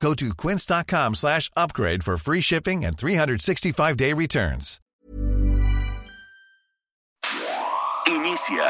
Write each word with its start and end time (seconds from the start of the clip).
Go 0.00 0.14
to 0.14 0.34
quince.com 0.34 1.14
slash 1.14 1.50
upgrade 1.56 2.04
for 2.04 2.16
free 2.16 2.40
shipping 2.40 2.84
and 2.84 2.96
365-day 2.96 4.12
returns. 4.12 4.80
Inicia 8.06 8.68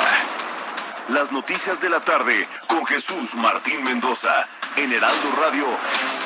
las 1.08 1.30
noticias 1.30 1.80
de 1.80 1.90
la 1.90 2.00
tarde 2.00 2.48
con 2.68 2.86
Jesús 2.86 3.34
Martín 3.36 3.84
Mendoza 3.84 4.48
en 4.76 4.92
Heraldo 4.92 5.30
Radio. 5.38 6.25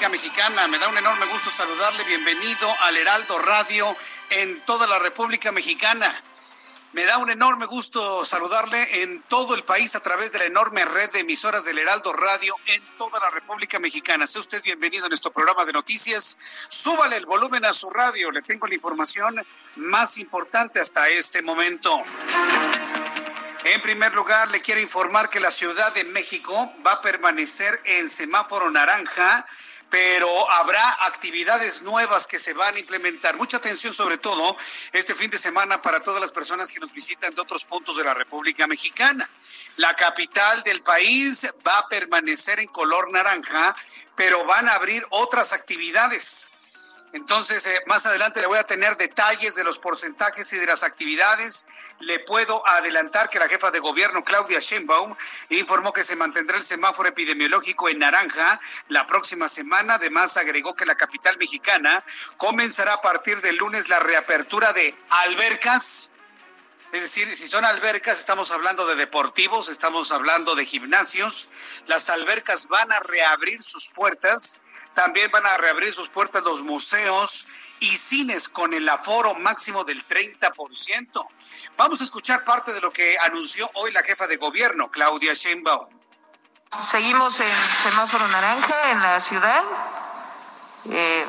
República 0.00 0.24
Mexicana. 0.24 0.68
Me 0.68 0.78
da 0.78 0.88
un 0.88 0.96
enorme 0.96 1.26
gusto 1.26 1.50
saludarle. 1.50 2.04
Bienvenido 2.04 2.74
al 2.84 2.96
Heraldo 2.96 3.38
Radio 3.38 3.94
en 4.30 4.58
toda 4.62 4.86
la 4.86 4.98
República 4.98 5.52
Mexicana. 5.52 6.22
Me 6.94 7.04
da 7.04 7.18
un 7.18 7.28
enorme 7.28 7.66
gusto 7.66 8.24
saludarle 8.24 9.02
en 9.02 9.20
todo 9.20 9.54
el 9.54 9.62
país 9.62 9.94
a 9.96 10.00
través 10.00 10.32
de 10.32 10.38
la 10.38 10.44
enorme 10.46 10.86
red 10.86 11.10
de 11.10 11.20
emisoras 11.20 11.66
del 11.66 11.76
Heraldo 11.76 12.14
Radio 12.14 12.56
en 12.64 12.82
toda 12.96 13.20
la 13.20 13.28
República 13.28 13.78
Mexicana. 13.78 14.26
Sea 14.26 14.40
usted 14.40 14.62
bienvenido 14.62 15.04
a 15.04 15.08
nuestro 15.10 15.32
programa 15.32 15.66
de 15.66 15.74
noticias. 15.74 16.38
Súbale 16.70 17.16
el 17.16 17.26
volumen 17.26 17.66
a 17.66 17.74
su 17.74 17.90
radio. 17.90 18.30
Le 18.30 18.40
tengo 18.40 18.66
la 18.66 18.74
información 18.74 19.44
más 19.76 20.16
importante 20.16 20.80
hasta 20.80 21.10
este 21.10 21.42
momento. 21.42 22.02
En 23.64 23.82
primer 23.82 24.14
lugar, 24.14 24.48
le 24.48 24.62
quiero 24.62 24.80
informar 24.80 25.28
que 25.28 25.40
la 25.40 25.50
Ciudad 25.50 25.92
de 25.92 26.04
México 26.04 26.72
va 26.86 26.92
a 26.92 27.00
permanecer 27.02 27.78
en 27.84 28.08
semáforo 28.08 28.70
naranja, 28.70 29.46
pero 29.90 30.50
habrá 30.52 31.04
actividades 31.06 31.82
nuevas 31.82 32.28
que 32.28 32.38
se 32.38 32.54
van 32.54 32.76
a 32.76 32.78
implementar. 32.78 33.36
Mucha 33.36 33.56
atención 33.56 33.92
sobre 33.92 34.18
todo 34.18 34.56
este 34.92 35.14
fin 35.14 35.28
de 35.30 35.36
semana 35.36 35.82
para 35.82 36.00
todas 36.00 36.20
las 36.20 36.30
personas 36.30 36.68
que 36.68 36.78
nos 36.78 36.92
visitan 36.92 37.34
de 37.34 37.42
otros 37.42 37.64
puntos 37.64 37.96
de 37.96 38.04
la 38.04 38.14
República 38.14 38.68
Mexicana. 38.68 39.28
La 39.76 39.94
capital 39.96 40.62
del 40.62 40.82
país 40.82 41.46
va 41.66 41.78
a 41.78 41.88
permanecer 41.88 42.60
en 42.60 42.68
color 42.68 43.12
naranja, 43.12 43.74
pero 44.14 44.44
van 44.44 44.68
a 44.68 44.74
abrir 44.74 45.04
otras 45.10 45.52
actividades. 45.52 46.52
Entonces, 47.12 47.66
eh, 47.66 47.82
más 47.86 48.06
adelante 48.06 48.40
le 48.40 48.46
voy 48.46 48.58
a 48.58 48.64
tener 48.64 48.96
detalles 48.96 49.56
de 49.56 49.64
los 49.64 49.80
porcentajes 49.80 50.52
y 50.52 50.58
de 50.58 50.66
las 50.66 50.84
actividades. 50.84 51.66
Le 51.98 52.20
puedo 52.20 52.66
adelantar 52.68 53.28
que 53.28 53.40
la 53.40 53.48
jefa 53.48 53.72
de 53.72 53.80
gobierno, 53.80 54.22
Claudia 54.22 54.60
Sheinbaum, 54.60 55.16
informó 55.48 55.92
que 55.92 56.04
se 56.04 56.14
mantendrá 56.14 56.56
el 56.56 56.64
semáforo 56.64 57.08
epidemiológico 57.08 57.88
en 57.88 57.98
naranja 57.98 58.60
la 58.88 59.06
próxima 59.06 59.48
semana. 59.48 59.94
Además, 59.94 60.36
agregó 60.36 60.74
que 60.74 60.86
la 60.86 60.94
capital 60.94 61.36
mexicana 61.36 62.04
comenzará 62.36 62.94
a 62.94 63.00
partir 63.00 63.40
del 63.40 63.56
lunes 63.56 63.88
la 63.88 63.98
reapertura 63.98 64.72
de 64.72 64.96
albercas. 65.08 66.12
Es 66.92 67.02
decir, 67.02 67.28
si 67.28 67.48
son 67.48 67.64
albercas, 67.64 68.18
estamos 68.20 68.52
hablando 68.52 68.86
de 68.86 68.94
deportivos, 68.94 69.68
estamos 69.68 70.12
hablando 70.12 70.54
de 70.54 70.64
gimnasios. 70.64 71.48
Las 71.86 72.08
albercas 72.08 72.68
van 72.68 72.92
a 72.92 73.00
reabrir 73.00 73.62
sus 73.62 73.88
puertas 73.88 74.60
también 74.94 75.30
van 75.30 75.46
a 75.46 75.56
reabrir 75.56 75.92
sus 75.92 76.08
puertas 76.08 76.42
los 76.44 76.62
museos 76.62 77.46
y 77.80 77.96
cines 77.96 78.48
con 78.48 78.74
el 78.74 78.88
aforo 78.88 79.34
máximo 79.34 79.84
del 79.84 80.06
30%. 80.06 81.26
Vamos 81.76 82.00
a 82.00 82.04
escuchar 82.04 82.44
parte 82.44 82.72
de 82.72 82.80
lo 82.80 82.92
que 82.92 83.16
anunció 83.18 83.70
hoy 83.74 83.92
la 83.92 84.02
jefa 84.02 84.26
de 84.26 84.36
gobierno, 84.36 84.90
Claudia 84.90 85.32
Sheinbaum. 85.32 85.88
Seguimos 86.90 87.40
en 87.40 87.56
semáforo 87.82 88.28
naranja 88.28 88.90
en 88.92 89.02
la 89.02 89.20
ciudad. 89.20 89.62
Eh, 90.90 91.26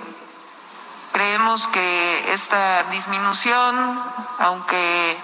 creemos 1.14 1.68
que 1.68 2.34
esta 2.34 2.84
disminución, 2.92 4.04
aunque 4.40 5.18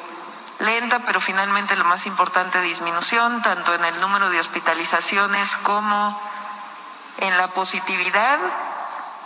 lenta, 0.60 1.00
pero 1.06 1.22
finalmente 1.22 1.76
lo 1.76 1.84
más 1.84 2.06
importante, 2.08 2.62
disminución, 2.62 3.42
tanto 3.42 3.76
en 3.76 3.86
el 3.86 4.00
número 4.02 4.30
de 4.30 4.40
hospitalizaciones 4.40 5.56
como 5.58 6.20
en 7.18 7.38
la 7.38 7.48
positividad 7.50 8.40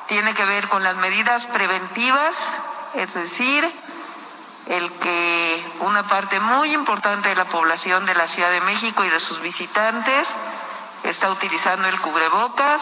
tiene 0.08 0.34
que 0.34 0.46
ver 0.46 0.68
con 0.68 0.84
las 0.84 0.96
medidas 0.96 1.46
preventivas, 1.46 2.34
es 2.96 3.14
decir, 3.14 3.70
el 4.68 4.92
que 4.94 5.72
una 5.80 6.04
parte 6.04 6.40
muy 6.40 6.74
importante 6.74 7.30
de 7.30 7.36
la 7.36 7.46
población 7.46 8.06
de 8.06 8.16
la 8.16 8.28
Ciudad 8.28 8.52
de 8.52 8.62
México 8.62 9.04
y 9.04 9.10
de 9.10 9.20
sus 9.20 9.42
visitantes 9.42 10.36
está 11.04 11.32
utilizando 11.32 11.88
el 11.88 12.00
cubrebocas, 12.00 12.82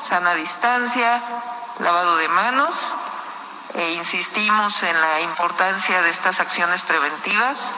sana 0.00 0.34
distancia, 0.34 1.22
lavado 1.80 2.16
de 2.16 2.28
manos 2.28 2.94
e 3.74 3.92
insistimos 3.92 4.82
en 4.82 5.00
la 5.00 5.20
importancia 5.20 6.02
de 6.02 6.10
estas 6.10 6.40
acciones 6.40 6.82
preventivas. 6.82 7.74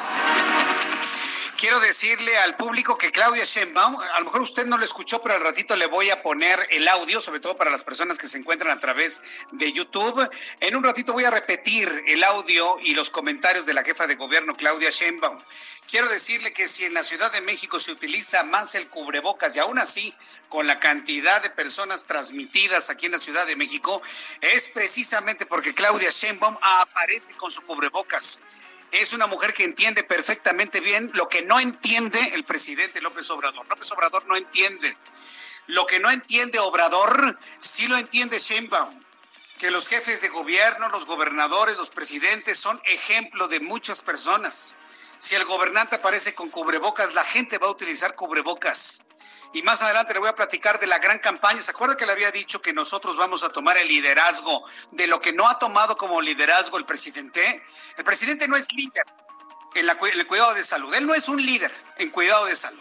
Quiero 1.60 1.78
decirle 1.78 2.38
al 2.38 2.56
público 2.56 2.96
que 2.96 3.12
Claudia 3.12 3.44
Sheinbaum, 3.44 4.00
a 4.00 4.18
lo 4.20 4.24
mejor 4.24 4.40
usted 4.40 4.64
no 4.64 4.78
lo 4.78 4.84
escuchó, 4.86 5.20
pero 5.20 5.34
al 5.34 5.42
ratito 5.42 5.76
le 5.76 5.84
voy 5.88 6.08
a 6.08 6.22
poner 6.22 6.58
el 6.70 6.88
audio, 6.88 7.20
sobre 7.20 7.38
todo 7.38 7.58
para 7.58 7.70
las 7.70 7.84
personas 7.84 8.16
que 8.16 8.28
se 8.28 8.38
encuentran 8.38 8.74
a 8.74 8.80
través 8.80 9.20
de 9.52 9.70
YouTube. 9.70 10.26
En 10.60 10.74
un 10.74 10.82
ratito 10.82 11.12
voy 11.12 11.24
a 11.24 11.30
repetir 11.30 12.02
el 12.06 12.24
audio 12.24 12.78
y 12.80 12.94
los 12.94 13.10
comentarios 13.10 13.66
de 13.66 13.74
la 13.74 13.84
jefa 13.84 14.06
de 14.06 14.14
gobierno, 14.14 14.56
Claudia 14.56 14.88
Sheinbaum. 14.88 15.38
Quiero 15.86 16.08
decirle 16.08 16.54
que 16.54 16.66
si 16.66 16.86
en 16.86 16.94
la 16.94 17.04
Ciudad 17.04 17.30
de 17.30 17.42
México 17.42 17.78
se 17.78 17.92
utiliza 17.92 18.42
más 18.42 18.74
el 18.74 18.88
cubrebocas 18.88 19.54
y 19.54 19.58
aún 19.58 19.78
así 19.78 20.14
con 20.48 20.66
la 20.66 20.80
cantidad 20.80 21.42
de 21.42 21.50
personas 21.50 22.06
transmitidas 22.06 22.88
aquí 22.88 23.04
en 23.04 23.12
la 23.12 23.18
Ciudad 23.18 23.46
de 23.46 23.56
México, 23.56 24.00
es 24.40 24.68
precisamente 24.68 25.44
porque 25.44 25.74
Claudia 25.74 26.08
Sheinbaum 26.08 26.56
aparece 26.62 27.34
con 27.34 27.50
su 27.50 27.60
cubrebocas 27.60 28.46
es 28.92 29.12
una 29.12 29.26
mujer 29.26 29.54
que 29.54 29.64
entiende 29.64 30.02
perfectamente 30.02 30.80
bien 30.80 31.10
lo 31.14 31.28
que 31.28 31.42
no 31.42 31.60
entiende 31.60 32.18
el 32.34 32.44
presidente 32.44 33.00
López 33.00 33.30
Obrador. 33.30 33.66
López 33.68 33.90
Obrador 33.92 34.26
no 34.26 34.36
entiende. 34.36 34.96
Lo 35.66 35.86
que 35.86 36.00
no 36.00 36.10
entiende 36.10 36.58
Obrador, 36.58 37.38
sí 37.58 37.86
lo 37.86 37.96
entiende 37.96 38.38
Sheinbaum. 38.38 39.02
Que 39.58 39.70
los 39.70 39.88
jefes 39.88 40.22
de 40.22 40.28
gobierno, 40.28 40.88
los 40.88 41.06
gobernadores, 41.06 41.76
los 41.76 41.90
presidentes 41.90 42.58
son 42.58 42.80
ejemplo 42.84 43.46
de 43.46 43.60
muchas 43.60 44.00
personas. 44.00 44.76
Si 45.18 45.34
el 45.34 45.44
gobernante 45.44 45.96
aparece 45.96 46.34
con 46.34 46.48
cubrebocas, 46.48 47.14
la 47.14 47.24
gente 47.24 47.58
va 47.58 47.66
a 47.66 47.70
utilizar 47.70 48.14
cubrebocas. 48.14 49.04
Y 49.52 49.62
más 49.62 49.82
adelante 49.82 50.12
le 50.12 50.20
voy 50.20 50.28
a 50.28 50.34
platicar 50.36 50.78
de 50.78 50.86
la 50.86 50.98
gran 50.98 51.18
campaña. 51.18 51.60
¿Se 51.60 51.72
acuerda 51.72 51.96
que 51.96 52.06
le 52.06 52.12
había 52.12 52.30
dicho 52.30 52.62
que 52.62 52.72
nosotros 52.72 53.16
vamos 53.16 53.42
a 53.42 53.48
tomar 53.48 53.76
el 53.78 53.88
liderazgo 53.88 54.64
de 54.92 55.06
lo 55.08 55.20
que 55.20 55.32
no 55.32 55.48
ha 55.48 55.58
tomado 55.58 55.96
como 55.96 56.20
liderazgo 56.20 56.78
el 56.78 56.84
presidente? 56.84 57.64
El 57.96 58.04
presidente 58.04 58.46
no 58.46 58.56
es 58.56 58.72
líder 58.72 59.04
en, 59.74 59.88
el 59.88 60.26
cuidado 60.26 60.54
de 60.54 60.62
salud. 60.62 60.94
Él 60.94 61.06
no 61.06 61.14
es 61.14 61.28
un 61.28 61.44
líder 61.44 61.72
en 61.98 62.10
cuidado 62.10 62.46
de 62.46 62.54
salud. 62.54 62.80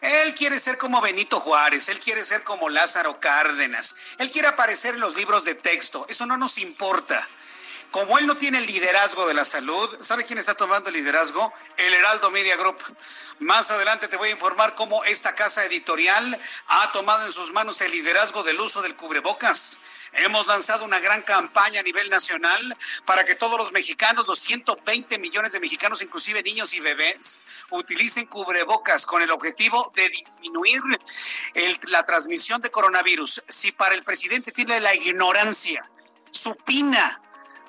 Él 0.00 0.34
quiere 0.34 0.58
ser 0.60 0.78
como 0.78 1.00
Benito 1.00 1.40
Juárez, 1.40 1.88
él 1.88 1.98
quiere 1.98 2.22
ser 2.22 2.44
como 2.44 2.68
Lázaro 2.68 3.18
Cárdenas, 3.18 3.96
él 4.18 4.30
quiere 4.30 4.46
aparecer 4.46 4.94
en 4.94 5.00
los 5.00 5.16
libros 5.16 5.44
de 5.44 5.56
texto. 5.56 6.06
Eso 6.08 6.24
no 6.24 6.36
nos 6.36 6.58
importa. 6.58 7.28
Como 7.90 8.18
él 8.18 8.26
no 8.26 8.36
tiene 8.36 8.58
el 8.58 8.66
liderazgo 8.66 9.26
de 9.26 9.32
la 9.32 9.46
salud, 9.46 9.96
¿sabe 10.00 10.24
quién 10.24 10.38
está 10.38 10.54
tomando 10.54 10.90
el 10.90 10.96
liderazgo? 10.96 11.52
El 11.78 11.94
Heraldo 11.94 12.30
Media 12.30 12.54
Group. 12.56 12.76
Más 13.38 13.70
adelante 13.70 14.08
te 14.08 14.18
voy 14.18 14.28
a 14.28 14.32
informar 14.32 14.74
cómo 14.74 15.04
esta 15.04 15.34
casa 15.34 15.64
editorial 15.64 16.38
ha 16.66 16.92
tomado 16.92 17.24
en 17.24 17.32
sus 17.32 17.50
manos 17.52 17.80
el 17.80 17.90
liderazgo 17.92 18.42
del 18.42 18.60
uso 18.60 18.82
del 18.82 18.94
cubrebocas. 18.94 19.80
Hemos 20.12 20.46
lanzado 20.46 20.84
una 20.84 20.98
gran 21.00 21.22
campaña 21.22 21.80
a 21.80 21.82
nivel 21.82 22.10
nacional 22.10 22.76
para 23.06 23.24
que 23.24 23.36
todos 23.36 23.58
los 23.58 23.72
mexicanos, 23.72 24.26
los 24.26 24.38
120 24.38 25.18
millones 25.18 25.52
de 25.52 25.60
mexicanos, 25.60 26.02
inclusive 26.02 26.42
niños 26.42 26.74
y 26.74 26.80
bebés, 26.80 27.40
utilicen 27.70 28.26
cubrebocas 28.26 29.06
con 29.06 29.22
el 29.22 29.30
objetivo 29.30 29.92
de 29.94 30.10
disminuir 30.10 30.82
la 31.88 32.04
transmisión 32.04 32.60
de 32.60 32.70
coronavirus. 32.70 33.44
Si 33.48 33.72
para 33.72 33.94
el 33.94 34.04
presidente 34.04 34.52
tiene 34.52 34.78
la 34.80 34.94
ignorancia, 34.94 35.88
supina 36.30 37.22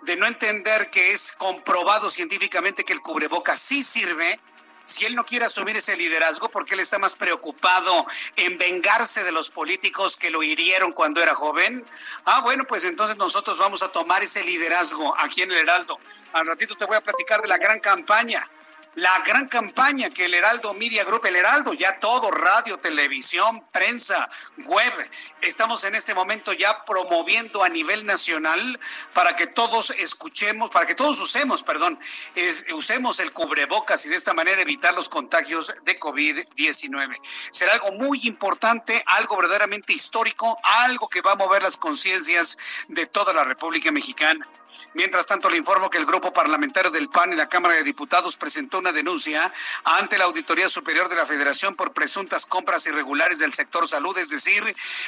de 0.03 0.15
no 0.15 0.25
entender 0.25 0.89
que 0.89 1.11
es 1.11 1.31
comprobado 1.33 2.09
científicamente 2.09 2.83
que 2.83 2.93
el 2.93 3.01
cubrebocas 3.01 3.59
sí 3.59 3.83
sirve, 3.83 4.39
si 4.83 5.05
él 5.05 5.15
no 5.15 5.23
quiere 5.23 5.45
asumir 5.45 5.77
ese 5.77 5.95
liderazgo, 5.95 6.49
porque 6.49 6.73
él 6.73 6.79
está 6.79 6.97
más 6.97 7.15
preocupado 7.15 8.05
en 8.35 8.57
vengarse 8.57 9.23
de 9.23 9.31
los 9.31 9.51
políticos 9.51 10.17
que 10.17 10.31
lo 10.31 10.41
hirieron 10.41 10.93
cuando 10.93 11.21
era 11.21 11.35
joven, 11.35 11.85
ah, 12.25 12.41
bueno, 12.41 12.65
pues 12.65 12.83
entonces 12.85 13.15
nosotros 13.17 13.57
vamos 13.57 13.83
a 13.83 13.89
tomar 13.89 14.23
ese 14.23 14.43
liderazgo 14.43 15.15
aquí 15.17 15.43
en 15.43 15.51
el 15.51 15.59
Heraldo. 15.59 15.99
Al 16.33 16.47
ratito 16.47 16.75
te 16.75 16.85
voy 16.85 16.97
a 16.97 17.01
platicar 17.01 17.41
de 17.41 17.47
la 17.47 17.57
gran 17.57 17.79
campaña 17.79 18.49
la 18.99 19.17
gran 19.25 19.47
campaña 19.47 20.09
que 20.09 20.25
el 20.25 20.33
Heraldo 20.33 20.73
Media 20.73 21.05
Group, 21.05 21.25
el 21.25 21.37
Heraldo, 21.37 21.73
ya 21.73 21.99
todo, 21.99 22.31
radio, 22.31 22.79
televisión, 22.79 23.63
prensa, 23.71 24.29
web, 24.57 24.93
estamos 25.41 25.85
en 25.85 25.95
este 25.95 26.13
momento 26.13 26.51
ya 26.51 26.83
promoviendo 26.83 27.63
a 27.63 27.69
nivel 27.69 28.05
nacional 28.05 28.77
para 29.13 29.37
que 29.37 29.47
todos 29.47 29.91
escuchemos, 29.91 30.69
para 30.69 30.85
que 30.85 30.95
todos 30.95 31.17
usemos, 31.21 31.63
perdón, 31.63 31.97
usemos 32.73 33.21
el 33.21 33.31
cubrebocas 33.31 34.05
y 34.05 34.09
de 34.09 34.17
esta 34.17 34.33
manera 34.33 34.61
evitar 34.61 34.93
los 34.93 35.07
contagios 35.07 35.73
de 35.83 35.97
COVID-19. 35.97 37.21
Será 37.51 37.73
algo 37.73 37.91
muy 37.93 38.19
importante, 38.23 39.01
algo 39.05 39.37
verdaderamente 39.37 39.93
histórico, 39.93 40.59
algo 40.61 41.07
que 41.07 41.21
va 41.21 41.31
a 41.31 41.35
mover 41.35 41.63
las 41.63 41.77
conciencias 41.77 42.57
de 42.89 43.05
toda 43.05 43.31
la 43.31 43.45
República 43.45 43.93
Mexicana. 43.93 44.45
Mientras 44.95 45.27
tanto, 45.27 45.49
le 45.49 45.57
informo 45.57 45.89
que 45.89 45.99
el 45.99 46.05
grupo 46.05 46.33
parlamentario 46.33 46.89
del 46.89 47.09
PAN 47.09 47.31
y 47.31 47.35
la 47.35 47.47
Cámara 47.47 47.75
de 47.75 47.83
Diputados 47.83 48.35
presentó 48.37 48.79
una 48.79 48.91
denuncia 48.91 49.53
ante 49.83 50.17
la 50.17 50.25
Auditoría 50.25 50.67
Superior 50.67 51.09
de 51.09 51.15
la 51.15 51.27
Federación 51.27 51.75
por 51.75 51.93
presuntas 51.93 52.47
compras 52.47 52.87
irregulares 52.87 53.37
del 53.37 53.53
sector 53.53 53.87
salud, 53.87 54.17
es 54.17 54.29
decir, 54.29 54.63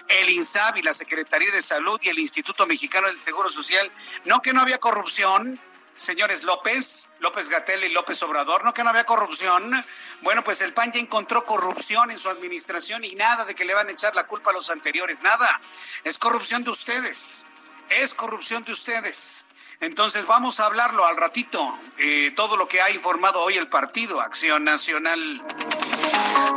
el 0.07 0.29
INSAB 0.29 0.77
y 0.77 0.81
la 0.83 0.93
Secretaría 0.93 1.51
de 1.51 1.63
Salud 1.63 1.99
y 2.03 2.09
el 2.09 2.19
Instituto 2.19 2.67
Mexicano 2.67 3.07
del 3.07 3.17
Seguro 3.17 3.49
Social. 3.49 3.91
No 4.23 4.41
que 4.41 4.53
no 4.53 4.61
había 4.61 4.77
corrupción, 4.77 5.59
señores 5.95 6.43
López, 6.43 7.09
López 7.19 7.49
Gatel 7.49 7.83
y 7.83 7.89
López 7.89 8.21
Obrador, 8.21 8.63
no 8.63 8.75
que 8.75 8.83
no 8.83 8.91
había 8.91 9.03
corrupción. 9.03 9.83
Bueno, 10.21 10.43
pues 10.43 10.61
el 10.61 10.73
PAN 10.73 10.91
ya 10.91 10.99
encontró 10.99 11.43
corrupción 11.43 12.11
en 12.11 12.19
su 12.19 12.29
administración 12.29 13.03
y 13.03 13.15
nada 13.15 13.45
de 13.45 13.55
que 13.55 13.65
le 13.65 13.73
van 13.73 13.87
a 13.87 13.91
echar 13.91 14.13
la 14.13 14.27
culpa 14.27 14.51
a 14.51 14.53
los 14.53 14.69
anteriores, 14.69 15.23
nada. 15.23 15.59
Es 16.03 16.19
corrupción 16.19 16.63
de 16.63 16.69
ustedes. 16.69 17.47
Es 17.89 18.13
corrupción 18.13 18.63
de 18.63 18.73
ustedes. 18.73 19.47
Entonces 19.81 20.27
vamos 20.27 20.59
a 20.59 20.67
hablarlo 20.67 21.05
al 21.05 21.17
ratito, 21.17 21.75
eh, 21.97 22.31
todo 22.35 22.55
lo 22.55 22.67
que 22.67 22.79
ha 22.83 22.91
informado 22.91 23.41
hoy 23.41 23.57
el 23.57 23.67
partido 23.67 24.21
Acción 24.21 24.63
Nacional. 24.63 25.43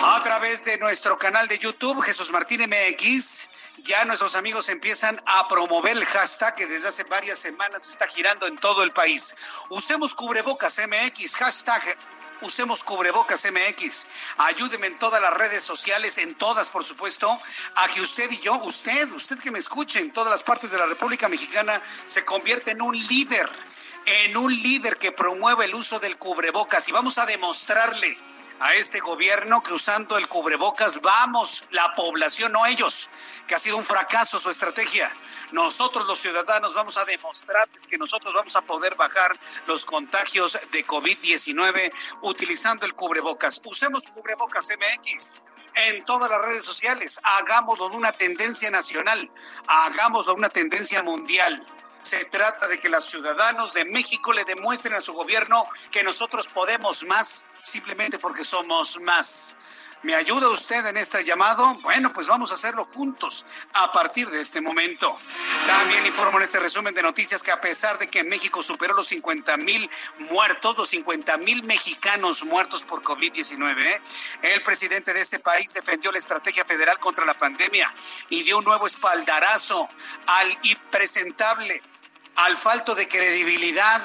A 0.03 0.21
través 0.23 0.67
de 0.67 0.77
nuestro 0.77 1.17
canal 1.17 1.49
de 1.49 1.59
YouTube, 1.59 2.03
Jesús 2.03 2.31
Martín 2.31 2.61
MX, 2.61 3.49
ya 3.79 4.05
nuestros 4.05 4.35
amigos 4.35 4.69
empiezan 4.69 5.23
a 5.25 5.49
promover 5.49 5.97
el 5.97 6.05
hashtag 6.05 6.55
que 6.55 6.67
desde 6.67 6.89
hace 6.89 7.05
varias 7.05 7.39
semanas 7.39 7.89
está 7.89 8.07
girando 8.07 8.47
en 8.47 8.59
todo 8.59 8.83
el 8.83 8.93
país. 8.93 9.35
Usemos 9.71 10.15
cubrebocas 10.15 10.79
MX, 10.87 11.37
hashtag 11.37 11.97
usemos 12.45 12.85
cubrebocas 12.85 13.45
MX. 13.51 14.07
Ayúdeme 14.39 14.87
en 14.87 14.99
todas 14.99 15.21
las 15.21 15.35
redes 15.35 15.63
sociales, 15.63 16.19
en 16.19 16.35
todas, 16.35 16.71
por 16.71 16.85
supuesto, 16.85 17.31
a 17.75 17.89
que 17.89 18.01
usted 18.01 18.31
y 18.31 18.39
yo, 18.41 18.55
usted, 18.65 19.11
usted 19.13 19.39
que 19.39 19.51
me 19.51 19.59
escuche 19.59 20.01
en 20.01 20.13
todas 20.13 20.31
las 20.31 20.45
partes 20.45 20.71
de 20.71 20.79
la 20.79 20.87
República 20.87 21.29
Mexicana, 21.29 21.81
se 22.07 22.25
convierta 22.25 22.71
en 22.71 22.83
un 22.83 22.97
líder, 22.97 23.51
en 24.07 24.37
un 24.37 24.55
líder 24.55 24.99
que 24.99 25.13
promueve 25.13 25.65
el 25.65 25.75
uso 25.75 25.99
del 25.99 26.19
cubrebocas. 26.19 26.89
Y 26.89 26.93
vamos 26.93 27.19
a 27.19 27.27
demostrarle 27.27 28.19
a 28.65 28.73
este 28.73 28.99
gobierno 28.99 29.63
que 29.63 29.75
usando 29.75 30.17
el 30.17 30.27
cubrebocas 30.27 31.03
vamos, 31.03 31.65
la 31.71 31.93
población, 31.93 32.51
no 32.53 32.65
ellos, 32.65 33.11
que 33.47 33.55
ha 33.55 33.59
sido 33.59 33.77
un 33.77 33.85
fracaso 33.85 34.39
su 34.39 34.49
estrategia. 34.49 35.15
Nosotros 35.53 36.07
los 36.07 36.19
ciudadanos 36.19 36.73
vamos 36.73 36.97
a 36.97 37.05
demostrarles 37.05 37.87
que 37.87 37.99
nosotros 37.99 38.33
vamos 38.33 38.57
a 38.57 38.63
poder 38.63 38.95
bajar 38.95 39.39
los 39.67 39.85
contagios 39.85 40.59
de 40.73 40.87
COVID-19 40.87 41.93
utilizando 42.23 42.87
el 42.87 42.95
cubrebocas. 42.95 43.61
Usemos 43.67 44.05
cubrebocas 44.15 44.71
MX 44.71 45.43
en 45.75 46.03
todas 46.07 46.31
las 46.31 46.41
redes 46.41 46.65
sociales. 46.65 47.21
Hagámoslo 47.23 47.91
de 47.91 47.97
una 47.99 48.13
tendencia 48.13 48.71
nacional, 48.71 49.31
hagámoslo 49.67 50.33
de 50.33 50.39
una 50.39 50.49
tendencia 50.49 51.03
mundial. 51.03 51.67
Se 52.05 52.27
trata 52.27 52.69
de 52.69 52.79
que 52.79 52.91
los 52.91 53.03
ciudadanos 53.03 53.73
de 53.73 53.87
México 53.87 54.35
le 54.35 54.45
demuestren 54.45 54.93
a 54.93 55.01
su 55.01 55.15
gobierno 55.15 55.67
que 55.91 56.03
nosotros 56.03 56.49
podemos 56.49 57.03
más 57.05 57.47
simplemente 57.63 58.19
porque 58.19 58.45
somos 58.45 59.01
más. 59.01 59.57
¿Me 60.03 60.15
ayuda 60.15 60.51
usted 60.51 60.85
en 60.85 60.99
este 60.99 61.25
llamado? 61.25 61.77
Bueno, 61.77 62.13
pues 62.13 62.27
vamos 62.27 62.51
a 62.51 62.55
hacerlo 62.57 62.85
juntos 62.85 63.47
a 63.73 63.91
partir 63.91 64.29
de 64.29 64.43
este 64.43 64.61
momento. 64.61 65.19
También 65.67 66.05
informo 66.05 66.37
en 66.37 66.43
este 66.45 66.61
resumen 66.61 66.93
de 66.93 67.01
noticias 67.01 67.43
que 67.43 67.51
a 67.51 67.63
pesar 67.63 67.97
de 67.97 68.09
que 68.09 68.23
México 68.23 68.63
superó 68.63 68.93
los 68.93 69.07
50 69.07 69.57
mil 69.57 69.89
muertos, 70.19 70.77
los 70.77 70.91
50 70.91 71.39
mil 71.39 71.63
mexicanos 71.63 72.45
muertos 72.45 72.85
por 72.85 73.03
COVID-19, 73.03 74.01
el 74.43 74.63
presidente 74.63 75.15
de 75.15 75.23
este 75.23 75.39
país 75.39 75.73
defendió 75.73 76.13
la 76.13 76.19
estrategia 76.19 76.67
federal 76.67 76.99
contra 76.99 77.25
la 77.25 77.33
pandemia 77.33 77.91
y 78.29 78.43
dio 78.43 78.59
un 78.59 78.65
nuevo 78.67 78.87
espaldarazo 78.87 79.89
al 80.27 80.59
impresentable 80.65 81.83
al 82.37 82.57
falto 82.57 82.95
de 82.95 83.07
credibilidad, 83.07 84.03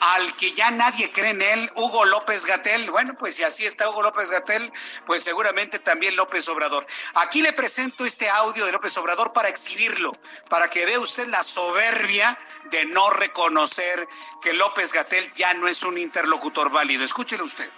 al 0.00 0.34
que 0.36 0.52
ya 0.52 0.70
nadie 0.70 1.10
cree 1.12 1.30
en 1.30 1.42
él, 1.42 1.70
Hugo 1.76 2.04
López 2.04 2.44
Gatel. 2.44 2.90
Bueno, 2.90 3.14
pues 3.16 3.36
si 3.36 3.44
así 3.44 3.66
está 3.66 3.88
Hugo 3.88 4.02
López 4.02 4.30
Gatel, 4.30 4.72
pues 5.06 5.22
seguramente 5.22 5.78
también 5.78 6.16
López 6.16 6.48
Obrador. 6.48 6.86
Aquí 7.14 7.40
le 7.40 7.52
presento 7.52 8.04
este 8.04 8.28
audio 8.28 8.66
de 8.66 8.72
López 8.72 8.96
Obrador 8.96 9.32
para 9.32 9.48
exhibirlo, 9.48 10.12
para 10.48 10.68
que 10.68 10.86
vea 10.86 10.98
usted 10.98 11.28
la 11.28 11.42
soberbia 11.42 12.36
de 12.70 12.84
no 12.86 13.10
reconocer 13.10 14.08
que 14.42 14.52
López 14.52 14.92
Gatel 14.92 15.30
ya 15.32 15.54
no 15.54 15.68
es 15.68 15.82
un 15.82 15.98
interlocutor 15.98 16.70
válido. 16.70 17.04
Escúchelo 17.04 17.44
usted. 17.44 17.70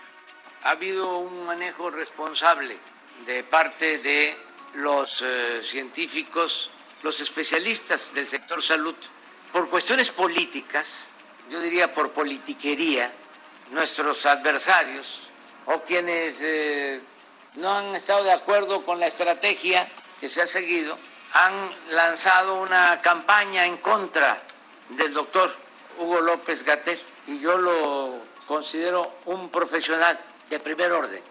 Ha 0.62 0.70
habido 0.70 1.19
un 1.19 1.47
manejo 1.47 1.91
responsable 1.91 2.79
de 3.26 3.44
parte 3.44 3.99
de 3.99 4.37
los 4.75 5.23
eh, 5.23 5.62
científicos, 5.62 6.70
los 7.02 7.20
especialistas 7.20 8.14
del 8.14 8.29
sector 8.29 8.62
salud 8.62 8.94
por 9.52 9.69
cuestiones 9.69 10.11
políticas, 10.11 11.08
yo 11.49 11.61
diría 11.61 11.93
por 11.93 12.12
politiquería, 12.12 13.12
nuestros 13.70 14.26
adversarios 14.26 15.29
o 15.67 15.81
quienes 15.82 16.43
eh, 16.43 17.00
no 17.56 17.73
han 17.73 17.94
estado 17.94 18.25
de 18.25 18.32
acuerdo 18.32 18.85
con 18.85 18.99
la 18.99 19.06
estrategia 19.06 19.88
que 20.20 20.29
se 20.29 20.43
ha 20.43 20.47
seguido, 20.47 20.99
han 21.32 21.70
lanzado 21.91 22.61
una 22.61 23.00
campaña 23.00 23.64
en 23.64 23.76
contra 23.76 24.42
del 24.90 25.14
doctor 25.14 25.54
Hugo 25.99 26.21
López 26.21 26.64
Gater 26.64 27.00
y 27.26 27.38
yo 27.38 27.57
lo 27.59 28.19
considero 28.47 29.19
un 29.26 29.49
profesional 29.49 30.19
de 30.49 30.59
primer 30.59 30.92
orden. 30.92 31.23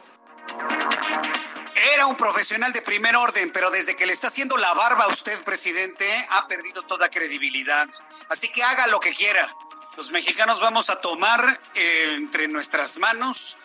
Era 1.80 2.08
un 2.08 2.18
profesional 2.18 2.74
de 2.74 2.82
primer 2.82 3.16
orden, 3.16 3.52
pero 3.52 3.72
desde 3.72 3.96
que 3.96 4.06
le 4.06 4.12
está 4.12 4.28
haciendo 4.28 4.58
la 4.58 4.74
barba 4.74 5.06
a 5.06 5.08
usted, 5.08 5.42
presidente, 5.46 6.06
ha 6.30 6.46
perdido 6.46 6.82
toda 6.82 7.10
credibilidad. 7.10 7.88
Así 8.28 8.50
que 8.50 8.62
haga 8.62 8.88
lo 8.88 9.00
que 9.00 9.14
quiera. 9.14 9.50
Los 9.96 10.12
mexicanos 10.12 10.60
vamos 10.60 10.90
a 10.90 11.00
tomar 11.00 11.62
eh, 11.76 12.16
entre 12.18 12.50
nuestras 12.50 12.98
manos 12.98 13.56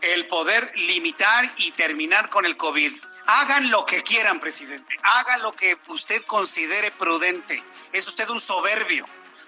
el 0.00 0.26
poder 0.26 0.72
limitar 0.74 1.52
y 1.58 1.72
terminar 1.72 2.30
con 2.30 2.46
el 2.46 2.56
COVID. 2.56 2.94
Hagan 3.26 3.70
lo 3.70 3.84
que 3.84 4.02
quieran, 4.02 4.40
presidente. 4.40 4.98
Haga 5.02 5.36
lo 5.36 5.52
que 5.52 5.76
usted 5.88 6.22
considere 6.24 6.90
prudente. 6.92 7.62
Es 7.92 8.08
usted 8.08 8.30
un 8.30 8.40
soberbio. 8.40 9.04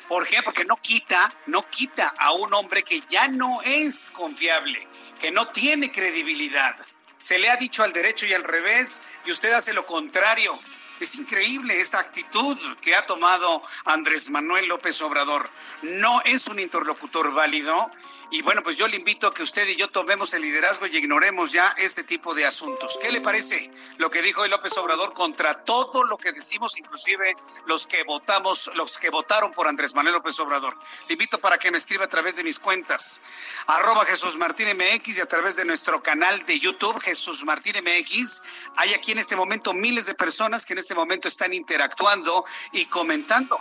¿Por 0.06 0.26
qué? 0.26 0.42
Porque 0.42 0.66
no 0.66 0.76
quita, 0.76 1.34
no 1.46 1.66
quita 1.70 2.12
a 2.18 2.32
un 2.32 2.52
hombre 2.52 2.82
que 2.82 3.00
ya 3.08 3.28
no 3.28 3.62
es 3.62 4.10
confiable, 4.10 4.86
que 5.18 5.30
no 5.30 5.48
tiene 5.48 5.90
credibilidad 5.90 6.76
se 7.22 7.38
le 7.38 7.48
ha 7.48 7.56
dicho 7.56 7.84
al 7.84 7.92
derecho 7.92 8.26
y 8.26 8.34
al 8.34 8.42
revés 8.42 9.00
y 9.24 9.30
usted 9.30 9.52
hace 9.52 9.72
lo 9.72 9.86
contrario. 9.86 10.58
Es 10.98 11.14
increíble 11.14 11.80
esta 11.80 12.00
actitud 12.00 12.58
que 12.80 12.96
ha 12.96 13.06
tomado 13.06 13.62
Andrés 13.84 14.28
Manuel 14.28 14.66
López 14.66 15.00
Obrador. 15.02 15.48
No 15.82 16.20
es 16.22 16.48
un 16.48 16.58
interlocutor 16.58 17.32
válido 17.32 17.92
y 18.32 18.40
bueno, 18.40 18.62
pues 18.62 18.76
yo 18.76 18.88
le 18.88 18.96
invito 18.96 19.26
a 19.26 19.34
que 19.34 19.42
usted 19.42 19.68
y 19.68 19.76
yo 19.76 19.88
tomemos 19.88 20.32
el 20.32 20.40
liderazgo 20.40 20.86
y 20.86 20.96
ignoremos 20.96 21.52
ya 21.52 21.74
este 21.76 22.02
tipo 22.02 22.34
de 22.34 22.46
asuntos. 22.46 22.98
¿Qué 23.00 23.12
le 23.12 23.20
parece 23.20 23.70
lo 23.98 24.08
que 24.08 24.22
dijo 24.22 24.42
el 24.42 24.50
López 24.50 24.74
Obrador 24.78 25.12
contra 25.12 25.52
todo 25.64 26.02
lo 26.04 26.16
que 26.16 26.32
decimos, 26.32 26.78
inclusive 26.78 27.36
los 27.66 27.86
que 27.86 28.02
votamos, 28.04 28.70
los 28.74 28.96
que 28.96 29.10
votaron 29.10 29.52
por 29.52 29.68
Andrés 29.68 29.94
Manuel 29.94 30.14
López 30.14 30.40
Obrador? 30.40 30.78
Le 31.08 31.12
invito 31.12 31.40
para 31.40 31.58
que 31.58 31.70
me 31.70 31.76
escriba 31.76 32.06
a 32.06 32.08
través 32.08 32.36
de 32.36 32.42
mis 32.42 32.58
cuentas, 32.58 33.20
arroba 33.66 34.06
Jesús 34.06 34.38
Martín 34.38 34.66
MX 34.78 35.18
y 35.18 35.20
a 35.20 35.26
través 35.26 35.56
de 35.56 35.66
nuestro 35.66 36.02
canal 36.02 36.46
de 36.46 36.58
YouTube, 36.58 37.02
Jesús 37.02 37.44
Martín 37.44 37.76
MX. 37.84 38.42
Hay 38.76 38.94
aquí 38.94 39.12
en 39.12 39.18
este 39.18 39.36
momento 39.36 39.74
miles 39.74 40.06
de 40.06 40.14
personas 40.14 40.64
que 40.64 40.72
en 40.72 40.78
este 40.78 40.94
momento 40.94 41.28
están 41.28 41.52
interactuando 41.52 42.46
y 42.72 42.86
comentando. 42.86 43.60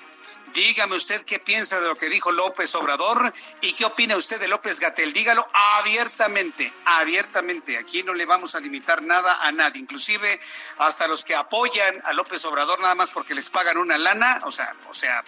Dígame 0.54 0.98
usted 0.98 1.24
qué 1.24 1.40
piensa 1.40 1.80
de 1.80 1.88
lo 1.88 1.96
que 1.96 2.10
dijo 2.10 2.32
López 2.32 2.76
Obrador 2.76 3.34
y 3.62 3.74
qué 3.74 3.86
opina 3.86 4.18
usted 4.18 4.40
de 4.40 4.50
López 4.50 4.80
Gatel. 4.80 5.14
Dígalo 5.14 5.48
abiertamente, 5.54 6.74
abiertamente. 6.86 7.78
Aquí 7.78 8.04
no 8.04 8.14
le 8.14 8.26
vamos 8.26 8.56
a 8.56 8.60
limitar 8.60 9.02
nada 9.02 9.40
a 9.42 9.52
nadie, 9.52 9.82
inclusive 9.82 10.40
hasta 10.78 11.08
los 11.08 11.24
que 11.24 11.36
apoyan 11.36 12.02
a 12.04 12.12
López 12.14 12.44
Obrador 12.46 12.82
nada 12.82 12.96
más 12.96 13.12
porque 13.12 13.34
les 13.34 13.50
pagan 13.50 13.78
una 13.78 13.98
lana, 13.98 14.42
o 14.44 14.52
sea, 14.52 14.76
o 14.90 14.94
sea, 14.94 15.24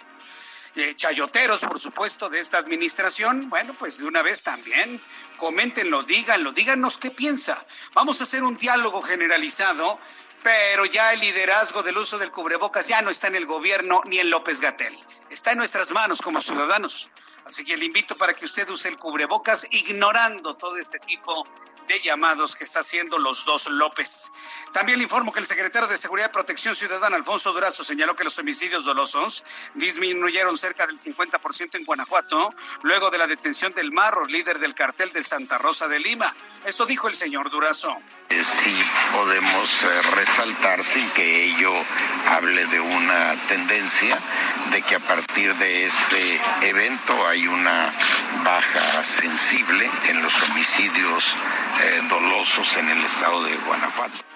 eh, 0.76 0.94
chayoteros, 0.96 1.60
por 1.60 1.78
supuesto, 1.78 2.28
de 2.28 2.40
esta 2.40 2.58
administración, 2.58 3.48
bueno, 3.48 3.74
pues 3.74 3.98
de 3.98 4.06
una 4.06 4.22
vez 4.22 4.42
también, 4.42 5.00
coméntenlo, 5.36 6.02
díganlo, 6.02 6.50
díganos 6.50 6.98
qué 6.98 7.12
piensa. 7.12 7.64
Vamos 7.94 8.20
a 8.20 8.24
hacer 8.24 8.42
un 8.42 8.56
diálogo 8.56 9.00
generalizado 9.00 10.00
pero 10.44 10.84
ya 10.84 11.14
el 11.14 11.20
liderazgo 11.20 11.82
del 11.82 11.96
uso 11.96 12.18
del 12.18 12.30
cubrebocas 12.30 12.86
ya 12.86 13.00
no 13.00 13.08
está 13.08 13.28
en 13.28 13.36
el 13.36 13.46
gobierno 13.46 14.02
ni 14.04 14.20
en 14.20 14.28
López 14.28 14.60
Gatel. 14.60 14.94
Está 15.30 15.52
en 15.52 15.58
nuestras 15.58 15.90
manos 15.90 16.20
como 16.20 16.42
ciudadanos. 16.42 17.08
Así 17.46 17.64
que 17.64 17.78
le 17.78 17.86
invito 17.86 18.14
para 18.14 18.34
que 18.34 18.44
usted 18.44 18.68
use 18.68 18.88
el 18.88 18.98
cubrebocas 18.98 19.66
ignorando 19.70 20.54
todo 20.54 20.76
este 20.76 20.98
tipo 20.98 21.46
de 21.86 22.00
llamados 22.00 22.56
que 22.56 22.64
está 22.64 22.80
haciendo 22.80 23.18
los 23.18 23.46
dos 23.46 23.68
López. 23.68 24.32
También 24.72 24.98
le 24.98 25.04
informo 25.04 25.32
que 25.32 25.40
el 25.40 25.46
secretario 25.46 25.88
de 25.88 25.96
Seguridad 25.96 26.28
y 26.28 26.32
Protección 26.32 26.74
Ciudadana, 26.76 27.16
Alfonso 27.16 27.52
Durazo, 27.52 27.82
señaló 27.82 28.14
que 28.14 28.24
los 28.24 28.38
homicidios 28.38 28.84
dolosos 28.84 29.44
disminuyeron 29.74 30.56
cerca 30.58 30.86
del 30.86 30.98
50% 30.98 31.78
en 31.78 31.84
Guanajuato, 31.84 32.54
luego 32.82 33.10
de 33.10 33.18
la 33.18 33.26
detención 33.26 33.72
del 33.72 33.92
Marro, 33.92 34.26
líder 34.26 34.58
del 34.58 34.74
cartel 34.74 35.10
de 35.12 35.24
Santa 35.24 35.58
Rosa 35.58 35.88
de 35.88 36.00
Lima. 36.00 36.34
Esto 36.64 36.86
dijo 36.86 37.08
el 37.08 37.14
señor 37.14 37.50
Durazo. 37.50 37.96
Sí 38.28 38.76
podemos 39.12 39.82
eh, 39.82 40.02
resaltar 40.16 40.82
sin 40.84 41.08
que 41.10 41.44
ello 41.44 41.72
hable 42.30 42.66
de 42.66 42.80
una 42.80 43.34
tendencia 43.48 44.18
de 44.70 44.82
que 44.82 44.96
a 44.96 44.98
partir 44.98 45.54
de 45.54 45.86
este 45.86 46.40
evento 46.62 47.26
hay 47.26 47.46
una 47.46 47.92
baja 48.44 49.02
sensible 49.02 49.90
en 50.08 50.22
los 50.22 50.42
homicidios 50.42 51.36
eh, 51.82 52.02
dolosos 52.08 52.76
en 52.76 52.90
el 52.90 53.04
estado 53.04 53.44
de 53.44 53.56
Guanajuato. 53.56 54.33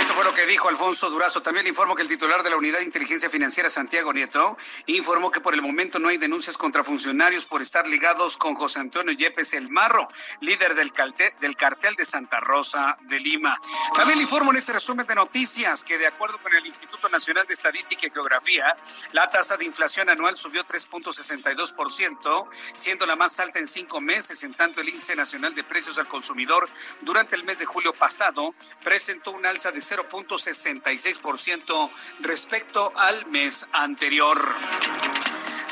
Esto 0.00 0.14
fue 0.14 0.24
lo 0.24 0.32
que 0.32 0.46
dijo 0.46 0.68
Alfonso 0.68 1.10
Durazo. 1.10 1.42
También 1.42 1.64
le 1.64 1.70
informo 1.70 1.94
que 1.94 2.02
el 2.02 2.08
titular 2.08 2.42
de 2.42 2.50
la 2.50 2.56
Unidad 2.56 2.78
de 2.78 2.84
Inteligencia 2.84 3.28
Financiera, 3.28 3.68
Santiago 3.68 4.12
Nieto, 4.12 4.56
informó 4.86 5.30
que 5.30 5.40
por 5.40 5.54
el 5.54 5.60
momento 5.60 5.98
no 5.98 6.08
hay 6.08 6.16
denuncias 6.16 6.56
contra 6.56 6.82
funcionarios 6.82 7.44
por 7.44 7.60
estar 7.60 7.86
ligados 7.86 8.38
con 8.38 8.54
José 8.54 8.78
Antonio 8.80 9.12
Yepes 9.12 9.52
El 9.52 9.68
Marro, 9.68 10.08
líder 10.40 10.74
del, 10.74 10.92
del 11.40 11.56
cartel 11.56 11.94
de 11.96 12.04
Santa 12.04 12.40
Rosa 12.40 12.96
de 13.02 13.20
Lima. 13.20 13.54
También 13.94 14.18
le 14.18 14.22
informo 14.22 14.50
en 14.52 14.56
este 14.56 14.72
resumen 14.72 15.06
de 15.06 15.14
noticias 15.14 15.84
que 15.84 15.98
de 15.98 16.06
acuerdo 16.06 16.40
con 16.40 16.54
el 16.54 16.64
Instituto 16.64 17.08
Nacional 17.08 17.46
de 17.46 17.54
Estadística 17.54 18.06
y 18.06 18.10
Geografía, 18.10 18.76
la 19.12 19.28
tasa 19.28 19.56
de 19.56 19.64
inflación 19.66 20.08
anual 20.08 20.38
subió 20.38 20.64
3.62%, 20.64 22.48
siendo 22.72 23.04
la 23.04 23.16
más 23.16 23.38
alta 23.40 23.58
en 23.58 23.66
cinco 23.66 24.00
meses, 24.00 24.42
en 24.44 24.54
tanto 24.54 24.80
el 24.80 24.88
índice 24.88 25.16
nacional 25.16 25.54
de 25.54 25.64
precios 25.64 25.98
al 25.98 26.08
consumidor 26.08 26.68
durante 27.02 27.36
el 27.36 27.44
mes 27.44 27.58
de 27.58 27.66
julio 27.66 27.92
pasado 27.92 28.54
presentó 28.82 29.17
un 29.26 29.46
alza 29.46 29.72
de 29.72 29.80
0.66% 29.80 31.90
respecto 32.20 32.92
al 32.96 33.26
mes 33.26 33.66
anterior. 33.72 34.54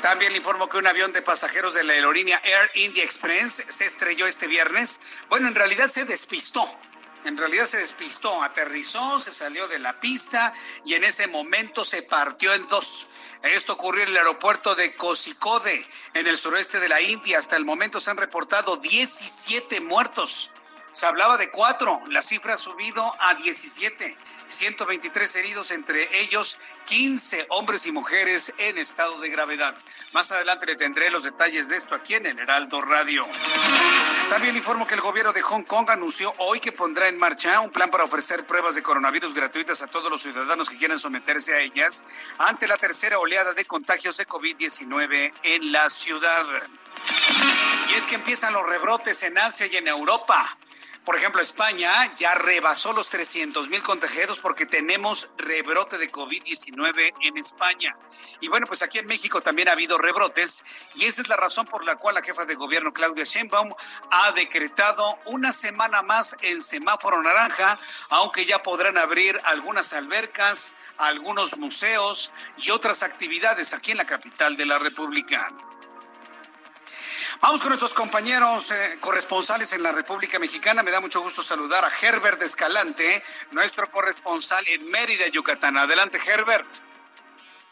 También 0.03 0.33
le 0.33 0.39
informo 0.39 0.69
que 0.69 0.79
un 0.79 0.87
avión 0.87 1.13
de 1.13 1.23
pasajeros 1.23 1.75
de 1.75 1.85
la 1.85 1.95
aerolínea 1.95 2.41
Air 2.45 2.71
India 2.75 3.03
Express 3.03 3.65
se 3.69 3.87
estrelló 3.87 4.27
este 4.27 4.47
viernes. 4.47 5.01
Bueno, 5.29 5.49
en 5.49 5.55
realidad 5.55 5.89
se 5.89 6.05
despistó. 6.05 6.63
En 7.25 7.37
realidad 7.37 7.67
se 7.67 7.79
despistó, 7.79 8.43
aterrizó, 8.43 9.19
se 9.19 9.33
salió 9.33 9.67
de 9.67 9.81
la 9.81 9.99
pista 9.99 10.53
y 10.85 10.95
en 10.95 11.03
ese 11.03 11.27
momento 11.27 11.85
se 11.85 12.03
partió 12.03 12.55
en 12.55 12.69
dos. 12.69 13.09
Esto 13.43 13.73
ocurrió 13.73 14.05
en 14.05 14.11
el 14.11 14.17
aeropuerto 14.17 14.77
de 14.77 14.95
Kozhikode, 14.95 15.89
en 16.15 16.29
el 16.29 16.37
suroeste 16.37 16.79
de 16.79 16.89
la 16.89 17.01
India. 17.01 17.39
Hasta 17.39 17.57
el 17.57 17.65
momento 17.65 17.99
se 17.99 18.11
han 18.11 18.17
reportado 18.17 18.77
17 18.77 19.81
muertos. 19.81 20.53
Se 20.97 21.05
hablaba 21.05 21.37
de 21.37 21.51
cuatro, 21.51 22.01
la 22.09 22.23
cifra 22.23 22.55
ha 22.55 22.57
subido 22.57 23.05
a 23.21 23.35
17, 23.35 24.17
123 24.47 25.37
heridos, 25.37 25.71
entre 25.73 26.23
ellos 26.23 26.59
15 26.87 27.49
hombres 27.51 27.85
y 27.85 27.93
mujeres 27.93 28.55
en 28.57 28.79
estado 28.79 29.21
de 29.21 29.29
gravedad. 29.29 29.77
Más 30.15 30.33
adelante 30.33 30.65
le 30.65 30.75
tendré 30.75 31.11
los 31.11 31.25
detalles 31.25 31.69
de 31.69 31.77
esto 31.77 31.95
aquí 31.95 32.15
en 32.15 32.25
el 32.25 32.39
Heraldo 32.39 32.81
Radio. 32.81 33.27
También 34.31 34.57
informo 34.57 34.87
que 34.87 34.95
el 34.95 35.03
gobierno 35.03 35.35
de 35.35 35.43
Hong 35.43 35.65
Kong 35.65 35.91
anunció 35.91 36.33
hoy 36.39 36.61
que 36.61 36.73
pondrá 36.73 37.09
en 37.09 37.19
marcha 37.19 37.61
un 37.61 37.69
plan 37.69 37.91
para 37.91 38.05
ofrecer 38.05 38.47
pruebas 38.47 38.75
de 38.75 38.83
coronavirus 38.83 39.35
gratuitas 39.35 39.83
a 39.83 39.89
todos 39.89 40.11
los 40.11 40.23
ciudadanos 40.23 40.71
que 40.71 40.79
quieran 40.79 40.99
someterse 40.99 41.53
a 41.53 41.59
ellas 41.59 42.07
ante 42.39 42.67
la 42.67 42.79
tercera 42.79 43.19
oleada 43.19 43.53
de 43.53 43.67
contagios 43.67 44.17
de 44.17 44.27
COVID-19 44.27 45.35
en 45.43 45.73
la 45.73 45.91
ciudad. 45.91 46.47
Y 47.91 47.95
es 47.97 48.07
que 48.07 48.15
empiezan 48.15 48.55
los 48.55 48.65
rebrotes 48.65 49.23
en 49.25 49.37
Asia 49.37 49.67
y 49.67 49.77
en 49.77 49.89
Europa. 49.89 50.57
Por 51.07 51.15
ejemplo, 51.15 51.41
España 51.41 51.93
ya 52.17 52.35
rebasó 52.35 52.93
los 52.93 53.09
300 53.11 53.69
mil 53.69 53.81
contagiados 53.81 54.41
porque 54.41 54.67
tenemos 54.67 55.31
rebrote 55.39 55.99
de 55.99 56.11
COVID-19 56.11 57.15
en 57.21 57.39
España. 57.39 57.97
Y 58.41 58.49
bueno, 58.49 58.67
pues 58.67 58.83
aquí 58.83 58.99
en 58.99 59.07
México 59.07 59.41
también 59.41 59.69
ha 59.69 59.73
habido 59.73 59.99
rebrotes 59.99 60.65
y 60.97 61.05
esa 61.05 61.23
es 61.23 61.29
la 61.29 61.37
razón 61.37 61.65
por 61.67 61.85
la 61.85 61.95
cual 61.95 62.17
la 62.17 62.23
jefa 62.23 62.45
de 62.45 62.57
gobierno 62.57 62.93
Claudia 62.93 63.23
Sheinbaum 63.23 63.73
ha 64.11 64.33
decretado 64.33 65.17
una 65.27 65.53
semana 65.53 66.03
más 66.03 66.39
en 66.43 66.61
semáforo 66.61 67.23
naranja, 67.23 67.79
aunque 68.09 68.45
ya 68.45 68.65
podrán 68.65 68.99
abrir 68.99 69.41
algunas 69.45 69.93
albercas, 69.93 70.73
algunos 70.99 71.57
museos 71.57 72.33
y 72.57 72.73
otras 72.73 73.05
actividades 73.05 73.75
aquí 73.75 73.93
en 73.93 73.99
la 73.99 74.07
capital 74.07 74.57
de 74.57 74.67
la 74.67 74.79
República. 74.79 75.53
Vamos 77.41 77.61
con 77.61 77.69
nuestros 77.69 77.95
compañeros 77.95 78.71
eh, 78.71 78.99
corresponsales 79.01 79.73
en 79.73 79.83
la 79.83 79.93
República 79.93 80.39
Mexicana. 80.39 80.83
Me 80.83 80.91
da 80.91 81.01
mucho 81.01 81.21
gusto 81.21 81.43
saludar 81.43 81.85
a 81.85 81.89
Herbert 81.89 82.41
Escalante, 82.43 83.23
nuestro 83.53 83.91
corresponsal 83.91 84.65
en 84.69 84.89
Mérida, 84.91 85.29
Yucatán. 85.29 85.77
Adelante, 85.77 86.19
Herbert. 86.27 86.67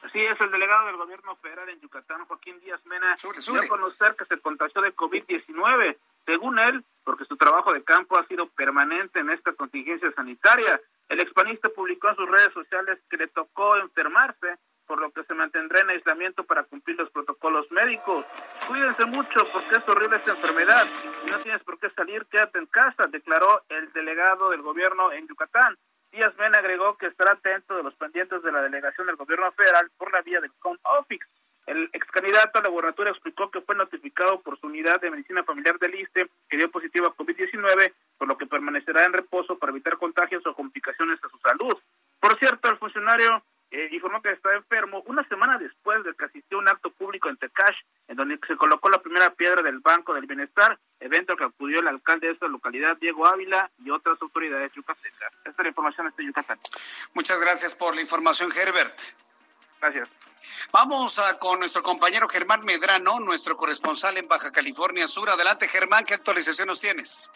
Así 0.03 0.21
es, 0.21 0.39
el 0.39 0.51
delegado 0.51 0.87
del 0.87 0.97
gobierno 0.97 1.35
federal 1.37 1.69
en 1.71 1.81
Yucatán, 1.81 2.27
Joaquín 2.27 2.61
Díaz 2.61 2.85
Mena, 2.85 3.15
dio 3.17 3.61
a 3.61 3.67
conocer 3.67 4.15
que 4.17 4.27
se 4.27 4.39
contagió 4.39 4.83
de 4.83 4.95
COVID-19. 4.95 5.97
Según 6.27 6.59
él, 6.59 6.85
porque 7.05 7.25
su 7.25 7.37
trabajo 7.37 7.73
de 7.73 7.83
campo 7.83 8.19
ha 8.19 8.27
sido 8.27 8.47
permanente 8.49 9.21
en 9.21 9.31
esta 9.31 9.53
contingencia 9.55 10.13
sanitaria. 10.13 10.81
El 11.09 11.21
expanista 11.21 11.71
publicó 11.71 12.11
en 12.11 12.17
sus 12.17 12.31
redes 12.31 12.53
sociales 12.53 12.99
que 13.09 13.17
le 13.17 13.29
tocó 13.29 13.77
enfermarse 13.77 14.59
por 14.87 15.01
lo 15.01 15.11
que 15.11 15.25
se 15.25 15.35
mantendrá 15.35 15.81
en 15.81 15.91
aislamiento 15.91 16.45
para 16.45 16.65
cumplir 16.65 16.97
los 16.97 17.11
protocolos 17.11 17.71
médicos. 17.71 18.25
Cuídense 18.69 19.07
mucho 19.07 19.41
porque 19.53 19.77
es 19.77 19.89
horrible 19.89 20.17
esta 20.17 20.33
enfermedad. 20.33 20.87
Si 21.23 21.31
no 21.31 21.41
tienes 21.41 21.63
por 21.63 21.79
qué 21.79 21.91
salir, 21.91 22.27
quédate 22.27 22.59
en 22.59 22.67
casa, 22.67 23.05
declaró 23.09 23.63
el 23.69 23.93
delegado 23.93 24.51
del 24.51 24.63
gobierno 24.63 25.13
en 25.13 25.27
Yucatán. 25.27 25.77
Díaz 26.13 26.35
Mena 26.39 26.59
agregó 26.59 26.97
que 26.97 27.07
estará 27.07 27.33
atento 27.33 27.77
de 27.77 27.83
los 27.83 27.95
pendientes 27.97 28.43
de 28.43 28.53
la 28.53 28.63
delegación 28.63 29.07
del 29.07 29.17
gobierno 29.17 29.51
federal 29.53 29.91
por 29.97 30.13
la 30.13 30.23
vía 30.23 30.41
del 30.41 30.53
Con 30.61 30.79
Office. 30.83 31.27
El 31.67 31.89
ex 31.93 32.07
candidato 32.09 32.59
a 32.59 32.63
la 32.63 32.69
gubernatura 32.69 33.11
explicó 33.11 33.51
que 33.51 33.63
fue 33.63 33.75
notificado 33.75 34.41
por 34.43 34.61
su 34.61 34.67
unidad 34.67 35.01
de 35.01 35.11
medicina 35.11 35.43
familiar 35.45 35.79
del 35.79 35.95
ISTE 35.95 36.29
que 36.49 36.57
dio 36.59 36.71
positivo 36.71 37.07
a 37.07 37.17
COVID-19, 37.17 37.93
por 38.19 38.29
lo 38.29 38.37
que 38.37 38.47
permanecerá 38.47 39.05
en 39.05 39.15
reposo 39.15 39.59
para 39.59 39.73
evitar 39.73 39.97
contagios 39.97 40.47
o 40.47 40.55
complicaciones 40.55 41.19
a 41.25 41.29
su 41.29 41.39
salud. 41.39 41.77
Por 42.21 42.39
cierto, 42.39 42.71
el 42.71 42.77
funcionario 42.77 43.43
eh, 43.75 43.89
informó 43.91 44.23
que 44.23 44.31
está 44.31 44.55
enfermo 44.55 45.03
una 45.07 45.27
semana 45.27 45.59
después 45.59 46.05
de 46.05 46.15
que 46.15 46.27
asistió 46.27 46.59
a 46.59 46.61
un 46.61 46.69
acto 46.69 46.91
público 46.91 47.29
en 47.29 47.37
Tecash, 47.37 47.77
en 48.07 48.17
donde 48.17 48.39
se 48.47 48.57
colocó 48.57 48.89
la 48.89 49.03
primera 49.03 49.31
piedra 49.31 49.63
del 49.63 49.81
Banco 49.81 50.15
del 50.15 50.27
Bienestar, 50.27 50.79
evento 51.01 51.35
que 51.37 51.43
acudió 51.43 51.81
el 51.81 51.89
alcalde 51.89 52.29
de 52.29 52.35
esta 52.35 52.47
localidad, 52.47 52.97
Diego 52.99 53.27
Ávila, 53.27 53.69
y 53.85 53.91
otras 53.91 54.17
autoridades 54.23 54.73
yucatecas. 54.75 55.33
Esta 55.39 55.51
es 55.51 55.59
la 55.59 55.69
información 55.69 56.15
de 56.17 56.25
Yucatán. 56.25 56.61
Muchas 57.15 57.41
gracias 57.41 57.75
por 57.75 57.97
la 57.97 58.01
información, 58.01 58.49
Herbert. 58.53 58.97
Gracias. 59.81 60.09
Vamos 60.71 61.19
a, 61.19 61.39
con 61.41 61.59
nuestro 61.59 61.83
compañero 61.83 62.29
Germán 62.29 62.65
Medrano, 62.65 63.19
nuestro 63.19 63.57
corresponsal 63.57 64.17
en 64.19 64.29
Baja 64.29 64.53
California 64.53 65.09
Sur. 65.09 65.31
Adelante, 65.31 65.67
Germán, 65.67 66.05
¿qué 66.05 66.15
actualización 66.15 66.69
nos 66.69 66.81
tienes? 66.81 67.33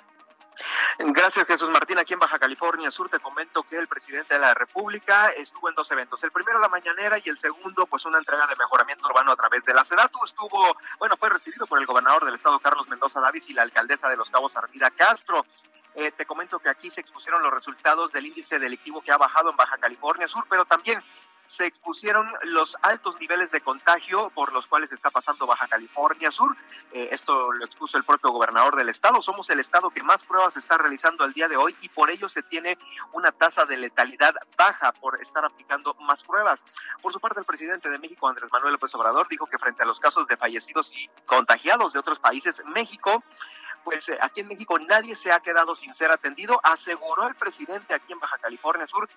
Gracias, 0.99 1.47
Jesús 1.47 1.71
Martín. 1.71 1.99
Aquí 1.99 2.15
en 2.15 2.19
Baja 2.21 2.39
California 2.39 2.91
Sur 2.91 3.09
te 3.09 3.21
comento 3.21 3.63
que 3.63 3.77
el 3.77 3.87
presidente 3.87 4.35
de 4.35 4.41
la 4.41 4.55
República 4.55 5.29
estuvo 5.29 5.69
en 5.69 5.75
dos 5.75 5.91
eventos. 5.91 6.23
El 6.25 6.33
primero 6.33 6.59
la 6.59 6.69
mañanera 6.69 7.19
y 7.23 7.29
el 7.29 7.39
segundo, 7.39 7.87
pues 7.87 8.05
una 8.05 8.19
entrega 8.19 8.47
de 8.47 8.57
mejoramiento 8.57 9.07
urbano 9.07 9.33
a 9.33 9.37
través 9.37 9.65
de 9.65 9.75
la 9.75 9.85
SEDATU. 9.85 10.25
Estuvo, 10.25 10.77
bueno, 10.99 11.17
fue 11.17 11.29
recibido 11.29 11.67
por 11.67 11.79
el 11.79 11.87
gobernador 11.87 12.25
del 12.25 12.35
estado, 12.35 12.59
Carlos 12.59 12.89
Mendoza 12.89 13.21
Davis, 13.21 13.49
y 13.49 13.55
la 13.55 13.63
alcaldesa 13.63 14.09
de 14.09 14.17
Los 14.17 14.31
Cabos, 14.31 14.57
Armida 14.57 14.91
Castro. 14.91 15.47
Eh, 15.95 16.13
te 16.13 16.27
comento 16.27 16.59
que 16.59 16.69
aquí 16.69 16.91
se 16.91 17.01
expusieron 17.01 17.43
los 17.43 17.53
resultados 17.53 18.13
del 18.13 18.27
índice 18.27 18.59
delictivo 18.59 19.01
que 19.01 19.11
ha 19.11 19.17
bajado 19.17 19.51
en 19.51 19.57
Baja 19.57 19.79
California 19.79 20.29
Sur, 20.29 20.45
pero 20.49 20.65
también 20.65 21.03
se 21.49 21.67
expusieron 21.67 22.31
los 22.45 22.77
altos 22.83 23.19
niveles 23.19 23.51
de 23.51 23.61
contagio 23.61 24.31
por 24.31 24.53
los 24.53 24.67
cuales 24.67 24.93
está 24.93 25.11
pasando 25.11 25.47
Baja 25.47 25.67
California 25.67 26.31
Sur. 26.31 26.57
Eh, 26.93 27.09
esto 27.11 27.53
lo 27.53 27.65
expuso 27.65 27.97
el 27.97 28.05
propio 28.05 28.31
gobernador 28.31 28.77
del 28.77 28.89
estado. 28.91 29.23
Somos 29.23 29.49
el 29.51 29.61
estado 29.61 29.91
que 29.91 30.03
más 30.03 30.25
pruebas 30.25 30.57
está 30.57 30.77
realizando 30.79 31.25
al 31.25 31.33
día 31.33 31.49
de 31.49 31.57
hoy 31.57 31.77
y 31.81 31.89
por 31.89 32.11
ello 32.11 32.29
se 32.29 32.43
tiene 32.43 32.79
una 33.13 33.33
tasa 33.33 33.65
de 33.65 33.77
letalidad 33.77 34.35
baja 34.57 34.93
por 34.93 35.21
estar 35.21 35.45
aplicando 35.45 35.95
más 35.95 36.23
pruebas. 36.23 36.63
Por 37.03 37.13
su 37.13 37.21
parte, 37.21 37.41
el 37.41 37.47
presidente 37.47 37.89
de 37.89 37.99
México, 37.99 38.29
Andrés 38.29 38.51
Manuel 38.53 38.75
López 38.75 38.95
Obrador, 38.95 39.27
dijo 39.29 39.47
que 39.47 39.59
frente 39.59 39.83
a 39.83 39.87
los 39.87 40.01
casos 40.01 40.27
de 40.27 40.37
fallecidos 40.37 40.93
y 40.95 41.09
contagiados 41.27 41.93
de 41.93 41.99
otros 41.99 42.19
países, 42.19 42.63
México 42.67 43.23
pues 43.85 44.07
eh, 44.11 44.19
aquí 44.21 44.41
en 44.41 44.49
México 44.49 44.79
nadie 44.79 45.17
se 45.17 45.33
ha 45.33 45.41
quedado 45.41 45.75
sin 45.75 45.95
ser 45.95 46.11
atendido. 46.11 46.61
Aseguró 46.63 47.27
el 47.27 47.35
presidente 47.35 47.95
aquí 47.95 48.13
en 48.13 48.19
Baja 48.19 48.37
California 48.37 48.87
Sur 48.87 49.09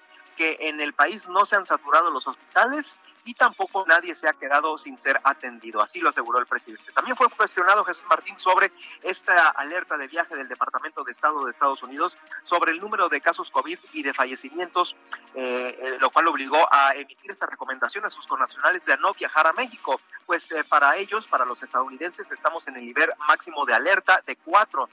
que 0.41 0.57
en 0.61 0.81
el 0.81 0.93
país 0.93 1.27
no 1.27 1.45
se 1.45 1.55
han 1.55 1.67
saturado 1.67 2.09
los 2.09 2.25
hospitales 2.25 2.97
y 3.25 3.35
tampoco 3.35 3.85
nadie 3.87 4.15
se 4.15 4.27
ha 4.27 4.33
quedado 4.33 4.75
sin 4.79 4.97
ser 4.97 5.21
atendido. 5.23 5.83
Así 5.83 5.99
lo 5.99 6.09
aseguró 6.09 6.39
el 6.39 6.47
presidente. 6.47 6.91
También 6.93 7.15
fue 7.15 7.29
cuestionado 7.29 7.85
Jesús 7.85 8.03
Martín 8.09 8.39
sobre 8.39 8.71
esta 9.03 9.49
alerta 9.49 9.97
de 9.97 10.07
viaje 10.07 10.35
del 10.35 10.47
Departamento 10.47 11.03
de 11.03 11.11
Estado 11.11 11.45
de 11.45 11.51
Estados 11.51 11.83
Unidos 11.83 12.17
sobre 12.45 12.71
el 12.71 12.79
número 12.79 13.07
de 13.07 13.21
casos 13.21 13.51
COVID 13.51 13.77
y 13.93 14.01
de 14.01 14.15
fallecimientos, 14.15 14.95
eh, 15.35 15.77
eh, 15.79 15.97
lo 15.99 16.09
cual 16.09 16.27
obligó 16.29 16.67
a 16.71 16.95
emitir 16.95 17.29
esta 17.29 17.45
recomendación 17.45 18.03
a 18.05 18.09
sus 18.09 18.25
connacionales 18.25 18.83
de 18.83 18.97
no 18.97 19.13
viajar 19.13 19.45
a 19.45 19.53
México. 19.53 20.01
Pues 20.25 20.51
eh, 20.53 20.63
para 20.63 20.95
ellos, 20.95 21.27
para 21.27 21.45
los 21.45 21.61
estadounidenses, 21.61 22.31
estamos 22.31 22.67
en 22.67 22.77
el 22.77 22.85
nivel 22.85 23.11
máximo 23.27 23.63
de 23.67 23.75
alerta 23.75 24.23
de 24.25 24.35
cuatro 24.37 24.89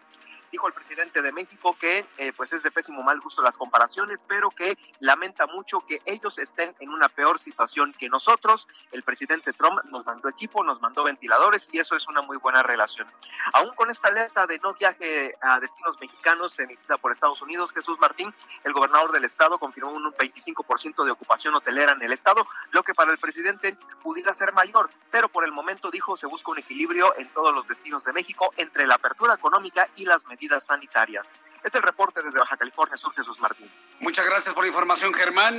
dijo 0.50 0.66
el 0.66 0.72
presidente 0.72 1.22
de 1.22 1.32
México 1.32 1.76
que 1.78 2.06
eh, 2.16 2.32
pues 2.36 2.52
es 2.52 2.62
de 2.62 2.70
pésimo 2.70 3.02
mal 3.02 3.20
gusto 3.20 3.42
las 3.42 3.56
comparaciones, 3.56 4.18
pero 4.26 4.50
que 4.50 4.76
lamenta 5.00 5.46
mucho 5.46 5.80
que 5.80 6.00
ellos 6.04 6.38
estén 6.38 6.74
en 6.80 6.90
una 6.90 7.08
peor 7.08 7.38
situación 7.38 7.92
que 7.92 8.08
nosotros. 8.08 8.66
El 8.92 9.02
presidente 9.02 9.52
Trump 9.52 9.82
nos 9.84 10.06
mandó 10.06 10.28
equipo, 10.28 10.64
nos 10.64 10.80
mandó 10.80 11.04
ventiladores 11.04 11.68
y 11.72 11.78
eso 11.78 11.96
es 11.96 12.06
una 12.08 12.22
muy 12.22 12.36
buena 12.36 12.62
relación. 12.62 13.06
Aún 13.52 13.74
con 13.74 13.90
esta 13.90 14.08
alerta 14.08 14.46
de 14.46 14.58
no 14.58 14.74
viaje 14.74 15.34
a 15.40 15.60
destinos 15.60 15.98
mexicanos 16.00 16.58
emitida 16.58 16.96
por 16.96 17.12
Estados 17.12 17.42
Unidos, 17.42 17.72
Jesús 17.72 17.98
Martín, 17.98 18.34
el 18.64 18.72
gobernador 18.72 19.12
del 19.12 19.24
estado 19.24 19.58
confirmó 19.58 19.92
un 19.92 20.12
25% 20.12 21.04
de 21.04 21.10
ocupación 21.10 21.54
hotelera 21.54 21.92
en 21.92 22.02
el 22.02 22.12
estado, 22.12 22.46
lo 22.70 22.82
que 22.82 22.94
para 22.94 23.12
el 23.12 23.18
presidente 23.18 23.76
pudiera 24.02 24.34
ser 24.34 24.52
mayor, 24.52 24.90
pero 25.10 25.28
por 25.28 25.44
el 25.44 25.52
momento 25.52 25.90
dijo 25.90 26.16
se 26.16 26.26
busca 26.26 26.50
un 26.50 26.58
equilibrio 26.58 27.14
en 27.18 27.28
todos 27.32 27.54
los 27.54 27.66
destinos 27.68 28.04
de 28.04 28.12
México 28.12 28.52
entre 28.56 28.86
la 28.86 28.94
apertura 28.94 29.34
económica 29.34 29.88
y 29.96 30.04
las 30.04 30.24
medidas 30.26 30.37
medidas 30.38 30.64
sanitarias. 30.64 31.30
Es 31.62 31.74
el 31.74 31.82
reporte 31.82 32.22
desde 32.22 32.38
Baja 32.38 32.56
California 32.56 32.96
Sur, 32.96 33.12
Jesús 33.14 33.38
Martín. 33.40 33.70
Muchas 34.00 34.26
gracias 34.26 34.54
por 34.54 34.64
la 34.64 34.68
información, 34.68 35.12
Germán. 35.12 35.54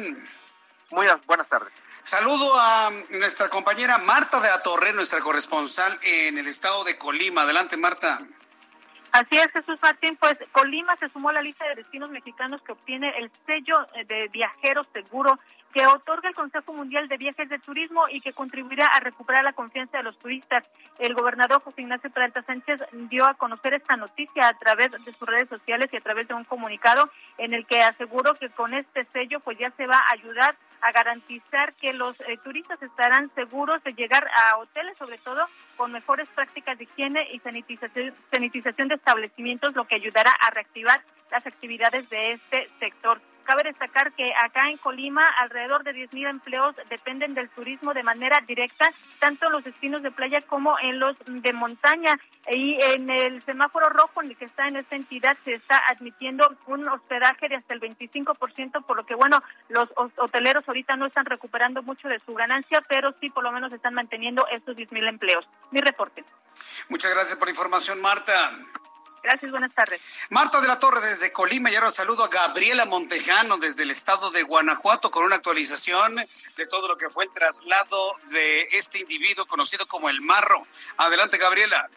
Muy 0.92 1.08
buenas 1.28 1.48
tardes. 1.48 1.74
Saludo 2.04 2.52
a 2.60 2.92
nuestra 3.12 3.50
compañera 3.50 3.98
Marta 4.00 4.40
de 4.40 4.48
la 4.48 4.62
Torre, 4.64 4.94
nuestra 4.94 5.20
corresponsal 5.20 6.00
en 6.02 6.38
el 6.38 6.48
estado 6.48 6.84
de 6.84 6.98
Colima. 6.98 7.42
Adelante, 7.42 7.78
Marta. 7.78 8.22
Así 9.12 9.38
es, 9.38 9.52
Jesús 9.52 9.78
Martín. 9.82 10.18
Pues 10.20 10.38
Colima 10.52 10.96
se 10.98 11.10
sumó 11.10 11.30
a 11.30 11.34
la 11.34 11.42
lista 11.42 11.66
de 11.66 11.76
destinos 11.76 12.10
mexicanos 12.10 12.62
que 12.62 12.72
obtiene 12.72 13.10
el 13.18 13.30
sello 13.46 13.88
de 14.08 14.28
viajero 14.30 14.86
seguro 14.94 15.38
que 15.74 15.86
otorga 15.86 16.30
el 16.30 16.36
Consejo 16.36 16.74
Mundial 16.74 17.08
de 17.08 17.18
Viajes 17.18 17.50
de 17.50 17.60
Turismo 17.60 18.06
y 18.10 18.22
que 18.22 18.34
contribuirá 18.34 18.88
a 18.88 19.00
recuperar 19.00 19.44
la 19.44 19.54
confianza 19.54 19.98
de 19.98 20.04
los 20.04 20.18
turistas. 20.18 20.68
El 20.98 21.14
gobernador 21.14 21.62
José 21.62 21.82
Ignacio 21.82 22.10
Peralta 22.10 22.42
Sánchez 22.44 22.82
dio 23.10 23.26
a 23.26 23.36
conocer 23.36 23.74
esta 23.74 23.96
noticia 23.96 24.48
a 24.48 24.54
través 24.58 24.92
de 24.92 25.14
sus 25.14 25.28
redes 25.28 25.50
sociales 25.50 25.90
y 25.92 25.98
a 25.98 26.02
través 26.02 26.28
de 26.28 26.34
un 26.34 26.44
comunicado 26.44 27.10
en 27.38 27.54
el 27.54 27.66
que 27.66 27.82
aseguró 27.84 28.34
que 28.34 28.50
con 28.50 28.74
este 28.74 29.06
sello 29.14 29.40
pues 29.40 29.58
ya 29.60 29.72
se 29.72 29.86
va 29.86 29.98
a 29.98 30.14
ayudar 30.14 30.56
a 30.82 30.92
garantizar 30.92 31.74
que 31.74 31.94
los 31.94 32.20
eh, 32.22 32.40
turistas 32.44 32.82
estarán 32.82 33.30
seguros 33.36 33.84
de 33.84 33.94
llegar 33.94 34.28
a 34.28 34.58
hoteles, 34.58 34.98
sobre 34.98 35.18
todo 35.18 35.46
con 35.76 35.92
mejores 35.92 36.30
prácticas 36.30 36.78
de 36.78 36.86
higiene 36.86 37.28
y 37.34 37.40
sanitización, 37.40 38.14
sanitización 38.32 38.88
de 38.88 38.96
establecimientos, 38.96 39.76
lo 39.76 39.86
que 39.86 39.96
ayudará 39.96 40.32
a 40.32 40.50
reactivar 40.52 41.02
las 41.32 41.46
actividades 41.46 42.10
de 42.10 42.34
este 42.34 42.70
sector. 42.80 43.22
Cabe 43.50 43.64
destacar 43.64 44.14
que 44.14 44.32
acá 44.44 44.70
en 44.70 44.78
Colima 44.78 45.26
alrededor 45.40 45.84
de 45.84 45.92
10.000 45.92 46.30
empleos 46.30 46.76
dependen 46.88 47.34
del 47.34 47.50
turismo 47.50 47.96
de 47.96 48.04
manera 48.04 48.44
directa, 48.46 48.92
tanto 49.18 49.48
en 49.48 49.54
los 49.54 49.64
destinos 49.64 50.04
de 50.04 50.12
playa 50.12 50.40
como 50.42 50.78
en 50.80 51.00
los 51.00 51.18
de 51.26 51.52
montaña. 51.54 52.20
Y 52.48 52.78
en 52.80 53.10
el 53.10 53.42
semáforo 53.42 53.90
rojo 53.90 54.22
en 54.22 54.30
el 54.30 54.38
que 54.38 54.46
está 54.46 54.68
en 54.68 54.76
esta 54.76 54.96
entidad 54.96 55.36
se 55.44 55.54
está 55.54 55.82
admitiendo 55.88 56.48
un 56.68 56.88
hospedaje 56.90 57.50
de 57.50 57.56
hasta 57.56 57.74
el 57.74 57.82
25%, 57.82 58.86
por 58.86 58.96
lo 58.96 59.04
que, 59.08 59.16
bueno, 59.16 59.42
los 59.70 59.90
hoteleros 59.96 60.64
ahorita 60.68 60.96
no 60.96 61.08
están 61.08 61.26
recuperando 61.26 61.82
mucho 61.82 62.08
de 62.08 62.20
su 62.20 62.36
ganancia, 62.36 62.84
pero 62.88 63.16
sí 63.20 63.32
por 63.32 63.44
lo 63.44 63.52
menos 63.52 63.74
están 63.74 63.96
manteniendo 63.96 64.46
estos 64.52 64.78
10.000 64.78 65.10
empleos. 65.10 65.50
Mi 65.72 65.82
reporte. 65.82 66.24
Muchas 66.90 67.12
gracias 67.12 67.36
por 67.36 67.48
la 67.48 67.54
información, 67.54 68.00
Marta. 68.00 68.32
Gracias, 69.22 69.52
buenas 69.52 69.74
tardes. 69.74 70.02
Marta 70.30 70.62
de 70.62 70.68
la 70.68 70.80
Torre 70.80 71.02
desde 71.02 71.32
Colima 71.32 71.70
y 71.70 71.76
ahora 71.76 71.92
saludo 71.92 72.24
a 72.24 72.30
Gabriela 72.30 72.86
Montejano 72.86 73.58
desde 73.58 73.84
el 73.84 73.92
estado 73.92 74.32
de 74.32 74.44
Guanajuato 74.44 75.12
con 75.12 75.24
una 75.26 75.36
actualización 75.36 76.16
de 76.16 76.68
todo 76.68 76.88
lo 76.88 76.98
que 76.98 77.10
fue 77.10 77.26
el 77.26 77.32
traslado 77.32 78.16
de 78.32 78.62
este 78.72 79.00
individuo 79.00 79.46
conocido 79.46 79.88
como 79.88 80.10
el 80.10 80.22
Marro. 80.22 80.66
Adelante, 80.98 81.38
Gabriela. 81.38 81.90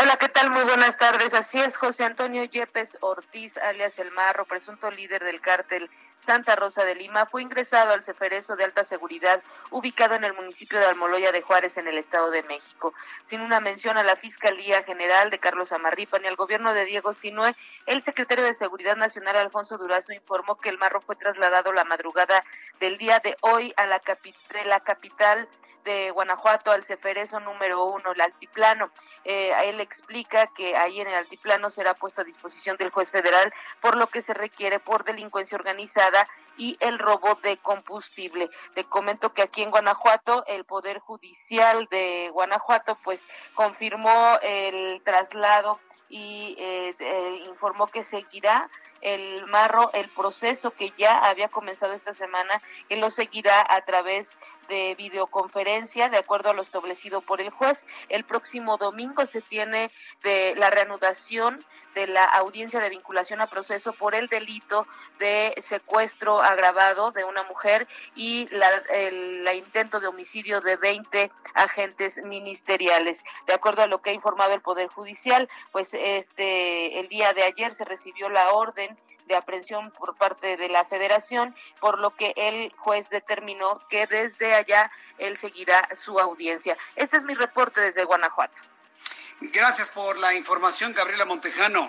Hola, 0.00 0.16
¿qué 0.16 0.28
tal? 0.28 0.50
Muy 0.50 0.64
buenas 0.64 0.96
tardes. 0.96 1.34
Así 1.34 1.60
es, 1.60 1.76
José 1.76 2.04
Antonio 2.04 2.44
Yepes 2.44 2.98
Ortiz, 3.00 3.56
alias 3.58 3.98
El 3.98 4.12
Marro, 4.12 4.44
presunto 4.44 4.90
líder 4.90 5.24
del 5.24 5.40
cártel 5.40 5.90
Santa 6.20 6.56
Rosa 6.56 6.84
de 6.84 6.94
Lima, 6.94 7.26
fue 7.26 7.42
ingresado 7.42 7.92
al 7.92 8.02
Ceferezo 8.02 8.54
de 8.54 8.64
alta 8.64 8.84
seguridad 8.84 9.42
ubicado 9.70 10.14
en 10.14 10.24
el 10.24 10.34
municipio 10.34 10.78
de 10.78 10.86
Almoloya 10.86 11.32
de 11.32 11.42
Juárez, 11.42 11.78
en 11.78 11.88
el 11.88 11.96
Estado 11.96 12.30
de 12.30 12.42
México. 12.42 12.92
Sin 13.24 13.40
una 13.40 13.60
mención 13.60 13.96
a 13.96 14.04
la 14.04 14.16
Fiscalía 14.16 14.82
General 14.82 15.30
de 15.30 15.38
Carlos 15.38 15.72
Amarripa 15.72 16.18
ni 16.18 16.28
al 16.28 16.36
gobierno 16.36 16.74
de 16.74 16.84
Diego 16.84 17.14
Sinue, 17.14 17.54
el 17.86 18.02
secretario 18.02 18.44
de 18.44 18.54
Seguridad 18.54 18.96
Nacional, 18.96 19.36
Alfonso 19.36 19.78
Durazo, 19.78 20.12
informó 20.12 20.58
que 20.58 20.68
El 20.68 20.78
Marro 20.78 21.00
fue 21.00 21.16
trasladado 21.16 21.72
la 21.72 21.84
madrugada 21.84 22.44
del 22.78 22.98
día 22.98 23.20
de 23.20 23.36
hoy 23.40 23.72
a 23.76 23.86
la, 23.86 24.02
de 24.52 24.64
la 24.64 24.80
capital 24.80 25.48
de 25.88 26.10
Guanajuato 26.10 26.70
al 26.70 26.84
Ceferezo 26.84 27.40
número 27.40 27.86
uno, 27.86 28.12
el 28.12 28.20
altiplano. 28.20 28.90
Eh, 29.24 29.52
él 29.64 29.80
explica 29.80 30.46
que 30.48 30.76
ahí 30.76 31.00
en 31.00 31.08
el 31.08 31.14
altiplano 31.14 31.70
será 31.70 31.94
puesto 31.94 32.20
a 32.20 32.24
disposición 32.24 32.76
del 32.76 32.90
juez 32.90 33.10
federal 33.10 33.50
por 33.80 33.96
lo 33.96 34.06
que 34.08 34.20
se 34.20 34.34
requiere 34.34 34.80
por 34.80 35.04
delincuencia 35.04 35.56
organizada 35.56 36.28
y 36.58 36.76
el 36.80 36.98
robo 36.98 37.36
de 37.36 37.56
combustible. 37.56 38.50
Te 38.74 38.84
comento 38.84 39.32
que 39.32 39.40
aquí 39.40 39.62
en 39.62 39.70
Guanajuato 39.70 40.44
el 40.46 40.64
Poder 40.64 40.98
Judicial 40.98 41.88
de 41.90 42.28
Guanajuato 42.34 42.98
pues 43.02 43.26
confirmó 43.54 44.38
el 44.42 45.00
traslado 45.02 45.80
y 46.10 46.54
eh, 46.58 46.94
eh, 46.98 47.44
informó 47.46 47.86
que 47.86 48.04
seguirá 48.04 48.68
el 49.00 49.46
marro 49.46 49.90
el 49.92 50.08
proceso 50.08 50.70
que 50.72 50.92
ya 50.96 51.14
había 51.14 51.48
comenzado 51.48 51.92
esta 51.92 52.14
semana 52.14 52.60
y 52.88 52.96
lo 52.96 53.10
seguirá 53.10 53.64
a 53.68 53.80
través 53.84 54.36
de 54.68 54.94
videoconferencia 54.96 56.08
de 56.08 56.18
acuerdo 56.18 56.50
a 56.50 56.54
lo 56.54 56.62
establecido 56.62 57.20
por 57.20 57.40
el 57.40 57.50
juez. 57.50 57.86
El 58.08 58.24
próximo 58.24 58.76
domingo 58.76 59.26
se 59.26 59.40
tiene 59.40 59.90
de 60.22 60.54
la 60.56 60.70
reanudación 60.70 61.64
de 61.94 62.06
la 62.06 62.24
audiencia 62.24 62.80
de 62.80 62.90
vinculación 62.90 63.40
a 63.40 63.46
proceso 63.46 63.92
por 63.92 64.14
el 64.14 64.28
delito 64.28 64.86
de 65.18 65.54
secuestro 65.60 66.42
agravado 66.42 67.10
de 67.10 67.24
una 67.24 67.42
mujer 67.44 67.86
y 68.14 68.48
la, 68.50 68.68
el 68.90 69.48
intento 69.54 70.00
de 70.00 70.06
homicidio 70.06 70.60
de 70.60 70.76
20 70.76 71.30
agentes 71.54 72.22
ministeriales. 72.24 73.24
De 73.46 73.54
acuerdo 73.54 73.82
a 73.82 73.86
lo 73.86 74.00
que 74.00 74.10
ha 74.10 74.12
informado 74.14 74.54
el 74.54 74.60
Poder 74.60 74.88
Judicial, 74.88 75.48
pues 75.72 75.94
este 75.94 77.00
el 77.00 77.08
día 77.08 77.32
de 77.32 77.44
ayer 77.44 77.72
se 77.72 77.84
recibió 77.84 78.28
la 78.28 78.50
orden 78.52 78.96
de 79.26 79.36
aprehensión 79.36 79.90
por 79.92 80.16
parte 80.16 80.56
de 80.56 80.68
la 80.68 80.84
federación, 80.86 81.54
por 81.80 81.98
lo 81.98 82.14
que 82.16 82.32
el 82.36 82.72
juez 82.78 83.08
determinó 83.10 83.80
que 83.88 84.06
desde 84.06 84.54
allá 84.54 84.90
él 85.18 85.36
seguirá 85.36 85.88
su 85.94 86.18
audiencia. 86.18 86.76
Este 86.96 87.18
es 87.18 87.24
mi 87.24 87.34
reporte 87.34 87.80
desde 87.80 88.04
Guanajuato. 88.04 88.58
Gracias 89.40 89.90
por 89.90 90.18
la 90.18 90.34
información, 90.34 90.92
Gabriela 90.92 91.24
Montejano. 91.24 91.88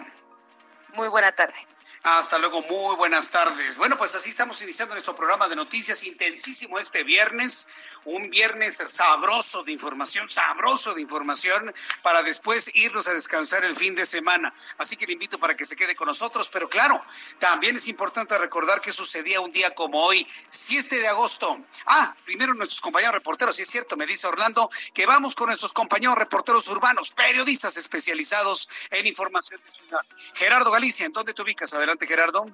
Muy 0.93 1.07
buena 1.07 1.31
tarde. 1.31 1.55
Hasta 2.03 2.37
luego, 2.37 2.61
muy 2.61 2.95
buenas 2.95 3.29
tardes. 3.29 3.77
Bueno, 3.77 3.97
pues 3.97 4.15
así 4.15 4.29
estamos 4.29 4.61
iniciando 4.61 4.95
nuestro 4.95 5.17
programa 5.17 5.49
de 5.49 5.57
noticias 5.57 6.01
intensísimo 6.05 6.79
este 6.79 7.03
viernes, 7.03 7.67
un 8.05 8.29
viernes 8.29 8.77
sabroso 8.87 9.63
de 9.63 9.73
información, 9.73 10.29
sabroso 10.29 10.93
de 10.93 11.01
información, 11.01 11.73
para 12.01 12.23
después 12.23 12.71
irnos 12.73 13.05
a 13.09 13.13
descansar 13.13 13.65
el 13.65 13.75
fin 13.75 13.95
de 13.95 14.05
semana. 14.05 14.53
Así 14.77 14.95
que 14.95 15.05
le 15.07 15.13
invito 15.13 15.37
para 15.39 15.57
que 15.57 15.65
se 15.65 15.75
quede 15.75 15.93
con 15.93 16.07
nosotros, 16.07 16.49
pero 16.49 16.69
claro, 16.69 17.03
también 17.37 17.75
es 17.75 17.89
importante 17.89 18.37
recordar 18.37 18.79
que 18.79 18.93
sucedía 18.93 19.41
un 19.41 19.51
día 19.51 19.71
como 19.71 20.01
hoy, 20.01 20.25
7 20.47 20.99
de 20.99 21.07
agosto. 21.09 21.65
Ah, 21.85 22.15
primero 22.23 22.53
nuestros 22.53 22.79
compañeros 22.79 23.15
reporteros, 23.15 23.57
si 23.57 23.63
es 23.63 23.69
cierto, 23.69 23.97
me 23.97 24.05
dice 24.05 24.25
Orlando, 24.25 24.69
que 24.93 25.05
vamos 25.05 25.35
con 25.35 25.47
nuestros 25.47 25.73
compañeros 25.73 26.17
reporteros 26.17 26.65
urbanos, 26.69 27.11
periodistas 27.11 27.75
especializados 27.75 28.69
en 28.89 29.05
información 29.05 29.61
de 29.65 29.71
ciudad. 29.71 30.01
Gerardo 30.33 30.71
Galicia, 30.71 31.05
¿en 31.05 31.11
dónde 31.11 31.33
te 31.33 31.41
ubicas? 31.41 31.73
Adelante, 31.73 31.88
Gerardo. 31.97 32.45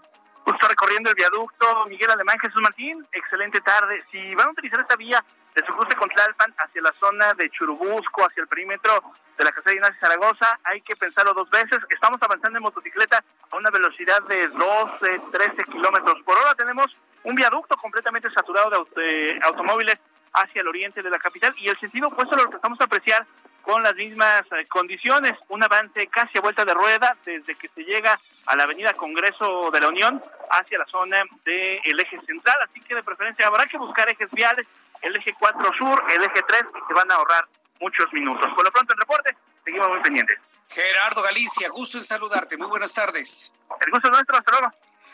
Justo 0.46 0.68
recorriendo 0.68 1.10
el 1.10 1.16
viaducto 1.16 1.86
Miguel 1.88 2.12
Alemán 2.12 2.38
Jesús 2.40 2.62
Martín, 2.62 3.06
excelente 3.12 3.60
tarde. 3.62 4.04
Si 4.12 4.36
van 4.36 4.48
a 4.48 4.52
utilizar 4.52 4.80
esta 4.80 4.96
vía 4.96 5.24
de 5.54 5.66
su 5.66 5.74
cruce 5.74 5.96
con 5.96 6.08
Tlalpan 6.10 6.54
hacia 6.58 6.82
la 6.82 6.94
zona 7.00 7.34
de 7.34 7.50
Churubusco, 7.50 8.26
hacia 8.26 8.42
el 8.42 8.48
perímetro 8.48 8.92
de 9.38 9.44
la 9.44 9.52
casa 9.52 9.70
de 9.70 9.76
Ignacio 9.76 10.00
Zaragoza, 10.00 10.60
hay 10.64 10.82
que 10.82 10.96
pensarlo 10.96 11.34
dos 11.34 11.50
veces. 11.50 11.80
Estamos 11.90 12.22
avanzando 12.22 12.58
en 12.58 12.64
motocicleta 12.64 13.24
a 13.52 13.56
una 13.56 13.70
velocidad 13.72 14.22
de 14.24 14.48
12, 14.48 15.22
13 15.32 15.64
kilómetros 15.64 16.22
por 16.24 16.38
hora. 16.38 16.56
Tenemos 16.56 16.88
un 17.24 17.36
viaducto 17.36 17.76
completamente 17.78 18.30
saturado 18.32 18.88
de, 18.96 19.40
automóviles 19.44 20.00
hacia 20.34 20.62
el 20.62 20.68
oriente 20.68 21.02
de 21.02 21.10
la 21.10 21.18
capital 21.18 21.54
y 21.58 21.70
el 21.70 21.80
sentido 21.80 22.08
opuesto 22.08 22.36
lo 22.36 22.50
que 22.50 22.58
estamos 22.58 22.80
a 22.80 22.86
apreciar 22.86 23.26
con 23.66 23.82
las 23.82 23.96
mismas 23.96 24.44
eh, 24.52 24.66
condiciones, 24.68 25.34
un 25.50 25.64
avance 25.64 26.08
casi 26.08 26.38
a 26.38 26.42
vuelta 26.42 26.64
de 26.64 26.74
rueda 26.74 27.18
desde 27.26 27.56
que 27.56 27.68
se 27.68 27.84
llega 27.84 28.18
a 28.46 28.56
la 28.56 28.64
avenida 28.64 28.94
Congreso 28.94 29.72
de 29.72 29.80
la 29.80 29.88
Unión 29.88 30.24
hacia 30.52 30.78
la 30.78 30.86
zona 30.86 31.24
del 31.44 32.00
eje 32.00 32.22
central, 32.26 32.56
así 32.64 32.80
que 32.82 32.94
de 32.94 33.02
preferencia 33.02 33.48
habrá 33.48 33.66
que 33.66 33.78
buscar 33.78 34.08
ejes 34.08 34.30
viales, 34.32 34.68
el 35.02 35.16
eje 35.16 35.34
4 35.38 35.72
sur, 35.78 36.04
el 36.10 36.24
eje 36.24 36.44
3, 36.48 36.64
y 36.76 36.88
se 36.88 36.94
van 36.94 37.12
a 37.12 37.16
ahorrar 37.16 37.48
muchos 37.80 38.06
minutos. 38.14 38.48
Por 38.56 38.64
lo 38.64 38.72
pronto 38.72 38.94
el 38.94 39.00
reporte, 39.00 39.36
seguimos 39.64 39.90
muy 39.90 40.00
pendientes. 40.02 40.38
Gerardo 40.70 41.24
Galicia, 41.24 41.70
gusto 41.70 41.98
en 41.98 42.04
saludarte, 42.04 42.58
muy 42.58 42.68
buenas 42.68 42.94
tardes. 42.94 43.58
El 43.82 43.92
gusto 43.92 44.08
es 44.10 44.14
nuestro, 44.14 44.38
hasta 44.38 44.52
luego. 44.52 44.72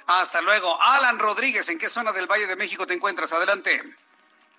Hasta 0.07 0.41
luego. 0.41 0.77
Alan 0.81 1.19
Rodríguez, 1.19 1.69
¿en 1.69 1.79
qué 1.79 1.87
zona 1.87 2.11
del 2.11 2.27
Valle 2.27 2.47
de 2.47 2.57
México 2.57 2.85
te 2.85 2.93
encuentras? 2.93 3.31
Adelante. 3.31 3.81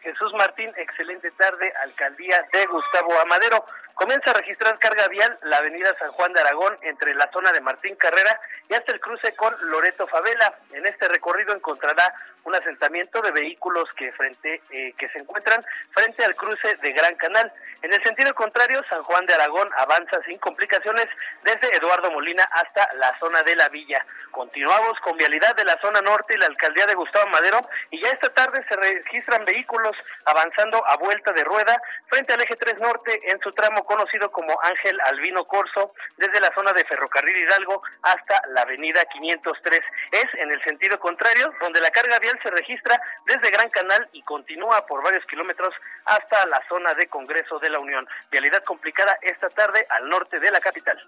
Jesús 0.02 0.32
Martín, 0.34 0.70
excelente 0.76 1.30
tarde, 1.32 1.72
alcaldía 1.84 2.44
de 2.52 2.66
Gustavo 2.66 3.20
Amadero. 3.20 3.64
Comienza 3.94 4.30
a 4.30 4.34
registrar 4.34 4.78
carga 4.78 5.06
vial 5.08 5.38
la 5.42 5.58
avenida 5.58 5.94
San 5.98 6.10
Juan 6.12 6.32
de 6.32 6.40
Aragón 6.40 6.78
entre 6.82 7.14
la 7.14 7.30
zona 7.32 7.52
de 7.52 7.60
Martín 7.60 7.94
Carrera 7.96 8.40
y 8.68 8.74
hasta 8.74 8.92
el 8.92 9.00
cruce 9.00 9.34
con 9.34 9.54
Loreto 9.70 10.06
Favela. 10.06 10.54
En 10.72 10.86
este 10.86 11.08
recorrido 11.08 11.54
encontrará 11.54 12.12
un 12.44 12.54
asentamiento 12.54 13.20
de 13.20 13.30
vehículos 13.30 13.84
que 13.94 14.12
frente 14.12 14.60
eh, 14.70 14.92
que 14.98 15.08
se 15.10 15.18
encuentran 15.18 15.64
frente 15.92 16.24
al 16.24 16.34
cruce 16.34 16.76
de 16.82 16.92
Gran 16.92 17.14
Canal. 17.16 17.52
En 17.82 17.92
el 17.92 18.02
sentido 18.04 18.34
contrario, 18.34 18.80
San 18.88 19.02
Juan 19.02 19.26
de 19.26 19.34
Aragón 19.34 19.68
avanza 19.76 20.20
sin 20.26 20.38
complicaciones 20.38 21.06
desde 21.42 21.76
Eduardo 21.76 22.10
Molina 22.10 22.44
hasta 22.52 22.88
la 22.94 23.16
zona 23.18 23.42
de 23.42 23.56
la 23.56 23.68
Villa. 23.68 24.04
Continuamos 24.30 24.98
con 25.00 25.16
vialidad 25.16 25.54
de 25.56 25.64
la 25.64 25.78
zona 25.80 26.00
norte 26.00 26.34
y 26.34 26.38
la 26.38 26.46
alcaldía 26.46 26.86
de 26.86 26.94
Gustavo 26.94 27.28
Madero 27.30 27.60
y 27.90 28.00
ya 28.00 28.10
esta 28.10 28.28
tarde 28.30 28.64
se 28.68 28.76
registran 28.76 29.44
vehículos 29.44 29.96
avanzando 30.24 30.84
a 30.86 30.96
vuelta 30.96 31.32
de 31.32 31.44
rueda 31.44 31.80
frente 32.08 32.32
al 32.32 32.40
eje 32.40 32.56
3 32.56 32.80
norte 32.80 33.20
en 33.30 33.40
su 33.40 33.52
tramo 33.52 33.84
conocido 33.84 34.30
como 34.30 34.56
Ángel 34.62 34.98
Albino 35.06 35.44
Corso 35.44 35.92
desde 36.16 36.40
la 36.40 36.52
zona 36.54 36.72
de 36.72 36.84
Ferrocarril 36.84 37.36
Hidalgo 37.36 37.82
hasta 38.02 38.42
la 38.48 38.62
avenida 38.62 39.04
503. 39.12 39.80
Es 40.12 40.26
en 40.34 40.50
el 40.50 40.62
sentido 40.64 40.98
contrario 40.98 41.52
donde 41.60 41.80
la 41.80 41.90
carga 41.90 42.18
vial 42.18 42.31
se 42.42 42.50
registra 42.50 43.00
desde 43.26 43.50
Gran 43.50 43.70
Canal 43.70 44.08
y 44.12 44.22
continúa 44.22 44.86
por 44.86 45.02
varios 45.02 45.24
kilómetros 45.26 45.74
hasta 46.04 46.46
la 46.46 46.62
zona 46.68 46.94
de 46.94 47.06
Congreso 47.08 47.58
de 47.58 47.70
la 47.70 47.78
Unión. 47.78 48.06
Vialidad 48.30 48.62
complicada 48.64 49.18
esta 49.22 49.48
tarde 49.48 49.86
al 49.90 50.08
norte 50.08 50.38
de 50.40 50.50
la 50.50 50.60
capital. 50.60 50.98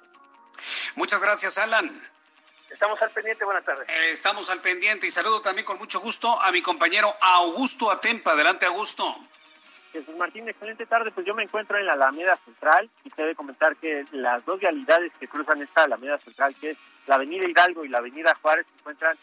Muchas 0.96 1.20
gracias, 1.22 1.58
Alan. 1.58 1.90
Estamos 2.70 3.00
al 3.02 3.10
pendiente, 3.10 3.44
buenas 3.44 3.64
tardes. 3.64 3.88
Eh, 3.88 4.10
estamos 4.10 4.50
al 4.50 4.60
pendiente 4.60 5.06
y 5.06 5.10
saludo 5.10 5.40
también 5.40 5.64
con 5.64 5.78
mucho 5.78 6.00
gusto 6.00 6.40
a 6.42 6.50
mi 6.50 6.60
compañero 6.60 7.08
Augusto 7.20 7.90
Atempa. 7.90 8.32
Adelante, 8.32 8.66
Augusto. 8.66 9.04
Jesús 9.92 10.16
Martín, 10.16 10.48
excelente 10.48 10.84
tarde. 10.86 11.12
Pues 11.12 11.24
yo 11.24 11.34
me 11.34 11.44
encuentro 11.44 11.78
en 11.78 11.86
la 11.86 11.92
Alameda 11.92 12.36
Central 12.44 12.90
y 13.04 13.10
te 13.10 13.22
debe 13.22 13.36
comentar 13.36 13.76
que 13.76 14.04
las 14.10 14.44
dos 14.44 14.58
vialidades 14.58 15.12
que 15.20 15.28
cruzan 15.28 15.62
esta 15.62 15.84
Alameda 15.84 16.18
Central, 16.18 16.54
que 16.60 16.70
es 16.70 16.78
la 17.06 17.14
Avenida 17.14 17.48
Hidalgo 17.48 17.84
y 17.84 17.88
la 17.88 17.98
Avenida 17.98 18.34
Juárez, 18.42 18.66
se 18.66 18.80
encuentran 18.80 19.16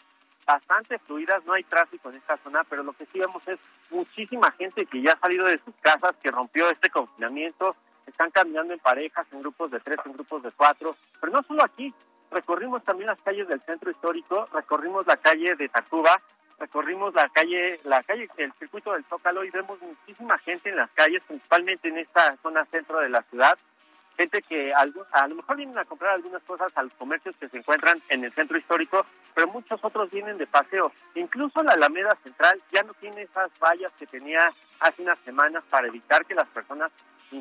bastante 0.46 0.98
fluidas, 0.98 1.44
no 1.44 1.52
hay 1.52 1.64
tráfico 1.64 2.10
en 2.10 2.16
esta 2.16 2.36
zona, 2.38 2.64
pero 2.64 2.82
lo 2.82 2.92
que 2.92 3.06
sí 3.06 3.18
vemos 3.18 3.46
es 3.46 3.58
muchísima 3.90 4.50
gente 4.52 4.86
que 4.86 5.02
ya 5.02 5.12
ha 5.12 5.18
salido 5.18 5.46
de 5.46 5.58
sus 5.58 5.74
casas, 5.80 6.14
que 6.22 6.30
rompió 6.30 6.68
este 6.70 6.90
confinamiento, 6.90 7.76
están 8.06 8.30
caminando 8.30 8.72
en 8.72 8.80
parejas, 8.80 9.26
en 9.32 9.40
grupos 9.40 9.70
de 9.70 9.80
tres, 9.80 9.98
en 10.04 10.12
grupos 10.12 10.42
de 10.42 10.50
cuatro, 10.52 10.96
pero 11.20 11.32
no 11.32 11.42
solo 11.42 11.64
aquí, 11.64 11.94
recorrimos 12.30 12.82
también 12.84 13.08
las 13.08 13.20
calles 13.20 13.48
del 13.48 13.60
centro 13.62 13.90
histórico, 13.90 14.48
recorrimos 14.52 15.06
la 15.06 15.16
calle 15.16 15.54
de 15.54 15.68
Tacuba, 15.68 16.20
recorrimos 16.58 17.14
la 17.14 17.28
calle, 17.28 17.78
la 17.84 18.02
calle, 18.02 18.28
el 18.36 18.52
circuito 18.54 18.92
del 18.92 19.04
Zócalo 19.04 19.44
y 19.44 19.50
vemos 19.50 19.80
muchísima 19.80 20.38
gente 20.38 20.70
en 20.70 20.76
las 20.76 20.90
calles, 20.90 21.22
principalmente 21.26 21.88
en 21.88 21.98
esta 21.98 22.36
zona 22.42 22.64
centro 22.66 23.00
de 23.00 23.08
la 23.08 23.22
ciudad, 23.22 23.58
gente 24.16 24.42
que 24.42 24.72
a 24.72 24.86
lo 24.86 25.34
mejor 25.34 25.56
vienen 25.56 25.78
a 25.78 25.84
comprar 25.84 26.14
algunas 26.14 26.42
cosas 26.42 26.70
a 26.76 26.82
los 26.82 26.92
comercios 26.94 27.34
que 27.36 27.48
se 27.48 27.58
encuentran 27.58 28.00
en 28.08 28.24
el 28.24 28.32
centro 28.32 28.58
histórico, 28.58 29.04
pero 29.34 29.48
muchos 29.48 29.80
otros 29.82 30.10
vienen 30.10 30.38
de 30.38 30.46
paseo. 30.46 30.92
Incluso 31.14 31.62
la 31.62 31.72
Alameda 31.72 32.16
Central 32.22 32.60
ya 32.70 32.82
no 32.82 32.94
tiene 32.94 33.22
esas 33.22 33.50
vallas 33.58 33.92
que 33.98 34.06
tenía 34.06 34.50
hace 34.80 35.02
unas 35.02 35.18
semanas 35.20 35.64
para 35.70 35.88
evitar 35.88 36.24
que 36.26 36.34
las 36.34 36.48
personas 36.48 36.90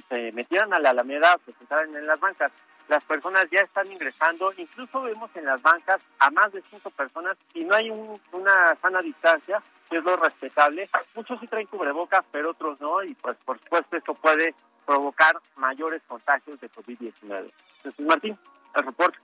se 0.10 0.32
metieran 0.32 0.74
a 0.74 0.80
la 0.80 0.92
Alameda 0.92 1.36
o 1.36 1.40
se 1.46 1.58
sentaran 1.58 1.94
en 1.96 2.08
las 2.08 2.20
bancas. 2.20 2.52
Las 2.88 3.04
personas 3.06 3.48
ya 3.52 3.62
están 3.62 3.92
ingresando, 3.92 4.54
incluso 4.58 5.02
vemos 5.02 5.30
en 5.36 5.46
las 5.46 5.62
bancas 5.62 6.02
a 6.20 6.30
más 6.32 6.52
de 6.52 6.62
cinco 6.70 6.90
personas 6.92 7.38
y 7.54 7.64
no 7.64 7.76
hay 7.76 7.90
una 7.90 8.76
sana 8.82 9.02
distancia, 9.02 9.62
que 9.90 9.98
es 9.98 10.04
lo 10.04 10.16
respetable. 10.18 10.90
Muchos 11.16 11.40
sí 11.40 11.48
traen 11.48 11.68
cubrebocas, 11.68 12.24
pero 12.32 12.52
otros 12.52 12.80
no, 12.82 13.04
y 13.04 13.14
pues 13.16 13.38
por 13.46 13.60
supuesto 13.60 13.98
esto 13.98 14.14
puede 14.14 14.54
provocar 14.86 15.38
mayores 15.56 16.02
contagios 16.08 16.60
de 16.60 16.70
COVID-19. 16.70 17.52
Jesús 17.84 18.06
Martín, 18.06 18.38
el 18.76 18.84
reporte. 18.84 19.18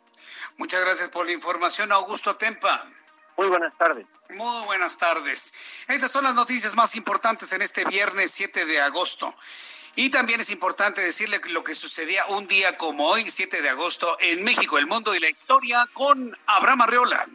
Muchas 0.57 0.81
gracias 0.81 1.09
por 1.09 1.25
la 1.25 1.31
información, 1.31 1.91
Augusto 1.91 2.35
Tempa. 2.35 2.85
Muy 3.37 3.47
buenas 3.47 3.77
tardes. 3.77 4.05
Muy 4.29 4.65
buenas 4.65 4.97
tardes. 4.97 5.53
Estas 5.87 6.11
son 6.11 6.23
las 6.23 6.33
noticias 6.33 6.75
más 6.75 6.95
importantes 6.95 7.53
en 7.53 7.61
este 7.61 7.85
viernes 7.85 8.31
7 8.31 8.65
de 8.65 8.81
agosto. 8.81 9.33
Y 9.95 10.09
también 10.09 10.39
es 10.39 10.51
importante 10.51 11.01
decirle 11.01 11.41
lo 11.49 11.63
que 11.63 11.73
sucedía 11.73 12.25
un 12.27 12.47
día 12.47 12.77
como 12.77 13.07
hoy, 13.07 13.29
7 13.29 13.61
de 13.61 13.69
agosto, 13.69 14.17
en 14.19 14.43
México, 14.43 14.77
el 14.77 14.85
mundo 14.85 15.15
y 15.15 15.19
la 15.19 15.29
historia, 15.29 15.87
con 15.93 16.37
Abraham 16.45 16.81
Arreola. 16.81 17.27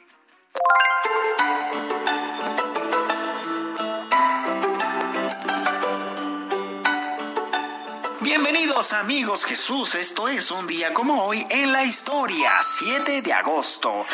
Bienvenidos 8.34 8.94
amigos 8.94 9.44
Jesús, 9.44 9.94
esto 9.94 10.26
es 10.26 10.50
un 10.50 10.66
día 10.66 10.94
como 10.94 11.22
hoy 11.22 11.46
en 11.50 11.70
la 11.70 11.84
historia, 11.84 12.50
7 12.62 13.20
de 13.20 13.30
agosto. 13.30 14.06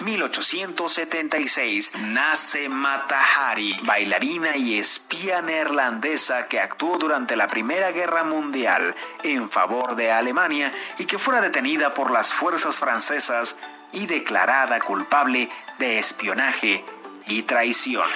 1876 0.00 1.92
nace 2.08 2.68
Mata 2.68 3.20
Hari, 3.20 3.78
bailarina 3.84 4.56
y 4.56 4.76
espía 4.76 5.40
neerlandesa 5.40 6.48
que 6.48 6.58
actuó 6.58 6.98
durante 6.98 7.36
la 7.36 7.46
Primera 7.46 7.92
Guerra 7.92 8.24
Mundial 8.24 8.92
en 9.22 9.48
favor 9.48 9.94
de 9.94 10.10
Alemania 10.10 10.74
y 10.98 11.04
que 11.04 11.16
fuera 11.16 11.40
detenida 11.40 11.94
por 11.94 12.10
las 12.10 12.32
fuerzas 12.32 12.76
francesas 12.76 13.54
y 13.92 14.06
declarada 14.06 14.80
culpable 14.80 15.48
de 15.78 16.00
espionaje 16.00 16.84
y 17.28 17.42
traición. 17.42 18.08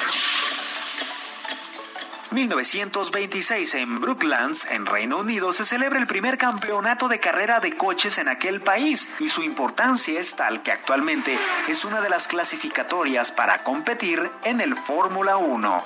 1926 2.32 3.74
en 3.74 4.00
Brooklands, 4.00 4.66
en 4.70 4.86
Reino 4.86 5.18
Unido, 5.18 5.52
se 5.52 5.64
celebra 5.64 5.98
el 5.98 6.06
primer 6.06 6.38
campeonato 6.38 7.08
de 7.08 7.20
carrera 7.20 7.60
de 7.60 7.76
coches 7.76 8.16
en 8.18 8.28
aquel 8.28 8.60
país 8.60 9.08
y 9.20 9.28
su 9.28 9.42
importancia 9.42 10.18
es 10.18 10.34
tal 10.34 10.62
que 10.62 10.72
actualmente 10.72 11.38
es 11.68 11.84
una 11.84 12.00
de 12.00 12.08
las 12.08 12.28
clasificatorias 12.28 13.32
para 13.32 13.62
competir 13.62 14.30
en 14.44 14.60
el 14.60 14.74
Fórmula 14.74 15.36
1. 15.36 15.84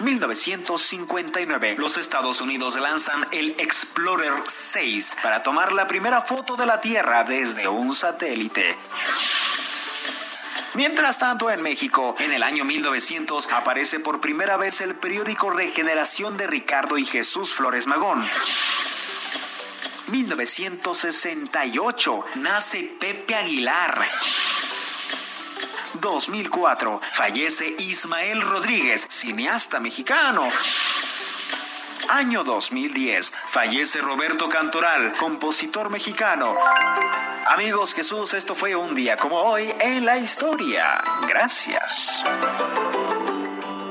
1959, 0.00 1.76
los 1.78 1.96
Estados 1.96 2.40
Unidos 2.40 2.78
lanzan 2.78 3.26
el 3.32 3.50
Explorer 3.58 4.32
6 4.44 5.16
para 5.22 5.42
tomar 5.42 5.72
la 5.72 5.86
primera 5.86 6.20
foto 6.20 6.56
de 6.56 6.66
la 6.66 6.80
Tierra 6.80 7.24
desde 7.24 7.66
un 7.66 7.94
satélite. 7.94 8.76
Mientras 10.76 11.18
tanto, 11.18 11.50
en 11.50 11.62
México, 11.62 12.14
en 12.18 12.32
el 12.32 12.42
año 12.42 12.66
1900 12.66 13.50
aparece 13.52 13.98
por 13.98 14.20
primera 14.20 14.58
vez 14.58 14.82
el 14.82 14.94
periódico 14.94 15.48
Regeneración 15.48 16.36
de 16.36 16.46
Ricardo 16.46 16.98
y 16.98 17.06
Jesús 17.06 17.54
Flores 17.54 17.86
Magón. 17.86 18.28
1968. 20.08 22.24
Nace 22.34 22.94
Pepe 23.00 23.34
Aguilar. 23.34 24.06
2004. 25.94 27.00
Fallece 27.10 27.74
Ismael 27.78 28.42
Rodríguez, 28.42 29.06
cineasta 29.08 29.80
mexicano. 29.80 30.46
Año 32.08 32.44
2010. 32.44 33.32
Fallece 33.48 34.00
Roberto 34.00 34.48
Cantoral, 34.48 35.12
compositor 35.18 35.90
mexicano. 35.90 36.54
Amigos 37.46 37.94
Jesús, 37.94 38.34
esto 38.34 38.54
fue 38.54 38.74
un 38.74 38.94
día 38.94 39.16
como 39.16 39.36
hoy 39.36 39.72
en 39.80 40.04
la 40.04 40.16
historia. 40.18 41.02
Gracias. 41.28 42.22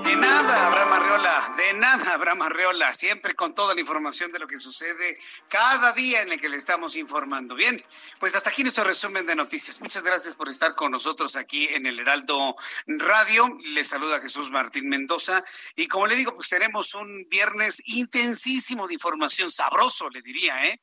De 0.05 0.15
nada, 0.15 0.67
Abraham 0.67 0.93
Arreola, 0.93 1.53
de 1.57 1.73
nada, 1.73 2.13
Abraham 2.13 2.43
Arreola, 2.43 2.93
siempre 2.93 3.33
con 3.33 3.55
toda 3.55 3.73
la 3.73 3.81
información 3.81 4.31
de 4.31 4.37
lo 4.37 4.45
que 4.45 4.59
sucede 4.59 5.17
cada 5.49 5.93
día 5.93 6.21
en 6.21 6.31
el 6.31 6.39
que 6.39 6.47
le 6.47 6.57
estamos 6.57 6.95
informando. 6.95 7.55
Bien, 7.55 7.83
pues 8.19 8.35
hasta 8.35 8.51
aquí 8.51 8.61
nuestro 8.61 8.83
resumen 8.83 9.25
de 9.25 9.35
noticias. 9.35 9.81
Muchas 9.81 10.03
gracias 10.03 10.35
por 10.35 10.47
estar 10.47 10.75
con 10.75 10.91
nosotros 10.91 11.35
aquí 11.35 11.67
en 11.71 11.87
el 11.87 11.99
Heraldo 11.99 12.55
Radio. 12.85 13.49
Le 13.73 13.83
saluda 13.83 14.21
Jesús 14.21 14.51
Martín 14.51 14.89
Mendoza 14.89 15.43
y 15.75 15.87
como 15.87 16.05
le 16.05 16.15
digo, 16.15 16.35
pues 16.35 16.49
tenemos 16.49 16.93
un 16.93 17.27
viernes 17.27 17.81
intensísimo 17.85 18.87
de 18.87 18.93
información, 18.93 19.51
sabroso, 19.51 20.11
le 20.11 20.21
diría, 20.21 20.67
¿eh? 20.67 20.79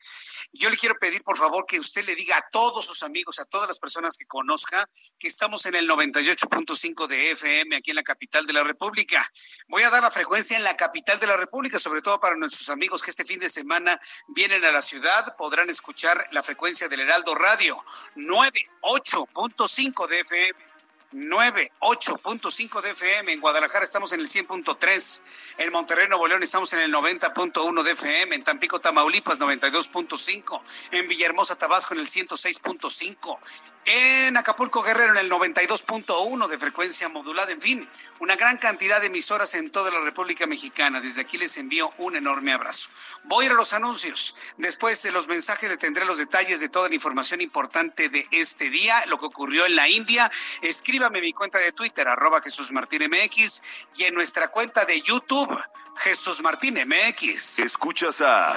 Yo 0.55 0.69
le 0.69 0.77
quiero 0.77 0.99
pedir, 0.99 1.23
por 1.23 1.39
favor, 1.39 1.65
que 1.67 1.81
usted 1.81 2.05
le 2.05 2.15
diga 2.15 2.37
a 2.37 2.47
todos 2.51 2.85
sus 2.85 3.03
amigos, 3.03 3.39
a 3.39 3.47
todas 3.47 3.67
las 3.67 3.79
personas 3.79 4.19
que 4.19 4.27
conozca, 4.27 4.87
que 5.19 5.29
estamos 5.29 5.65
en 5.65 5.75
el 5.75 5.89
98.5 5.89 7.07
de 7.07 7.31
FM 7.31 7.77
aquí 7.77 7.91
en 7.91 7.97
la 7.97 8.03
capital 8.03 8.47
de 8.47 8.53
la 8.53 8.63
República. 8.63 9.27
Voy 9.69 9.83
a 9.83 9.91
dar 9.91 10.03
la 10.03 10.11
frecuencia 10.11 10.57
en 10.59 10.65
la 10.65 10.77
capital 10.77 11.19
de 11.19 11.27
la 11.27 11.39
República, 11.39 11.79
sobre 11.79 12.03
todo 12.03 12.21
para 12.21 12.37
nuestros 12.37 12.69
amigos 12.69 13.03
que 13.03 13.11
este 13.11 13.25
fin 13.25 13.41
de 13.41 13.49
semana 13.49 13.99
vienen 14.29 14.63
a 14.65 14.73
la 14.73 14.83
ciudad, 14.83 15.35
podrán 15.37 15.71
escuchar 15.71 16.29
la 16.33 16.43
frecuencia 16.43 16.89
del 16.89 17.01
Heraldo 17.01 17.35
Radio 17.35 17.83
98.5 18.17 20.07
de 20.09 20.21
FM 20.21 20.72
98.5 21.13 22.81
de 22.81 22.91
FM. 22.91 23.33
En 23.33 23.41
Guadalajara 23.41 23.85
estamos 23.85 24.13
en 24.13 24.21
el 24.21 24.29
100.3. 24.29 25.23
En 25.59 25.73
Monterrey, 25.73 26.09
Nuevo 26.09 26.27
León 26.27 26.43
estamos 26.43 26.73
en 26.73 26.81
el 26.81 26.93
90.1 26.93 27.83
de 27.83 27.93
FM. 27.93 28.35
En 28.35 28.45
Tampico, 28.45 28.81
Tamaulipas, 28.81 29.39
92.5. 29.39 30.63
En 30.93 31.09
Villahermosa, 31.09 31.57
Tabasco, 31.57 31.95
en 31.95 32.01
el 32.01 32.09
106.5 32.09 33.39
en 33.85 34.37
Acapulco 34.37 34.83
Guerrero 34.83 35.13
en 35.13 35.19
el 35.19 35.31
92.1 35.31 36.49
de 36.49 36.59
frecuencia 36.59 37.09
modulada, 37.09 37.53
en 37.53 37.61
fin, 37.61 37.89
una 38.21 38.37
gran 38.37 38.57
cantidad 38.59 39.01
de 39.01 39.09
emisoras 39.09 39.55
en 39.55 39.71
toda 39.71 39.91
la 39.91 40.01
República 40.01 40.47
Mexicana. 40.47 41.01
Desde 41.01 41.23
aquí 41.23 41.39
les 41.39 41.57
envío 41.57 41.93
un 41.99 42.17
enorme 42.17 42.53
abrazo. 42.53 42.91
Voy 43.25 43.45
a 43.45 43.47
ir 43.47 43.53
a 43.53 43.57
los 43.57 43.73
anuncios. 43.73 44.37
Después 44.57 45.03
de 45.03 45.13
los 45.13 45.27
mensajes 45.27 45.69
le 45.69 45.77
tendré 45.77 46.05
los 46.05 46.19
detalles 46.19 46.61
de 46.61 46.69
toda 46.69 46.89
la 46.89 46.95
información 46.95 47.41
importante 47.41 48.09
de 48.09 48.29
este 48.31 48.71
día, 48.71 49.05
lo 49.07 49.19
que 49.19 49.27
ocurrió 49.27 49.67
en 49.67 49.77
la 49.77 49.89
India. 49.89 50.31
Escríbame 50.61 51.19
en 51.19 51.25
mi 51.25 51.33
cuenta 51.33 51.59
de 51.59 51.73
Twitter, 51.73 52.07
arroba 52.07 52.41
Jesús 52.41 52.73
Martín 52.73 53.03
MX, 53.11 53.63
y 53.97 54.05
en 54.05 54.15
nuestra 54.15 54.49
cuenta 54.49 54.85
de 54.85 55.01
YouTube, 55.03 55.59
Jesús 55.97 56.41
Martín 56.43 56.79
MX. 56.87 57.59
Escuchas 57.59 58.21
a... 58.21 58.57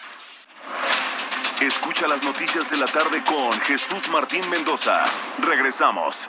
Escucha 1.61 2.07
las 2.07 2.23
noticias 2.23 2.71
de 2.71 2.77
la 2.77 2.87
tarde 2.87 3.21
con 3.23 3.51
Jesús 3.61 4.09
Martín 4.09 4.49
Mendoza. 4.49 5.05
Regresamos. 5.37 6.27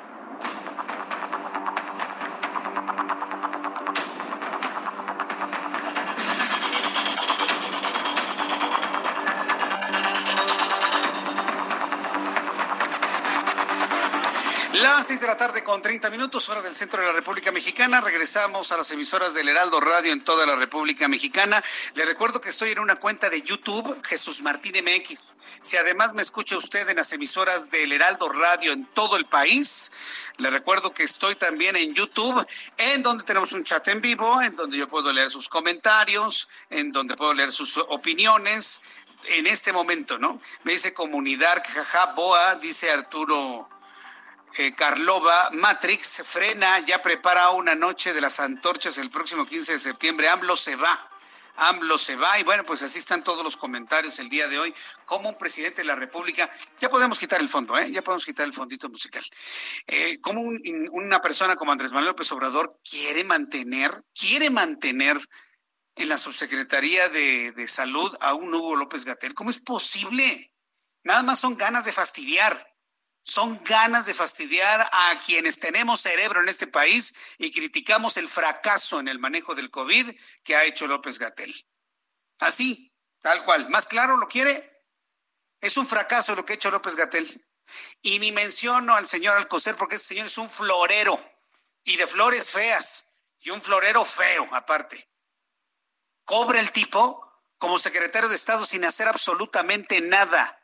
Las 15.12 15.18
seis 15.18 15.29
de 15.29 15.35
la 15.35 15.37
tarde 15.37 15.62
con 15.62 15.83
30 15.83 16.09
minutos, 16.09 16.48
hora 16.48 16.62
del 16.62 16.75
centro 16.75 16.98
de 16.98 17.07
la 17.07 17.12
República 17.12 17.53
Mexicana. 17.53 18.01
Regresamos 18.01 18.72
a 18.72 18.79
las 18.79 18.90
emisoras 18.92 19.35
del 19.35 19.46
Heraldo 19.46 19.79
Radio 19.79 20.11
en 20.11 20.25
toda 20.25 20.46
la 20.46 20.57
República 20.57 21.07
Mexicana. 21.07 21.62
Le 21.94 22.07
recuerdo 22.07 22.40
que 22.40 22.48
estoy 22.48 22.70
en 22.70 22.79
una 22.79 22.96
cuenta 22.96 23.29
de 23.29 23.42
YouTube, 23.42 24.03
Jesús 24.07 24.40
Martín 24.40 24.72
MX. 24.83 25.35
Si 25.61 25.77
además 25.77 26.14
me 26.14 26.22
escucha 26.22 26.57
usted 26.57 26.88
en 26.88 26.96
las 26.96 27.12
emisoras 27.12 27.70
del 27.70 27.92
Heraldo 27.92 28.31
Radio 28.31 28.72
en 28.72 28.87
todo 28.87 29.18
el 29.18 29.27
país, 29.27 29.92
le 30.38 30.48
recuerdo 30.48 30.94
que 30.94 31.03
estoy 31.03 31.35
también 31.35 31.77
en 31.77 31.92
YouTube, 31.92 32.46
en 32.79 33.03
donde 33.03 33.25
tenemos 33.25 33.53
un 33.53 33.64
chat 33.64 33.87
en 33.88 34.01
vivo, 34.01 34.40
en 34.40 34.57
donde 34.57 34.79
yo 34.79 34.88
puedo 34.88 35.12
leer 35.12 35.29
sus 35.29 35.46
comentarios, 35.46 36.48
en 36.70 36.90
donde 36.90 37.16
puedo 37.16 37.35
leer 37.35 37.53
sus 37.53 37.77
opiniones. 37.77 38.81
En 39.25 39.46
este 39.46 39.75
momento, 39.75 40.18
¿no? 40.18 40.40
Me 40.64 40.72
dice 40.72 40.94
comunidad, 40.94 41.62
jaja, 41.68 42.14
boa, 42.14 42.55
dice 42.57 42.90
Arturo 42.90 43.68
eh, 44.58 44.74
Carlova, 44.74 45.50
Matrix 45.52 46.22
frena, 46.24 46.80
ya 46.80 47.00
prepara 47.00 47.50
una 47.50 47.74
noche 47.74 48.12
de 48.12 48.20
las 48.20 48.40
antorchas 48.40 48.98
el 48.98 49.10
próximo 49.10 49.46
15 49.46 49.72
de 49.72 49.78
septiembre. 49.78 50.28
AMLO 50.28 50.56
se 50.56 50.76
va. 50.76 51.08
AMLO 51.56 51.98
se 51.98 52.16
va 52.16 52.38
y 52.38 52.44
bueno, 52.44 52.64
pues 52.64 52.82
así 52.82 52.98
están 52.98 53.22
todos 53.22 53.44
los 53.44 53.56
comentarios 53.56 54.18
el 54.18 54.28
día 54.28 54.48
de 54.48 54.58
hoy. 54.58 54.74
Como 55.04 55.28
un 55.28 55.38
presidente 55.38 55.82
de 55.82 55.86
la 55.86 55.94
República, 55.94 56.50
ya 56.78 56.88
podemos 56.88 57.18
quitar 57.18 57.40
el 57.40 57.48
fondo, 57.48 57.78
¿eh? 57.78 57.90
ya 57.90 58.02
podemos 58.02 58.24
quitar 58.24 58.46
el 58.46 58.52
fondito 58.52 58.88
musical. 58.88 59.22
Eh, 59.86 60.18
como 60.20 60.42
una 60.42 61.20
persona 61.20 61.56
como 61.56 61.72
Andrés 61.72 61.92
Manuel 61.92 62.10
López 62.10 62.30
Obrador 62.32 62.78
quiere 62.88 63.24
mantener, 63.24 64.04
quiere 64.18 64.50
mantener 64.50 65.18
en 65.94 66.08
la 66.08 66.16
subsecretaría 66.16 67.08
de, 67.10 67.52
de 67.52 67.68
Salud 67.68 68.16
a 68.20 68.34
un 68.34 68.54
Hugo 68.54 68.76
López 68.76 69.04
Gatel. 69.04 69.34
¿Cómo 69.34 69.50
es 69.50 69.60
posible? 69.60 70.52
Nada 71.04 71.22
más 71.22 71.40
son 71.40 71.56
ganas 71.56 71.84
de 71.84 71.92
fastidiar 71.92 72.71
son 73.22 73.62
ganas 73.64 74.06
de 74.06 74.14
fastidiar 74.14 74.88
a 74.92 75.18
quienes 75.24 75.61
tenemos 75.61 76.00
cerebro 76.00 76.40
en 76.42 76.48
este 76.48 76.66
país 76.66 77.14
y 77.38 77.52
criticamos 77.52 78.16
el 78.16 78.28
fracaso 78.28 79.00
en 79.00 79.08
el 79.08 79.18
manejo 79.18 79.54
del 79.54 79.70
COVID 79.70 80.14
que 80.42 80.56
ha 80.56 80.64
hecho 80.64 80.87
López 80.87 81.18
Gatel. 81.18 81.54
Así, 82.40 82.92
tal 83.20 83.44
cual. 83.44 83.68
¿Más 83.70 83.87
claro 83.87 84.16
lo 84.16 84.26
quiere? 84.26 84.85
Es 85.61 85.76
un 85.76 85.87
fracaso 85.87 86.35
lo 86.35 86.44
que 86.44 86.54
ha 86.54 86.56
hecho 86.56 86.70
López 86.70 86.96
Gatel. 86.96 87.46
Y 88.02 88.18
ni 88.18 88.32
menciono 88.32 88.94
al 88.94 89.06
señor 89.06 89.37
Alcocer 89.37 89.76
porque 89.76 89.94
ese 89.94 90.08
señor 90.08 90.26
es 90.26 90.38
un 90.38 90.50
florero 90.50 91.16
y 91.85 91.96
de 91.96 92.06
flores 92.06 92.50
feas 92.50 93.20
y 93.38 93.50
un 93.50 93.62
florero 93.62 94.04
feo 94.04 94.48
aparte. 94.52 95.08
Cobra 96.24 96.58
el 96.58 96.72
tipo 96.72 97.24
como 97.56 97.78
secretario 97.78 98.28
de 98.28 98.37
Estado 98.37 98.66
sin 98.66 98.85
hacer 98.85 99.06
absolutamente 99.06 100.00
nada 100.00 100.62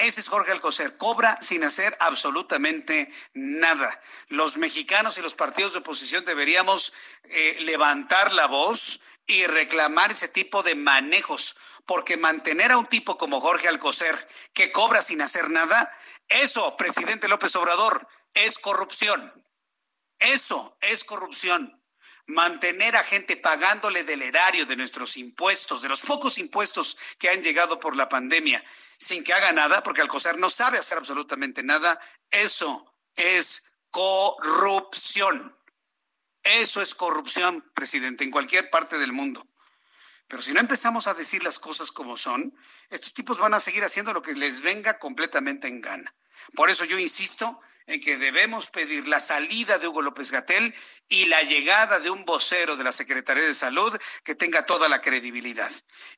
ese 0.00 0.20
es 0.20 0.28
Jorge 0.28 0.52
Alcocer. 0.52 0.96
Cobra 0.96 1.38
sin 1.40 1.62
hacer 1.62 1.96
absolutamente 2.00 3.12
nada. 3.34 4.00
Los 4.28 4.56
mexicanos 4.56 5.18
y 5.18 5.22
los 5.22 5.34
partidos 5.34 5.72
de 5.72 5.80
oposición 5.80 6.24
deberíamos 6.24 6.92
eh, 7.24 7.56
levantar 7.60 8.32
la 8.32 8.46
voz 8.46 9.00
y 9.26 9.46
reclamar 9.46 10.10
ese 10.10 10.28
tipo 10.28 10.62
de 10.62 10.74
manejos, 10.74 11.56
porque 11.86 12.16
mantener 12.16 12.72
a 12.72 12.78
un 12.78 12.86
tipo 12.86 13.16
como 13.16 13.40
Jorge 13.40 13.68
Alcocer 13.68 14.28
que 14.54 14.72
cobra 14.72 15.02
sin 15.02 15.22
hacer 15.22 15.50
nada, 15.50 15.92
eso, 16.28 16.76
presidente 16.76 17.28
López 17.28 17.54
Obrador, 17.56 18.08
es 18.34 18.58
corrupción. 18.58 19.44
Eso 20.18 20.76
es 20.80 21.04
corrupción 21.04 21.80
mantener 22.30 22.96
a 22.96 23.02
gente 23.02 23.36
pagándole 23.36 24.04
del 24.04 24.22
erario 24.22 24.64
de 24.64 24.76
nuestros 24.76 25.16
impuestos, 25.16 25.82
de 25.82 25.88
los 25.88 26.02
pocos 26.02 26.38
impuestos 26.38 26.96
que 27.18 27.28
han 27.28 27.42
llegado 27.42 27.80
por 27.80 27.96
la 27.96 28.08
pandemia, 28.08 28.64
sin 29.00 29.24
que 29.24 29.32
haga 29.32 29.52
nada, 29.52 29.82
porque 29.82 30.02
Alcocer 30.02 30.38
no 30.38 30.50
sabe 30.50 30.78
hacer 30.78 30.98
absolutamente 30.98 31.62
nada, 31.62 31.98
eso 32.30 32.94
es 33.16 33.78
corrupción. 33.90 35.56
Eso 36.42 36.80
es 36.80 36.94
corrupción, 36.94 37.62
presidente, 37.74 38.24
en 38.24 38.30
cualquier 38.30 38.70
parte 38.70 38.98
del 38.98 39.12
mundo. 39.12 39.46
Pero 40.28 40.42
si 40.42 40.52
no 40.52 40.60
empezamos 40.60 41.06
a 41.06 41.14
decir 41.14 41.42
las 41.42 41.58
cosas 41.58 41.90
como 41.90 42.16
son, 42.16 42.54
estos 42.90 43.12
tipos 43.14 43.38
van 43.38 43.54
a 43.54 43.60
seguir 43.60 43.82
haciendo 43.82 44.12
lo 44.12 44.22
que 44.22 44.34
les 44.34 44.60
venga 44.60 44.98
completamente 44.98 45.66
en 45.66 45.80
gana. 45.80 46.14
Por 46.54 46.70
eso 46.70 46.84
yo 46.84 46.98
insisto 46.98 47.60
en 47.90 48.00
que 48.00 48.16
debemos 48.16 48.70
pedir 48.70 49.08
la 49.08 49.18
salida 49.18 49.78
de 49.78 49.88
Hugo 49.88 50.02
López 50.02 50.30
Gatel 50.30 50.74
y 51.08 51.26
la 51.26 51.42
llegada 51.42 51.98
de 51.98 52.08
un 52.08 52.24
vocero 52.24 52.76
de 52.76 52.84
la 52.84 52.92
Secretaría 52.92 53.42
de 53.42 53.52
Salud 53.52 53.96
que 54.22 54.36
tenga 54.36 54.64
toda 54.64 54.88
la 54.88 55.00
credibilidad. 55.00 55.70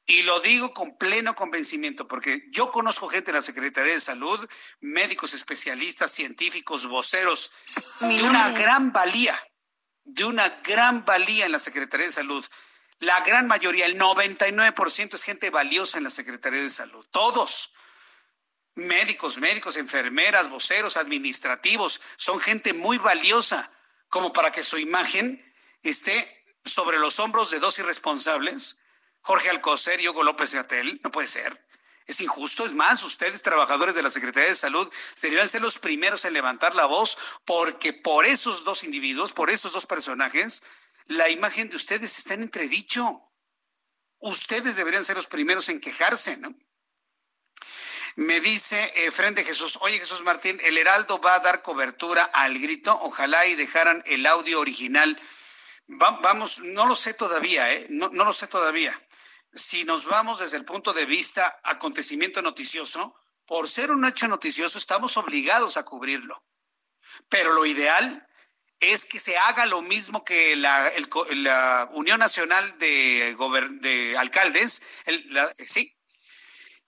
Y 0.07 0.23
lo 0.23 0.41
digo 0.41 0.75
con 0.75 0.99
pleno 0.99 1.35
convencimiento, 1.35 2.07
porque 2.07 2.45
yo 2.51 2.71
conozco 2.71 3.09
gente 3.09 3.31
en 3.31 3.37
la 3.37 3.43
Secretaría 3.43 3.95
de 3.95 4.01
Salud, 4.01 4.47
médicos 4.81 5.33
especialistas, 5.33 6.13
científicos, 6.13 6.87
voceros, 6.87 7.51
de 8.01 8.23
una 8.23 8.51
gran 8.53 8.93
valía, 8.93 9.39
de 10.05 10.25
una 10.25 10.49
gran 10.63 11.07
valía 11.07 11.47
en 11.47 11.53
la 11.53 11.59
Secretaría 11.59 12.07
de 12.07 12.13
Salud. 12.13 12.45
La 12.99 13.21
gran 13.23 13.47
mayoría, 13.47 13.87
el 13.87 13.99
99% 13.99 15.15
es 15.15 15.25
gente 15.25 15.49
valiosa 15.49 15.97
en 15.97 16.05
la 16.05 16.11
Secretaría 16.11 16.61
de 16.61 16.71
Salud. 16.71 17.07
Todos 17.11 17.72
médicos, 18.75 19.39
médicos, 19.39 19.77
enfermeras, 19.77 20.49
voceros, 20.49 20.97
administrativos, 20.97 22.01
son 22.17 22.41
gente 22.41 22.73
muy 22.73 22.99
valiosa 22.99 23.71
como 24.09 24.33
para 24.33 24.53
que 24.53 24.63
su 24.63 24.79
imagen 24.79 25.43
esté 25.83 26.45
sobre 26.65 26.99
los 26.99 27.19
hombros 27.19 27.51
de 27.51 27.59
dos 27.59 27.79
irresponsables, 27.79 28.79
Jorge 29.21 29.51
Alcocer 29.51 30.01
y 30.01 30.09
Hugo 30.09 30.23
López 30.23 30.55
Gatel, 30.55 31.01
no 31.03 31.11
puede 31.11 31.29
ser. 31.29 31.67
Es 32.07 32.21
injusto, 32.21 32.67
es 32.67 32.73
más, 32.73 33.05
ustedes 33.05 33.43
trabajadores 33.43 33.95
de 33.95 34.03
la 34.03 34.11
Secretaría 34.11 34.49
de 34.49 34.55
Salud 34.55 34.93
deberían 35.21 35.49
ser 35.49 35.63
los 35.63 35.79
primeros 35.79 36.25
en 36.25 36.33
levantar 36.33 36.75
la 36.75 36.87
voz 36.87 37.17
porque 37.45 37.93
por 37.93 38.27
esos 38.27 38.65
dos 38.65 38.83
individuos, 38.83 39.33
por 39.33 39.51
esos 39.51 39.73
dos 39.73 39.87
personajes, 39.87 40.63
la 41.07 41.29
imagen 41.31 41.69
de 41.69 41.77
ustedes 41.77 42.19
está 42.19 42.35
en 42.35 42.43
entredicho. 42.43 43.23
Ustedes 44.19 44.77
deberían 44.77 45.05
ser 45.05 45.17
los 45.17 45.27
primeros 45.27 45.69
en 45.69 45.81
quejarse, 45.81 46.37
¿no? 46.37 46.55
Me 48.17 48.41
dice 48.41 48.93
eh, 48.95 49.11
Frente 49.11 49.45
Jesús, 49.45 49.79
oye 49.81 49.99
Jesús 49.99 50.23
Martín, 50.23 50.61
el 50.63 50.77
Heraldo 50.77 51.19
va 51.21 51.37
a 51.37 51.41
dar 51.41 51.63
cobertura 51.63 52.25
al 52.25 52.59
grito, 52.59 52.99
ojalá 53.03 53.47
y 53.47 53.55
dejaran 53.55 54.03
el 54.07 54.27
audio 54.27 54.61
original. 54.61 55.19
vamos, 55.87 56.59
no 56.61 56.87
lo 56.87 56.95
sé 56.95 57.15
todavía, 57.15 57.73
¿eh? 57.73 57.87
No, 57.89 58.09
lo 58.11 58.33
sé 58.33 58.47
todavía. 58.49 58.93
Si 59.55 59.85
nos 59.85 60.05
vamos 60.05 60.41
desde 60.41 60.59
el 60.59 60.65
punto 60.65 60.93
de 60.93 61.07
vista 61.07 61.61
acontecimiento 61.65 62.43
noticioso, 62.43 63.15
por 63.47 63.69
ser 63.69 63.91
un 63.91 64.05
hecho 64.05 64.29
noticioso 64.29 64.79
estamos 64.79 65.17
obligados 65.17 65.77
a 65.77 65.85
cubrirlo. 65.85 66.45
Pero 67.29 67.53
lo 67.53 67.65
ideal 67.65 68.27
es 68.81 69.05
que 69.05 69.21
se 69.21 69.39
haga 69.39 69.65
lo 69.67 69.81
mismo 69.81 70.25
que 70.25 70.57
la, 70.57 71.89
Unión 71.93 72.19
Nacional 72.19 72.79
de 72.79 74.17
Alcaldes, 74.19 74.83
sí, 75.65 75.95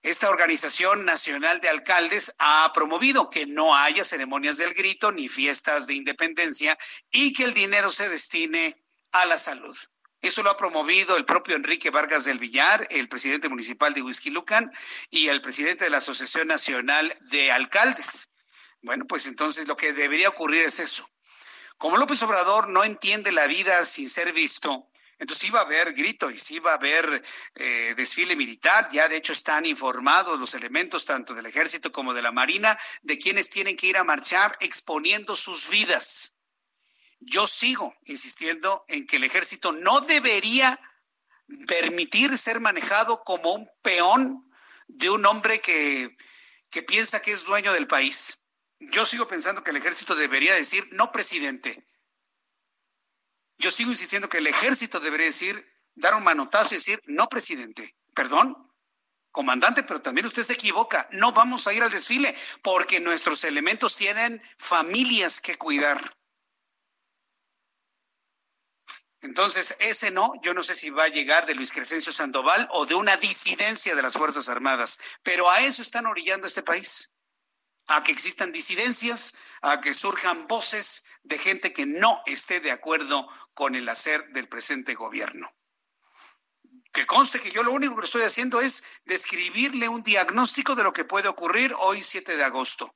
esta 0.05 0.29
Organización 0.29 1.07
Nacional 1.07 1.61
de 1.61 1.71
Alcaldes 1.71 2.35
ha 2.39 2.71
promovido 2.75 3.31
que 3.31 3.47
no 3.47 3.75
haya 3.75 4.05
ceremonias 4.05 4.59
del 4.59 4.75
grito 4.75 5.13
ni 5.13 5.31
fiestas 5.31 5.87
de 5.87 5.95
independencia 5.95 6.79
y 7.11 7.33
que 7.33 7.45
el 7.45 7.55
dinero 7.55 7.91
se 7.91 8.11
destine 8.11 8.85
a 9.13 9.25
la 9.25 9.39
salud. 9.39 9.75
Eso 10.21 10.43
lo 10.43 10.51
ha 10.51 10.59
promovido 10.59 11.17
el 11.17 11.25
propio 11.25 11.57
Enrique 11.57 11.89
Vargas 11.89 12.27
del 12.27 12.39
Villar, 12.39 12.87
el 12.91 13.09
presidente 13.09 13.49
municipal 13.49 13.95
de 13.95 14.03
Whisky 14.03 14.29
Lucan 14.29 14.71
y 15.09 15.29
el 15.29 15.41
presidente 15.41 15.85
de 15.85 15.91
la 15.91 15.99
Asociación 15.99 16.49
Nacional 16.49 17.15
de 17.31 17.51
Alcaldes. 17.51 18.35
Bueno, 18.83 19.07
pues 19.07 19.25
entonces 19.25 19.67
lo 19.69 19.77
que 19.79 19.95
debería 19.95 20.29
ocurrir 20.29 20.65
es 20.65 20.81
eso. 20.81 21.09
Como 21.79 21.97
López 21.97 22.23
Obrador 22.23 22.69
no 22.69 22.85
entiende 22.85 23.33
la 23.33 23.47
vida 23.47 23.83
sin 23.87 24.11
ser 24.11 24.35
visto, 24.35 24.91
entonces 25.19 25.49
iba 25.49 25.61
a 25.61 25.65
haber 25.65 25.93
grito 25.93 26.31
y 26.31 26.39
sí 26.39 26.57
iba 26.57 26.73
a 26.73 26.75
haber 26.75 27.23
eh, 27.55 27.95
desfile 27.97 28.37
militar. 28.37 28.89
Ya 28.91 29.09
de 29.09 29.17
hecho 29.17 29.33
están 29.33 29.67
informados 29.67 30.39
los 30.39 30.55
elementos 30.55 31.05
tanto 31.05 31.35
del 31.35 31.47
ejército 31.47 31.93
como 31.93 32.15
de 32.15 32.23
la 32.23 32.33
marina 32.33 32.79
de 33.03 33.19
quienes 33.19 33.51
tienen 33.51 33.77
que 33.77 33.87
ir 33.87 33.97
a 33.97 34.05
marchar 34.05 34.57
exponiendo 34.61 35.37
sus 35.37 35.69
vidas. 35.69 36.37
Yo 37.21 37.47
sigo 37.47 37.95
insistiendo 38.05 38.85
en 38.89 39.07
que 39.07 39.17
el 39.17 39.25
ejército 39.25 39.73
no 39.73 40.01
debería 40.01 40.79
permitir 41.67 42.37
ser 42.37 42.61
manejado 42.61 43.23
como 43.25 43.55
un 43.55 43.71
peón 43.83 44.51
de 44.89 45.11
un 45.11 45.25
hombre 45.27 45.61
que, 45.61 46.17
que 46.71 46.83
piensa 46.83 47.23
que 47.23 47.33
es 47.33 47.45
dueño 47.45 47.73
del 47.73 47.87
país. 47.87 48.47
Yo 48.81 49.07
sigo 49.07 49.27
pensando 49.27 49.63
que 49.63 49.71
el 49.71 49.77
ejército 49.77 50.15
debería 50.15 50.55
decir, 50.55 50.87
no 50.93 51.13
presidente, 51.13 51.87
yo 53.65 53.71
sigo 53.71 53.91
insistiendo 53.91 54.29
que 54.29 54.39
el 54.39 54.47
ejército 54.47 55.01
debería 55.01 55.29
decir, 55.29 55.73
dar 55.95 56.15
un 56.15 56.23
manotazo 56.23 56.75
y 56.75 56.77
decir, 56.77 57.01
no, 57.07 57.31
presidente, 57.31 57.97
perdón, 58.15 58.71
comandante, 59.31 59.83
pero 59.83 60.03
también 60.03 60.27
usted 60.27 60.43
se 60.43 60.53
equivoca, 60.53 61.09
no 61.13 61.33
vamos 61.33 61.67
a 61.67 61.73
ir 61.73 61.83
al 61.83 61.91
desfile 61.91 62.37
porque 62.63 63.01
nuestros 63.01 63.43
elementos 63.43 63.97
tienen 63.97 64.43
familias 64.59 65.41
que 65.41 65.55
cuidar. 65.55 66.15
Entonces, 69.23 69.77
ese 69.79 70.11
no, 70.11 70.35
yo 70.43 70.53
no 70.53 70.63
sé 70.63 70.75
si 70.75 70.91
va 70.91 71.05
a 71.05 71.09
llegar 71.09 71.47
de 71.47 71.55
Luis 71.55 71.73
Crescencio 71.73 72.13
Sandoval 72.13 72.69
o 72.73 72.85
de 72.85 72.95
una 72.95 73.17
disidencia 73.17 73.95
de 73.95 74.03
las 74.03 74.13
Fuerzas 74.13 74.51
Armadas, 74.51 74.99
pero 75.23 75.51
a 75.51 75.63
eso 75.63 75.81
están 75.81 76.05
orillando 76.05 76.47
este 76.47 76.63
país, 76.63 77.15
a 77.87 78.03
que 78.03 78.13
existan 78.13 78.53
disidencias, 78.53 79.39
a 79.63 79.81
que 79.81 79.95
surjan 79.95 80.47
voces 80.49 81.07
de 81.23 81.39
gente 81.39 81.73
que 81.73 81.87
no 81.87 82.23
esté 82.27 82.61
de 82.61 82.71
acuerdo 82.71 83.27
con 83.55 83.75
el 83.75 83.89
hacer 83.89 84.29
del 84.33 84.49
presente 84.49 84.95
gobierno. 84.95 85.55
Que 86.93 87.07
conste 87.07 87.41
que 87.41 87.51
yo 87.51 87.63
lo 87.63 87.73
único 87.73 87.97
que 87.97 88.05
estoy 88.05 88.23
haciendo 88.23 88.61
es 88.61 88.85
describirle 89.05 89.89
un 89.89 90.03
diagnóstico 90.03 90.75
de 90.75 90.85
lo 90.85 90.93
que 90.93 91.05
puede 91.05 91.29
ocurrir 91.29 91.75
hoy 91.79 92.03
7 92.03 92.37
de 92.37 92.45
agosto. 92.45 92.95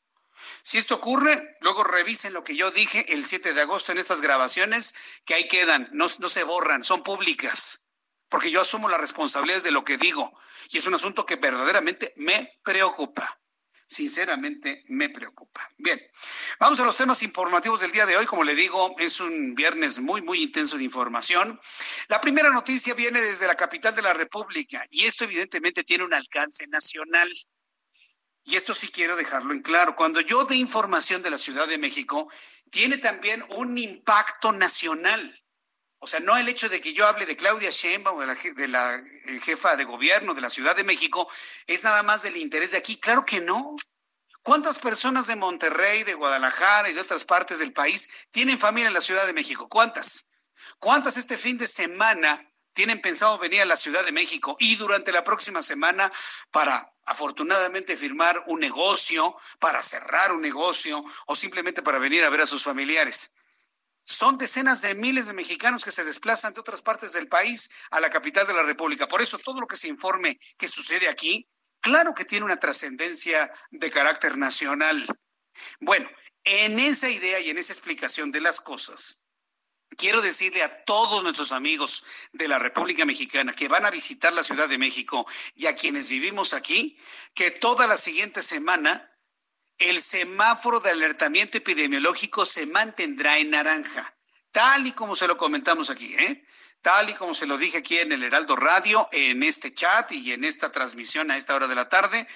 Si 0.63 0.79
esto 0.79 0.97
ocurre, 0.97 1.57
luego 1.61 1.83
revisen 1.83 2.33
lo 2.33 2.45
que 2.45 2.57
yo 2.57 2.71
dije 2.71 3.13
el 3.13 3.25
7 3.25 3.55
de 3.55 3.63
agosto 3.63 3.93
en 3.93 3.99
estas 3.99 4.21
grabaciones, 4.21 4.95
que 5.25 5.35
ahí 5.35 5.49
quedan, 5.49 5.89
no, 5.93 6.07
no 6.19 6.29
se 6.29 6.45
borran, 6.45 6.85
son 6.85 7.03
públicas, 7.03 7.89
porque 8.29 8.51
yo 8.51 8.61
asumo 8.61 8.89
las 8.89 9.01
responsabilidades 9.01 9.65
de 9.65 9.73
lo 9.73 9.85
que 9.85 9.97
digo, 9.97 10.33
y 10.71 10.79
es 10.79 10.87
un 10.87 10.95
asunto 10.95 11.27
que 11.27 11.37
verdaderamente 11.37 12.13
me 12.17 12.59
preocupa 12.63 13.38
sinceramente 13.89 14.85
me 14.89 15.09
preocupa. 15.09 15.67
Bien, 15.79 16.01
vamos 16.61 16.79
a 16.79 16.85
los 16.85 16.97
temas 16.97 17.23
informativos 17.23 17.81
del 17.81 17.91
día 17.91 18.07
de 18.07 18.17
hoy. 18.17 18.27
Como 18.27 18.45
le 18.45 18.55
digo, 18.55 18.95
es 18.99 19.19
un 19.19 19.55
viernes 19.55 19.99
muy, 19.99 20.21
muy 20.21 20.43
intenso 20.43 20.77
de 20.77 20.85
información. 20.85 21.59
La 22.09 22.21
primera 22.21 22.51
noticia 22.51 22.95
viene 22.95 23.21
desde 23.21 23.47
la 23.47 23.55
capital 23.55 23.95
de 23.95 24.03
la 24.03 24.13
República 24.13 24.87
y 24.91 25.07
esto 25.07 25.25
evidentemente 25.25 25.85
tiene 25.85 26.05
un 26.05 26.15
alcance 26.15 26.67
nacional. 26.67 27.29
Y 28.45 28.57
esto 28.57 28.75
sí 28.75 28.89
quiero 28.89 29.17
dejarlo 29.17 29.53
en 29.53 29.63
claro. 29.63 29.97
Cuando 29.97 30.21
yo 30.21 30.45
dé 30.45 30.57
información 30.57 31.23
de 31.23 31.31
la 31.31 31.39
Ciudad 31.39 31.67
de 31.67 31.79
México, 31.79 32.31
tiene 32.71 32.99
también 32.99 33.45
un 33.57 33.77
impacto 33.79 34.53
nacional. 34.53 35.43
O 36.01 36.07
sea, 36.07 36.21
no 36.21 36.37
el 36.37 36.49
hecho 36.49 36.69
de 36.69 36.81
que 36.81 36.93
yo 36.93 37.07
hable 37.07 37.27
de 37.27 37.37
Claudia 37.37 37.71
Sheinbaum 37.71 38.19
o 38.19 38.21
de 38.21 38.27
la, 38.27 38.35
de 38.35 38.69
la 38.69 38.97
eh, 38.97 39.41
jefa 39.43 39.77
de 39.77 39.85
gobierno 39.85 40.35
de 40.35 40.41
la 40.41 40.51
Ciudad 40.51 40.77
de 40.77 40.85
México 40.85 41.29
es 41.67 41.83
nada 41.83 42.03
más 42.03 42.23
del 42.23 42.37
interés 42.37 42.73
de 42.73 42.79
aquí. 42.79 42.99
Claro 42.99 43.25
que 43.25 43.41
no. 43.41 43.75
¿Cuántas 44.43 44.79
personas 44.79 45.27
de 45.27 45.37
Monterrey, 45.37 46.05
de 46.05 46.15
Guadalajara 46.15 46.89
y 46.89 46.95
de 46.95 47.01
otras 47.01 47.25
partes 47.25 47.59
del 47.59 47.73
país 47.73 48.09
tienen 48.31 48.59
familia 48.59 48.89
en 48.89 48.95
la 48.95 49.01
Ciudad 49.01 49.27
de 49.27 49.33
México? 49.33 49.69
¿Cuántas? 49.69 50.31
¿Cuántas 50.79 51.17
este 51.17 51.37
fin 51.37 51.59
de 51.59 51.67
semana 51.67 52.49
tienen 52.73 53.01
pensado 53.01 53.37
venir 53.39 53.63
a 53.63 53.67
la 53.67 53.77
Ciudad 53.77 54.05
de 54.05 54.13
México 54.13 54.57
y 54.61 54.77
durante 54.77 55.11
la 55.11 55.25
próxima 55.25 55.63
semana 55.63 56.13
para 56.53 56.95
afortunadamente 57.05 57.97
firmar 57.97 58.45
un 58.47 58.61
negocio, 58.61 59.35
para 59.59 59.83
cerrar 59.83 60.33
un 60.33 60.41
negocio 60.41 61.05
o 61.27 61.35
simplemente 61.35 61.83
para 61.83 61.99
venir 61.99 62.25
a 62.25 62.31
ver 62.31 62.43
a 62.43 62.47
sus 62.47 62.63
familiares? 62.63 63.35
Son 64.09 64.39
decenas 64.39 64.81
de 64.81 64.95
miles 64.95 65.27
de 65.27 65.35
mexicanos 65.35 65.85
que 65.85 65.91
se 65.91 66.03
desplazan 66.03 66.55
de 66.55 66.61
otras 66.61 66.81
partes 66.81 67.13
del 67.13 67.29
país 67.29 67.71
a 67.91 68.01
la 68.01 68.09
capital 68.09 68.47
de 68.47 68.55
la 68.55 68.63
República. 68.63 69.07
Por 69.07 69.21
eso 69.21 69.39
todo 69.39 69.61
lo 69.61 69.67
que 69.67 69.77
se 69.77 69.87
informe 69.87 70.41
que 70.57 70.67
sucede 70.67 71.11
aquí, 71.11 71.47
claro 71.79 72.15
que 72.15 72.25
tiene 72.25 72.47
una 72.47 72.57
trascendencia 72.57 73.53
de 73.71 73.91
carácter 73.91 74.39
nacional. 74.39 75.07
Bueno, 75.81 76.09
en 76.45 76.79
esa 76.79 77.11
idea 77.11 77.39
y 77.39 77.51
en 77.51 77.59
esa 77.59 77.75
explicación 77.75 78.33
de 78.33 78.41
las 78.41 78.63
cosas, 78.63 79.27
quiero 79.99 80.23
decirle 80.23 80.63
a 80.63 80.85
todos 80.85 81.23
nuestros 81.23 81.53
amigos 81.53 82.03
de 82.33 82.49
la 82.49 82.59
República 82.59 83.05
Mexicana 83.05 83.53
que 83.53 83.69
van 83.69 83.85
a 83.85 83.91
visitar 83.91 84.33
la 84.33 84.43
Ciudad 84.43 84.71
de 84.71 84.79
México 84.79 85.27
y 85.55 85.67
a 85.67 85.75
quienes 85.75 86.09
vivimos 86.09 86.55
aquí, 86.55 86.99
que 87.35 87.51
toda 87.51 87.87
la 87.87 87.99
siguiente 87.99 88.41
semana 88.41 89.13
el 89.79 90.01
semáforo 90.01 90.81
de 90.81 90.91
alertamiento 90.91 91.59
epidemiológico 91.59 92.45
se 92.45 92.67
mantendrá 92.67 93.39
en 93.39 93.51
naranja, 93.51 94.15
tal 94.51 94.87
y 94.87 94.93
como 94.93 95.15
se 95.15 95.27
lo 95.27 95.37
comentamos 95.37 95.91
aquí, 95.91 96.15
¿eh? 96.15 96.45
tal 96.83 97.11
y 97.11 97.15
como 97.15 97.35
se 97.35 97.47
lo 97.47 97.59
dije 97.59 97.79
aquí 97.79 97.99
en 97.99 98.13
el 98.13 98.23
Heraldo 98.23 98.57
Radio, 98.57 99.09
en 99.13 99.43
este 99.43 99.75
chat 99.75 100.11
y 100.13 100.33
en 100.33 100.45
esta 100.45 100.71
transmisión 100.71 101.31
a 101.31 101.37
esta 101.37 101.55
hora 101.55 101.69
de 101.69 101.75
la 101.75 101.89
tarde, 101.89 102.27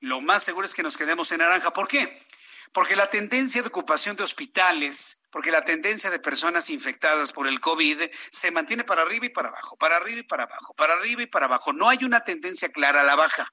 lo 0.00 0.20
más 0.20 0.42
seguro 0.42 0.66
es 0.66 0.74
que 0.74 0.82
nos 0.82 0.96
quedemos 0.96 1.30
en 1.32 1.38
naranja. 1.38 1.72
¿Por 1.72 1.88
qué? 1.88 2.24
Porque 2.72 2.96
la 2.96 3.08
tendencia 3.08 3.62
de 3.62 3.68
ocupación 3.68 4.16
de 4.16 4.24
hospitales, 4.24 5.22
porque 5.30 5.50
la 5.50 5.64
tendencia 5.64 6.10
de 6.10 6.18
personas 6.18 6.70
infectadas 6.70 7.32
por 7.32 7.46
el 7.46 7.60
COVID 7.60 8.02
se 8.30 8.50
mantiene 8.50 8.84
para 8.84 9.02
arriba 9.02 9.26
y 9.26 9.28
para 9.28 9.48
abajo, 9.48 9.76
para 9.76 9.96
arriba 9.96 10.20
y 10.20 10.24
para 10.24 10.44
abajo, 10.44 10.74
para 10.74 10.94
arriba 10.94 11.22
y 11.22 11.26
para 11.26 11.46
abajo. 11.46 11.72
No 11.72 11.88
hay 11.88 11.98
una 12.02 12.20
tendencia 12.20 12.70
clara 12.70 13.02
a 13.02 13.04
la 13.04 13.14
baja. 13.14 13.52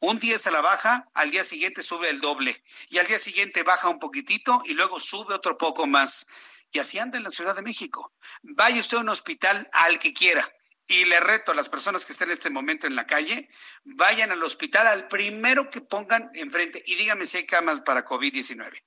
Un 0.00 0.18
día 0.18 0.38
se 0.38 0.50
la 0.50 0.62
baja, 0.62 1.10
al 1.12 1.30
día 1.30 1.44
siguiente 1.44 1.82
sube 1.82 2.08
el 2.08 2.20
doble 2.20 2.64
y 2.88 2.98
al 2.98 3.06
día 3.06 3.18
siguiente 3.18 3.62
baja 3.62 3.88
un 3.90 3.98
poquitito 3.98 4.62
y 4.64 4.72
luego 4.72 4.98
sube 4.98 5.34
otro 5.34 5.58
poco 5.58 5.86
más. 5.86 6.26
Y 6.72 6.78
así 6.78 6.98
anda 6.98 7.18
en 7.18 7.24
la 7.24 7.30
Ciudad 7.30 7.54
de 7.54 7.62
México. 7.62 8.14
Vaya 8.42 8.80
usted 8.80 8.96
a 8.96 9.00
un 9.00 9.10
hospital 9.10 9.68
al 9.72 9.98
que 9.98 10.14
quiera. 10.14 10.50
Y 10.86 11.04
le 11.04 11.20
reto 11.20 11.52
a 11.52 11.54
las 11.54 11.68
personas 11.68 12.04
que 12.06 12.12
estén 12.12 12.28
en 12.28 12.32
este 12.32 12.50
momento 12.50 12.86
en 12.86 12.96
la 12.96 13.06
calle, 13.06 13.48
vayan 13.84 14.32
al 14.32 14.42
hospital 14.42 14.86
al 14.86 15.06
primero 15.06 15.68
que 15.68 15.82
pongan 15.82 16.30
enfrente 16.34 16.82
y 16.84 16.96
díganme 16.96 17.26
si 17.26 17.36
hay 17.36 17.46
camas 17.46 17.82
para 17.82 18.04
COVID-19 18.04 18.82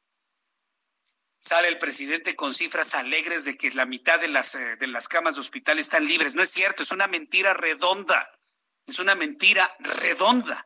sale 1.43 1.67
el 1.67 1.77
presidente 1.77 2.37
con 2.37 2.53
cifras 2.53 2.95
alegres 2.95 3.43
de 3.43 3.57
que 3.57 3.69
la 3.71 3.85
mitad 3.85 4.17
de 4.17 4.29
las, 4.29 4.55
eh, 4.55 4.77
de 4.77 4.87
las 4.87 5.09
camas 5.09 5.35
de 5.35 5.41
hospital 5.41 5.77
están 5.77 6.05
libres. 6.05 6.35
No 6.35 6.41
es 6.41 6.49
cierto, 6.49 6.83
es 6.83 6.91
una 6.91 7.07
mentira 7.07 7.53
redonda. 7.53 8.31
Es 8.87 8.99
una 8.99 9.13
mentira 9.13 9.75
redonda. 9.79 10.65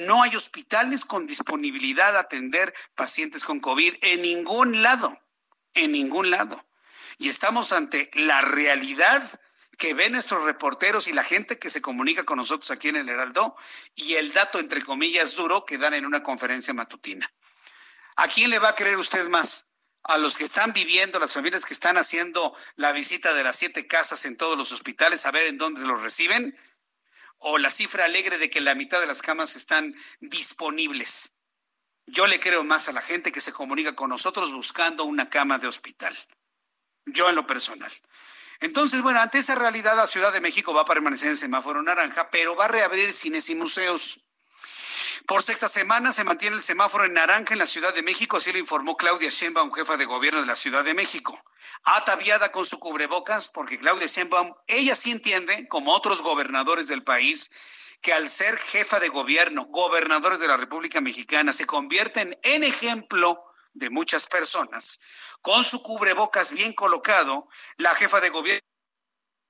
No 0.00 0.22
hay 0.22 0.34
hospitales 0.36 1.04
con 1.04 1.26
disponibilidad 1.26 2.16
a 2.16 2.20
atender 2.20 2.72
pacientes 2.94 3.44
con 3.44 3.60
COVID 3.60 3.94
en 4.00 4.22
ningún 4.22 4.82
lado, 4.82 5.20
en 5.74 5.92
ningún 5.92 6.30
lado. 6.30 6.64
Y 7.18 7.28
estamos 7.28 7.72
ante 7.72 8.10
la 8.14 8.40
realidad 8.40 9.22
que 9.76 9.92
ven 9.92 10.12
nuestros 10.12 10.44
reporteros 10.44 11.08
y 11.08 11.12
la 11.12 11.24
gente 11.24 11.58
que 11.58 11.68
se 11.68 11.82
comunica 11.82 12.24
con 12.24 12.38
nosotros 12.38 12.70
aquí 12.70 12.88
en 12.88 12.96
el 12.96 13.08
Heraldo 13.08 13.54
y 13.94 14.14
el 14.14 14.32
dato, 14.32 14.60
entre 14.60 14.80
comillas, 14.82 15.34
duro 15.36 15.66
que 15.66 15.76
dan 15.76 15.92
en 15.92 16.06
una 16.06 16.22
conferencia 16.22 16.72
matutina. 16.72 17.30
¿A 18.16 18.28
quién 18.28 18.48
le 18.48 18.58
va 18.58 18.70
a 18.70 18.74
creer 18.74 18.96
usted 18.96 19.28
más? 19.28 19.68
a 20.04 20.18
los 20.18 20.36
que 20.36 20.42
están 20.42 20.72
viviendo, 20.72 21.20
las 21.20 21.32
familias 21.32 21.64
que 21.64 21.74
están 21.74 21.96
haciendo 21.96 22.56
la 22.74 22.90
visita 22.90 23.34
de 23.34 23.44
las 23.44 23.54
siete 23.54 23.86
casas 23.86 24.24
en 24.24 24.36
todos 24.36 24.58
los 24.58 24.72
hospitales, 24.72 25.26
a 25.26 25.30
ver 25.30 25.46
en 25.46 25.58
dónde 25.58 25.82
los 25.82 26.02
reciben, 26.02 26.58
o 27.42 27.58
la 27.58 27.70
cifra 27.70 28.04
alegre 28.04 28.38
de 28.38 28.50
que 28.50 28.60
la 28.60 28.74
mitad 28.74 29.00
de 29.00 29.06
las 29.06 29.22
camas 29.22 29.56
están 29.56 29.94
disponibles. 30.20 31.40
Yo 32.06 32.26
le 32.26 32.40
creo 32.40 32.64
más 32.64 32.88
a 32.88 32.92
la 32.92 33.02
gente 33.02 33.32
que 33.32 33.40
se 33.40 33.52
comunica 33.52 33.94
con 33.94 34.10
nosotros 34.10 34.52
buscando 34.52 35.04
una 35.04 35.28
cama 35.28 35.58
de 35.58 35.66
hospital. 35.68 36.16
Yo 37.06 37.28
en 37.28 37.36
lo 37.36 37.46
personal. 37.46 37.92
Entonces, 38.60 39.02
bueno, 39.02 39.20
ante 39.20 39.38
esa 39.38 39.56
realidad, 39.56 39.96
la 39.96 40.06
Ciudad 40.06 40.32
de 40.32 40.40
México 40.40 40.72
va 40.72 40.82
a 40.82 40.86
permanecer 40.86 41.28
en 41.28 41.36
semáforo 41.36 41.82
naranja, 41.82 42.30
pero 42.30 42.54
va 42.54 42.66
a 42.66 42.68
reabrir 42.68 43.12
cines 43.12 43.50
y 43.50 43.56
museos. 43.56 44.21
Por 45.26 45.42
sexta 45.42 45.68
semana 45.68 46.12
se 46.12 46.24
mantiene 46.24 46.56
el 46.56 46.62
semáforo 46.62 47.04
en 47.04 47.14
naranja 47.14 47.54
en 47.54 47.58
la 47.58 47.66
Ciudad 47.66 47.94
de 47.94 48.02
México, 48.02 48.36
así 48.36 48.52
lo 48.52 48.58
informó 48.58 48.96
Claudia 48.96 49.30
Sheinbaum, 49.30 49.72
jefa 49.72 49.96
de 49.96 50.04
gobierno 50.04 50.40
de 50.40 50.46
la 50.46 50.56
Ciudad 50.56 50.84
de 50.84 50.94
México. 50.94 51.40
Ataviada 51.84 52.52
con 52.52 52.66
su 52.66 52.78
cubrebocas, 52.78 53.48
porque 53.48 53.78
Claudia 53.78 54.06
Sheinbaum, 54.06 54.54
ella 54.66 54.94
sí 54.94 55.10
entiende, 55.10 55.68
como 55.68 55.92
otros 55.92 56.22
gobernadores 56.22 56.88
del 56.88 57.02
país, 57.02 57.50
que 58.00 58.12
al 58.12 58.28
ser 58.28 58.58
jefa 58.58 58.98
de 59.00 59.08
gobierno, 59.08 59.66
gobernadores 59.66 60.40
de 60.40 60.48
la 60.48 60.56
República 60.56 61.00
Mexicana, 61.00 61.52
se 61.52 61.66
convierten 61.66 62.38
en 62.42 62.64
ejemplo 62.64 63.44
de 63.74 63.90
muchas 63.90 64.26
personas. 64.26 65.00
Con 65.40 65.64
su 65.64 65.82
cubrebocas 65.82 66.52
bien 66.52 66.72
colocado, 66.72 67.48
la 67.76 67.94
jefa 67.94 68.20
de 68.20 68.30
gobierno 68.30 68.71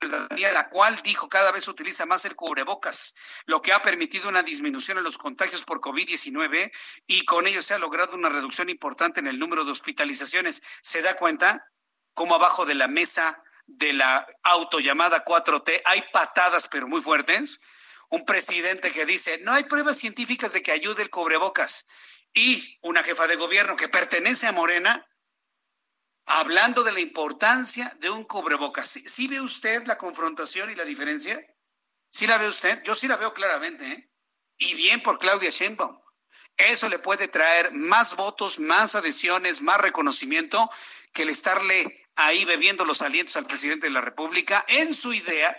la 0.09 0.69
cual 0.69 0.97
dijo 1.03 1.29
cada 1.29 1.53
vez 1.53 1.69
utiliza 1.69 2.07
más 2.07 2.25
el 2.25 2.35
cubrebocas, 2.35 3.15
lo 3.47 3.63
que 3.63 3.73
ha 3.73 3.83
permitido 3.83 4.29
una 4.29 4.43
disminución 4.43 4.99
en 4.99 5.05
los 5.05 5.19
contagios 5.19 5.65
por 5.65 5.81
COVID-19 5.81 6.71
y 7.07 7.25
con 7.25 7.47
ello 7.47 7.63
se 7.63 7.75
ha 7.75 7.79
logrado 7.79 8.15
una 8.15 8.29
reducción 8.29 8.69
importante 8.69 9.21
en 9.21 9.27
el 9.27 9.39
número 9.39 9.65
de 9.65 9.73
hospitalizaciones. 9.73 10.63
¿Se 10.83 11.03
da 11.03 11.15
cuenta 11.15 11.71
cómo 12.15 12.35
abajo 12.35 12.67
de 12.67 12.75
la 12.75 12.89
mesa 12.89 13.43
de 13.67 13.93
la 13.93 14.27
autollamada 14.43 15.25
4T 15.25 15.83
hay 15.85 16.05
patadas 16.13 16.69
pero 16.69 16.89
muy 16.89 17.01
fuertes? 17.01 17.61
Un 18.09 18.25
presidente 18.25 18.91
que 18.91 19.07
dice, 19.07 19.39
no 19.43 19.53
hay 19.53 19.65
pruebas 19.65 19.99
científicas 19.99 20.53
de 20.53 20.63
que 20.63 20.73
ayude 20.73 21.03
el 21.03 21.11
cubrebocas. 21.11 21.89
Y 22.35 22.79
una 22.83 23.03
jefa 23.03 23.27
de 23.27 23.37
gobierno 23.37 23.77
que 23.77 23.89
pertenece 23.89 24.47
a 24.47 24.53
Morena 24.53 25.07
hablando 26.27 26.83
de 26.83 26.93
la 26.93 27.01
importancia 27.01 27.95
de 28.01 28.11
un 28.11 28.25
cubrebocas. 28.25 28.89
¿Sí, 28.89 29.29
ve 29.29 29.41
usted 29.41 29.85
la 29.87 29.99
confrontación 29.99 30.71
y 30.71 30.75
la 30.75 30.85
diferencia? 30.85 31.41
¿Sí 32.11 32.27
la 32.27 32.39
ve 32.39 32.49
usted? 32.49 32.83
Yo 32.85 32.95
sí 32.95 33.09
la 33.09 33.17
veo 33.17 33.33
claramente. 33.33 33.87
¿eh? 33.87 34.11
Y 34.59 34.75
bien 34.75 35.03
por 35.03 35.19
Claudia 35.19 35.51
Sheinbaum. 35.51 35.99
Eso 36.57 36.89
le 36.89 36.99
puede 36.99 37.29
traer 37.29 37.73
más 37.73 38.15
votos, 38.15 38.59
más 38.59 38.95
adhesiones, 38.95 39.63
más 39.63 39.81
reconocimiento 39.81 40.71
que 41.13 41.23
el 41.23 41.31
estarle 41.31 42.05
ahí 42.17 42.45
bebiendo 42.45 42.85
los 42.85 43.03
alientos 43.03 43.37
al 43.37 43.47
presidente 43.47 43.87
de 43.87 43.93
la 43.93 44.01
República 44.01 44.65
en 44.69 44.95
su 44.95 45.13
idea, 45.13 45.57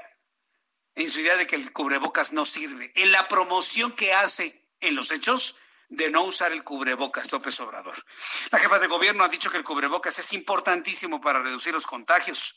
en 0.95 1.09
su 1.09 1.19
idea 1.19 1.35
de 1.35 1.47
que 1.47 1.55
el 1.55 1.73
cubrebocas 1.73 2.31
no 2.31 2.45
sirve, 2.45 2.91
en 2.95 3.11
la 3.11 3.27
promoción 3.27 3.91
que 3.91 4.13
hace 4.13 4.69
en 4.79 4.95
los 4.95 5.11
hechos 5.11 5.55
de 5.95 6.09
no 6.09 6.23
usar 6.23 6.51
el 6.51 6.63
cubrebocas, 6.63 7.31
López 7.31 7.59
Obrador. 7.59 7.95
La 8.51 8.59
jefa 8.59 8.79
de 8.79 8.87
gobierno 8.87 9.23
ha 9.23 9.29
dicho 9.29 9.49
que 9.49 9.57
el 9.57 9.63
cubrebocas 9.63 10.17
es 10.19 10.33
importantísimo 10.33 11.21
para 11.21 11.41
reducir 11.41 11.73
los 11.73 11.85
contagios. 11.85 12.55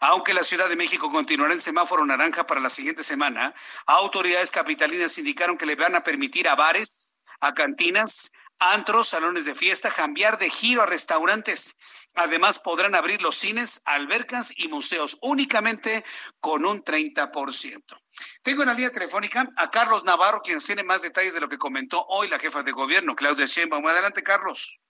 Aunque 0.00 0.32
la 0.32 0.44
Ciudad 0.44 0.68
de 0.68 0.76
México 0.76 1.10
continuará 1.10 1.52
en 1.52 1.60
semáforo 1.60 2.06
naranja 2.06 2.46
para 2.46 2.60
la 2.60 2.70
siguiente 2.70 3.02
semana, 3.02 3.54
autoridades 3.86 4.50
capitalinas 4.50 5.18
indicaron 5.18 5.58
que 5.58 5.66
le 5.66 5.74
van 5.74 5.96
a 5.96 6.04
permitir 6.04 6.48
a 6.48 6.54
bares, 6.54 7.14
a 7.40 7.52
cantinas, 7.52 8.32
antros, 8.58 9.08
salones 9.08 9.44
de 9.44 9.54
fiesta, 9.54 9.90
cambiar 9.90 10.38
de 10.38 10.50
giro 10.50 10.82
a 10.82 10.86
restaurantes. 10.86 11.78
Además, 12.14 12.58
podrán 12.58 12.94
abrir 12.94 13.22
los 13.22 13.36
cines, 13.36 13.82
albercas 13.84 14.52
y 14.56 14.68
museos 14.68 15.18
únicamente 15.20 16.04
con 16.40 16.64
un 16.64 16.82
30%. 16.82 18.00
Tengo 18.48 18.62
en 18.62 18.70
la 18.70 18.74
línea 18.74 18.90
telefónica 18.90 19.44
a 19.58 19.70
Carlos 19.70 20.06
Navarro, 20.06 20.40
quien 20.40 20.54
nos 20.54 20.64
tiene 20.64 20.82
más 20.82 21.02
detalles 21.02 21.34
de 21.34 21.40
lo 21.42 21.50
que 21.50 21.58
comentó 21.58 22.02
hoy 22.08 22.28
la 22.28 22.38
jefa 22.38 22.62
de 22.62 22.72
gobierno, 22.72 23.14
Claudia 23.14 23.44
Sheinbaum. 23.44 23.86
Adelante, 23.86 24.22
Carlos. 24.22 24.80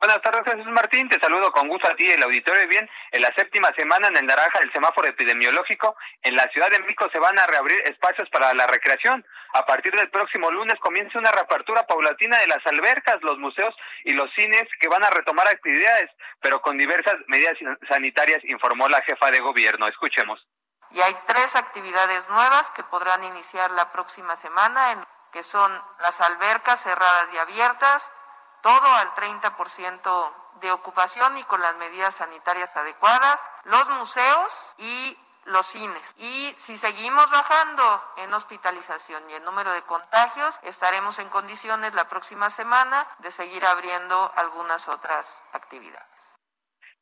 Buenas 0.00 0.22
tardes, 0.22 0.40
Jesús 0.46 0.72
Martín. 0.72 1.06
Te 1.10 1.20
saludo 1.20 1.52
con 1.52 1.68
gusto 1.68 1.86
a 1.86 1.94
ti 1.96 2.04
y 2.06 2.12
el 2.12 2.22
auditorio. 2.22 2.66
Bien, 2.66 2.88
en 3.12 3.20
la 3.20 3.30
séptima 3.36 3.68
semana 3.76 4.08
en 4.08 4.16
el 4.16 4.24
naranja 4.24 4.58
del 4.58 4.72
semáforo 4.72 5.06
epidemiológico, 5.06 5.94
en 6.22 6.34
la 6.34 6.48
Ciudad 6.48 6.70
de 6.70 6.78
México 6.78 7.06
se 7.12 7.18
van 7.18 7.38
a 7.38 7.46
reabrir 7.46 7.78
espacios 7.84 8.26
para 8.30 8.54
la 8.54 8.66
recreación. 8.68 9.22
A 9.52 9.66
partir 9.66 9.92
del 9.92 10.08
próximo 10.08 10.50
lunes 10.50 10.80
comienza 10.80 11.18
una 11.18 11.30
reapertura 11.30 11.86
paulatina 11.86 12.38
de 12.38 12.46
las 12.46 12.64
albercas, 12.64 13.18
los 13.20 13.38
museos 13.38 13.74
y 14.04 14.14
los 14.14 14.32
cines 14.32 14.64
que 14.80 14.88
van 14.88 15.04
a 15.04 15.10
retomar 15.10 15.46
actividades, 15.46 16.10
pero 16.40 16.62
con 16.62 16.78
diversas 16.78 17.16
medidas 17.26 17.52
sanitarias, 17.86 18.42
informó 18.44 18.88
la 18.88 19.02
jefa 19.02 19.30
de 19.30 19.40
gobierno. 19.40 19.88
Escuchemos. 19.88 20.40
Y 20.94 21.02
hay 21.02 21.14
tres 21.26 21.56
actividades 21.56 22.28
nuevas 22.28 22.70
que 22.70 22.84
podrán 22.84 23.24
iniciar 23.24 23.68
la 23.72 23.90
próxima 23.90 24.36
semana, 24.36 24.92
en, 24.92 25.04
que 25.32 25.42
son 25.42 25.84
las 25.98 26.20
albercas 26.20 26.80
cerradas 26.80 27.26
y 27.32 27.38
abiertas, 27.38 28.08
todo 28.62 28.86
al 28.94 29.12
30% 29.16 30.32
de 30.60 30.70
ocupación 30.70 31.36
y 31.36 31.42
con 31.44 31.60
las 31.60 31.74
medidas 31.74 32.14
sanitarias 32.14 32.76
adecuadas, 32.76 33.40
los 33.64 33.88
museos 33.90 34.74
y 34.78 35.18
los 35.46 35.66
cines. 35.66 36.14
Y 36.18 36.54
si 36.58 36.78
seguimos 36.78 37.28
bajando 37.28 38.12
en 38.18 38.32
hospitalización 38.32 39.28
y 39.30 39.34
el 39.34 39.44
número 39.44 39.72
de 39.72 39.82
contagios, 39.82 40.60
estaremos 40.62 41.18
en 41.18 41.28
condiciones 41.28 41.92
la 41.94 42.06
próxima 42.06 42.50
semana 42.50 43.04
de 43.18 43.32
seguir 43.32 43.66
abriendo 43.66 44.32
algunas 44.36 44.86
otras 44.86 45.42
actividades. 45.52 46.13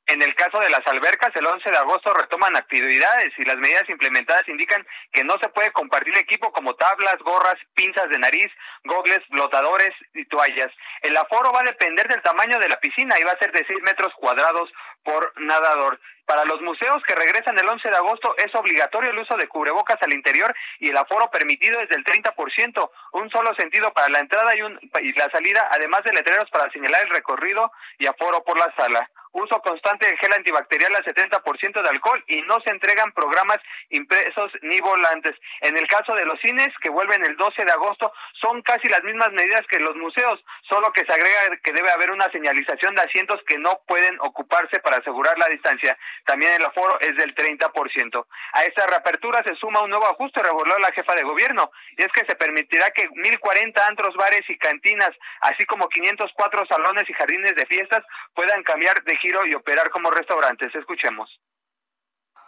En 0.06 0.20
el 0.20 0.34
caso 0.34 0.58
de 0.58 0.68
las 0.68 0.84
albercas, 0.86 1.30
el 1.36 1.46
11 1.46 1.70
de 1.70 1.76
agosto 1.76 2.12
retoman 2.12 2.56
actividades 2.56 3.32
y 3.38 3.44
las 3.44 3.56
medidas 3.56 3.88
implementadas 3.88 4.48
indican 4.48 4.84
que 5.12 5.22
no 5.22 5.38
se 5.40 5.48
puede 5.50 5.70
compartir 5.70 6.16
equipo 6.18 6.52
como 6.52 6.74
tablas, 6.74 7.16
gorras, 7.20 7.54
pinzas 7.74 8.08
de 8.10 8.18
nariz, 8.18 8.48
gogles, 8.84 9.20
flotadores 9.30 9.90
y 10.14 10.24
toallas. 10.26 10.70
El 11.02 11.16
aforo 11.16 11.52
va 11.52 11.60
a 11.60 11.70
depender 11.70 12.08
del 12.08 12.20
tamaño 12.22 12.58
de 12.58 12.68
la 12.68 12.80
piscina 12.80 13.14
y 13.18 13.24
va 13.24 13.32
a 13.32 13.38
ser 13.38 13.52
de 13.52 13.64
6 13.64 13.78
metros 13.82 14.12
cuadrados 14.18 14.70
por 15.04 15.32
nadador. 15.40 16.00
Para 16.32 16.46
los 16.46 16.62
museos 16.62 17.02
que 17.06 17.14
regresan 17.14 17.58
el 17.58 17.68
11 17.68 17.90
de 17.90 17.96
agosto 17.96 18.34
es 18.38 18.54
obligatorio 18.54 19.10
el 19.10 19.18
uso 19.18 19.36
de 19.36 19.48
cubrebocas 19.48 20.00
al 20.00 20.14
interior 20.14 20.56
y 20.78 20.88
el 20.88 20.96
aforo 20.96 21.30
permitido 21.30 21.78
es 21.78 21.90
del 21.90 22.02
30%, 22.02 22.90
un 23.12 23.30
solo 23.30 23.54
sentido 23.54 23.92
para 23.92 24.08
la 24.08 24.20
entrada 24.20 24.56
y, 24.56 24.62
un, 24.62 24.80
y 25.02 25.12
la 25.12 25.28
salida, 25.28 25.68
además 25.70 26.00
de 26.04 26.14
letreros 26.14 26.48
para 26.48 26.72
señalar 26.72 27.02
el 27.02 27.10
recorrido 27.10 27.70
y 27.98 28.06
aforo 28.06 28.42
por 28.44 28.58
la 28.58 28.72
sala 28.74 29.10
uso 29.32 29.60
constante 29.62 30.06
de 30.06 30.16
gel 30.18 30.32
antibacterial 30.32 30.94
al 30.94 31.04
70% 31.04 31.82
de 31.82 31.88
alcohol 31.88 32.22
y 32.28 32.42
no 32.42 32.60
se 32.64 32.70
entregan 32.70 33.12
programas 33.12 33.58
impresos 33.90 34.52
ni 34.62 34.80
volantes. 34.80 35.32
En 35.60 35.76
el 35.76 35.86
caso 35.88 36.14
de 36.14 36.24
los 36.24 36.38
cines, 36.40 36.68
que 36.82 36.90
vuelven 36.90 37.24
el 37.24 37.36
12 37.36 37.64
de 37.64 37.72
agosto, 37.72 38.12
son 38.40 38.62
casi 38.62 38.88
las 38.88 39.02
mismas 39.02 39.32
medidas 39.32 39.62
que 39.68 39.78
los 39.78 39.96
museos, 39.96 40.44
solo 40.68 40.92
que 40.92 41.04
se 41.04 41.12
agrega 41.12 41.56
que 41.62 41.72
debe 41.72 41.90
haber 41.90 42.10
una 42.10 42.30
señalización 42.30 42.94
de 42.94 43.02
asientos 43.02 43.40
que 43.46 43.58
no 43.58 43.80
pueden 43.86 44.16
ocuparse 44.20 44.80
para 44.80 44.98
asegurar 44.98 45.38
la 45.38 45.48
distancia. 45.48 45.96
También 46.24 46.52
el 46.52 46.64
aforo 46.64 46.98
es 47.00 47.16
del 47.16 47.34
30%. 47.34 48.26
A 48.52 48.64
esta 48.64 48.86
reapertura 48.86 49.42
se 49.44 49.54
suma 49.56 49.82
un 49.82 49.90
nuevo 49.90 50.06
ajuste, 50.06 50.42
reveló 50.42 50.78
la 50.78 50.92
jefa 50.92 51.14
de 51.14 51.22
gobierno, 51.22 51.70
y 51.96 52.02
es 52.02 52.12
que 52.12 52.24
se 52.26 52.36
permitirá 52.36 52.90
que 52.90 53.08
1.040 53.10 53.88
antros, 53.88 54.14
bares 54.16 54.42
y 54.48 54.58
cantinas, 54.58 55.10
así 55.40 55.64
como 55.64 55.88
504 55.88 56.66
salones 56.66 57.08
y 57.08 57.12
jardines 57.14 57.54
de 57.54 57.66
fiestas, 57.66 58.04
puedan 58.34 58.62
cambiar 58.62 59.02
de 59.02 59.16
giro 59.18 59.46
y 59.46 59.54
operar 59.54 59.90
como 59.90 60.10
restaurantes. 60.10 60.74
Escuchemos. 60.74 61.28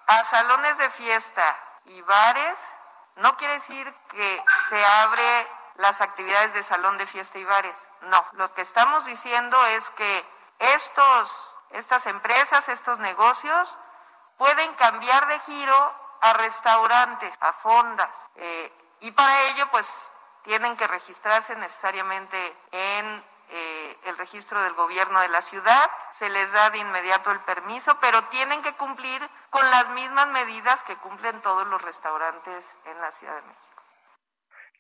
A 0.07 0.25
salones 0.25 0.79
de 0.79 0.91
fiesta 0.91 1.59
y 1.87 2.01
bares 2.03 2.59
no 3.17 3.37
quiere 3.37 3.55
decir 3.55 3.93
que 4.11 4.43
se 4.69 4.85
abre 4.85 5.47
las 5.77 6.01
actividades 6.01 6.55
de 6.55 6.63
salón 6.63 6.99
de 6.99 7.07
fiesta 7.07 7.39
y 7.39 7.45
bares. 7.45 7.75
No, 8.03 8.25
lo 8.33 8.53
que 8.55 8.63
estamos 8.63 9.05
diciendo 9.07 9.57
es 9.67 9.89
que 9.91 10.25
estos, 10.59 11.54
estas 11.71 12.07
empresas, 12.07 12.69
estos 12.69 12.99
negocios 12.99 13.79
pueden 14.37 14.73
cambiar 14.75 15.27
de 15.29 15.39
giro 15.41 15.95
a 16.21 16.33
restaurantes, 16.35 17.35
a 17.41 17.53
fondas, 17.55 18.17
eh, 18.37 18.73
y 19.01 19.11
para 19.13 19.43
ello 19.51 19.67
pues 19.71 20.11
tienen 20.45 20.77
que 20.77 20.87
registrarse 20.87 21.55
necesariamente 21.57 22.57
en 22.73 23.25
eh, 23.51 23.97
el 24.05 24.17
registro 24.17 24.61
del 24.63 24.75
gobierno 24.75 25.21
de 25.21 25.29
la 25.29 25.43
ciudad, 25.43 25.91
se 26.19 26.29
les 26.29 26.51
da 26.53 26.71
de 26.71 26.79
inmediato 26.79 27.31
el 27.31 27.41
permiso, 27.41 27.99
pero 28.01 28.25
tienen 28.25 28.63
que 28.63 28.73
cumplir 28.75 29.21
con 29.51 29.69
las 29.71 29.89
mismas 29.91 30.29
medidas 30.29 30.83
que 30.85 30.97
cumplen 30.97 31.41
todos 31.43 31.67
los 31.67 31.81
restaurantes 31.83 32.65
en 32.87 33.01
la 33.01 33.11
Ciudad 33.11 33.35
de 33.35 33.43
México. 33.43 33.65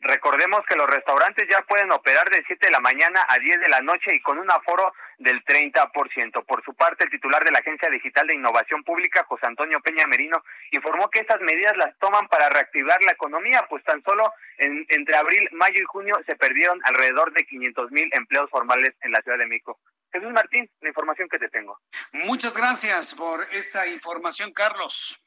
Recordemos 0.01 0.61
que 0.69 0.77
los 0.77 0.89
restaurantes 0.91 1.49
ya 1.49 1.63
pueden 1.63 1.93
operar 1.93 2.29
de 2.31 2.43
7 2.47 2.67
de 2.67 2.73
la 2.73 2.81
mañana 2.81 3.25
a 3.29 3.39
10 3.39 3.61
de 3.61 3.69
la 3.69 3.81
noche 3.81 4.15
y 4.15 4.23
con 4.23 4.39
un 4.39 4.51
aforo 4.51 4.93
del 5.19 5.45
30%. 5.45 6.45
Por 6.47 6.65
su 6.65 6.75
parte, 6.75 7.05
el 7.05 7.11
titular 7.11 7.45
de 7.45 7.51
la 7.51 7.59
Agencia 7.59 7.89
Digital 7.91 8.27
de 8.27 8.35
Innovación 8.35 8.83
Pública, 8.85 9.25
José 9.29 9.47
Antonio 9.47 9.81
Peña 9.81 10.07
Merino, 10.07 10.43
informó 10.71 11.09
que 11.11 11.21
estas 11.21 11.41
medidas 11.41 11.77
las 11.77 11.97
toman 11.99 12.29
para 12.29 12.49
reactivar 12.49 13.03
la 13.03 13.13
economía, 13.13 13.67
pues 13.69 13.83
tan 13.85 14.03
solo 14.03 14.33
entre 14.59 15.17
abril, 15.17 15.49
mayo 15.53 15.81
y 15.81 15.85
junio 15.85 16.17
se 16.27 16.37
perdieron 16.37 16.81
alrededor 16.85 17.33
de 17.33 17.45
500 17.45 17.91
mil 17.91 18.09
empleos 18.13 18.51
formales 18.51 18.95
en 19.03 19.13
la 19.13 19.21
Ciudad 19.23 19.39
de 19.39 19.47
México. 19.47 19.81
Jesús 20.13 20.31
Martín, 20.33 20.71
la 20.81 20.89
información 20.89 21.29
que 21.29 21.39
te 21.39 21.49
tengo. 21.49 21.81
Muchas 22.27 22.57
gracias 22.57 23.15
por 23.15 23.43
esta 23.51 23.87
información, 23.89 24.53
Carlos. 24.53 25.24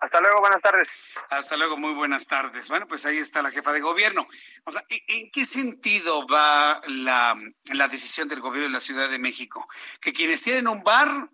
Hasta 0.00 0.20
luego, 0.20 0.40
buenas 0.40 0.60
tardes. 0.60 0.88
Hasta 1.30 1.56
luego, 1.56 1.76
muy 1.76 1.94
buenas 1.94 2.26
tardes. 2.26 2.68
Bueno, 2.68 2.86
pues 2.86 3.06
ahí 3.06 3.18
está 3.18 3.42
la 3.42 3.50
jefa 3.50 3.72
de 3.72 3.80
gobierno. 3.80 4.28
O 4.64 4.72
sea, 4.72 4.84
¿en 4.88 5.30
qué 5.30 5.44
sentido 5.44 6.26
va 6.26 6.80
la, 6.86 7.34
la 7.72 7.88
decisión 7.88 8.28
del 8.28 8.40
gobierno 8.40 8.68
de 8.68 8.74
la 8.74 8.80
Ciudad 8.80 9.08
de 9.08 9.18
México? 9.18 9.66
Que 10.00 10.12
quienes 10.12 10.42
tienen 10.42 10.68
un 10.68 10.82
bar, 10.82 11.30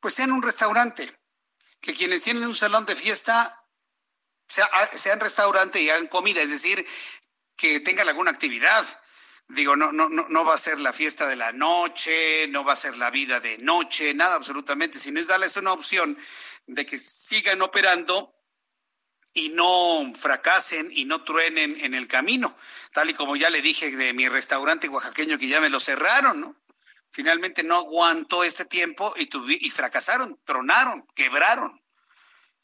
pues 0.00 0.14
sean 0.14 0.32
un 0.32 0.42
restaurante. 0.42 1.10
Que 1.80 1.94
quienes 1.94 2.22
tienen 2.22 2.44
un 2.44 2.54
salón 2.54 2.86
de 2.86 2.94
fiesta, 2.94 3.66
sea, 4.46 4.68
sean 4.92 5.18
restaurante 5.18 5.82
y 5.82 5.90
hagan 5.90 6.06
comida. 6.06 6.40
Es 6.40 6.50
decir, 6.50 6.86
que 7.56 7.80
tengan 7.80 8.08
alguna 8.08 8.30
actividad. 8.30 8.86
Digo, 9.48 9.76
no, 9.76 9.92
no, 9.92 10.08
no, 10.08 10.26
no 10.28 10.44
va 10.44 10.54
a 10.54 10.58
ser 10.58 10.80
la 10.80 10.92
fiesta 10.92 11.26
de 11.26 11.36
la 11.36 11.52
noche, 11.52 12.48
no 12.48 12.64
va 12.64 12.72
a 12.72 12.76
ser 12.76 12.96
la 12.96 13.10
vida 13.10 13.38
de 13.40 13.58
noche, 13.58 14.14
nada 14.14 14.34
absolutamente, 14.34 14.98
sino 14.98 15.20
es 15.20 15.26
darles 15.26 15.56
una 15.56 15.72
opción 15.72 16.16
de 16.66 16.86
que 16.86 16.98
sigan 16.98 17.60
operando 17.60 18.34
y 19.34 19.48
no 19.50 20.12
fracasen 20.14 20.88
y 20.90 21.04
no 21.04 21.24
truenen 21.24 21.78
en 21.80 21.94
el 21.94 22.06
camino, 22.06 22.56
tal 22.92 23.10
y 23.10 23.14
como 23.14 23.36
ya 23.36 23.50
le 23.50 23.62
dije 23.62 23.90
de 23.90 24.12
mi 24.12 24.28
restaurante 24.28 24.88
oaxaqueño 24.88 25.38
que 25.38 25.48
ya 25.48 25.60
me 25.60 25.70
lo 25.70 25.80
cerraron, 25.80 26.40
¿no? 26.40 26.56
Finalmente 27.10 27.62
no 27.62 27.76
aguantó 27.76 28.42
este 28.42 28.64
tiempo 28.64 29.12
y, 29.16 29.28
y 29.66 29.70
fracasaron, 29.70 30.40
tronaron, 30.44 31.06
quebraron. 31.14 31.78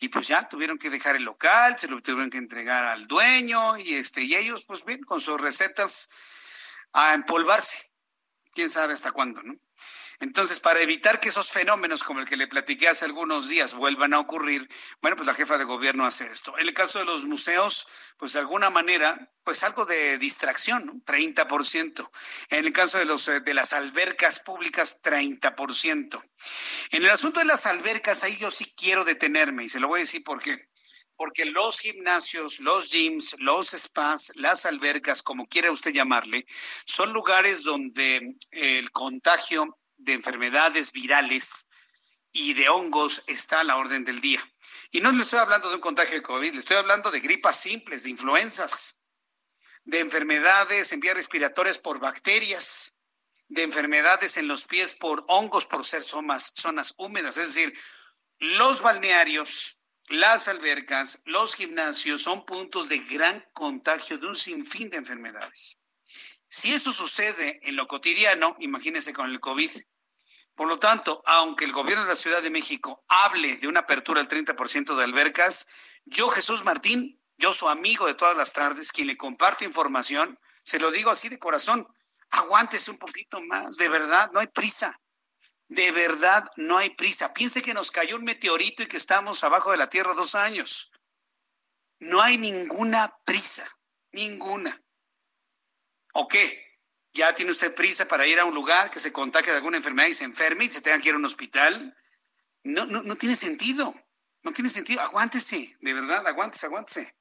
Y 0.01 0.09
pues 0.09 0.29
ya 0.29 0.49
tuvieron 0.49 0.79
que 0.79 0.89
dejar 0.89 1.17
el 1.17 1.25
local, 1.25 1.79
se 1.79 1.89
lo 1.89 2.01
tuvieron 2.01 2.31
que 2.31 2.39
entregar 2.39 2.85
al 2.85 3.07
dueño 3.07 3.77
y 3.77 3.95
este 3.95 4.23
y 4.23 4.35
ellos 4.37 4.65
pues 4.65 4.85
bien 4.85 5.03
con 5.03 5.21
sus 5.21 5.39
recetas 5.41 6.09
a 6.93 7.15
empolvarse. 7.15 7.91
Quién 8.53 8.71
sabe 8.71 8.95
hasta 8.95 9.13
cuándo, 9.13 9.43
¿no? 9.43 9.55
Entonces, 10.21 10.59
para 10.59 10.81
evitar 10.81 11.21
que 11.21 11.29
esos 11.29 11.51
fenómenos 11.53 12.03
como 12.03 12.19
el 12.19 12.29
que 12.29 12.37
le 12.37 12.49
platiqué 12.49 12.89
hace 12.89 13.05
algunos 13.05 13.49
días 13.49 13.75
vuelvan 13.75 14.15
a 14.15 14.19
ocurrir, 14.19 14.69
bueno, 15.01 15.17
pues 15.17 15.29
la 15.29 15.35
jefa 15.35 15.59
de 15.59 15.65
gobierno 15.65 16.05
hace 16.05 16.27
esto. 16.27 16.59
En 16.59 16.67
el 16.67 16.75
caso 16.75 16.99
de 16.99 17.05
los 17.05 17.25
museos, 17.25 17.87
pues 18.17 18.33
de 18.33 18.41
alguna 18.41 18.69
manera, 18.69 19.33
pues 19.45 19.63
algo 19.63 19.87
de 19.87 20.19
distracción, 20.19 20.87
¿no? 20.87 20.95
30%. 21.05 22.11
En 22.51 22.67
el 22.67 22.73
caso 22.73 22.99
de, 22.99 23.05
los, 23.05 23.29
eh, 23.29 23.41
de 23.41 23.55
las 23.55 23.73
albercas 23.73 24.41
públicas, 24.41 25.01
30%. 25.05 26.21
En 26.91 27.05
el 27.05 27.11
asunto 27.11 27.39
de 27.39 27.47
las 27.47 27.67
albercas, 27.67 28.25
ahí 28.25 28.37
yo 28.39 28.51
sí 28.51 28.75
quiero 28.77 29.05
detenerme 29.05 29.65
y 29.65 29.69
se 29.69 29.79
lo 29.79 29.87
voy 29.87 30.01
a 30.01 30.03
decir 30.03 30.25
por 30.25 30.41
qué 30.43 30.68
porque 31.19 31.45
los 31.45 31.81
gimnasios, 31.81 32.61
los 32.61 32.93
gyms, 32.93 33.35
los 33.41 33.71
spas, 33.71 34.31
las 34.37 34.65
albercas, 34.67 35.21
como 35.21 35.49
quiera 35.49 35.73
usted 35.73 35.93
llamarle, 35.93 36.47
son 36.85 37.13
lugares 37.13 37.65
donde 37.65 38.37
el 38.53 38.93
contagio 38.93 39.81
de 39.97 40.13
enfermedades 40.13 40.93
virales 40.93 41.71
y 42.31 42.55
de 42.55 42.69
hongos 42.69 43.25
está 43.27 43.61
a 43.61 43.65
la 43.65 43.79
orden 43.79 44.05
del 44.05 44.21
día. 44.21 44.41
Y 44.93 45.01
no 45.01 45.11
le 45.11 45.23
estoy 45.23 45.41
hablando 45.41 45.69
de 45.69 45.75
un 45.75 45.81
contagio 45.81 46.15
de 46.15 46.23
COVID, 46.23 46.53
le 46.53 46.61
estoy 46.61 46.77
hablando 46.77 47.11
de 47.11 47.19
gripas 47.19 47.61
simples, 47.61 48.05
de 48.05 48.11
influenzas, 48.11 49.01
de 49.85 49.99
enfermedades 49.99 50.93
en 50.93 51.01
vías 51.01 51.17
respiratorias 51.17 51.81
por 51.81 51.99
bacterias, 51.99 52.95
de 53.49 53.65
enfermedades 53.65 54.37
en 54.37 54.47
los 54.47 54.67
pies 54.67 54.95
por 54.95 55.25
hongos 55.27 55.67
por 55.67 55.85
ser 55.85 56.05
zonas, 56.05 56.53
zonas 56.55 56.95
húmedas. 56.97 57.39
Es 57.39 57.55
decir, 57.55 57.77
los 58.39 58.83
balnearios, 58.83 59.78
las 60.09 60.49
albercas, 60.49 61.23
los 61.27 61.55
gimnasios 61.55 62.23
son 62.23 62.47
puntos 62.47 62.89
de 62.89 62.99
gran 62.99 63.47
contagio 63.53 64.19
de 64.19 64.27
un 64.27 64.37
sinfín 64.37 64.91
de 64.91 64.97
enfermedades. 64.97 65.77
Si 66.49 66.73
eso 66.73 66.93
sucede 66.93 67.61
en 67.63 67.77
lo 67.77 67.87
cotidiano, 67.87 68.57
imagínense 68.59 69.13
con 69.13 69.31
el 69.31 69.39
COVID. 69.39 69.71
Por 70.55 70.67
lo 70.67 70.79
tanto, 70.79 71.23
aunque 71.27 71.67
el 71.67 71.73
gobierno 71.73 72.05
de 72.05 72.11
la 72.11 72.17
Ciudad 72.17 72.43
de 72.43 72.51
México 72.51 73.05
hable 73.09 73.57
de 73.59 73.69
una 73.69 73.81
apertura 73.81 74.23
del 74.23 74.47
30% 74.47 74.97
de 74.97 75.05
albercas, 75.05 75.67
yo, 76.05 76.29
Jesús 76.29 76.65
Martín, 76.65 77.23
yo 77.37 77.53
soy 77.53 77.71
amigo 77.71 78.07
de 78.07 78.15
todas 78.15 78.37
las 78.37 78.53
tardes, 78.53 78.93
quien 78.93 79.07
le 79.07 79.17
comparto 79.17 79.65
información, 79.65 80.39
se 80.63 80.81
lo 80.81 80.91
digo 80.91 81.11
así 81.11 81.29
de 81.29 81.39
corazón, 81.39 81.87
aguántese 82.31 82.91
un 82.91 82.99
poquito 82.99 83.41
más, 83.43 83.77
de 83.77 83.89
verdad, 83.89 84.31
no 84.33 84.41
hay 84.41 84.49
prisa. 84.49 84.99
De 85.69 85.93
verdad, 85.93 86.51
no 86.57 86.79
hay 86.79 86.91
prisa. 86.91 87.35
Piense 87.35 87.63
que 87.63 87.75
nos 87.75 87.91
cayó 87.91 88.17
un 88.17 88.25
meteorito 88.25 88.83
y 88.83 88.87
que 88.87 88.97
estamos 88.97 89.45
abajo 89.45 89.71
de 89.71 89.77
la 89.77 89.91
Tierra 89.91 90.15
dos 90.15 90.35
años. 90.35 90.91
No 92.01 92.23
hay 92.23 92.39
ninguna 92.39 93.19
prisa, 93.25 93.69
ninguna. 94.13 94.83
¿O 96.15 96.27
qué? 96.27 96.81
¿Ya 97.13 97.35
tiene 97.35 97.53
usted 97.53 97.75
prisa 97.75 98.07
para 98.09 98.27
ir 98.27 98.41
a 98.41 98.45
un 98.45 98.55
lugar 98.55 98.91
que 98.91 99.01
se 99.01 99.13
contagie 99.13 99.51
de 99.51 99.59
alguna 99.59 99.77
enfermedad 99.77 100.09
y 100.09 100.15
se 100.15 100.25
enferme 100.25 100.65
y 100.65 100.69
se 100.71 100.81
tenga 100.81 100.99
que 101.01 101.09
ir 101.09 101.15
a 101.15 101.19
un 101.19 101.25
hospital? 101.25 101.97
No, 102.63 102.87
no, 102.87 103.03
no 103.03 103.17
tiene 103.17 103.37
sentido. 103.37 103.95
No 104.43 104.53
tiene 104.53 104.71
sentido. 104.71 105.03
Aguántese, 105.03 105.77
de 105.81 105.95
verdad, 105.95 106.27
aguántese, 106.27 106.67
aguántese. 106.67 107.17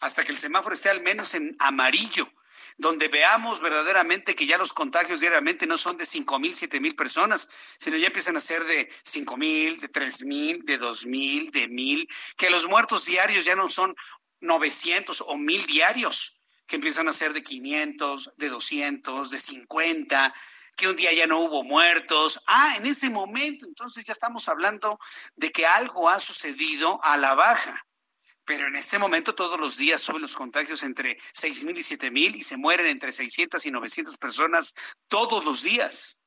Hasta 0.00 0.22
que 0.22 0.32
el 0.32 0.38
semáforo 0.38 0.74
esté 0.74 0.90
al 0.90 1.02
menos 1.02 1.34
en 1.34 1.56
amarillo, 1.58 2.32
donde 2.80 3.08
veamos 3.08 3.60
verdaderamente 3.60 4.34
que 4.34 4.46
ya 4.46 4.56
los 4.56 4.72
contagios 4.72 5.20
diariamente 5.20 5.66
no 5.66 5.76
son 5.76 5.98
de 5.98 6.06
5 6.06 6.38
mil, 6.38 6.54
7 6.54 6.80
mil 6.80 6.96
personas, 6.96 7.50
sino 7.78 7.98
ya 7.98 8.06
empiezan 8.06 8.38
a 8.38 8.40
ser 8.40 8.64
de 8.64 8.90
5 9.04 9.36
mil, 9.36 9.78
de 9.80 9.88
3 9.88 10.24
mil, 10.24 10.64
de 10.64 10.78
2 10.78 11.06
mil, 11.06 11.50
de 11.50 11.68
mil, 11.68 12.08
que 12.38 12.48
los 12.48 12.66
muertos 12.66 13.04
diarios 13.04 13.44
ya 13.44 13.54
no 13.54 13.68
son 13.68 13.94
900 14.40 15.22
o 15.26 15.36
mil 15.36 15.66
diarios 15.66 16.40
que 16.66 16.76
empiezan 16.76 17.06
a 17.08 17.12
ser 17.12 17.34
de 17.34 17.42
500, 17.42 18.32
de 18.38 18.48
200, 18.48 19.30
de 19.30 19.38
50, 19.38 20.34
que 20.74 20.88
un 20.88 20.96
día 20.96 21.12
ya 21.12 21.26
no 21.26 21.40
hubo 21.40 21.62
muertos. 21.62 22.40
Ah, 22.46 22.76
en 22.78 22.86
ese 22.86 23.10
momento, 23.10 23.66
entonces 23.66 24.06
ya 24.06 24.12
estamos 24.12 24.48
hablando 24.48 24.98
de 25.36 25.50
que 25.50 25.66
algo 25.66 26.08
ha 26.08 26.18
sucedido 26.18 26.98
a 27.02 27.18
la 27.18 27.34
baja. 27.34 27.84
Pero 28.50 28.66
en 28.66 28.74
este 28.74 28.98
momento 28.98 29.36
todos 29.36 29.60
los 29.60 29.76
días 29.76 30.00
suben 30.00 30.22
los 30.22 30.34
contagios 30.34 30.82
entre 30.82 31.16
6 31.34 31.62
mil 31.62 31.78
y 31.78 31.84
7 31.84 32.10
mil 32.10 32.34
y 32.34 32.42
se 32.42 32.56
mueren 32.56 32.86
entre 32.86 33.12
600 33.12 33.64
y 33.64 33.70
900 33.70 34.16
personas 34.16 34.74
todos 35.06 35.44
los 35.44 35.62
días. 35.62 36.20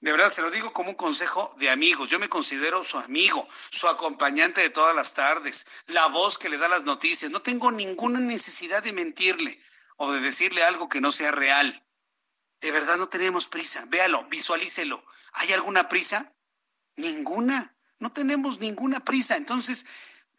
De 0.00 0.12
verdad, 0.12 0.28
se 0.28 0.42
lo 0.42 0.50
digo 0.50 0.74
como 0.74 0.90
un 0.90 0.96
consejo 0.96 1.56
de 1.58 1.70
amigos. 1.70 2.10
Yo 2.10 2.18
me 2.18 2.28
considero 2.28 2.84
su 2.84 2.98
amigo, 2.98 3.48
su 3.70 3.88
acompañante 3.88 4.60
de 4.60 4.68
todas 4.68 4.94
las 4.94 5.14
tardes, 5.14 5.66
la 5.86 6.04
voz 6.08 6.36
que 6.36 6.50
le 6.50 6.58
da 6.58 6.68
las 6.68 6.84
noticias. 6.84 7.30
No 7.30 7.40
tengo 7.40 7.72
ninguna 7.72 8.20
necesidad 8.20 8.82
de 8.82 8.92
mentirle 8.92 9.58
o 9.96 10.12
de 10.12 10.20
decirle 10.20 10.64
algo 10.64 10.90
que 10.90 11.00
no 11.00 11.12
sea 11.12 11.30
real. 11.30 11.82
De 12.60 12.72
verdad 12.72 12.98
no 12.98 13.08
tenemos 13.08 13.48
prisa. 13.48 13.86
Véalo, 13.88 14.24
visualícelo. 14.24 15.02
¿Hay 15.32 15.50
alguna 15.54 15.88
prisa? 15.88 16.34
Ninguna. 16.96 17.74
No 17.98 18.12
tenemos 18.12 18.60
ninguna 18.60 19.00
prisa. 19.00 19.38
Entonces, 19.38 19.86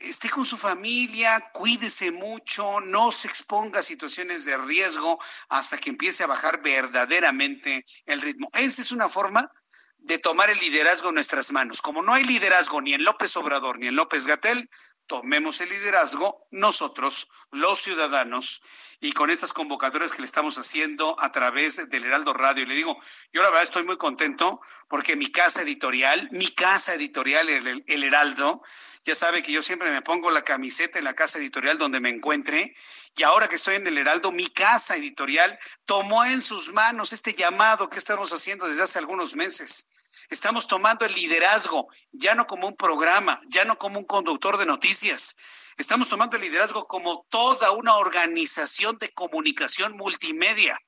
esté 0.04 0.30
con 0.30 0.46
su 0.46 0.58
familia, 0.58 1.50
cuídese 1.54 2.12
mucho, 2.12 2.82
no 2.82 3.12
se 3.12 3.28
exponga 3.28 3.80
a 3.80 3.84
situaciones 3.84 4.46
de 4.46 4.58
riesgo 4.58 5.20
hasta 5.50 5.78
que 5.78 5.90
empiece 5.90 6.24
a 6.24 6.28
bajar 6.28 6.62
verdaderamente 6.62 7.86
el 8.06 8.22
ritmo. 8.22 8.50
Esa 8.54 8.82
es 8.82 8.92
una 8.92 9.10
forma 9.10 9.52
de 9.98 10.18
tomar 10.18 10.50
el 10.50 10.60
liderazgo 10.60 11.10
en 11.10 11.16
nuestras 11.16 11.52
manos. 11.52 11.82
Como 11.82 12.02
no 12.02 12.14
hay 12.14 12.24
liderazgo 12.24 12.82
ni 12.82 12.94
en 12.94 13.04
López 13.04 13.36
Obrador 13.38 13.80
ni 13.80 13.88
en 13.88 13.96
López 13.96 14.28
Gatel, 14.28 14.70
tomemos 15.06 15.62
el 15.62 15.70
liderazgo 15.70 16.48
nosotros, 16.52 17.28
los 17.52 17.80
ciudadanos, 17.80 18.62
y 19.04 19.14
con 19.14 19.32
estas 19.32 19.52
convocatorias 19.52 20.12
que 20.12 20.22
le 20.22 20.28
estamos 20.28 20.60
haciendo 20.60 21.20
a 21.20 21.32
través 21.32 21.90
del 21.90 22.06
Heraldo 22.06 22.34
Radio. 22.34 22.68
Le 22.68 22.76
digo, 22.76 22.98
yo 23.34 23.42
la 23.42 23.50
verdad 23.50 23.64
estoy 23.64 23.84
muy 23.84 23.98
contento 23.98 24.62
porque 24.88 25.16
mi 25.16 25.32
casa 25.32 25.64
editorial, 25.64 26.30
mi 26.32 26.48
casa 26.50 26.94
editorial, 26.94 27.50
el, 27.50 27.84
el 27.88 28.04
Heraldo, 28.04 28.62
ya 29.04 29.16
sabe 29.16 29.42
que 29.42 29.52
yo 29.52 29.62
siempre 29.62 29.90
me 29.90 30.02
pongo 30.02 30.30
la 30.32 30.44
camiseta 30.44 31.00
en 31.00 31.06
la 31.06 31.14
casa 31.14 31.40
editorial 31.40 31.78
donde 31.78 32.00
me 32.00 32.10
encuentre. 32.10 32.76
Y 33.16 33.24
ahora 33.24 33.48
que 33.48 33.56
estoy 33.56 33.76
en 33.76 33.88
el 33.88 33.98
Heraldo, 33.98 34.32
mi 34.32 34.48
casa 34.48 34.96
editorial 34.96 35.58
tomó 35.86 36.24
en 36.24 36.42
sus 36.42 36.72
manos 36.72 37.12
este 37.14 37.34
llamado 37.34 37.90
que 37.90 38.00
estamos 38.00 38.32
haciendo 38.32 38.68
desde 38.68 38.84
hace 38.84 39.00
algunos 39.00 39.36
meses. 39.36 39.90
Estamos 40.30 40.68
tomando 40.68 41.06
el 41.06 41.14
liderazgo, 41.14 41.90
ya 42.12 42.36
no 42.36 42.48
como 42.48 42.68
un 42.68 42.78
programa, 42.78 43.42
ya 43.48 43.66
no 43.66 43.78
como 43.78 44.00
un 44.00 44.06
conductor 44.06 44.58
de 44.58 44.66
noticias. 44.66 45.36
Estamos 45.78 46.08
tomando 46.08 46.38
el 46.38 46.44
liderazgo 46.44 46.88
como 46.88 47.26
toda 47.30 47.72
una 47.72 47.96
organización 47.96 48.98
de 48.98 49.10
comunicación 49.10 49.98
multimedia, 49.98 50.80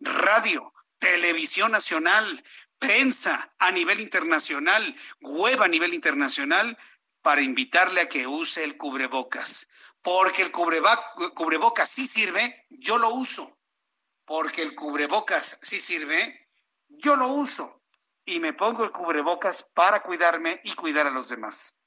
radio, 0.00 0.72
televisión 0.98 1.72
nacional, 1.72 2.44
prensa 2.78 3.52
a 3.58 3.70
nivel 3.70 4.00
internacional, 4.00 4.94
web 5.20 5.62
a 5.62 5.68
nivel 5.68 5.94
internacional, 5.94 6.78
para 7.24 7.40
invitarle 7.40 8.02
a 8.02 8.08
que 8.08 8.26
use 8.26 8.64
el 8.64 8.76
cubrebocas. 8.76 9.70
Porque 10.02 10.42
el 10.42 10.50
cubrebocas 10.52 11.88
sí 11.88 12.06
sirve, 12.06 12.66
yo 12.68 12.98
lo 12.98 13.08
uso. 13.14 13.62
Porque 14.26 14.60
el 14.60 14.74
cubrebocas 14.74 15.58
sí 15.62 15.80
sirve, 15.80 16.50
yo 16.86 17.16
lo 17.16 17.28
uso. 17.28 17.82
Y 18.26 18.40
me 18.40 18.52
pongo 18.52 18.84
el 18.84 18.90
cubrebocas 18.90 19.62
para 19.72 20.02
cuidarme 20.02 20.60
y 20.64 20.74
cuidar 20.74 21.06
a 21.06 21.10
los 21.10 21.30
demás. 21.30 21.78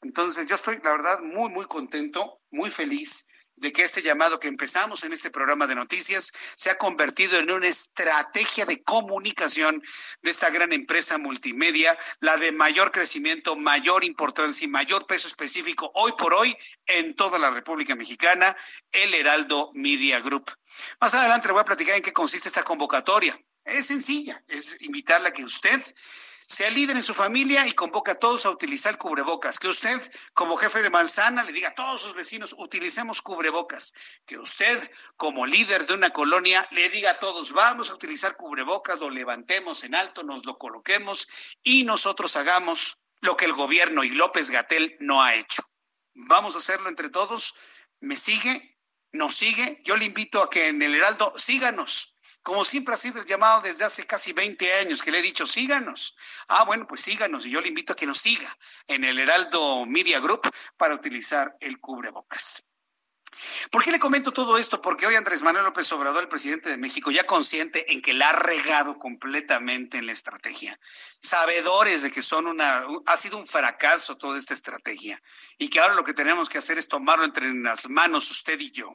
Entonces 0.00 0.46
yo 0.46 0.54
estoy, 0.54 0.80
la 0.82 0.92
verdad, 0.92 1.20
muy, 1.20 1.50
muy 1.50 1.66
contento, 1.66 2.40
muy 2.50 2.70
feliz 2.70 3.28
de 3.60 3.72
que 3.72 3.82
este 3.82 4.02
llamado 4.02 4.38
que 4.38 4.48
empezamos 4.48 5.04
en 5.04 5.12
este 5.12 5.30
programa 5.30 5.66
de 5.66 5.74
noticias 5.74 6.32
se 6.54 6.70
ha 6.70 6.78
convertido 6.78 7.38
en 7.38 7.50
una 7.50 7.66
estrategia 7.66 8.64
de 8.64 8.82
comunicación 8.82 9.82
de 10.22 10.30
esta 10.30 10.50
gran 10.50 10.72
empresa 10.72 11.18
multimedia, 11.18 11.98
la 12.20 12.36
de 12.36 12.52
mayor 12.52 12.90
crecimiento, 12.90 13.56
mayor 13.56 14.04
importancia 14.04 14.64
y 14.64 14.68
mayor 14.68 15.06
peso 15.06 15.28
específico 15.28 15.90
hoy 15.94 16.12
por 16.16 16.34
hoy 16.34 16.56
en 16.86 17.14
toda 17.14 17.38
la 17.38 17.50
República 17.50 17.94
Mexicana, 17.96 18.56
el 18.92 19.14
Heraldo 19.14 19.70
Media 19.74 20.20
Group. 20.20 20.50
Más 21.00 21.14
adelante 21.14 21.48
le 21.48 21.52
voy 21.52 21.62
a 21.62 21.64
platicar 21.64 21.96
en 21.96 22.02
qué 22.02 22.12
consiste 22.12 22.48
esta 22.48 22.62
convocatoria. 22.62 23.38
Es 23.64 23.86
sencilla, 23.86 24.42
es 24.48 24.80
invitarla 24.80 25.28
a 25.28 25.32
que 25.32 25.44
usted 25.44 25.80
sea 26.48 26.70
líder 26.70 26.96
en 26.96 27.02
su 27.02 27.12
familia 27.12 27.66
y 27.66 27.72
convoca 27.72 28.12
a 28.12 28.18
todos 28.18 28.46
a 28.46 28.50
utilizar 28.50 28.96
cubrebocas. 28.96 29.58
Que 29.58 29.68
usted, 29.68 30.00
como 30.32 30.56
jefe 30.56 30.82
de 30.82 30.88
manzana, 30.88 31.44
le 31.44 31.52
diga 31.52 31.68
a 31.68 31.74
todos 31.74 32.00
sus 32.00 32.14
vecinos, 32.14 32.54
utilicemos 32.58 33.20
cubrebocas. 33.20 33.92
Que 34.24 34.38
usted, 34.38 34.90
como 35.16 35.44
líder 35.44 35.86
de 35.86 35.92
una 35.92 36.08
colonia, 36.10 36.66
le 36.70 36.88
diga 36.88 37.12
a 37.12 37.18
todos, 37.18 37.52
vamos 37.52 37.90
a 37.90 37.94
utilizar 37.94 38.36
cubrebocas, 38.36 38.98
lo 38.98 39.10
levantemos 39.10 39.84
en 39.84 39.94
alto, 39.94 40.22
nos 40.22 40.46
lo 40.46 40.56
coloquemos 40.56 41.28
y 41.62 41.84
nosotros 41.84 42.34
hagamos 42.36 43.04
lo 43.20 43.36
que 43.36 43.44
el 43.44 43.52
gobierno 43.52 44.02
y 44.02 44.10
López 44.10 44.50
Gatel 44.50 44.96
no 45.00 45.22
ha 45.22 45.34
hecho. 45.34 45.62
Vamos 46.14 46.54
a 46.54 46.58
hacerlo 46.58 46.88
entre 46.88 47.10
todos. 47.10 47.54
¿Me 48.00 48.16
sigue? 48.16 48.78
¿Nos 49.12 49.34
sigue? 49.34 49.82
Yo 49.84 49.98
le 49.98 50.06
invito 50.06 50.42
a 50.42 50.48
que 50.48 50.68
en 50.68 50.80
el 50.80 50.94
Heraldo 50.94 51.34
síganos 51.36 52.17
como 52.42 52.64
siempre 52.64 52.94
ha 52.94 52.96
sido 52.96 53.20
el 53.20 53.26
llamado 53.26 53.60
desde 53.62 53.84
hace 53.84 54.06
casi 54.06 54.32
20 54.32 54.72
años, 54.74 55.02
que 55.02 55.10
le 55.10 55.18
he 55.18 55.22
dicho, 55.22 55.46
síganos. 55.46 56.16
Ah, 56.48 56.64
bueno, 56.64 56.86
pues 56.86 57.00
síganos 57.02 57.44
y 57.46 57.50
yo 57.50 57.60
le 57.60 57.68
invito 57.68 57.92
a 57.92 57.96
que 57.96 58.06
nos 58.06 58.18
siga 58.18 58.56
en 58.86 59.04
el 59.04 59.18
Heraldo 59.18 59.84
Media 59.84 60.20
Group 60.20 60.48
para 60.76 60.94
utilizar 60.94 61.56
el 61.60 61.78
cubrebocas. 61.78 62.68
¿Por 63.70 63.84
qué 63.84 63.92
le 63.92 63.98
comento 63.98 64.32
todo 64.32 64.58
esto? 64.58 64.80
Porque 64.80 65.06
hoy 65.06 65.14
Andrés 65.14 65.42
Manuel 65.42 65.64
López 65.64 65.90
Obrador, 65.92 66.22
el 66.22 66.28
presidente 66.28 66.70
de 66.70 66.76
México, 66.76 67.10
ya 67.10 67.24
consciente 67.24 67.92
en 67.92 68.02
que 68.02 68.14
la 68.14 68.30
ha 68.30 68.32
regado 68.32 68.98
completamente 68.98 69.98
en 69.98 70.06
la 70.06 70.12
estrategia, 70.12 70.78
sabedores 71.20 72.02
de 72.02 72.10
que 72.10 72.22
son 72.22 72.46
una, 72.46 72.86
ha 73.06 73.16
sido 73.16 73.38
un 73.38 73.46
fracaso 73.46 74.16
toda 74.16 74.38
esta 74.38 74.54
estrategia 74.54 75.22
y 75.56 75.68
que 75.68 75.80
ahora 75.80 75.94
lo 75.94 76.04
que 76.04 76.14
tenemos 76.14 76.48
que 76.48 76.58
hacer 76.58 76.78
es 76.78 76.88
tomarlo 76.88 77.24
entre 77.24 77.52
las 77.54 77.88
manos 77.88 78.30
usted 78.30 78.58
y 78.58 78.70
yo 78.70 78.92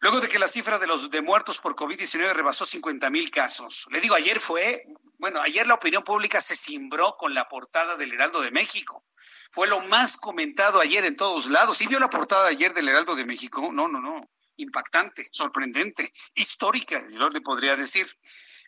Luego 0.00 0.20
de 0.20 0.28
que 0.28 0.38
la 0.38 0.46
cifra 0.46 0.78
de 0.78 0.86
los 0.86 1.10
de 1.10 1.22
muertos 1.22 1.58
por 1.58 1.74
COVID-19 1.74 2.32
rebasó 2.32 2.64
50 2.64 3.10
mil 3.10 3.30
casos. 3.30 3.86
Le 3.90 4.00
digo, 4.00 4.14
ayer 4.14 4.38
fue, 4.38 4.84
bueno, 5.18 5.40
ayer 5.40 5.66
la 5.66 5.74
opinión 5.74 6.04
pública 6.04 6.40
se 6.40 6.54
cimbró 6.54 7.16
con 7.16 7.34
la 7.34 7.48
portada 7.48 7.96
del 7.96 8.12
Heraldo 8.12 8.40
de 8.40 8.52
México. 8.52 9.04
Fue 9.50 9.66
lo 9.66 9.80
más 9.80 10.16
comentado 10.16 10.78
ayer 10.78 11.04
en 11.04 11.16
todos 11.16 11.46
lados. 11.46 11.78
¿Sí 11.78 11.86
vio 11.86 11.98
la 11.98 12.10
portada 12.10 12.48
ayer 12.48 12.74
del 12.74 12.88
Heraldo 12.88 13.16
de 13.16 13.24
México? 13.24 13.70
No, 13.72 13.88
no, 13.88 14.00
no. 14.00 14.30
Impactante, 14.56 15.28
sorprendente, 15.32 16.12
histórica, 16.34 17.04
yo 17.10 17.28
le 17.28 17.40
podría 17.40 17.76
decir. 17.76 18.06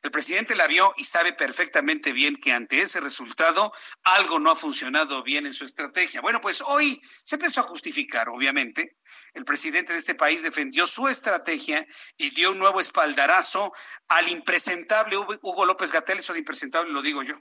El 0.02 0.10
presidente 0.10 0.54
la 0.54 0.66
vio 0.66 0.94
y 0.96 1.04
sabe 1.04 1.34
perfectamente 1.34 2.14
bien 2.14 2.36
que 2.36 2.54
ante 2.54 2.80
ese 2.80 3.00
resultado 3.00 3.70
algo 4.02 4.38
no 4.38 4.50
ha 4.50 4.56
funcionado 4.56 5.22
bien 5.22 5.44
en 5.44 5.52
su 5.52 5.64
estrategia. 5.64 6.22
Bueno, 6.22 6.40
pues 6.40 6.62
hoy 6.62 7.02
se 7.22 7.36
empezó 7.36 7.60
a 7.60 7.64
justificar, 7.64 8.30
obviamente. 8.30 8.96
El 9.34 9.44
presidente 9.44 9.92
de 9.92 9.98
este 9.98 10.14
país 10.14 10.42
defendió 10.42 10.86
su 10.86 11.06
estrategia 11.08 11.86
y 12.16 12.30
dio 12.30 12.52
un 12.52 12.58
nuevo 12.58 12.80
espaldarazo 12.80 13.72
al 14.08 14.28
impresentable 14.28 15.18
Hugo 15.18 15.66
López 15.66 15.92
Gatel, 15.92 16.20
eso 16.20 16.32
de 16.32 16.38
impresentable 16.38 16.90
lo 16.90 17.02
digo 17.02 17.22
yo, 17.22 17.34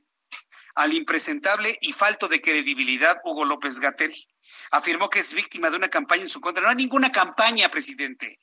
al 0.75 0.93
impresentable 0.93 1.77
y 1.79 1.93
falto 1.93 2.27
de 2.27 2.41
credibilidad 2.41 3.21
Hugo 3.23 3.45
López 3.45 3.79
Gatel. 3.79 4.13
Afirmó 4.71 5.09
que 5.09 5.19
es 5.19 5.33
víctima 5.33 5.69
de 5.69 5.77
una 5.77 5.87
campaña 5.87 6.23
en 6.23 6.29
su 6.29 6.41
contra. 6.41 6.61
No 6.61 6.69
hay 6.69 6.75
ninguna 6.75 7.09
campaña, 7.09 7.71
presidente. 7.71 8.37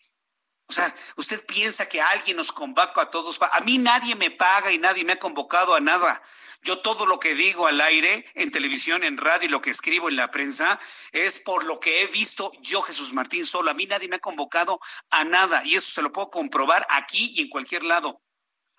O 0.69 0.73
sea, 0.73 0.93
usted 1.17 1.45
piensa 1.47 1.89
que 1.89 2.01
alguien 2.01 2.37
nos 2.37 2.53
convoca 2.53 3.03
a 3.03 3.11
todos. 3.11 3.39
A 3.53 3.61
mí 3.61 3.79
nadie 3.79 4.15
me 4.17 4.31
paga 4.31 4.73
y 4.73 4.79
nadie 4.79 5.05
me 5.05 5.13
ha 5.13 5.19
convocado 5.19 5.75
a 5.75 5.81
nada. 5.81 6.23
Yo 6.63 6.81
todo 6.81 7.07
lo 7.07 7.21
que 7.21 7.35
digo 7.35 7.69
al 7.69 7.81
aire, 7.81 8.25
en 8.35 8.51
televisión, 8.51 9.05
en 9.05 9.19
radio 9.19 9.47
y 9.47 9.51
lo 9.51 9.61
que 9.61 9.71
escribo 9.71 10.09
en 10.09 10.17
la 10.17 10.31
prensa 10.31 10.81
es 11.13 11.39
por 11.39 11.65
lo 11.65 11.79
que 11.79 12.03
he 12.03 12.07
visto 12.09 12.51
yo, 12.61 12.83
Jesús 12.83 13.13
Martín, 13.13 13.47
solo. 13.47 13.71
A 13.71 13.75
mí 13.75 13.87
nadie 13.87 14.09
me 14.09 14.17
ha 14.17 14.21
convocado 14.21 14.81
a 15.11 15.25
nada 15.25 15.65
y 15.65 15.77
eso 15.77 15.91
se 15.91 16.03
lo 16.03 16.13
puedo 16.13 16.29
comprobar 16.29 16.85
aquí 16.91 17.33
y 17.37 17.43
en 17.43 17.49
cualquier 17.49 17.85
lado. 17.85 18.21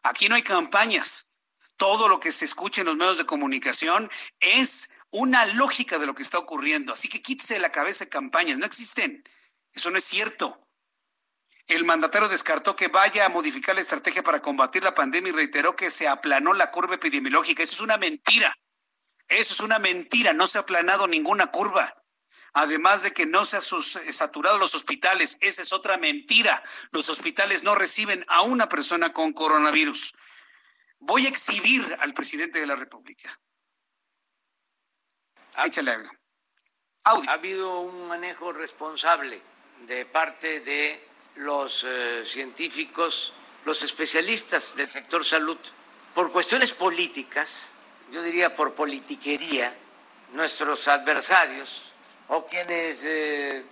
Aquí 0.03 0.27
no 0.27 0.35
hay 0.35 0.43
campañas. 0.43 1.33
Todo 1.77 2.09
lo 2.09 2.19
que 2.19 2.31
se 2.31 2.43
escucha 2.43 2.81
en 2.81 2.87
los 2.87 2.97
medios 2.97 3.19
de 3.19 3.25
comunicación 3.25 4.09
es 4.39 4.89
una 5.11 5.45
lógica 5.45 5.99
de 5.99 6.07
lo 6.07 6.15
que 6.15 6.23
está 6.23 6.39
ocurriendo. 6.39 6.91
Así 6.91 7.07
que 7.07 7.21
quítese 7.21 7.53
de 7.53 7.59
la 7.61 7.71
cabeza 7.71 8.09
campañas. 8.09 8.57
No 8.57 8.65
existen. 8.65 9.23
Eso 9.71 9.91
no 9.91 9.97
es 9.97 10.03
cierto. 10.03 10.59
El 11.67 11.83
mandatario 11.83 12.29
descartó 12.29 12.75
que 12.77 12.87
vaya 12.87 13.25
a 13.25 13.29
modificar 13.29 13.75
la 13.75 13.81
estrategia 13.81 14.23
para 14.23 14.41
combatir 14.41 14.83
la 14.83 14.95
pandemia 14.95 15.31
y 15.31 15.35
reiteró 15.35 15.75
que 15.75 15.91
se 15.91 16.07
aplanó 16.07 16.53
la 16.53 16.71
curva 16.71 16.95
epidemiológica. 16.95 17.61
Eso 17.61 17.75
es 17.75 17.81
una 17.81 17.97
mentira. 17.97 18.57
Eso 19.27 19.53
es 19.53 19.59
una 19.59 19.77
mentira. 19.77 20.31
No 20.31 20.47
se 20.47 20.57
ha 20.57 20.61
aplanado 20.61 21.07
ninguna 21.07 21.47
curva. 21.47 21.93
Además 22.53 23.03
de 23.03 23.11
que 23.11 23.25
no 23.25 23.43
se 23.43 23.57
han 23.57 24.13
saturado 24.13 24.57
los 24.57 24.75
hospitales. 24.75 25.37
Esa 25.41 25.61
es 25.61 25.73
otra 25.73 25.97
mentira. 25.97 26.63
Los 26.91 27.09
hospitales 27.09 27.65
no 27.65 27.75
reciben 27.75 28.23
a 28.29 28.43
una 28.43 28.69
persona 28.69 29.11
con 29.11 29.33
coronavirus. 29.33 30.15
Voy 30.99 31.25
a 31.25 31.29
exhibir 31.29 31.97
al 31.99 32.13
presidente 32.13 32.61
de 32.61 32.65
la 32.65 32.75
República. 32.75 33.37
Échale 35.65 35.91
algo. 35.91 36.11
Ha 37.03 37.33
habido 37.33 37.81
un 37.81 38.07
manejo 38.07 38.53
responsable 38.53 39.41
de 39.85 40.05
parte 40.05 40.61
de 40.61 41.06
los 41.37 41.83
eh, 41.83 42.23
científicos, 42.25 43.33
los 43.65 43.83
especialistas 43.83 44.75
del 44.75 44.89
sector 44.89 45.23
salud. 45.23 45.57
Por 46.13 46.31
cuestiones 46.31 46.73
políticas, 46.73 47.69
yo 48.11 48.21
diría 48.21 48.55
por 48.55 48.73
politiquería, 48.73 49.73
nuestros 50.33 50.87
adversarios 50.87 51.91
o 52.27 52.45
quienes 52.45 53.05
eh, 53.05 53.63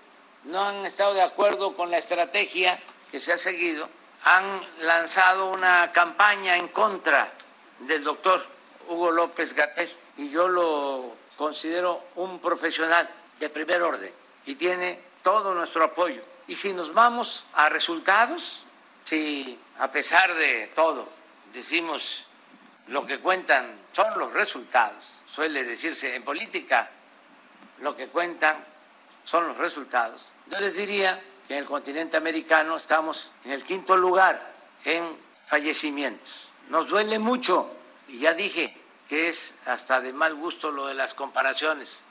no 0.45 0.63
han 0.63 0.85
estado 0.85 1.13
de 1.13 1.21
acuerdo 1.21 1.75
con 1.75 1.91
la 1.91 1.97
estrategia 1.97 2.79
que 3.11 3.19
se 3.19 3.33
ha 3.33 3.37
seguido, 3.37 3.89
han 4.23 4.61
lanzado 4.81 5.51
una 5.51 5.91
campaña 5.91 6.55
en 6.55 6.69
contra 6.69 7.31
del 7.79 8.03
doctor 8.03 8.45
Hugo 8.87 9.11
López 9.11 9.53
Gatel 9.53 9.91
y 10.17 10.29
yo 10.29 10.47
lo 10.47 11.13
considero 11.35 12.01
un 12.15 12.39
profesional 12.39 13.09
de 13.39 13.49
primer 13.49 13.81
orden 13.81 14.13
y 14.45 14.55
tiene 14.55 15.01
todo 15.21 15.53
nuestro 15.53 15.83
apoyo 15.83 16.23
y 16.47 16.55
si 16.55 16.73
nos 16.73 16.93
vamos 16.93 17.45
a 17.53 17.69
resultados, 17.69 18.63
si 19.03 19.57
a 19.79 19.91
pesar 19.91 20.33
de 20.35 20.71
todo 20.75 21.09
decimos 21.53 22.25
lo 22.87 23.05
que 23.05 23.19
cuentan 23.19 23.71
son 23.91 24.07
los 24.17 24.33
resultados, 24.33 25.11
suele 25.25 25.63
decirse 25.63 26.15
en 26.15 26.23
política, 26.23 26.89
lo 27.81 27.95
que 27.95 28.07
cuentan 28.07 28.63
son 29.23 29.47
los 29.47 29.57
resultados. 29.57 30.31
Yo 30.47 30.59
les 30.59 30.75
diría 30.75 31.21
que 31.47 31.55
en 31.55 31.63
el 31.63 31.65
continente 31.65 32.17
americano 32.17 32.77
estamos 32.77 33.31
en 33.43 33.51
el 33.51 33.63
quinto 33.63 33.97
lugar 33.97 34.53
en 34.83 35.17
fallecimientos. 35.45 36.49
Nos 36.69 36.89
duele 36.89 37.19
mucho 37.19 37.71
y 38.07 38.19
ya 38.19 38.33
dije 38.33 38.75
que 39.09 39.27
es 39.27 39.55
hasta 39.65 40.01
de 40.01 40.13
mal 40.13 40.35
gusto 40.35 40.71
lo 40.71 40.87
de 40.87 40.93
las 40.93 41.13
comparaciones. 41.13 42.01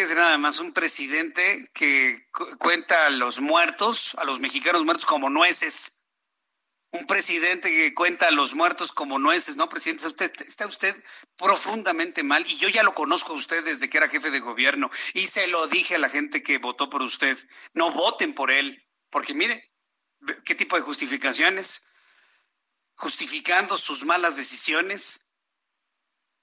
Fíjese 0.00 0.14
nada 0.14 0.38
más, 0.38 0.60
un 0.60 0.72
presidente 0.72 1.68
que 1.74 2.26
cuenta 2.58 3.04
a 3.04 3.10
los 3.10 3.38
muertos, 3.38 4.14
a 4.14 4.24
los 4.24 4.40
mexicanos 4.40 4.82
muertos 4.82 5.04
como 5.04 5.28
nueces. 5.28 6.06
Un 6.90 7.06
presidente 7.06 7.68
que 7.68 7.92
cuenta 7.92 8.28
a 8.28 8.30
los 8.30 8.54
muertos 8.54 8.92
como 8.92 9.18
nueces, 9.18 9.56
¿no, 9.56 9.68
presidente? 9.68 10.06
Usted, 10.06 10.32
está 10.48 10.66
usted 10.66 10.96
profundamente 11.36 12.22
mal 12.22 12.46
y 12.48 12.56
yo 12.56 12.70
ya 12.70 12.82
lo 12.82 12.94
conozco 12.94 13.34
a 13.34 13.36
usted 13.36 13.62
desde 13.62 13.90
que 13.90 13.98
era 13.98 14.08
jefe 14.08 14.30
de 14.30 14.40
gobierno 14.40 14.90
y 15.12 15.26
se 15.26 15.48
lo 15.48 15.66
dije 15.66 15.96
a 15.96 15.98
la 15.98 16.08
gente 16.08 16.42
que 16.42 16.56
votó 16.56 16.88
por 16.88 17.02
usted. 17.02 17.36
No 17.74 17.92
voten 17.92 18.32
por 18.32 18.50
él, 18.50 18.88
porque 19.10 19.34
mire, 19.34 19.70
¿qué 20.46 20.54
tipo 20.54 20.76
de 20.76 20.82
justificaciones? 20.82 21.82
Justificando 22.94 23.76
sus 23.76 24.06
malas 24.06 24.38
decisiones 24.38 25.29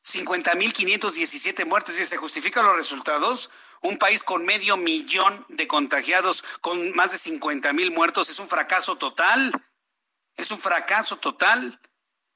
50.517 0.07 1.65
muertos. 1.65 1.99
¿Y 1.99 2.05
se 2.05 2.17
justifican 2.17 2.65
los 2.65 2.75
resultados? 2.75 3.49
Un 3.81 3.97
país 3.97 4.23
con 4.23 4.45
medio 4.45 4.77
millón 4.77 5.45
de 5.49 5.67
contagiados, 5.67 6.43
con 6.61 6.95
más 6.95 7.11
de 7.11 7.31
50.000 7.31 7.93
muertos, 7.93 8.29
es 8.29 8.39
un 8.39 8.47
fracaso 8.47 8.95
total. 8.95 9.51
Es 10.35 10.51
un 10.51 10.59
fracaso 10.59 11.17
total. 11.17 11.79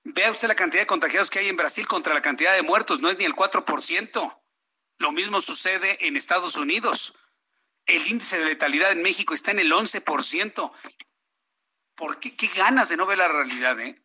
Vea 0.03 0.31
usted 0.31 0.47
la 0.47 0.55
cantidad 0.55 0.81
de 0.81 0.87
contagiados 0.87 1.29
que 1.29 1.39
hay 1.39 1.47
en 1.47 1.57
Brasil 1.57 1.87
contra 1.87 2.13
la 2.13 2.21
cantidad 2.21 2.53
de 2.53 2.61
muertos, 2.61 3.01
no 3.01 3.09
es 3.09 3.17
ni 3.17 3.25
el 3.25 3.35
4%. 3.35 4.41
Lo 4.97 5.11
mismo 5.11 5.41
sucede 5.41 6.07
en 6.07 6.17
Estados 6.17 6.55
Unidos. 6.55 7.15
El 7.85 8.05
índice 8.07 8.37
de 8.39 8.45
letalidad 8.45 8.91
en 8.91 9.01
México 9.01 9.33
está 9.33 9.51
en 9.51 9.59
el 9.59 9.71
11%. 9.71 10.71
¿Por 11.95 12.19
qué? 12.19 12.35
¿Qué 12.35 12.47
ganas 12.47 12.89
de 12.89 12.97
no 12.97 13.05
ver 13.05 13.17
la 13.17 13.27
realidad, 13.27 13.79
eh? 13.79 14.01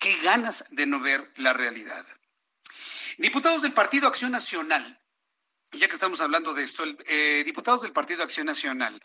Qué 0.00 0.16
ganas 0.22 0.64
de 0.70 0.86
no 0.86 0.98
ver 0.98 1.30
la 1.36 1.52
realidad. 1.52 2.06
Diputados 3.18 3.60
del 3.60 3.74
Partido 3.74 4.08
Acción 4.08 4.32
Nacional, 4.32 4.98
ya 5.72 5.88
que 5.88 5.92
estamos 5.92 6.22
hablando 6.22 6.54
de 6.54 6.62
esto, 6.62 6.84
eh, 7.06 7.42
diputados 7.44 7.82
del 7.82 7.92
Partido 7.92 8.22
Acción 8.22 8.46
Nacional 8.46 8.98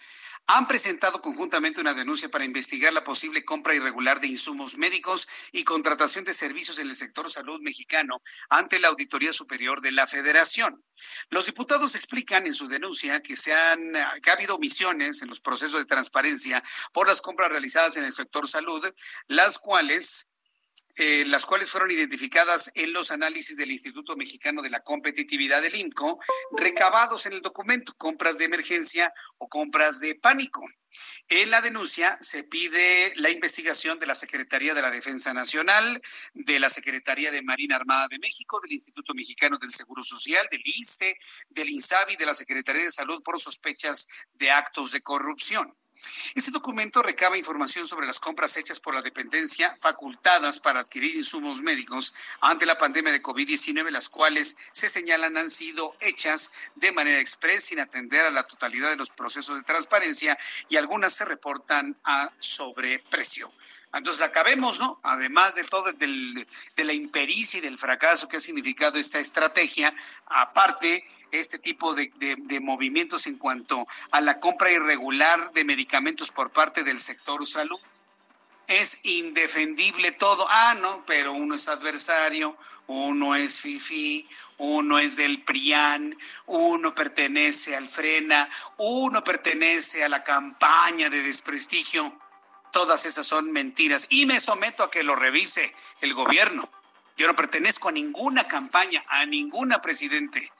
han 0.48 0.68
presentado 0.68 1.22
conjuntamente 1.22 1.82
una 1.82 1.93
denuncia 1.93 2.30
para 2.30 2.46
investigar 2.46 2.93
la 2.93 3.04
posible 3.04 3.43
compra 3.43 3.76
irregular 3.76 4.22
de 4.22 4.28
insumos 4.28 4.78
médicos 4.78 5.28
y 5.52 5.66
contratación 5.66 6.24
de 6.24 6.34
servicios 6.34 6.80
en 6.80 6.88
el 6.88 6.96
sector 6.96 7.30
salud 7.30 7.60
mexicano 7.62 8.22
ante 8.50 8.80
la 8.80 8.88
Auditoría 8.88 9.34
Superior 9.34 9.82
de 9.82 9.91
la 9.91 10.08
Federación. 10.08 10.82
Los 11.30 11.48
diputados 11.48 11.96
explican 11.96 12.46
en 12.48 12.54
su 12.54 12.70
denuncia 12.70 13.22
que, 13.22 13.36
se 13.36 13.54
han, 13.54 13.91
que 14.22 14.30
ha 14.30 14.34
habido 14.34 14.56
omisiones 14.56 15.22
en 15.22 15.28
los 15.28 15.41
procesos 15.41 15.80
de 15.80 15.86
transparencia 15.86 16.64
por 16.93 17.08
las 17.08 17.20
compras 17.20 17.50
realizadas 17.50 17.98
en 17.98 18.06
el 18.06 18.14
sector 18.14 18.48
salud, 18.48 18.86
las 19.28 19.58
cuales 19.58 20.32
eh, 20.98 21.26
las 21.28 21.46
cuales 21.46 21.70
fueron 21.70 21.91
identificadas 21.91 22.72
en 22.76 22.93
los 22.93 23.12
análisis 23.12 23.58
del 23.58 23.72
Instituto 23.72 24.16
Mexicano 24.16 24.62
de 24.62 24.70
la 24.70 24.82
Competitividad 24.82 25.62
del 25.62 25.76
INCO, 25.76 26.20
recabados 26.52 27.26
en 27.26 27.34
el 27.34 27.41
documento, 27.41 27.93
compras 27.98 28.38
de 28.38 28.46
emergencia 28.46 29.14
o 29.38 29.50
compras 29.50 30.00
de 30.00 30.16
pánico. 30.16 30.64
En 31.28 31.50
la 31.50 31.62
denuncia 31.62 32.18
se 32.22 32.43
pide 32.43 33.12
la 33.16 33.30
investigación 33.30 33.98
de 33.98 34.06
la 34.06 34.16
Secretaría 34.16 34.74
de 34.74 34.82
la 34.82 34.91
Defensa 34.91 35.34
Nacional, 35.34 36.02
de 36.34 36.60
la 36.60 36.70
Secretaría 36.70 37.32
de 37.32 37.41
Marina 37.41 37.76
Armada 37.76 38.08
de 38.08 38.20
México, 38.20 38.62
del 38.62 38.74
Instituto 38.74 39.14
Mexicano 39.14 39.58
del 39.58 39.72
Seguro 39.72 40.04
Social, 40.04 40.48
del 40.52 40.62
ISTE, 40.64 41.18
del 41.50 41.70
INSABI, 41.70 42.16
de 42.16 42.26
la 42.26 42.36
Secretaría 42.36 42.84
de 42.84 42.91
Salud 42.91 43.24
por 43.24 43.41
sospechas 43.41 44.08
de 44.34 44.52
actos 44.52 44.91
de 44.91 45.02
corrupción. 45.02 45.76
Este 46.34 46.51
documento 46.51 47.01
recaba 47.01 47.38
información 47.38 47.88
sobre 47.88 48.08
las 48.08 48.20
compras 48.20 48.58
hechas 48.58 48.80
por 48.80 48.93
la 48.93 49.01
dependencia 49.01 49.76
facultadas 49.80 50.60
para 50.60 50.82
adquirir 50.82 51.16
insumos 51.16 51.62
médicos 51.62 52.14
ante 52.41 52.66
la 52.66 52.78
pandemia 52.78 53.12
de 53.12 53.22
COVID-19, 53.22 53.89
las 53.89 54.10
cuales 54.10 54.58
se 54.72 54.89
señalan 54.89 55.38
han 55.38 55.49
sido 55.49 55.95
hechas 55.99 56.51
de 56.76 56.91
manera 56.91 57.20
expresa 57.20 57.68
sin 57.68 57.80
atender 57.80 58.26
a 58.26 58.32
la 58.32 58.47
totalidad 58.47 58.89
de 58.89 58.97
los 58.97 59.12
procesos 59.12 59.58
de 59.58 59.64
transparencia 59.64 60.38
y 60.70 60.78
algunas 60.78 61.14
se 61.14 61.26
reportan 61.26 61.97
a 62.03 62.32
sobreprecio. 62.39 63.53
Entonces 63.93 64.24
acabemos, 64.24 64.80
¿no? 64.80 64.99
Además 65.03 65.56
de 65.56 65.64
todo, 65.64 65.91
de 65.93 66.84
la 66.84 66.93
impericia 66.93 67.60
y 67.60 67.62
del 67.62 67.80
fracaso 67.80 68.28
que 68.28 68.38
ha 68.38 68.41
significado 68.41 68.99
esta 68.99 69.20
estrategia, 69.20 69.95
aparte 70.26 71.06
este 71.39 71.59
tipo 71.59 71.93
de, 71.95 72.11
movimientos 72.61 73.27
en 73.27 73.38
cuanto 73.38 73.88
a 74.11 74.21
la 74.21 74.39
compra 74.39 74.71
irregular 74.71 75.51
de 75.53 75.63
medicamentos 75.63 76.31
por 76.31 76.51
parte 76.51 76.83
del 76.83 76.99
sector 76.99 77.45
salud. 77.45 77.79
Es 78.67 79.05
indefendible 79.05 80.11
todo. 80.11 80.47
Ah, 80.49 80.75
no, 80.79 81.05
pero 81.05 81.33
uno 81.33 81.55
es 81.55 81.67
adversario, 81.67 82.57
uno 82.88 83.36
es 83.36 83.61
FIFI, 83.61 84.27
uno 84.57 84.97
es 84.97 85.15
del 85.17 85.43
PRIAN, 85.43 86.17
uno 86.47 86.95
pertenece 86.95 87.75
al 87.75 87.88
FRENA, 87.88 88.49
uno 88.77 89.23
pertenece 89.23 90.03
a 90.03 90.09
la 90.09 90.23
campaña 90.23 91.09
de 91.09 91.21
desprestigio. 91.21 92.19
Todas 92.71 93.05
esas 93.05 93.25
son 93.27 93.51
mentiras 93.51 94.07
y 94.09 94.25
me 94.25 94.39
someto 94.39 94.83
a 94.83 94.89
que 94.89 95.03
lo 95.03 95.15
revise 95.15 95.75
el 96.01 96.13
gobierno. 96.13 96.69
Yo 97.17 97.27
no 97.27 97.36
pertenezco 97.36 97.89
a 97.89 97.93
ninguna 97.93 98.47
campaña, 98.47 99.05
a 99.07 99.25
ninguna 99.25 99.81
presidente. 99.81 100.51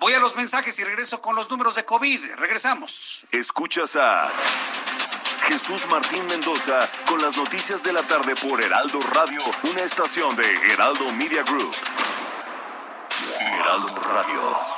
Voy 0.00 0.12
a 0.12 0.20
los 0.20 0.36
mensajes 0.36 0.78
y 0.78 0.84
regreso 0.84 1.20
con 1.20 1.34
los 1.34 1.50
números 1.50 1.74
de 1.74 1.84
COVID. 1.84 2.34
Regresamos. 2.36 3.26
Escuchas 3.32 3.96
a 3.96 4.30
Jesús 5.48 5.86
Martín 5.88 6.24
Mendoza 6.26 6.88
con 7.08 7.20
las 7.20 7.36
noticias 7.36 7.82
de 7.82 7.92
la 7.92 8.02
tarde 8.06 8.34
por 8.36 8.62
Heraldo 8.62 9.00
Radio, 9.00 9.40
una 9.64 9.82
estación 9.82 10.36
de 10.36 10.44
Heraldo 10.72 11.12
Media 11.12 11.42
Group. 11.42 11.74
Heraldo 13.40 13.94
Radio. 14.12 14.77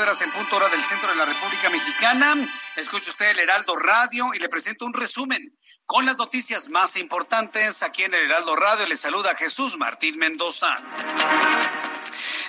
En 0.00 0.32
punto 0.32 0.56
hora 0.56 0.68
del 0.70 0.82
centro 0.82 1.10
de 1.10 1.14
la 1.14 1.26
República 1.26 1.68
Mexicana. 1.68 2.34
Escucha 2.74 3.10
usted 3.10 3.32
el 3.32 3.40
Heraldo 3.40 3.76
Radio 3.76 4.30
y 4.32 4.38
le 4.38 4.48
presento 4.48 4.86
un 4.86 4.94
resumen 4.94 5.54
con 5.84 6.06
las 6.06 6.16
noticias 6.16 6.70
más 6.70 6.96
importantes 6.96 7.82
aquí 7.82 8.04
en 8.04 8.14
el 8.14 8.24
Heraldo 8.24 8.56
Radio. 8.56 8.86
Le 8.86 8.96
saluda 8.96 9.34
Jesús 9.36 9.76
Martín 9.76 10.16
Mendoza. 10.16 10.78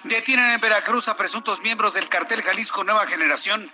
Detienen 0.06 0.49
en 0.49 0.62
Veracruz 0.62 1.10
a 1.10 1.18
presuntos 1.18 1.60
miembros 1.60 1.93
del 1.93 2.08
cartel 2.08 2.41
Jalisco 2.41 2.86
Nueva 2.86 3.06
Generación. 3.06 3.70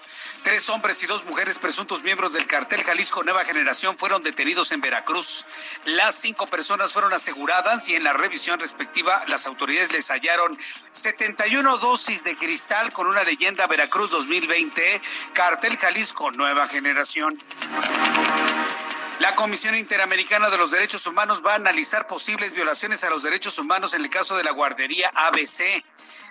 Tres 0.47 0.69
hombres 0.69 1.03
y 1.03 1.07
dos 1.07 1.25
mujeres 1.25 1.59
presuntos 1.59 2.03
miembros 2.03 2.31
del 2.31 2.47
cartel 2.47 2.81
Jalisco 2.81 3.21
Nueva 3.21 3.43
Generación 3.43 3.97
fueron 3.97 4.23
detenidos 4.23 4.71
en 4.71 4.79
Veracruz. 4.79 5.43
Las 5.83 6.15
cinco 6.15 6.47
personas 6.47 6.93
fueron 6.93 7.11
aseguradas 7.11 7.89
y 7.89 7.95
en 7.95 8.05
la 8.05 8.13
revisión 8.13 8.57
respectiva 8.57 9.21
las 9.27 9.45
autoridades 9.45 9.91
les 9.91 10.09
hallaron 10.09 10.57
71 10.89 11.79
dosis 11.79 12.23
de 12.23 12.37
cristal 12.37 12.93
con 12.93 13.07
una 13.07 13.25
leyenda 13.25 13.67
Veracruz 13.67 14.09
2020, 14.11 15.01
cartel 15.33 15.75
Jalisco 15.77 16.31
Nueva 16.31 16.65
Generación. 16.69 17.43
La 19.19 19.35
Comisión 19.35 19.75
Interamericana 19.75 20.49
de 20.49 20.57
los 20.57 20.71
Derechos 20.71 21.05
Humanos 21.07 21.43
va 21.45 21.53
a 21.53 21.55
analizar 21.55 22.07
posibles 22.07 22.53
violaciones 22.53 23.03
a 23.03 23.09
los 23.09 23.21
derechos 23.21 23.59
humanos 23.59 23.93
en 23.93 24.01
el 24.01 24.09
caso 24.09 24.37
de 24.37 24.45
la 24.45 24.51
guardería 24.51 25.11
ABC. 25.13 25.83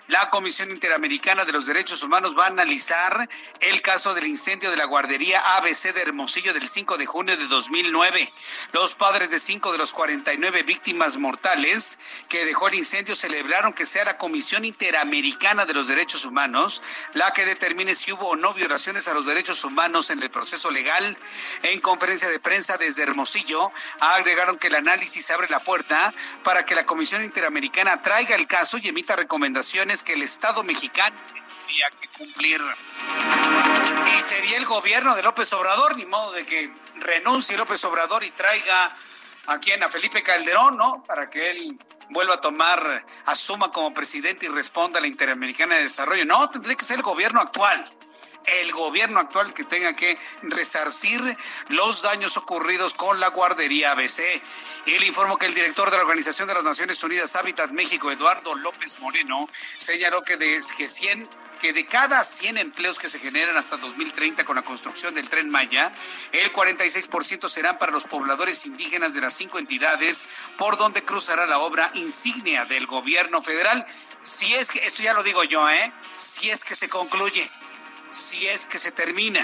La 0.07 0.29
Comisión 0.29 0.71
Interamericana 0.71 1.43
de 1.43 1.51
los 1.51 1.65
Derechos 1.65 2.01
Humanos 2.01 2.33
va 2.37 2.45
a 2.45 2.47
analizar 2.47 3.27
el 3.59 3.81
caso 3.81 4.13
del 4.13 4.27
incendio 4.27 4.71
de 4.71 4.77
la 4.77 4.85
guardería 4.85 5.57
ABC 5.57 5.93
de 5.93 6.01
Hermosillo 6.01 6.53
del 6.53 6.65
5 6.65 6.97
de 6.97 7.05
junio 7.05 7.35
de 7.35 7.45
2009. 7.47 8.31
Los 8.71 8.95
padres 8.95 9.31
de 9.31 9.39
cinco 9.39 9.73
de 9.73 9.77
los 9.77 9.91
49 9.91 10.63
víctimas 10.63 11.17
mortales 11.17 11.99
que 12.29 12.45
dejó 12.45 12.69
el 12.69 12.75
incendio 12.75 13.17
celebraron 13.17 13.73
que 13.73 13.85
sea 13.85 14.05
la 14.05 14.17
Comisión 14.17 14.63
Interamericana 14.63 15.65
de 15.65 15.73
los 15.73 15.87
Derechos 15.87 16.23
Humanos 16.23 16.81
la 17.13 17.33
que 17.33 17.45
determine 17.45 17.93
si 17.93 18.13
hubo 18.13 18.29
o 18.29 18.35
no 18.37 18.53
violaciones 18.53 19.09
a 19.09 19.13
los 19.13 19.25
derechos 19.25 19.65
humanos 19.65 20.09
en 20.09 20.23
el 20.23 20.29
proceso 20.29 20.71
legal. 20.71 21.17
En 21.63 21.81
conferencia 21.81 22.29
de 22.29 22.39
prensa 22.39 22.77
desde 22.77 23.03
Hermosillo, 23.03 23.73
agregaron 23.99 24.57
que 24.57 24.67
el 24.67 24.75
análisis 24.75 25.29
abre 25.31 25.49
la 25.49 25.59
puerta 25.59 26.13
para 26.43 26.63
que 26.63 26.75
la 26.75 26.85
Comisión 26.85 27.25
Interamericana 27.25 28.01
traiga 28.01 28.35
el 28.35 28.47
caso 28.47 28.77
y 28.77 28.87
emita 28.87 29.17
recomendaciones 29.17 29.96
que 30.03 30.13
el 30.13 30.21
Estado 30.21 30.63
mexicano 30.63 31.15
tendría 31.27 31.89
que 31.99 32.07
cumplir. 32.09 32.61
Y 34.17 34.21
sería 34.21 34.57
el 34.57 34.65
gobierno 34.65 35.15
de 35.15 35.23
López 35.23 35.51
Obrador, 35.53 35.97
ni 35.97 36.05
modo 36.05 36.31
de 36.31 36.45
que 36.45 36.73
renuncie 36.95 37.57
López 37.57 37.83
Obrador 37.85 38.23
y 38.23 38.31
traiga 38.31 38.95
a 39.47 39.53
a 39.53 39.89
Felipe 39.89 40.23
Calderón, 40.23 40.77
¿no? 40.77 41.03
Para 41.03 41.29
que 41.29 41.51
él 41.51 41.79
vuelva 42.09 42.35
a 42.35 42.41
tomar, 42.41 43.05
asuma 43.25 43.71
como 43.71 43.93
presidente 43.93 44.45
y 44.45 44.49
responda 44.49 44.99
a 44.99 45.01
la 45.01 45.07
Interamericana 45.07 45.75
de 45.75 45.83
Desarrollo. 45.83 46.25
No, 46.25 46.49
tendría 46.49 46.75
que 46.75 46.85
ser 46.85 46.97
el 46.97 47.03
gobierno 47.03 47.39
actual 47.39 47.96
el 48.47 48.71
gobierno 48.71 49.19
actual 49.19 49.53
que 49.53 49.63
tenga 49.63 49.95
que 49.95 50.17
resarcir 50.41 51.21
los 51.69 52.01
daños 52.01 52.37
ocurridos 52.37 52.93
con 52.93 53.19
la 53.19 53.29
guardería 53.29 53.91
ABC. 53.91 54.21
Y 54.85 54.97
le 54.97 55.05
informo 55.05 55.37
que 55.37 55.45
el 55.45 55.53
director 55.53 55.91
de 55.91 55.97
la 55.97 56.03
Organización 56.03 56.47
de 56.47 56.53
las 56.53 56.63
Naciones 56.63 57.03
Unidas 57.03 57.35
Hábitat 57.35 57.71
México, 57.71 58.09
Eduardo 58.09 58.55
López 58.55 58.99
Moreno, 58.99 59.49
señaló 59.77 60.23
que 60.23 60.37
de, 60.37 60.61
que 60.77 60.87
100 60.87 61.29
que 61.57 61.73
de 61.73 61.87
cada 61.87 62.23
100 62.23 62.57
empleos 62.57 62.99
que 62.99 63.09
se 63.09 63.17
generan 63.19 63.57
hasta 63.57 63.77
2030 63.77 64.45
con 64.45 64.55
la 64.55 64.61
construcción 64.61 65.15
del 65.15 65.27
tren 65.27 65.49
Maya, 65.49 65.91
el 66.31 66.53
46% 66.53 67.49
serán 67.49 67.79
para 67.79 67.91
los 67.91 68.05
pobladores 68.05 68.65
indígenas 68.67 69.15
de 69.15 69.21
las 69.21 69.33
cinco 69.33 69.57
entidades 69.57 70.27
por 70.55 70.77
donde 70.77 71.03
cruzará 71.03 71.47
la 71.47 71.57
obra 71.57 71.89
insignia 71.95 72.65
del 72.65 72.85
gobierno 72.85 73.41
federal. 73.41 73.85
Si 74.21 74.53
es 74.53 74.71
que, 74.71 74.79
esto 74.79 75.01
ya 75.03 75.13
lo 75.13 75.23
digo 75.23 75.43
yo, 75.43 75.67
¿eh? 75.69 75.91
Si 76.15 76.49
es 76.49 76.63
que 76.63 76.75
se 76.75 76.89
concluye, 76.89 77.49
si 78.17 78.47
es 78.47 78.65
que 78.65 78.79
se 78.79 78.91
termina. 78.91 79.41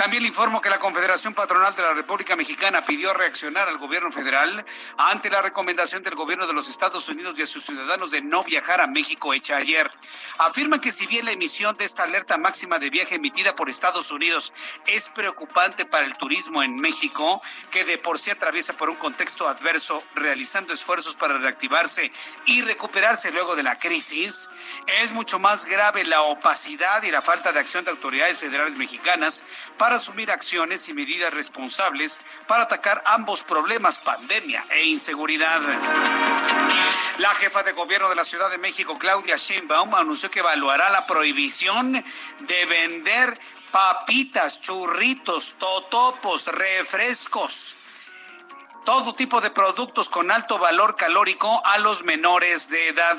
También 0.00 0.22
le 0.22 0.30
informo 0.30 0.62
que 0.62 0.70
la 0.70 0.78
Confederación 0.78 1.34
Patronal 1.34 1.76
de 1.76 1.82
la 1.82 1.92
República 1.92 2.34
Mexicana 2.34 2.82
pidió 2.82 3.12
reaccionar 3.12 3.68
al 3.68 3.76
gobierno 3.76 4.10
federal 4.10 4.64
ante 4.96 5.28
la 5.28 5.42
recomendación 5.42 6.02
del 6.02 6.14
gobierno 6.14 6.46
de 6.46 6.54
los 6.54 6.70
Estados 6.70 7.06
Unidos 7.10 7.38
y 7.38 7.42
a 7.42 7.46
sus 7.46 7.66
ciudadanos 7.66 8.10
de 8.10 8.22
no 8.22 8.42
viajar 8.42 8.80
a 8.80 8.86
México 8.86 9.34
hecha 9.34 9.56
ayer. 9.56 9.90
Afirma 10.38 10.80
que 10.80 10.90
si 10.90 11.06
bien 11.06 11.26
la 11.26 11.32
emisión 11.32 11.76
de 11.76 11.84
esta 11.84 12.04
alerta 12.04 12.38
máxima 12.38 12.78
de 12.78 12.88
viaje 12.88 13.16
emitida 13.16 13.54
por 13.54 13.68
Estados 13.68 14.10
Unidos 14.10 14.54
es 14.86 15.08
preocupante 15.08 15.84
para 15.84 16.06
el 16.06 16.16
turismo 16.16 16.62
en 16.62 16.78
México, 16.78 17.42
que 17.70 17.84
de 17.84 17.98
por 17.98 18.18
sí 18.18 18.30
atraviesa 18.30 18.78
por 18.78 18.88
un 18.88 18.96
contexto 18.96 19.48
adverso, 19.48 20.02
realizando 20.14 20.72
esfuerzos 20.72 21.14
para 21.14 21.36
reactivarse 21.36 22.10
y 22.46 22.62
recuperarse 22.62 23.32
luego 23.32 23.54
de 23.54 23.64
la 23.64 23.78
crisis, 23.78 24.48
es 25.02 25.12
mucho 25.12 25.38
más 25.38 25.66
grave 25.66 26.06
la 26.06 26.22
opacidad 26.22 27.02
y 27.02 27.10
la 27.10 27.20
falta 27.20 27.52
de 27.52 27.60
acción 27.60 27.84
de 27.84 27.90
autoridades 27.90 28.38
federales 28.38 28.78
mexicanas 28.78 29.42
para 29.76 29.89
asumir 29.96 30.30
acciones 30.30 30.88
y 30.88 30.94
medidas 30.94 31.32
responsables 31.32 32.20
para 32.46 32.64
atacar 32.64 33.02
ambos 33.06 33.42
problemas, 33.42 34.00
pandemia 34.00 34.64
e 34.70 34.84
inseguridad. 34.84 35.60
La 37.18 37.34
jefa 37.34 37.62
de 37.62 37.72
gobierno 37.72 38.08
de 38.08 38.14
la 38.14 38.24
Ciudad 38.24 38.50
de 38.50 38.58
México, 38.58 38.98
Claudia 38.98 39.36
Sheinbaum, 39.36 39.94
anunció 39.94 40.30
que 40.30 40.40
evaluará 40.40 40.88
la 40.90 41.06
prohibición 41.06 41.92
de 41.92 42.66
vender 42.66 43.38
papitas, 43.70 44.60
churritos, 44.60 45.54
totopos, 45.58 46.46
refrescos 46.46 47.76
todo 48.84 49.14
tipo 49.14 49.40
de 49.40 49.50
productos 49.50 50.08
con 50.08 50.30
alto 50.30 50.58
valor 50.58 50.96
calórico 50.96 51.62
a 51.64 51.78
los 51.78 52.02
menores 52.02 52.70
de 52.70 52.88
edad. 52.88 53.16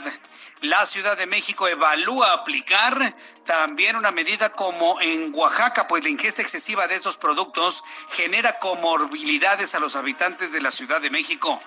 La 0.62 0.86
Ciudad 0.86 1.18
de 1.18 1.28
México 1.28 1.68
evalúa 1.68 2.34
aplicar 2.34 3.16
también 3.46 3.96
una 3.96 4.12
medida 4.12 4.50
como 4.50 5.00
en 5.02 5.32
Oaxaca, 5.34 5.88
pues 5.88 6.04
la 6.04 6.10
ingesta 6.10 6.42
excesiva 6.42 6.88
de 6.88 6.96
estos 6.96 7.18
productos 7.18 7.84
genera 8.10 8.60
comorbilidades 8.60 9.76
a 9.76 9.80
los 9.80 9.96
habitantes 9.96 10.52
de 10.52 10.62
la 10.62 10.72
Ciudad 10.72 11.02
de 11.02 11.10
México. 11.10 11.60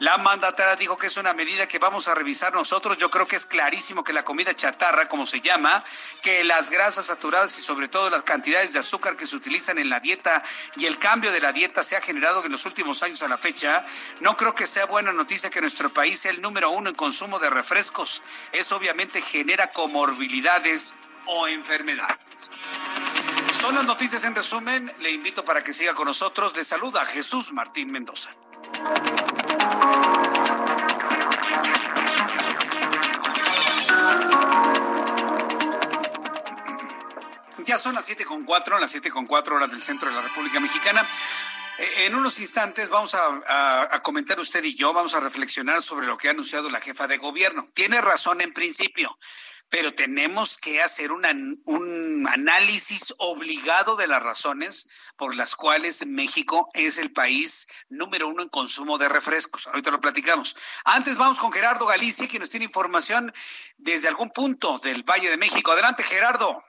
La 0.00 0.16
mandataria 0.16 0.76
dijo 0.76 0.96
que 0.96 1.08
es 1.08 1.16
una 1.16 1.32
medida 1.32 1.66
que 1.66 1.80
vamos 1.80 2.06
a 2.06 2.14
revisar 2.14 2.54
nosotros. 2.54 2.98
Yo 2.98 3.10
creo 3.10 3.26
que 3.26 3.34
es 3.34 3.46
clarísimo 3.46 4.04
que 4.04 4.12
la 4.12 4.24
comida 4.24 4.54
chatarra, 4.54 5.08
como 5.08 5.26
se 5.26 5.40
llama, 5.40 5.84
que 6.22 6.44
las 6.44 6.70
grasas 6.70 7.06
saturadas 7.06 7.58
y 7.58 7.62
sobre 7.62 7.88
todo 7.88 8.08
las 8.08 8.22
cantidades 8.22 8.72
de 8.72 8.78
azúcar 8.78 9.16
que 9.16 9.26
se 9.26 9.34
utilizan 9.34 9.76
en 9.76 9.90
la 9.90 9.98
dieta 9.98 10.44
y 10.76 10.86
el 10.86 11.00
cambio 11.00 11.32
de 11.32 11.40
la 11.40 11.52
dieta 11.52 11.82
se 11.82 11.96
ha 11.96 12.00
generado 12.00 12.44
en 12.44 12.52
los 12.52 12.64
últimos 12.64 13.02
años 13.02 13.22
a 13.22 13.28
la 13.28 13.38
fecha, 13.38 13.84
no 14.20 14.36
creo 14.36 14.54
que 14.54 14.68
sea 14.68 14.86
buena 14.86 15.12
noticia 15.12 15.50
que 15.50 15.60
nuestro 15.60 15.92
país 15.92 16.20
sea 16.20 16.30
el 16.30 16.42
número 16.42 16.70
uno 16.70 16.90
en 16.90 16.94
consumo 16.94 17.40
de 17.40 17.50
refrescos. 17.50 18.22
Eso 18.52 18.76
obviamente 18.76 19.20
genera 19.20 19.72
comorbilidades 19.72 20.94
o 21.28 21.46
enfermedades. 21.46 22.50
Son 23.52 23.74
las 23.74 23.84
noticias 23.84 24.24
en 24.24 24.34
resumen. 24.34 24.92
Le 25.00 25.10
invito 25.10 25.44
para 25.44 25.62
que 25.62 25.72
siga 25.72 25.94
con 25.94 26.06
nosotros. 26.06 26.56
Le 26.56 26.64
saluda 26.64 27.04
Jesús 27.06 27.52
Martín 27.52 27.90
Mendoza. 27.90 28.30
Ya 37.64 37.76
son 37.76 37.94
las 37.94 38.06
siete 38.06 38.24
con 38.24 38.44
cuatro, 38.44 38.78
las 38.78 38.90
siete 38.90 39.10
con 39.10 39.26
cuatro 39.26 39.56
horas 39.56 39.70
del 39.70 39.82
centro 39.82 40.08
de 40.08 40.14
la 40.14 40.22
República 40.22 40.58
Mexicana. 40.58 41.06
Eh, 41.78 42.06
en 42.06 42.14
unos 42.14 42.40
instantes 42.40 42.90
vamos 42.90 43.14
a, 43.14 44.00
comentar 44.02 44.40
usted 44.40 44.64
y 44.64 44.74
yo, 44.74 44.92
vamos 44.92 45.14
a 45.14 45.20
reflexionar 45.20 45.82
sobre 45.82 46.06
lo 46.06 46.16
que 46.16 46.28
ha 46.28 46.30
anunciado 46.32 46.70
la 46.70 46.80
jefa 46.80 47.06
de 47.06 47.18
gobierno. 47.18 47.68
Tiene 47.74 48.00
razón 48.00 48.40
en 48.40 48.52
principio, 48.52 49.18
pero 49.70 49.94
tenemos 49.94 50.56
que 50.58 50.82
hacer 50.82 51.12
un 51.12 52.26
análisis 52.28 53.14
obligado 53.18 53.96
de 53.96 54.06
las 54.06 54.22
razones 54.22 54.88
por 55.16 55.34
las 55.34 55.56
cuales 55.56 56.06
México 56.06 56.70
es 56.74 56.96
el 56.96 57.12
país 57.12 57.66
número 57.88 58.28
uno 58.28 58.42
en 58.42 58.48
consumo 58.48 58.98
de 58.98 59.08
refrescos. 59.08 59.66
Ahorita 59.66 59.90
lo 59.90 60.00
platicamos. 60.00 60.56
Antes 60.84 61.18
vamos 61.18 61.38
con 61.38 61.52
Gerardo 61.52 61.86
Galicia, 61.86 62.28
que 62.28 62.38
nos 62.38 62.50
tiene 62.50 62.66
información 62.66 63.32
desde 63.76 64.08
algún 64.08 64.30
punto 64.30 64.78
del 64.78 65.02
Valle 65.02 65.28
de 65.28 65.36
México. 65.36 65.72
Adelante, 65.72 66.02
Gerardo. 66.02 66.62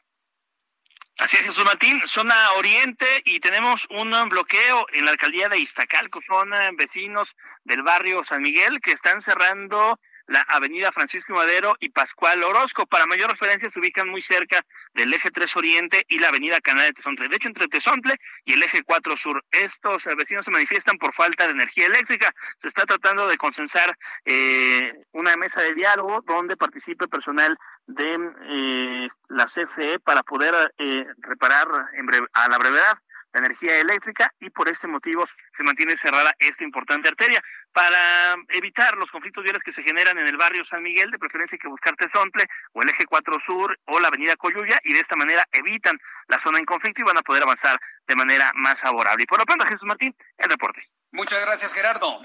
Así 1.20 1.36
es, 1.36 1.44
Jesús 1.44 1.66
Martín, 1.66 2.02
zona 2.06 2.54
oriente 2.54 3.06
y 3.26 3.40
tenemos 3.40 3.86
un 3.90 4.12
bloqueo 4.30 4.86
en 4.94 5.06
la 5.06 5.12
alcaldía 5.12 5.50
de 5.50 5.60
Iztacalco. 5.60 6.20
Son 6.26 6.50
vecinos 6.76 7.28
del 7.66 7.84
barrio 7.84 8.24
San 8.26 8.42
Miguel 8.42 8.80
que 8.82 8.94
están 8.94 9.22
cerrando 9.22 10.00
la 10.30 10.42
avenida 10.42 10.92
Francisco 10.92 11.34
Madero 11.34 11.76
y 11.80 11.90
Pascual 11.90 12.44
Orozco. 12.44 12.86
Para 12.86 13.08
mayor 13.08 13.32
referencia 13.32 13.70
se 13.70 13.80
ubican 13.80 14.08
muy 14.08 14.22
cerca 14.22 14.64
del 14.94 15.12
eje 15.14 15.32
3 15.32 15.56
Oriente 15.56 16.06
y 16.08 16.20
la 16.20 16.30
avenida 16.30 16.62
Canal 16.62 16.86
de 16.86 16.94
Tezontle. 16.94 17.28
De 17.28 17.36
hecho, 17.36 17.48
entre 17.48 17.68
Tezontle 17.68 18.16
y 18.46 18.54
el 18.54 18.64
eje 18.64 18.84
4 18.84 19.18
Sur, 19.18 19.44
estos 19.52 20.06
eh, 20.06 20.16
vecinos 20.16 20.46
se 20.46 20.52
manifiestan 20.52 20.98
por 20.98 21.14
falta 21.14 21.46
de 21.46 21.52
energía 21.52 21.88
eléctrica. 21.88 22.32
Se 22.60 22.68
está 22.68 22.86
tratando 22.86 23.28
de 23.28 23.38
consensar 23.38 23.98
eh, 24.26 24.94
una 25.14 25.36
mesa 25.36 25.62
de 25.62 25.74
diálogo 25.74 26.24
donde 26.28 26.56
participe 26.56 27.08
personal 27.08 27.58
de 27.88 28.20
eh, 28.50 29.08
la 29.30 29.46
CFE 29.46 30.00
para 30.00 30.22
poder 30.22 30.74
reparar 31.22 31.68
en 31.94 32.10
a 32.34 32.50
la 32.50 32.58
brevedad 32.58 32.98
la 33.34 33.40
energía 33.40 33.78
eléctrica 33.78 34.34
y 34.40 34.50
por 34.50 34.70
este 34.70 34.88
motivo 34.88 35.26
se 35.56 35.64
mantiene 35.64 35.98
cerrada 35.98 36.34
esta 36.40 36.64
importante 36.64 37.10
arteria. 37.10 37.42
Para 37.72 38.36
evitar 38.50 38.96
los 38.98 39.10
conflictos 39.12 39.44
viales 39.44 39.62
que 39.64 39.72
se 39.72 39.84
generan 39.84 40.18
en 40.18 40.28
el 40.28 40.38
barrio 40.38 40.66
San 40.66 40.82
Miguel, 40.82 41.12
de 41.12 41.20
preferencia 41.20 41.56
hay 41.56 41.60
que 41.60 41.68
buscar 41.68 41.96
Tezontle 41.96 42.46
o 42.74 42.82
el 42.82 42.90
eje 42.90 43.06
4 43.06 43.40
Sur 43.40 43.78
o 43.86 44.00
la 44.00 44.08
avenida 44.08 44.36
Coyuya 44.36 44.80
y 44.84 44.94
de 44.94 45.00
esta 45.00 45.16
manera 45.16 45.46
evitan 45.52 46.00
la 46.28 46.40
zona 46.40 46.60
en 46.60 46.66
conflicto 46.66 47.02
y 47.02 47.06
van 47.06 47.18
a 47.18 47.22
poder 47.22 47.44
avanzar 47.44 47.80
de 48.08 48.16
manera 48.16 48.52
más 48.56 48.80
favorable. 48.80 49.24
Y 49.24 49.28
por 49.28 49.40
lo 49.40 49.46
pronto, 49.46 49.66
Jesús 49.66 49.86
Martín, 49.86 50.16
el 50.38 50.50
reporte. 50.50 50.82
Muchas 51.12 51.44
gracias, 51.46 51.74
Gerardo. 51.74 52.22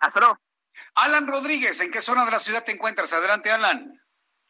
Hasta 0.00 0.20
luego. 0.20 0.38
Alan 0.94 1.26
Rodríguez, 1.26 1.80
¿en 1.80 1.90
qué 1.90 2.00
zona 2.00 2.24
de 2.24 2.30
la 2.30 2.38
ciudad 2.38 2.64
te 2.64 2.72
encuentras? 2.72 3.12
Adelante, 3.12 3.50
Alan. 3.50 3.98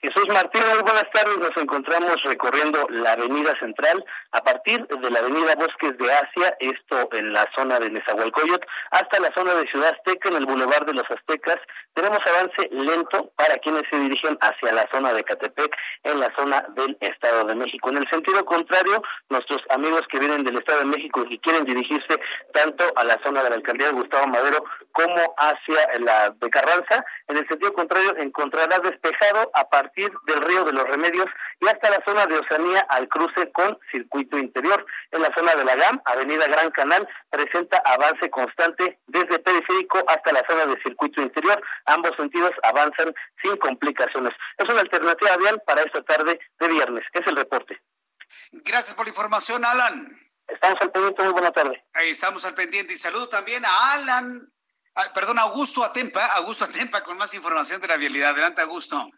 Jesús 0.03 0.29
Martín, 0.29 0.61
muy 0.69 0.83
buenas 0.83 1.11
tardes. 1.11 1.39
Nos 1.39 1.57
encontramos 1.57 2.17
recorriendo 2.25 2.87
la 2.91 3.13
Avenida 3.13 3.55
Central 3.59 4.05
a 4.33 4.43
partir 4.43 4.87
de 4.87 5.11
la 5.11 5.21
Avenida 5.21 5.55
Bosques 5.57 5.97
de 5.97 6.13
Asia, 6.13 6.55
esto 6.61 7.09
en 7.13 7.33
la 7.33 7.49
zona 7.57 7.81
de 7.81 7.89
Nezahualcóyotl, 7.89 8.67
hasta 8.91 9.21
la 9.21 9.33
zona 9.35 9.55
de 9.55 9.67
Ciudad 9.69 9.95
Azteca, 9.95 10.29
en 10.29 10.37
el 10.37 10.45
Boulevard 10.45 10.85
de 10.85 10.93
los 10.93 11.11
Aztecas. 11.11 11.57
Tenemos 11.95 12.19
avance 12.27 12.69
lento 12.73 13.33
para 13.37 13.57
quienes 13.57 13.85
se 13.91 13.99
dirigen 13.99 14.37
hacia 14.43 14.73
la 14.73 14.87
zona 14.93 15.15
de 15.15 15.25
Catepec, 15.25 15.75
en 16.03 16.21
la 16.21 16.31
zona 16.37 16.67
del 16.75 16.99
Estado 17.01 17.45
de 17.45 17.55
México. 17.55 17.89
En 17.89 17.97
el 17.97 18.09
sentido 18.11 18.45
contrario, 18.45 19.03
nuestros 19.31 19.63
amigos 19.71 20.03
que 20.11 20.19
vienen 20.19 20.45
del 20.45 20.59
Estado 20.59 20.81
de 20.81 20.87
México 20.87 21.25
y 21.31 21.39
quieren 21.39 21.65
dirigirse 21.65 22.21
tanto 22.53 22.85
a 22.97 23.05
la 23.05 23.19
zona 23.25 23.43
de 23.43 23.49
la 23.49 23.57
alcaldía 23.57 23.87
de 23.87 23.95
Gustavo 23.95 24.27
Madero 24.27 24.63
como 24.93 25.35
hacia 25.39 25.99
la 26.01 26.31
de 26.39 26.51
Carranza, 26.51 27.03
en 27.29 27.39
el 27.39 27.49
sentido 27.49 27.73
contrario 27.73 28.15
encontrará 28.19 28.79
despejado 28.79 29.51
a 29.55 29.67
partir 29.69 29.86
partir 29.87 30.13
del 30.27 30.43
río 30.43 30.65
de 30.65 30.73
los 30.73 30.85
Remedios 30.85 31.27
y 31.61 31.69
hasta 31.69 31.91
la 31.91 32.03
zona 32.05 32.27
de 32.27 32.39
Oceanía 32.39 32.81
al 32.89 33.09
cruce 33.09 33.51
con 33.53 33.79
circuito 33.91 34.37
interior. 34.37 34.85
En 35.13 35.23
la 35.23 35.33
zona 35.37 35.55
de 35.55 35.65
la 35.65 35.77
GAM, 35.77 36.01
Avenida 36.05 36.47
Gran 36.49 36.71
Canal, 36.71 37.09
presenta 37.31 37.79
avance 37.85 38.29
constante 38.31 38.99
desde 39.07 39.39
periférico 39.39 40.03
hasta 40.09 40.33
la 40.33 40.43
zona 40.49 40.67
de 40.67 40.83
circuito 40.83 41.23
interior. 41.23 41.63
Ambos 41.87 42.13
sentidos 42.17 42.51
avanzan 42.63 43.15
sin 43.43 43.57
complicaciones. 43.59 44.33
Es 44.59 44.69
una 44.69 44.81
alternativa 44.81 45.37
vial 45.37 45.63
para 45.67 45.83
esta 45.83 46.03
tarde 46.03 46.39
de 46.59 46.69
viernes. 46.69 47.05
Es 47.13 47.27
el 47.27 47.37
reporte. 47.37 47.81
Gracias 48.53 48.95
por 48.95 49.07
la 49.07 49.11
información, 49.11 49.65
Alan. 49.65 50.19
Estamos 50.49 50.79
al 50.81 50.91
pendiente, 50.91 51.23
muy 51.23 51.33
buena 51.33 51.51
tarde. 51.53 51.85
Ahí 51.95 52.11
estamos 52.11 52.45
al 52.45 52.55
pendiente 52.55 52.93
y 52.93 52.97
saludo 52.97 53.29
también 53.29 53.65
a 53.65 53.95
Alan, 53.95 54.53
perdón, 55.13 55.39
Augusto 55.39 55.85
Atempa, 55.85 56.25
Augusto 56.37 56.65
Atempa 56.65 57.03
con 57.03 57.19
más 57.19 57.35
información 57.35 57.81
de 57.81 57.89
la 57.89 57.97
vialidad. 57.97 58.31
Adelante, 58.31 58.63
Augusto. 58.63 59.11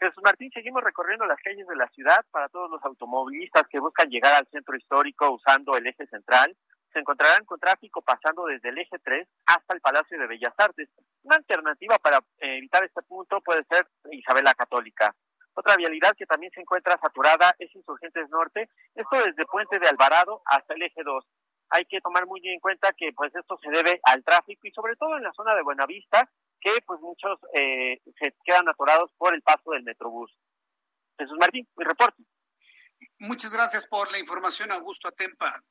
Jesús 0.00 0.22
Martín, 0.24 0.50
seguimos 0.54 0.82
recorriendo 0.82 1.26
las 1.26 1.38
calles 1.42 1.66
de 1.66 1.76
la 1.76 1.86
ciudad 1.88 2.24
para 2.30 2.48
todos 2.48 2.70
los 2.70 2.82
automovilistas 2.82 3.64
que 3.68 3.80
buscan 3.80 4.08
llegar 4.08 4.32
al 4.32 4.48
centro 4.48 4.74
histórico 4.74 5.30
usando 5.30 5.76
el 5.76 5.86
eje 5.86 6.06
central. 6.06 6.56
Se 6.90 7.00
encontrarán 7.00 7.44
con 7.44 7.60
tráfico 7.60 8.00
pasando 8.00 8.46
desde 8.46 8.70
el 8.70 8.78
eje 8.78 8.98
3 8.98 9.28
hasta 9.44 9.74
el 9.74 9.82
Palacio 9.82 10.18
de 10.18 10.26
Bellas 10.26 10.54
Artes. 10.56 10.88
Una 11.22 11.36
alternativa 11.36 11.98
para 11.98 12.16
eh, 12.38 12.56
evitar 12.56 12.82
este 12.82 13.02
punto 13.02 13.42
puede 13.42 13.62
ser 13.64 13.86
Isabela 14.10 14.54
Católica. 14.54 15.14
Otra 15.52 15.76
vialidad 15.76 16.16
que 16.16 16.24
también 16.24 16.50
se 16.52 16.62
encuentra 16.62 16.96
saturada 16.96 17.54
es 17.58 17.74
Insurgentes 17.76 18.30
Norte, 18.30 18.70
esto 18.94 19.16
desde 19.18 19.44
Puente 19.44 19.78
de 19.78 19.88
Alvarado 19.88 20.40
hasta 20.46 20.72
el 20.72 20.82
eje 20.82 21.02
2. 21.04 21.26
Hay 21.68 21.84
que 21.84 22.00
tomar 22.00 22.24
muy 22.24 22.40
en 22.48 22.58
cuenta 22.60 22.90
que 22.96 23.12
pues 23.14 23.34
esto 23.34 23.58
se 23.62 23.68
debe 23.68 24.00
al 24.04 24.24
tráfico 24.24 24.66
y 24.66 24.72
sobre 24.72 24.96
todo 24.96 25.18
en 25.18 25.24
la 25.24 25.32
zona 25.34 25.54
de 25.54 25.62
Buenavista, 25.62 26.26
que 26.60 26.72
pues 26.86 27.00
muchos 27.00 27.38
eh, 27.54 28.00
se 28.18 28.34
quedan 28.44 28.68
atorados 28.68 29.10
por 29.16 29.34
el 29.34 29.42
paso 29.42 29.70
del 29.72 29.82
Metrobús. 29.82 30.30
Jesús 31.18 31.36
Martín, 31.38 31.68
mi 31.76 31.84
reporte. 31.84 32.22
Muchas 33.18 33.52
gracias 33.52 33.86
por 33.86 34.10
la 34.10 34.18
información, 34.18 34.72
Augusto 34.72 35.08
Atempa. 35.08 35.62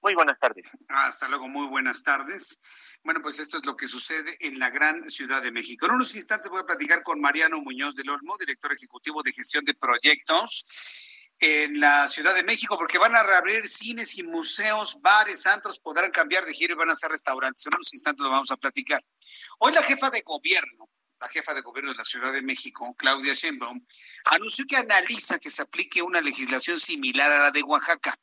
Muy 0.00 0.14
buenas 0.14 0.38
tardes. 0.38 0.70
Hasta 0.88 1.26
luego, 1.28 1.48
muy 1.48 1.66
buenas 1.66 2.02
tardes. 2.02 2.62
Bueno, 3.02 3.20
pues 3.20 3.40
esto 3.40 3.58
es 3.58 3.66
lo 3.66 3.76
que 3.76 3.88
sucede 3.88 4.36
en 4.40 4.58
la 4.58 4.70
gran 4.70 5.02
Ciudad 5.10 5.42
de 5.42 5.50
México. 5.50 5.86
En 5.86 5.92
unos 5.92 6.14
instantes 6.14 6.50
voy 6.50 6.60
a 6.60 6.66
platicar 6.66 7.02
con 7.02 7.20
Mariano 7.20 7.60
Muñoz 7.60 7.96
del 7.96 8.10
Olmo, 8.10 8.36
director 8.38 8.72
ejecutivo 8.72 9.22
de 9.22 9.32
gestión 9.32 9.64
de 9.64 9.74
proyectos 9.74 10.66
en 11.40 11.80
la 11.80 12.08
Ciudad 12.08 12.34
de 12.34 12.42
México, 12.42 12.76
porque 12.76 12.98
van 12.98 13.14
a 13.14 13.22
reabrir 13.22 13.68
cines 13.68 14.16
y 14.18 14.22
museos, 14.22 15.00
bares, 15.02 15.42
santos, 15.42 15.78
podrán 15.78 16.10
cambiar 16.10 16.44
de 16.44 16.52
giro 16.52 16.74
y 16.74 16.76
van 16.76 16.90
a 16.90 16.94
ser 16.94 17.10
restaurantes. 17.10 17.64
En 17.66 17.74
unos 17.74 17.92
instantes 17.92 18.24
lo 18.24 18.30
vamos 18.30 18.50
a 18.50 18.56
platicar. 18.56 19.02
Hoy 19.58 19.72
la 19.72 19.82
jefa 19.82 20.10
de 20.10 20.22
gobierno, 20.22 20.88
la 21.20 21.28
jefa 21.28 21.54
de 21.54 21.62
gobierno 21.62 21.90
de 21.92 21.96
la 21.96 22.04
Ciudad 22.04 22.32
de 22.32 22.42
México, 22.42 22.94
Claudia 22.96 23.32
Sheinbaum, 23.32 23.86
anunció 24.26 24.64
que 24.68 24.76
analiza 24.76 25.38
que 25.38 25.50
se 25.50 25.62
aplique 25.62 26.02
una 26.02 26.20
legislación 26.20 26.80
similar 26.80 27.30
a 27.30 27.44
la 27.44 27.50
de 27.50 27.62
Oaxaca 27.62 28.18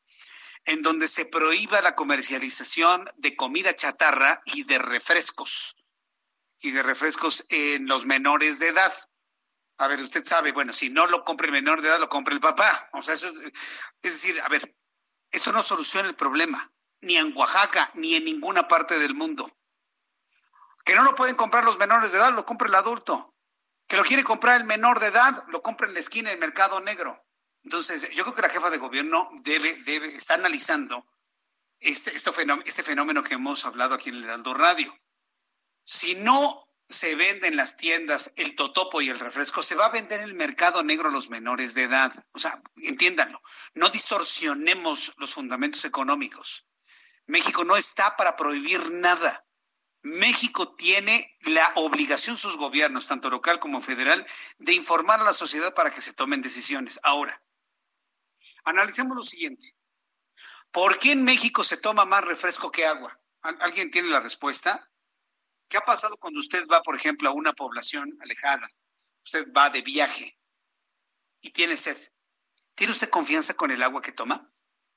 en 0.66 0.82
donde 0.82 1.08
se 1.08 1.26
prohíba 1.26 1.82
la 1.82 1.96
comercialización 1.96 3.08
de 3.18 3.36
comida 3.36 3.74
chatarra 3.76 4.42
y 4.46 4.64
de 4.64 4.80
refrescos, 4.80 5.86
y 6.60 6.72
de 6.72 6.84
refrescos 6.84 7.46
en 7.50 7.88
los 7.88 8.06
menores 8.06 8.60
de 8.60 8.70
edad. 8.70 8.92
A 9.78 9.88
ver, 9.88 10.02
usted 10.02 10.24
sabe, 10.24 10.52
bueno, 10.52 10.72
si 10.72 10.90
no 10.90 11.06
lo 11.08 11.24
compra 11.24 11.48
el 11.48 11.52
menor 11.52 11.82
de 11.82 11.90
edad, 11.90 12.00
lo 12.00 12.08
compra 12.08 12.34
el 12.34 12.40
papá. 12.40 12.90
O 12.94 13.02
sea, 13.02 13.14
eso, 13.14 13.28
es 13.28 13.54
decir, 14.02 14.40
a 14.42 14.48
ver, 14.48 14.76
esto 15.32 15.52
no 15.52 15.62
soluciona 15.64 16.08
el 16.08 16.16
problema, 16.16 16.72
ni 17.02 17.18
en 17.18 17.36
Oaxaca, 17.38 17.92
ni 17.96 18.16
en 18.16 18.24
ninguna 18.24 18.68
parte 18.68 18.98
del 18.98 19.14
mundo. 19.16 19.52
Que 20.86 20.96
no 20.96 21.04
lo 21.04 21.16
pueden 21.16 21.36
comprar 21.36 21.66
los 21.66 21.78
menores 21.78 22.12
de 22.12 22.20
edad, 22.20 22.34
lo 22.34 22.46
compra 22.46 22.68
el 22.68 22.76
adulto. 22.76 23.36
Que 23.88 23.98
lo 23.98 24.04
quiere 24.04 24.24
comprar 24.24 24.62
el 24.62 24.66
menor 24.66 25.00
de 25.00 25.08
edad, 25.08 25.44
lo 25.50 25.62
compra 25.62 25.88
en 25.88 25.94
la 25.94 26.00
esquina 26.00 26.30
del 26.30 26.40
mercado 26.40 26.80
negro. 26.80 27.26
Entonces, 27.64 28.10
yo 28.12 28.24
creo 28.24 28.36
que 28.36 28.44
la 28.44 28.50
jefa 28.50 28.70
de 28.70 28.78
gobierno 28.78 29.30
debe, 29.42 29.78
debe, 29.80 30.18
analizando 30.30 31.06
este, 31.80 32.16
este, 32.16 32.32
fenómeno, 32.32 32.64
este 32.66 32.84
fenómeno 32.84 33.24
que 33.24 33.34
hemos 33.34 33.66
hablado 33.66 33.96
aquí 33.96 34.10
en 34.10 34.16
el 34.16 34.24
Heraldo 34.24 34.54
Radio. 34.54 34.96
Si 35.84 36.16
no 36.16 36.65
se 36.88 37.16
vende 37.16 37.48
en 37.48 37.56
las 37.56 37.78
tiendas 37.78 38.34
el 38.36 38.56
totopo 38.56 39.02
y 39.02 39.10
el 39.10 39.20
refresco, 39.20 39.64
se 39.64 39.76
va 39.76 39.88
a 39.88 39.92
vender 39.92 40.20
en 40.20 40.26
el 40.26 40.34
mercado 40.34 40.84
negro 40.84 41.10
a 41.10 41.12
los 41.12 41.30
menores 41.30 41.74
de 41.74 41.84
edad. 41.84 42.12
O 42.32 42.40
sea, 42.40 42.62
entiéndanlo, 42.78 43.42
no 43.74 43.90
distorsionemos 43.90 45.14
los 45.18 45.34
fundamentos 45.34 45.86
económicos. 45.86 46.66
México 47.28 47.64
no 47.64 47.76
está 47.76 48.16
para 48.16 48.36
prohibir 48.36 48.92
nada. 48.92 49.46
México 50.04 50.76
tiene 50.76 51.36
la 51.42 51.72
obligación, 51.76 52.38
sus 52.38 52.58
gobiernos, 52.58 53.08
tanto 53.08 53.30
local 53.32 53.60
como 53.60 53.82
federal, 53.82 54.26
de 54.60 54.74
informar 54.74 55.20
a 55.20 55.24
la 55.24 55.34
sociedad 55.34 55.74
para 55.74 55.90
que 55.90 56.02
se 56.02 56.14
tomen 56.14 56.44
decisiones. 56.44 57.00
Ahora, 57.02 57.42
Analicemos 58.66 59.16
lo 59.16 59.24
siguiente. 59.24 59.76
¿Por 60.72 60.98
qué 60.98 61.12
en 61.12 61.24
México 61.24 61.64
se 61.64 61.78
toma 61.78 62.04
más 62.06 62.24
refresco 62.24 62.72
que 62.72 62.86
agua? 62.86 63.20
¿Alguien 63.42 63.92
tiene 63.92 64.10
la 64.10 64.20
respuesta? 64.20 64.92
¿Qué 65.68 65.78
ha 65.78 65.82
pasado 65.82 66.18
cuando 66.18 66.40
usted 66.40 66.66
va, 66.68 66.82
por 66.82 66.96
ejemplo, 66.96 67.30
a 67.30 67.34
una 67.34 67.54
población 67.54 68.18
alejada? 68.22 68.70
Usted 69.24 69.52
va 69.52 69.70
de 69.70 69.82
viaje 69.82 70.38
y 71.42 71.52
tiene 71.52 71.76
sed. 71.76 71.98
¿Tiene 72.76 72.92
usted 72.92 73.10
confianza 73.10 73.56
con 73.56 73.72
el 73.72 73.82
agua 73.82 74.02
que 74.02 74.12
toma? 74.12 74.50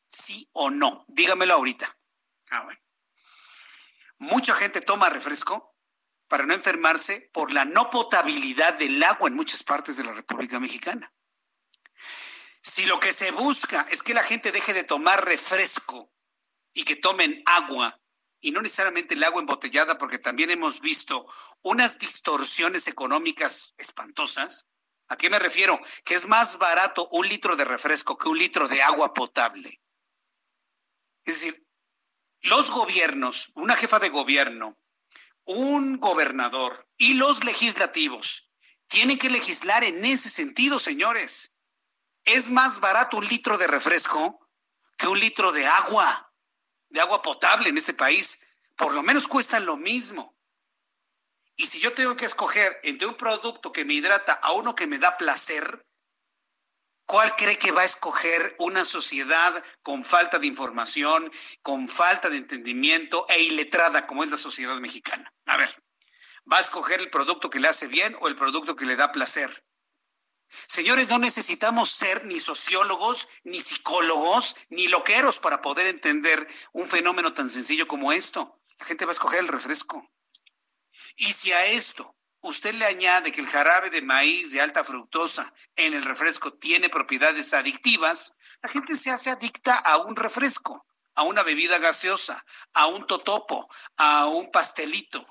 ¿Sí 0.06 0.48
o 0.52 0.70
no? 0.70 1.04
Dígamelo 1.08 1.54
ahorita. 1.54 1.98
Ah, 2.50 2.62
bueno. 2.62 2.80
Mucha 4.18 4.54
gente 4.54 4.80
toma 4.80 5.10
refresco 5.10 5.76
para 6.26 6.44
no 6.44 6.54
enfermarse 6.54 7.30
por 7.32 7.52
la 7.52 7.64
no 7.64 7.88
potabilidad 7.88 8.74
del 8.74 9.02
agua 9.02 9.28
en 9.28 9.34
muchas 9.34 9.62
partes 9.62 9.96
de 9.96 10.04
la 10.04 10.12
República 10.12 10.58
Mexicana. 10.58 11.12
Si 12.60 12.84
lo 12.84 13.00
que 13.00 13.12
se 13.12 13.30
busca 13.30 13.86
es 13.90 14.02
que 14.02 14.14
la 14.14 14.24
gente 14.24 14.52
deje 14.52 14.74
de 14.74 14.84
tomar 14.84 15.24
refresco 15.24 16.12
y 16.74 16.84
que 16.84 16.96
tomen 16.96 17.42
agua, 17.46 18.00
y 18.40 18.50
no 18.50 18.62
necesariamente 18.62 19.14
el 19.14 19.24
agua 19.24 19.40
embotellada, 19.40 19.98
porque 19.98 20.18
también 20.18 20.50
hemos 20.50 20.80
visto 20.80 21.26
unas 21.62 21.98
distorsiones 21.98 22.86
económicas 22.86 23.74
espantosas. 23.78 24.68
¿A 25.08 25.16
qué 25.16 25.30
me 25.30 25.38
refiero? 25.38 25.80
Que 26.04 26.14
es 26.14 26.26
más 26.26 26.58
barato 26.58 27.08
un 27.12 27.28
litro 27.28 27.56
de 27.56 27.64
refresco 27.64 28.16
que 28.16 28.28
un 28.28 28.38
litro 28.38 28.68
de 28.68 28.82
agua 28.82 29.14
potable. 29.14 29.80
Es 31.24 31.40
decir, 31.40 31.66
los 32.40 32.70
gobiernos, 32.70 33.50
una 33.54 33.76
jefa 33.76 33.98
de 33.98 34.10
gobierno, 34.10 34.78
un 35.44 35.98
gobernador 35.98 36.88
y 36.96 37.14
los 37.14 37.44
legislativos 37.44 38.52
tienen 38.86 39.18
que 39.18 39.30
legislar 39.30 39.84
en 39.84 40.04
ese 40.04 40.30
sentido, 40.30 40.78
señores 40.78 41.58
es 42.28 42.50
más 42.50 42.80
barato 42.80 43.16
un 43.16 43.26
litro 43.26 43.56
de 43.56 43.66
refresco 43.66 44.46
que 44.98 45.06
un 45.06 45.18
litro 45.18 45.50
de 45.50 45.66
agua, 45.66 46.27
de 46.90 47.00
agua 47.00 47.22
potable 47.22 47.68
en 47.68 47.78
este 47.78 47.94
país. 47.94 48.54
Por 48.76 48.94
lo 48.94 49.02
menos 49.02 49.28
cuestan 49.28 49.66
lo 49.66 49.76
mismo. 49.76 50.36
Y 51.56 51.66
si 51.66 51.80
yo 51.80 51.92
tengo 51.92 52.16
que 52.16 52.24
escoger 52.24 52.78
entre 52.84 53.08
un 53.08 53.16
producto 53.16 53.72
que 53.72 53.84
me 53.84 53.94
hidrata 53.94 54.32
a 54.32 54.52
uno 54.52 54.76
que 54.76 54.86
me 54.86 54.98
da 54.98 55.16
placer, 55.16 55.84
¿cuál 57.04 57.34
cree 57.34 57.58
que 57.58 57.72
va 57.72 57.82
a 57.82 57.84
escoger 57.84 58.54
una 58.60 58.84
sociedad 58.84 59.64
con 59.82 60.04
falta 60.04 60.38
de 60.38 60.46
información, 60.46 61.32
con 61.62 61.88
falta 61.88 62.30
de 62.30 62.36
entendimiento 62.36 63.26
e 63.28 63.42
iletrada 63.42 64.06
como 64.06 64.22
es 64.22 64.30
la 64.30 64.36
sociedad 64.36 64.78
mexicana? 64.78 65.34
A 65.46 65.56
ver, 65.56 65.82
¿va 66.50 66.58
a 66.58 66.60
escoger 66.60 67.00
el 67.00 67.10
producto 67.10 67.50
que 67.50 67.58
le 67.58 67.66
hace 67.66 67.88
bien 67.88 68.16
o 68.20 68.28
el 68.28 68.36
producto 68.36 68.76
que 68.76 68.86
le 68.86 68.94
da 68.94 69.10
placer? 69.10 69.64
Señores, 70.66 71.08
no 71.08 71.18
necesitamos 71.18 71.90
ser 71.90 72.24
ni 72.24 72.38
sociólogos, 72.40 73.28
ni 73.44 73.60
psicólogos, 73.60 74.56
ni 74.70 74.88
loqueros 74.88 75.38
para 75.38 75.62
poder 75.62 75.86
entender 75.86 76.46
un 76.72 76.88
fenómeno 76.88 77.34
tan 77.34 77.50
sencillo 77.50 77.86
como 77.86 78.12
esto. 78.12 78.60
La 78.78 78.86
gente 78.86 79.04
va 79.04 79.10
a 79.10 79.14
escoger 79.14 79.40
el 79.40 79.48
refresco. 79.48 80.10
Y 81.16 81.32
si 81.32 81.52
a 81.52 81.66
esto 81.66 82.16
usted 82.40 82.74
le 82.74 82.86
añade 82.86 83.32
que 83.32 83.40
el 83.40 83.48
jarabe 83.48 83.90
de 83.90 84.02
maíz 84.02 84.52
de 84.52 84.60
alta 84.60 84.84
fructosa 84.84 85.52
en 85.76 85.94
el 85.94 86.04
refresco 86.04 86.54
tiene 86.54 86.88
propiedades 86.88 87.52
adictivas, 87.54 88.38
la 88.62 88.68
gente 88.68 88.96
se 88.96 89.10
hace 89.10 89.30
adicta 89.30 89.76
a 89.76 89.98
un 89.98 90.16
refresco, 90.16 90.86
a 91.14 91.22
una 91.22 91.42
bebida 91.42 91.78
gaseosa, 91.78 92.44
a 92.72 92.86
un 92.86 93.06
totopo, 93.06 93.68
a 93.96 94.26
un 94.26 94.50
pastelito. 94.50 95.26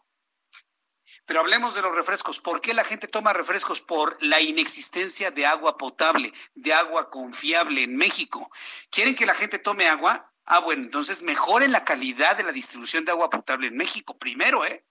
Pero 1.28 1.41
hablemos 1.41 1.75
de 1.75 1.82
los 1.82 1.93
refrescos. 1.93 2.39
¿Por 2.39 2.61
qué 2.61 2.73
la 2.73 2.86
gente 2.86 3.07
toma 3.07 3.34
refrescos? 3.34 3.82
Por 3.82 4.17
la 4.23 4.39
inexistencia 4.39 5.30
de 5.30 5.45
agua 5.45 5.78
potable, 5.78 6.34
de 6.55 6.73
agua 6.73 7.09
confiable 7.09 7.84
en 7.84 7.97
México. 7.97 8.49
¿Quieren 8.89 9.13
que 9.13 9.25
la 9.25 9.36
gente 9.36 9.59
tome 9.59 9.88
agua? 9.89 10.32
Ah, 10.45 10.59
bueno, 10.59 10.84
entonces 10.84 11.23
mejoren 11.23 11.73
la 11.73 11.84
calidad 11.84 12.38
de 12.38 12.43
la 12.43 12.53
distribución 12.53 13.03
de 13.03 13.11
agua 13.11 13.30
potable 13.30 13.67
en 13.67 13.75
México. 13.75 14.17
Primero, 14.17 14.65
¿eh? 14.65 14.86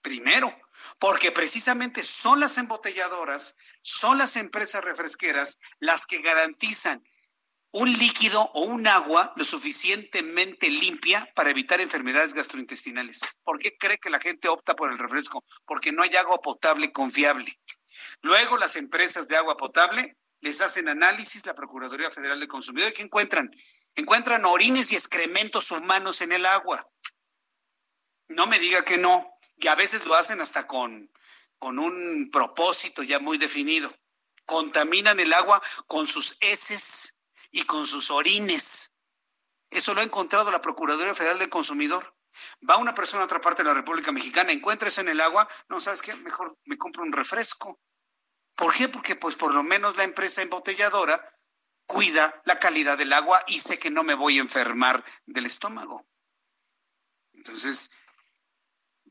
Primero. 0.00 0.56
Porque 1.00 1.32
precisamente 1.32 2.04
son 2.04 2.38
las 2.38 2.58
embotelladoras, 2.58 3.56
son 3.82 4.18
las 4.18 4.36
empresas 4.36 4.84
refresqueras 4.84 5.58
las 5.80 6.06
que 6.06 6.22
garantizan 6.22 7.02
un 7.72 7.90
líquido 7.90 8.50
o 8.54 8.62
un 8.62 8.86
agua 8.86 9.32
lo 9.36 9.44
suficientemente 9.44 10.68
limpia 10.68 11.30
para 11.34 11.50
evitar 11.50 11.80
enfermedades 11.80 12.34
gastrointestinales. 12.34 13.20
¿Por 13.42 13.58
qué 13.58 13.76
cree 13.78 13.98
que 13.98 14.10
la 14.10 14.20
gente 14.20 14.48
opta 14.48 14.76
por 14.76 14.92
el 14.92 14.98
refresco? 14.98 15.42
Porque 15.64 15.90
no 15.90 16.02
hay 16.02 16.14
agua 16.16 16.40
potable 16.42 16.92
confiable. 16.92 17.58
Luego 18.20 18.58
las 18.58 18.76
empresas 18.76 19.26
de 19.26 19.36
agua 19.36 19.56
potable 19.56 20.18
les 20.40 20.60
hacen 20.60 20.88
análisis, 20.88 21.46
la 21.46 21.54
Procuraduría 21.54 22.10
Federal 22.10 22.40
de 22.40 22.48
Consumidor, 22.48 22.90
¿y 22.90 22.92
qué 22.92 23.02
encuentran? 23.02 23.50
Encuentran 23.94 24.44
orines 24.44 24.92
y 24.92 24.96
excrementos 24.96 25.70
humanos 25.70 26.20
en 26.20 26.32
el 26.32 26.44
agua. 26.44 26.86
No 28.28 28.46
me 28.46 28.58
diga 28.58 28.84
que 28.84 28.98
no. 28.98 29.38
Y 29.56 29.68
a 29.68 29.74
veces 29.74 30.04
lo 30.04 30.14
hacen 30.14 30.40
hasta 30.40 30.66
con, 30.66 31.10
con 31.58 31.78
un 31.78 32.28
propósito 32.30 33.02
ya 33.02 33.18
muy 33.18 33.38
definido. 33.38 33.94
Contaminan 34.44 35.20
el 35.20 35.32
agua 35.32 35.62
con 35.86 36.06
sus 36.06 36.36
heces 36.40 37.21
y 37.52 37.64
con 37.64 37.86
sus 37.86 38.10
orines. 38.10 38.94
Eso 39.70 39.94
lo 39.94 40.00
ha 40.00 40.04
encontrado 40.04 40.50
la 40.50 40.60
Procuraduría 40.60 41.14
Federal 41.14 41.38
del 41.38 41.48
Consumidor. 41.48 42.16
Va 42.68 42.78
una 42.78 42.94
persona 42.94 43.22
a 43.22 43.26
otra 43.26 43.40
parte 43.40 43.62
de 43.62 43.68
la 43.68 43.74
República 43.74 44.10
Mexicana, 44.10 44.52
encuentra 44.52 44.88
eso 44.88 45.02
en 45.02 45.08
el 45.10 45.20
agua, 45.20 45.48
no 45.68 45.80
sabes 45.80 46.02
qué, 46.02 46.14
mejor 46.16 46.58
me 46.64 46.78
compro 46.78 47.04
un 47.04 47.12
refresco. 47.12 47.80
¿Por 48.56 48.74
qué? 48.74 48.88
Porque 48.88 49.16
pues 49.16 49.36
por 49.36 49.54
lo 49.54 49.62
menos 49.62 49.96
la 49.96 50.04
empresa 50.04 50.42
embotelladora 50.42 51.38
cuida 51.86 52.40
la 52.44 52.58
calidad 52.58 52.96
del 52.96 53.12
agua 53.12 53.44
y 53.46 53.60
sé 53.60 53.78
que 53.78 53.90
no 53.90 54.02
me 54.02 54.14
voy 54.14 54.38
a 54.38 54.42
enfermar 54.42 55.04
del 55.26 55.46
estómago. 55.46 56.06
Entonces, 57.32 57.90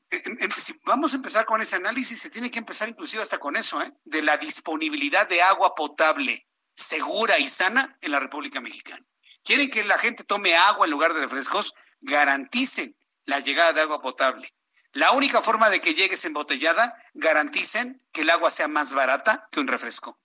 em, 0.09 0.37
em, 0.39 0.51
si 0.51 0.79
vamos 0.83 1.13
a 1.13 1.17
empezar 1.17 1.45
con 1.45 1.61
ese 1.61 1.75
análisis, 1.75 2.19
se 2.19 2.29
tiene 2.29 2.49
que 2.49 2.59
empezar 2.59 2.89
inclusive 2.89 3.21
hasta 3.21 3.39
con 3.39 3.55
eso, 3.55 3.81
¿eh? 3.81 3.93
de 4.03 4.21
la 4.21 4.37
disponibilidad 4.37 5.27
de 5.27 5.41
agua 5.41 5.75
potable 5.75 6.47
segura 6.81 7.39
y 7.39 7.47
sana 7.47 7.97
en 8.01 8.11
la 8.11 8.19
República 8.19 8.61
Mexicana. 8.61 9.05
¿Quieren 9.43 9.69
que 9.69 9.83
la 9.83 9.97
gente 9.97 10.23
tome 10.23 10.55
agua 10.55 10.85
en 10.85 10.91
lugar 10.91 11.13
de 11.13 11.21
refrescos? 11.21 11.73
Garanticen 12.01 12.95
la 13.25 13.39
llegada 13.39 13.73
de 13.73 13.81
agua 13.81 14.01
potable. 14.01 14.53
La 14.93 15.11
única 15.11 15.41
forma 15.41 15.69
de 15.69 15.79
que 15.79 15.93
llegues 15.93 16.25
embotellada, 16.25 16.95
garanticen 17.13 18.05
que 18.11 18.21
el 18.21 18.29
agua 18.29 18.49
sea 18.49 18.67
más 18.67 18.93
barata 18.93 19.45
que 19.51 19.59
un 19.59 19.67
refresco. 19.67 20.19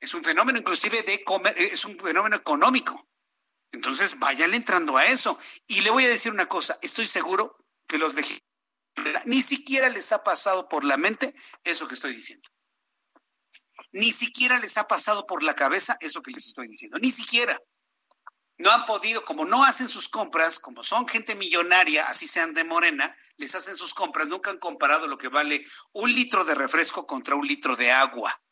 Es 0.00 0.14
un 0.14 0.24
fenómeno 0.24 0.58
inclusive 0.58 1.02
de 1.02 1.22
comer, 1.22 1.54
es 1.58 1.84
un 1.84 1.98
fenómeno 1.98 2.36
económico. 2.36 3.06
Entonces, 3.72 4.18
vayan 4.18 4.54
entrando 4.54 4.96
a 4.96 5.06
eso. 5.06 5.38
Y 5.66 5.80
le 5.80 5.90
voy 5.90 6.04
a 6.04 6.08
decir 6.08 6.32
una 6.32 6.46
cosa, 6.46 6.78
estoy 6.80 7.06
seguro 7.06 7.58
que 7.86 7.98
los 7.98 8.14
de 8.14 8.22
ni 9.24 9.42
siquiera 9.42 9.88
les 9.88 10.12
ha 10.12 10.22
pasado 10.22 10.68
por 10.68 10.84
la 10.84 10.96
mente 10.96 11.34
eso 11.64 11.88
que 11.88 11.94
estoy 11.94 12.12
diciendo. 12.12 12.48
Ni 13.94 14.10
siquiera 14.10 14.58
les 14.58 14.76
ha 14.76 14.88
pasado 14.88 15.24
por 15.24 15.44
la 15.44 15.54
cabeza 15.54 15.96
eso 16.00 16.20
que 16.20 16.32
les 16.32 16.48
estoy 16.48 16.66
diciendo. 16.66 16.98
Ni 16.98 17.12
siquiera 17.12 17.60
no 18.58 18.72
han 18.72 18.84
podido, 18.86 19.24
como 19.24 19.44
no 19.44 19.62
hacen 19.62 19.86
sus 19.86 20.08
compras, 20.08 20.58
como 20.58 20.82
son 20.82 21.06
gente 21.06 21.36
millonaria, 21.36 22.04
así 22.08 22.26
sean 22.26 22.54
de 22.54 22.64
morena, 22.64 23.16
les 23.36 23.54
hacen 23.54 23.76
sus 23.76 23.94
compras, 23.94 24.26
nunca 24.26 24.50
han 24.50 24.58
comparado 24.58 25.06
lo 25.06 25.16
que 25.16 25.28
vale 25.28 25.64
un 25.92 26.12
litro 26.12 26.44
de 26.44 26.56
refresco 26.56 27.06
contra 27.06 27.36
un 27.36 27.46
litro 27.46 27.76
de 27.76 27.92
agua. 27.92 28.42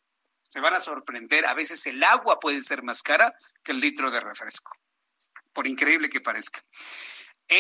Se 0.48 0.60
van 0.60 0.74
a 0.74 0.80
sorprender, 0.80 1.44
a 1.46 1.54
veces 1.54 1.84
el 1.86 2.04
agua 2.04 2.38
puede 2.38 2.60
ser 2.60 2.84
más 2.84 3.02
cara 3.02 3.34
que 3.64 3.72
el 3.72 3.80
litro 3.80 4.12
de 4.12 4.20
refresco, 4.20 4.70
por 5.52 5.66
increíble 5.66 6.08
que 6.08 6.20
parezca. 6.20 6.60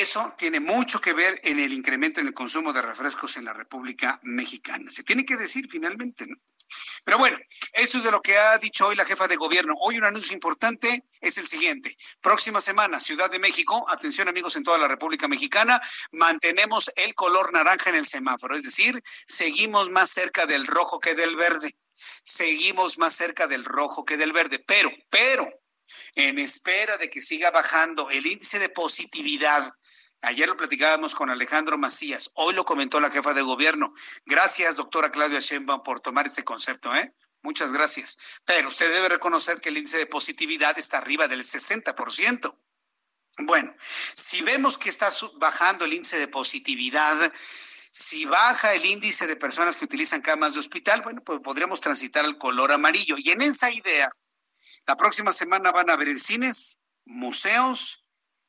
Eso 0.00 0.34
tiene 0.38 0.58
mucho 0.58 1.02
que 1.02 1.12
ver 1.12 1.38
en 1.44 1.60
el 1.60 1.72
incremento 1.74 2.20
en 2.20 2.26
el 2.26 2.32
consumo 2.32 2.72
de 2.72 2.80
refrescos 2.80 3.36
en 3.36 3.44
la 3.44 3.52
República 3.52 4.18
Mexicana. 4.22 4.90
Se 4.90 5.02
tiene 5.02 5.26
que 5.26 5.36
decir 5.36 5.68
finalmente, 5.70 6.26
¿no? 6.26 6.36
Pero 7.04 7.18
bueno, 7.18 7.38
esto 7.74 7.98
es 7.98 8.04
de 8.04 8.10
lo 8.10 8.22
que 8.22 8.38
ha 8.38 8.56
dicho 8.56 8.86
hoy 8.86 8.96
la 8.96 9.04
jefa 9.04 9.28
de 9.28 9.36
gobierno. 9.36 9.74
Hoy 9.80 9.98
un 9.98 10.04
anuncio 10.04 10.32
importante 10.32 11.04
es 11.20 11.36
el 11.36 11.46
siguiente. 11.46 11.98
Próxima 12.22 12.62
semana, 12.62 13.00
Ciudad 13.00 13.30
de 13.30 13.38
México, 13.38 13.84
atención 13.86 14.28
amigos 14.28 14.56
en 14.56 14.64
toda 14.64 14.78
la 14.78 14.88
República 14.88 15.28
Mexicana, 15.28 15.78
mantenemos 16.10 16.90
el 16.96 17.14
color 17.14 17.52
naranja 17.52 17.90
en 17.90 17.96
el 17.96 18.06
semáforo, 18.06 18.56
es 18.56 18.62
decir, 18.62 19.02
seguimos 19.26 19.90
más 19.90 20.08
cerca 20.08 20.46
del 20.46 20.66
rojo 20.66 21.00
que 21.00 21.14
del 21.14 21.36
verde. 21.36 21.76
Seguimos 22.24 22.96
más 22.98 23.14
cerca 23.14 23.46
del 23.46 23.64
rojo 23.64 24.06
que 24.06 24.16
del 24.16 24.32
verde, 24.32 24.58
pero, 24.58 24.90
pero, 25.10 25.48
en 26.14 26.38
espera 26.38 26.96
de 26.96 27.10
que 27.10 27.20
siga 27.20 27.50
bajando 27.50 28.08
el 28.10 28.26
índice 28.26 28.58
de 28.58 28.68
positividad 28.68 29.74
Ayer 30.22 30.48
lo 30.48 30.56
platicábamos 30.56 31.16
con 31.16 31.30
Alejandro 31.30 31.76
Macías, 31.78 32.30
hoy 32.34 32.54
lo 32.54 32.64
comentó 32.64 33.00
la 33.00 33.10
jefa 33.10 33.34
de 33.34 33.42
gobierno. 33.42 33.92
Gracias, 34.24 34.76
doctora 34.76 35.10
Claudia 35.10 35.40
Sheinbaum, 35.40 35.82
por 35.82 35.98
tomar 35.98 36.26
este 36.26 36.44
concepto, 36.44 36.94
¿eh? 36.94 37.12
Muchas 37.42 37.72
gracias. 37.72 38.18
Pero 38.44 38.68
usted 38.68 38.92
debe 38.92 39.08
reconocer 39.08 39.60
que 39.60 39.70
el 39.70 39.78
índice 39.78 39.98
de 39.98 40.06
positividad 40.06 40.78
está 40.78 40.98
arriba 40.98 41.26
del 41.26 41.42
60%. 41.42 42.56
Bueno, 43.38 43.74
si 44.14 44.42
vemos 44.42 44.78
que 44.78 44.90
está 44.90 45.08
bajando 45.38 45.86
el 45.86 45.94
índice 45.94 46.18
de 46.20 46.28
positividad, 46.28 47.32
si 47.90 48.24
baja 48.24 48.74
el 48.74 48.86
índice 48.86 49.26
de 49.26 49.34
personas 49.34 49.74
que 49.74 49.84
utilizan 49.84 50.22
camas 50.22 50.54
de 50.54 50.60
hospital, 50.60 51.02
bueno, 51.02 51.22
pues 51.24 51.40
podríamos 51.40 51.80
transitar 51.80 52.24
al 52.24 52.38
color 52.38 52.70
amarillo. 52.70 53.16
Y 53.18 53.30
en 53.30 53.42
esa 53.42 53.72
idea, 53.72 54.08
la 54.86 54.96
próxima 54.96 55.32
semana 55.32 55.72
van 55.72 55.90
a 55.90 55.94
abrir 55.94 56.20
cines, 56.20 56.78
museos, 57.04 58.01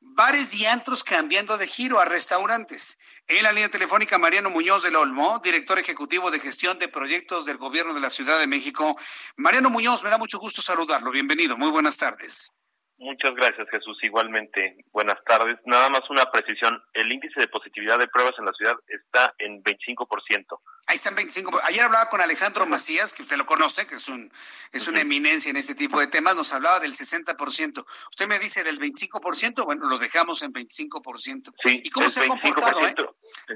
bares 0.04 0.54
y 0.54 0.66
antros 0.66 1.04
cambiando 1.04 1.58
de 1.58 1.68
giro 1.68 1.99
a 1.99 2.06
restaurantes. 2.06 2.99
En 3.28 3.43
la 3.43 3.51
línea 3.51 3.70
telefónica, 3.70 4.18
Mariano 4.18 4.49
Muñoz 4.49 4.84
del 4.84 4.95
Olmo, 4.95 5.41
director 5.43 5.80
ejecutivo 5.80 6.30
de 6.30 6.39
gestión 6.39 6.78
de 6.78 6.88
proyectos 6.88 7.45
del 7.45 7.58
gobierno 7.58 7.93
de 7.93 8.01
la 8.01 8.10
Ciudad 8.10 8.38
de 8.39 8.47
México. 8.47 8.97
Mariano 9.38 9.70
Muñoz, 9.70 10.04
me 10.04 10.10
da 10.10 10.18
mucho 10.18 10.39
gusto 10.39 10.62
saludarlo. 10.62 11.12
Bienvenido, 11.12 11.58
muy 11.58 11.72
buenas 11.72 11.97
tardes. 11.97 12.53
Muchas 12.98 13.36
gracias, 13.36 13.68
Jesús. 13.70 13.98
Igualmente, 14.04 14.78
buenas 14.91 15.18
tardes. 15.26 15.58
Nada 15.66 15.89
más 15.89 16.02
una 16.10 16.26
precisión. 16.32 16.82
El 16.94 17.12
índice 17.12 17.39
de 17.39 17.48
positividad 17.48 17.98
de 17.98 18.08
pruebas 18.08 18.34
en 18.38 18.46
la 18.46 18.54
ciudad 18.54 18.76
está 18.88 19.34
en 19.39 19.64
25%. 19.64 20.60
Ahí 20.88 20.96
está 20.96 21.10
en 21.10 21.16
25%. 21.16 21.60
Ayer 21.64 21.82
hablaba 21.82 22.08
con 22.10 22.22
Alejandro 22.22 22.66
Macías, 22.66 23.14
que 23.14 23.24
usted 23.24 23.38
lo 23.38 23.46
conoce, 23.46 23.88
que 23.88 23.96
es 23.96 24.08
un 24.08 24.32
es 24.72 24.88
una 24.88 25.02
eminencia 25.02 25.50
en 25.50 25.58
este 25.58 25.76
tipo 25.76 26.00
de 26.00 26.08
temas. 26.08 26.36
Nos 26.36 26.54
hablaba 26.54 26.80
del 26.80 26.94
60%. 26.94 27.86
Usted 28.12 28.28
me 28.28 28.39
dice 28.39 28.64
del 28.64 28.80
25%. 28.80 29.66
Bueno, 29.66 29.88
lo 29.88 29.98
dejamos 29.98 30.41
en 30.44 30.54
25%. 30.54 31.54
Sí, 31.64 31.82
¿Y 31.84 31.89
cómo 31.89 32.10
se 32.10 32.24
ha 32.24 32.28
comportado? 32.28 32.88
Eh? 32.88 32.96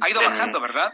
Ha 0.02 0.10
ido 0.10 0.22
bajando, 0.22 0.60
¿verdad? 0.60 0.92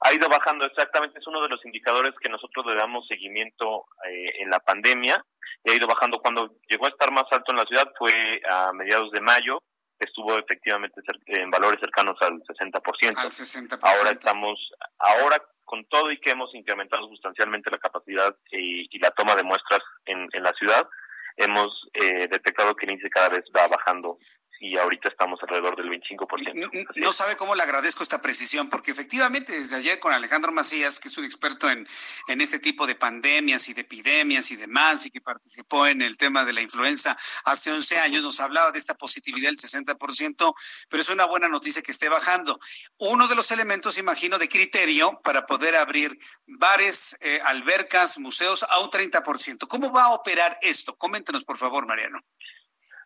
Ha 0.00 0.12
ido 0.12 0.28
bajando, 0.28 0.64
exactamente. 0.64 1.18
Es 1.18 1.26
uno 1.26 1.42
de 1.42 1.48
los 1.48 1.64
indicadores 1.64 2.14
que 2.20 2.28
nosotros 2.28 2.66
le 2.66 2.74
damos 2.74 3.06
seguimiento 3.08 3.86
eh, 4.08 4.42
en 4.42 4.50
la 4.50 4.60
pandemia 4.60 5.24
ha 5.66 5.74
ido 5.74 5.86
bajando. 5.86 6.20
Cuando 6.20 6.56
llegó 6.68 6.86
a 6.86 6.90
estar 6.90 7.10
más 7.12 7.24
alto 7.30 7.52
en 7.52 7.58
la 7.58 7.64
ciudad 7.64 7.90
fue 7.98 8.12
a 8.50 8.72
mediados 8.72 9.10
de 9.12 9.20
mayo, 9.20 9.62
estuvo 9.98 10.38
efectivamente 10.38 11.00
en 11.26 11.50
valores 11.50 11.80
cercanos 11.80 12.16
al 12.20 12.40
60%. 12.42 13.18
Al 13.18 13.30
60%. 13.30 13.78
Ahora 13.82 14.10
estamos, 14.10 14.58
ahora 14.98 15.42
con 15.64 15.84
todo 15.86 16.10
y 16.10 16.18
que 16.20 16.30
hemos 16.30 16.54
incrementado 16.54 17.06
sustancialmente 17.08 17.70
la 17.70 17.78
capacidad 17.78 18.34
y, 18.50 18.98
la 18.98 19.10
toma 19.10 19.36
de 19.36 19.42
muestras 19.42 19.80
en, 20.06 20.26
en 20.32 20.42
la 20.42 20.52
ciudad, 20.52 20.88
hemos 21.36 21.68
eh, 21.94 22.26
detectado 22.28 22.74
que 22.74 22.86
el 22.86 22.92
índice 22.92 23.10
cada 23.10 23.28
vez 23.28 23.44
va 23.56 23.68
bajando 23.68 24.18
y 24.60 24.76
ahorita 24.76 25.08
estamos 25.08 25.38
alrededor 25.42 25.76
del 25.76 25.88
25%. 25.88 26.88
No, 26.96 27.12
sabe 27.12 27.36
cómo 27.36 27.54
le 27.54 27.62
agradezco 27.62 28.02
esta 28.02 28.20
precisión, 28.20 28.68
porque 28.68 28.90
efectivamente 28.90 29.52
desde 29.52 29.76
ayer 29.76 29.98
con 30.00 30.12
Alejandro 30.12 30.52
Macías, 30.52 31.00
que 31.00 31.08
es 31.08 31.18
un 31.18 31.24
experto 31.24 31.70
en, 31.70 31.86
en 32.26 32.40
este 32.40 32.58
tipo 32.58 32.86
de 32.86 32.94
pandemias 32.94 33.68
y 33.68 33.74
de 33.74 33.82
epidemias 33.82 34.50
y 34.50 34.56
demás, 34.56 35.06
y 35.06 35.10
que 35.10 35.20
participó 35.20 35.86
en 35.86 36.02
el 36.02 36.16
tema 36.16 36.44
de 36.44 36.52
la 36.52 36.60
influenza 36.60 37.16
hace 37.44 37.70
11 37.70 37.98
años, 37.98 38.22
nos 38.22 38.40
hablaba 38.40 38.72
de 38.72 38.78
esta 38.78 38.94
positividad 38.94 39.48
del 39.48 39.58
60%, 39.58 40.54
pero 40.88 41.02
es 41.02 41.08
una 41.08 41.26
buena 41.26 41.48
noticia 41.48 41.82
que 41.82 41.92
esté 41.92 42.08
bajando. 42.08 42.58
Uno 42.98 43.28
de 43.28 43.36
los 43.36 43.50
elementos, 43.50 43.98
imagino, 43.98 44.38
de 44.38 44.48
criterio 44.48 45.20
para 45.22 45.46
poder 45.46 45.76
abrir 45.76 46.18
bares, 46.46 47.16
eh, 47.20 47.40
albercas, 47.44 48.18
museos 48.18 48.64
a 48.68 48.80
un 48.80 48.90
30%. 48.90 49.66
¿Cómo 49.68 49.92
va 49.92 50.04
a 50.04 50.14
operar 50.14 50.58
esto? 50.62 50.96
Coméntenos, 50.96 51.44
por 51.44 51.58
favor, 51.58 51.86
Mariano. 51.86 52.20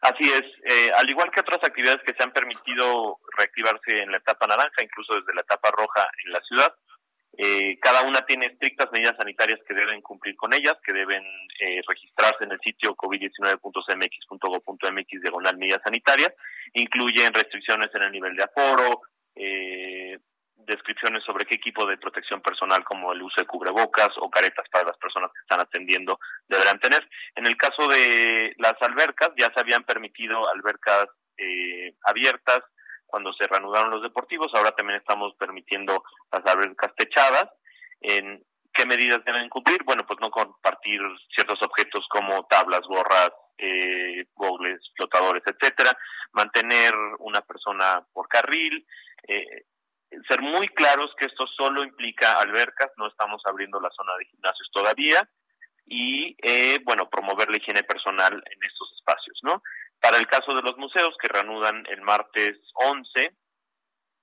Así 0.02 0.24
es, 0.24 0.42
eh, 0.64 0.90
al 0.98 1.08
igual 1.08 1.30
que 1.30 1.40
otras 1.40 1.62
actividades 1.62 2.02
que 2.04 2.12
se 2.12 2.22
han 2.24 2.32
permitido 2.32 3.20
reactivarse 3.38 4.02
en 4.02 4.10
la 4.10 4.18
etapa 4.18 4.48
naranja, 4.48 4.82
incluso 4.82 5.14
desde 5.14 5.32
la 5.32 5.42
etapa 5.42 5.70
roja 5.70 6.10
en 6.24 6.32
la 6.32 6.40
ciudad, 6.40 6.74
eh, 7.38 7.78
cada 7.80 8.02
una 8.02 8.26
tiene 8.26 8.46
estrictas 8.46 8.88
medidas 8.92 9.14
sanitarias 9.16 9.60
que 9.66 9.74
deben 9.74 10.02
cumplir 10.02 10.36
con 10.36 10.52
ellas, 10.52 10.74
que 10.84 10.92
deben 10.92 11.24
eh, 11.60 11.80
registrarse 11.86 12.44
en 12.44 12.50
el 12.50 12.58
sitio 12.58 12.96
covid19.cmx.gov.mx 12.96 15.22
diagonal 15.22 15.56
medidas 15.56 15.82
sanitarias, 15.84 16.34
incluyen 16.74 17.32
restricciones 17.32 17.94
en 17.94 18.02
el 18.02 18.10
nivel 18.10 18.34
de 18.34 18.42
aforo, 18.42 19.02
eh, 19.36 20.01
descripciones 20.66 21.22
sobre 21.24 21.44
qué 21.44 21.56
equipo 21.56 21.86
de 21.86 21.98
protección 21.98 22.40
personal 22.40 22.84
como 22.84 23.12
el 23.12 23.22
uso 23.22 23.36
de 23.38 23.46
cubrebocas 23.46 24.10
o 24.18 24.30
caretas 24.30 24.66
para 24.70 24.86
las 24.86 24.96
personas 24.98 25.30
que 25.32 25.40
están 25.40 25.60
atendiendo 25.60 26.18
deberán 26.48 26.78
tener. 26.78 27.08
En 27.34 27.46
el 27.46 27.56
caso 27.56 27.88
de 27.88 28.54
las 28.58 28.74
albercas, 28.80 29.30
ya 29.36 29.50
se 29.54 29.60
habían 29.60 29.84
permitido 29.84 30.48
albercas 30.48 31.06
eh, 31.36 31.94
abiertas 32.04 32.60
cuando 33.12 33.32
se 33.34 33.46
reanudaron 33.46 33.90
los 33.90 34.02
deportivos, 34.02 34.50
ahora 34.54 34.72
también 34.72 34.98
estamos 34.98 35.34
permitiendo 35.38 36.02
las 36.32 36.46
albercas 36.46 36.94
techadas. 36.96 37.46
¿En 38.00 38.42
qué 38.72 38.86
medidas 38.86 39.22
deben 39.26 39.50
cumplir? 39.50 39.84
Bueno, 39.84 40.04
pues 40.06 40.18
no 40.20 40.30
compartir 40.30 40.98
ciertos 41.34 41.60
objetos 41.62 42.06
como 42.08 42.46
tablas, 42.46 42.80
gorras, 42.88 43.30
eh, 43.58 44.24
gogles, 44.34 44.80
flotadores, 44.96 45.42
etcétera, 45.44 45.96
mantener 46.32 46.94
una 47.18 47.42
persona 47.42 48.02
por 48.14 48.28
carril, 48.28 48.86
eh, 49.28 49.64
ser 50.28 50.40
muy 50.42 50.68
claros 50.68 51.12
que 51.18 51.26
esto 51.26 51.46
solo 51.46 51.84
implica 51.84 52.38
albercas, 52.40 52.90
no 52.96 53.08
estamos 53.08 53.42
abriendo 53.44 53.80
la 53.80 53.90
zona 53.90 54.16
de 54.18 54.26
gimnasios 54.26 54.68
todavía 54.72 55.28
y, 55.86 56.36
eh, 56.42 56.78
bueno, 56.84 57.08
promover 57.08 57.50
la 57.50 57.56
higiene 57.56 57.82
personal 57.82 58.32
en 58.32 58.64
estos 58.64 58.92
espacios, 58.96 59.38
¿no? 59.42 59.62
Para 60.00 60.18
el 60.18 60.26
caso 60.26 60.54
de 60.54 60.62
los 60.62 60.76
museos 60.78 61.14
que 61.20 61.28
reanudan 61.28 61.84
el 61.88 62.02
martes 62.02 62.58
11, 62.74 63.36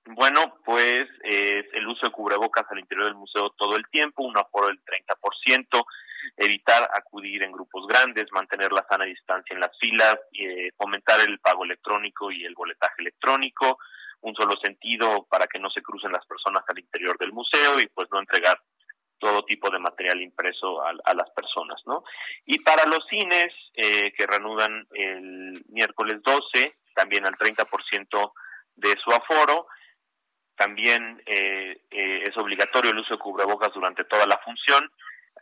bueno, 0.06 0.60
pues 0.64 1.06
es 1.22 1.64
el 1.72 1.86
uso 1.86 2.06
de 2.06 2.12
cubrebocas 2.12 2.64
al 2.70 2.80
interior 2.80 3.06
del 3.06 3.14
museo 3.14 3.50
todo 3.56 3.76
el 3.76 3.84
tiempo, 3.90 4.24
un 4.24 4.36
aforo 4.36 4.68
del 4.68 4.80
30%, 4.84 5.84
evitar 6.36 6.88
acudir 6.94 7.42
en 7.42 7.52
grupos 7.52 7.86
grandes, 7.86 8.26
mantener 8.32 8.72
la 8.72 8.86
sana 8.88 9.04
distancia 9.04 9.54
en 9.54 9.60
las 9.60 9.70
filas, 9.78 10.16
eh, 10.32 10.70
fomentar 10.76 11.20
el 11.20 11.38
pago 11.38 11.64
electrónico 11.64 12.30
y 12.30 12.44
el 12.44 12.54
boletaje 12.54 12.96
electrónico, 12.98 13.78
un 14.22 14.34
solo 14.34 14.54
sentido 14.62 15.26
para 15.30 15.46
que 15.46 15.58
no 15.58 15.70
se 15.70 15.82
crucen 15.82 16.12
las 16.12 16.26
personas 16.26 16.62
al 16.68 16.78
interior 16.78 17.16
del 17.18 17.32
museo 17.32 17.80
y 17.80 17.86
pues 17.88 18.08
no 18.12 18.18
entregar 18.20 18.60
todo 19.18 19.44
tipo 19.44 19.70
de 19.70 19.78
material 19.78 20.20
impreso 20.22 20.82
a, 20.82 21.14
las 21.14 21.30
personas, 21.30 21.80
¿no? 21.86 22.02
Y 22.46 22.58
para 22.60 22.86
los 22.86 23.06
cines 23.08 23.52
eh, 23.74 24.12
que 24.16 24.26
reanudan 24.26 24.86
el 24.94 25.62
miércoles 25.68 26.20
12, 26.24 26.74
también 26.94 27.26
al 27.26 27.36
30% 27.36 28.32
de 28.76 28.96
su 29.04 29.10
aforo, 29.10 29.66
también 30.56 31.22
eh, 31.26 31.82
eh, 31.90 32.22
es 32.26 32.36
obligatorio 32.36 32.90
el 32.90 32.98
uso 32.98 33.14
de 33.14 33.20
cubrebocas 33.20 33.72
durante 33.74 34.04
toda 34.04 34.26
la 34.26 34.38
función. 34.38 34.90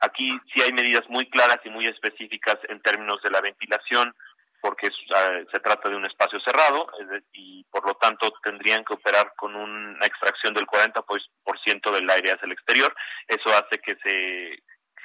Aquí 0.00 0.38
sí 0.52 0.60
hay 0.62 0.72
medidas 0.72 1.08
muy 1.08 1.28
claras 1.30 1.58
y 1.64 1.70
muy 1.70 1.86
específicas 1.86 2.56
en 2.68 2.80
términos 2.82 3.22
de 3.22 3.30
la 3.30 3.40
ventilación, 3.40 4.14
porque 4.60 4.88
se 4.90 5.60
trata 5.60 5.88
de 5.88 5.96
un 5.96 6.06
espacio 6.06 6.40
cerrado 6.40 6.86
y 7.32 7.64
por 7.64 7.86
lo 7.86 7.94
tanto 7.94 8.32
tendrían 8.42 8.84
que 8.84 8.94
operar 8.94 9.32
con 9.36 9.54
una 9.54 10.06
extracción 10.06 10.54
del 10.54 10.66
40% 10.66 11.90
del 11.92 12.10
aire 12.10 12.32
hacia 12.32 12.46
el 12.46 12.52
exterior. 12.52 12.94
Eso 13.26 13.50
hace 13.50 13.78
que 13.78 13.96
se 14.02 14.62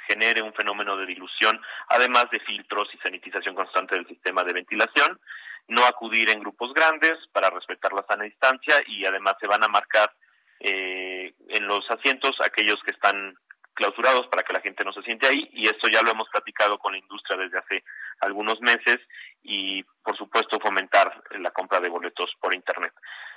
genere 0.07 0.41
un 0.41 0.53
fenómeno 0.53 0.97
de 0.97 1.05
dilución, 1.05 1.61
además 1.89 2.25
de 2.31 2.39
filtros 2.41 2.89
y 2.93 2.97
sanitización 2.97 3.55
constante 3.55 3.95
del 3.95 4.07
sistema 4.07 4.43
de 4.43 4.53
ventilación 4.53 5.19
no 5.67 5.85
acudir 5.85 6.29
en 6.29 6.39
grupos 6.39 6.73
grandes 6.73 7.13
para 7.31 7.49
respetar 7.49 7.93
la 7.93 8.05
sana 8.07 8.23
distancia 8.23 8.75
y 8.87 9.05
además 9.05 9.35
se 9.39 9.47
van 9.47 9.63
a 9.63 9.67
marcar 9.67 10.11
eh, 10.59 11.33
en 11.49 11.67
los 11.67 11.89
asientos 11.89 12.33
aquellos 12.41 12.77
que 12.85 12.93
están 12.93 13.35
clausurados 13.73 14.27
para 14.27 14.43
que 14.43 14.53
la 14.53 14.61
gente 14.61 14.83
no 14.83 14.93
se 14.93 15.01
siente 15.01 15.27
ahí 15.27 15.49
y 15.53 15.65
esto 15.65 15.87
ya 15.91 16.01
lo 16.01 16.11
hemos 16.11 16.29
platicado 16.29 16.77
con 16.77 16.93
la 16.93 16.99
industria 16.99 17.37
desde 17.37 17.57
hace 17.57 17.83
algunos 18.21 18.59
meses 18.61 18.99
y 19.43 19.83
por 20.03 20.17
supuesto 20.17 20.59
fomentar 20.59 21.23
la 21.39 21.51
compra 21.51 21.79
de 21.79 21.89
boletos 21.89 22.31
por 22.39 22.53
internet. 22.53 22.93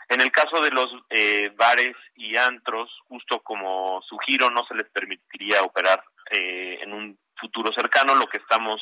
En 0.08 0.20
el 0.20 0.30
caso 0.30 0.60
de 0.60 0.70
los 0.70 0.86
eh, 1.10 1.50
bares 1.56 1.96
y 2.14 2.36
antros, 2.36 2.90
justo 3.08 3.40
como 3.40 4.00
su 4.02 4.16
giro 4.18 4.50
no 4.50 4.64
se 4.66 4.74
les 4.74 4.88
permitiría 4.90 5.62
operar 5.62 6.02
eh, 6.30 6.78
en 6.80 6.92
un 6.92 7.18
futuro 7.36 7.72
cercano, 7.72 8.14
lo 8.14 8.26
que 8.26 8.38
estamos 8.38 8.80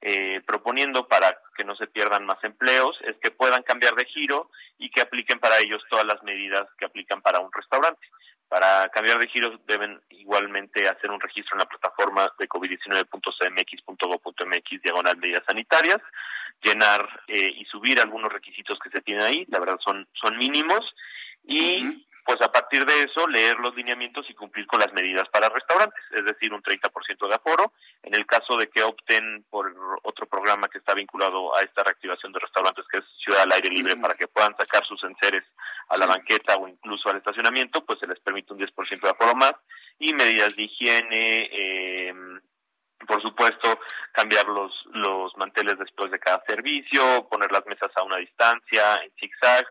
eh, 0.00 0.40
proponiendo 0.46 1.08
para 1.08 1.40
que 1.56 1.64
no 1.64 1.74
se 1.74 1.86
pierdan 1.86 2.26
más 2.26 2.38
empleos 2.44 2.96
es 3.02 3.16
que 3.16 3.30
puedan 3.30 3.62
cambiar 3.62 3.94
de 3.94 4.04
giro 4.04 4.50
y 4.78 4.90
que 4.90 5.00
apliquen 5.00 5.40
para 5.40 5.58
ellos 5.58 5.82
todas 5.88 6.04
las 6.04 6.22
medidas 6.22 6.66
que 6.78 6.84
aplican 6.84 7.22
para 7.22 7.40
un 7.40 7.50
restaurante. 7.52 8.06
Para 8.48 8.88
cambiar 8.88 9.18
de 9.18 9.28
giro 9.28 9.60
deben 9.66 10.00
igualmente 10.10 10.88
hacer 10.88 11.10
un 11.10 11.20
registro 11.20 11.54
en 11.54 11.60
la 11.60 11.66
plataforma 11.66 12.32
de 12.38 12.48
covid19.cmx.gov.mx 12.48 14.82
diagonal 14.82 15.18
medidas 15.18 15.44
sanitarias, 15.46 16.00
llenar 16.62 17.06
eh, 17.28 17.52
y 17.56 17.64
subir 17.66 18.00
algunos 18.00 18.32
requisitos 18.32 18.78
que 18.78 18.88
se 18.90 19.02
tienen 19.02 19.24
ahí, 19.24 19.44
la 19.48 19.60
verdad 19.60 19.78
son, 19.84 20.08
son 20.14 20.38
mínimos, 20.38 20.80
y 21.44 22.06
pues 22.28 22.42
a 22.42 22.52
partir 22.52 22.84
de 22.84 23.04
eso 23.04 23.26
leer 23.26 23.56
los 23.56 23.74
lineamientos 23.74 24.28
y 24.28 24.34
cumplir 24.34 24.66
con 24.66 24.80
las 24.80 24.92
medidas 24.92 25.26
para 25.30 25.48
restaurantes, 25.48 26.04
es 26.10 26.26
decir, 26.26 26.52
un 26.52 26.62
30% 26.62 27.26
de 27.26 27.34
aforo. 27.34 27.72
En 28.02 28.14
el 28.14 28.26
caso 28.26 28.54
de 28.58 28.68
que 28.68 28.82
opten 28.82 29.46
por 29.48 29.74
otro 30.02 30.26
programa 30.26 30.68
que 30.68 30.76
está 30.76 30.92
vinculado 30.92 31.56
a 31.56 31.62
esta 31.62 31.82
reactivación 31.82 32.30
de 32.34 32.40
restaurantes, 32.40 32.84
que 32.92 32.98
es 32.98 33.04
Ciudad 33.24 33.44
al 33.44 33.52
Aire 33.52 33.70
Libre, 33.70 33.96
para 33.96 34.14
que 34.14 34.28
puedan 34.28 34.54
sacar 34.58 34.84
sus 34.84 35.02
enseres 35.04 35.42
a 35.88 35.96
la 35.96 36.04
banqueta 36.04 36.56
o 36.56 36.68
incluso 36.68 37.08
al 37.08 37.16
estacionamiento, 37.16 37.82
pues 37.86 37.98
se 37.98 38.06
les 38.06 38.20
permite 38.20 38.52
un 38.52 38.58
10% 38.58 39.00
de 39.00 39.08
aforo 39.08 39.34
más. 39.34 39.54
Y 39.98 40.12
medidas 40.12 40.54
de 40.54 40.64
higiene, 40.64 41.48
eh, 41.50 42.14
por 43.06 43.22
supuesto, 43.22 43.80
cambiar 44.12 44.46
los, 44.48 44.70
los 44.92 45.34
manteles 45.38 45.78
después 45.78 46.10
de 46.10 46.18
cada 46.18 46.44
servicio, 46.46 47.26
poner 47.30 47.50
las 47.50 47.64
mesas 47.64 47.90
a 47.96 48.02
una 48.02 48.18
distancia, 48.18 48.96
en 49.02 49.12
zigzag, 49.18 49.66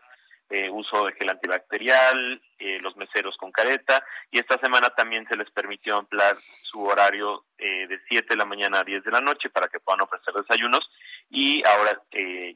eh, 0.50 0.68
uso 0.70 1.04
de 1.04 1.12
gel 1.12 1.30
antibacterial, 1.30 2.42
eh, 2.58 2.78
los 2.80 2.96
meseros 2.96 3.36
con 3.36 3.52
careta, 3.52 4.04
y 4.30 4.38
esta 4.38 4.58
semana 4.58 4.90
también 4.90 5.26
se 5.28 5.36
les 5.36 5.50
permitió 5.50 5.96
ampliar 5.96 6.36
su 6.36 6.82
horario 6.84 7.44
eh, 7.58 7.86
de 7.86 8.00
7 8.08 8.26
de 8.30 8.36
la 8.36 8.44
mañana 8.44 8.80
a 8.80 8.84
10 8.84 9.04
de 9.04 9.10
la 9.10 9.20
noche 9.20 9.50
para 9.50 9.68
que 9.68 9.80
puedan 9.80 10.00
ofrecer 10.00 10.34
desayunos, 10.34 10.88
y 11.30 11.66
ahora 11.66 12.00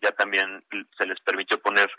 ya 0.01 0.13
también 0.13 0.65
se 0.97 1.07
les 1.07 1.21
permitió 1.21 1.61
poner 1.61 1.91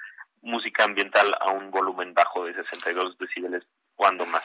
música 0.41 0.83
ambiental 0.83 1.35
a 1.39 1.51
un 1.51 1.71
volumen 1.71 2.13
bajo 2.13 2.45
de 2.45 2.53
62 2.53 3.17
decibeles, 3.17 3.63
cuando 3.95 4.25
más. 4.25 4.43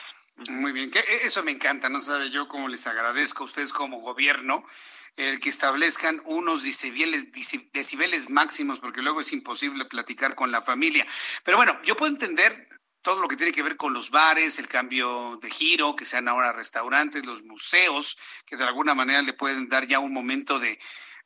Muy 0.51 0.71
bien, 0.71 0.91
que 0.91 1.01
eso 1.25 1.43
me 1.43 1.51
encanta, 1.51 1.89
no 1.89 2.01
sabe 2.01 2.31
yo 2.31 2.47
cómo 2.47 2.69
les 2.69 2.87
agradezco 2.87 3.43
a 3.43 3.47
ustedes 3.47 3.73
como 3.73 3.99
gobierno 3.99 4.65
el 5.19 5.41
que 5.41 5.49
establezcan 5.49 6.23
unos 6.25 6.63
decibeles, 6.63 7.33
decibeles 7.73 8.31
máximos, 8.31 8.79
porque 8.79 9.03
luego 9.03 9.21
es 9.21 9.33
imposible 9.33 9.85
platicar 9.85 10.37
con 10.37 10.53
la 10.53 10.63
familia. 10.63 11.05
Pero 11.43 11.57
bueno, 11.57 11.81
yo 11.83 11.97
puedo 11.97 12.13
entender 12.13 12.68
todo 13.09 13.23
lo 13.23 13.29
que 13.29 13.37
tiene 13.37 13.53
que 13.53 13.63
ver 13.63 13.79
con 13.79 13.95
los 13.95 14.11
bares, 14.11 14.59
el 14.59 14.69
cambio 14.69 15.39
de 15.41 15.49
giro, 15.49 15.97
que 15.97 16.05
sean 16.05 16.29
ahora 16.29 16.53
restaurantes, 16.53 17.25
los 17.25 17.43
museos, 17.43 18.19
que 18.45 18.59
de 18.59 18.65
alguna 18.65 18.95
manera 18.95 19.23
le 19.23 19.33
pueden 19.33 19.67
dar 19.67 19.87
ya 19.87 19.99
un 19.99 20.13
momento 20.13 20.59
de, 20.59 20.79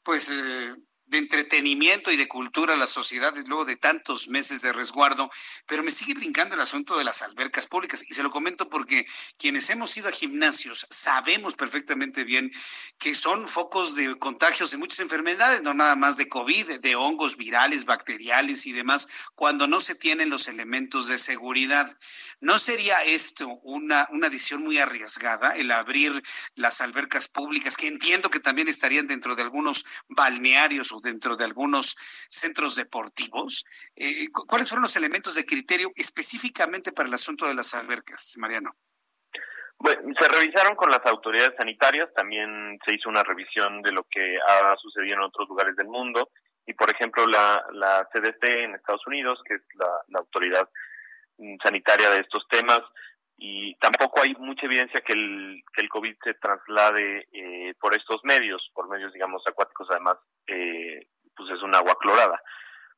pues, 0.04 0.30
eh, 0.30 0.76
de 1.12 1.18
entretenimiento 1.18 2.10
y 2.10 2.16
de 2.16 2.26
cultura 2.26 2.72
a 2.72 2.78
la 2.78 2.86
sociedad 2.86 3.34
luego 3.46 3.66
de 3.66 3.76
tantos 3.76 4.28
meses 4.28 4.62
de 4.62 4.72
resguardo, 4.72 5.30
pero 5.66 5.82
me 5.82 5.90
sigue 5.90 6.14
brincando 6.14 6.54
el 6.54 6.60
asunto 6.62 6.96
de 6.96 7.04
las 7.04 7.20
albercas 7.20 7.66
públicas 7.66 8.02
y 8.08 8.14
se 8.14 8.22
lo 8.22 8.30
comento 8.30 8.70
porque 8.70 9.06
quienes 9.36 9.68
hemos 9.68 9.94
ido 9.94 10.08
a 10.08 10.12
gimnasios 10.12 10.86
sabemos 10.88 11.54
perfectamente 11.54 12.24
bien 12.24 12.50
que 12.98 13.14
son 13.14 13.46
focos 13.46 13.94
de 13.94 14.18
contagios 14.18 14.70
de 14.70 14.78
muchas 14.78 15.00
enfermedades, 15.00 15.62
no 15.62 15.74
nada 15.74 15.96
más 15.96 16.16
de 16.16 16.30
COVID, 16.30 16.80
de 16.80 16.96
hongos 16.96 17.36
virales, 17.36 17.84
bacteriales 17.84 18.64
y 18.64 18.72
demás, 18.72 19.06
cuando 19.34 19.68
no 19.68 19.82
se 19.82 19.94
tienen 19.94 20.30
los 20.30 20.48
elementos 20.48 21.08
de 21.08 21.18
seguridad. 21.18 21.94
¿No 22.40 22.58
sería 22.58 23.04
esto 23.04 23.48
una, 23.64 24.08
una 24.10 24.30
decisión 24.30 24.62
muy 24.62 24.78
arriesgada, 24.78 25.56
el 25.56 25.72
abrir 25.72 26.22
las 26.54 26.80
albercas 26.80 27.28
públicas, 27.28 27.76
que 27.76 27.86
entiendo 27.86 28.30
que 28.30 28.40
también 28.40 28.68
estarían 28.68 29.06
dentro 29.06 29.36
de 29.36 29.42
algunos 29.42 29.84
balnearios 30.08 30.90
o 30.92 31.01
dentro 31.02 31.36
de 31.36 31.44
algunos 31.44 31.96
centros 32.28 32.76
deportivos? 32.76 33.64
Eh, 33.96 34.28
¿Cuáles 34.32 34.68
fueron 34.68 34.82
los 34.82 34.96
elementos 34.96 35.34
de 35.34 35.44
criterio 35.44 35.92
específicamente 35.96 36.92
para 36.92 37.08
el 37.08 37.14
asunto 37.14 37.46
de 37.46 37.54
las 37.54 37.74
albercas, 37.74 38.36
Mariano? 38.38 38.74
Bueno, 39.78 40.00
se 40.18 40.28
revisaron 40.28 40.76
con 40.76 40.90
las 40.90 41.04
autoridades 41.06 41.54
sanitarias, 41.58 42.08
también 42.14 42.78
se 42.86 42.94
hizo 42.94 43.08
una 43.08 43.24
revisión 43.24 43.82
de 43.82 43.92
lo 43.92 44.04
que 44.04 44.38
ha 44.46 44.76
sucedido 44.76 45.14
en 45.14 45.22
otros 45.22 45.48
lugares 45.48 45.74
del 45.76 45.88
mundo 45.88 46.30
y, 46.66 46.74
por 46.74 46.88
ejemplo, 46.88 47.26
la, 47.26 47.64
la 47.72 48.08
CDC 48.12 48.44
en 48.44 48.74
Estados 48.76 49.04
Unidos, 49.08 49.40
que 49.44 49.54
es 49.54 49.62
la 49.74 50.18
autoridad 50.20 50.68
sanitaria 51.62 52.10
de 52.10 52.20
estos 52.20 52.46
temas 52.48 52.80
y 53.44 53.74
tampoco 53.80 54.22
hay 54.22 54.36
mucha 54.38 54.66
evidencia 54.66 55.00
que 55.00 55.14
el, 55.14 55.64
que 55.74 55.82
el 55.82 55.88
COVID 55.88 56.14
se 56.22 56.34
traslade 56.34 57.26
eh, 57.32 57.74
por 57.80 57.92
estos 57.92 58.20
medios, 58.22 58.70
por 58.72 58.88
medios, 58.88 59.12
digamos, 59.12 59.42
acuáticos, 59.44 59.88
además, 59.90 60.14
eh, 60.46 61.08
pues 61.34 61.50
es 61.50 61.60
un 61.60 61.74
agua 61.74 61.96
clorada. 62.00 62.40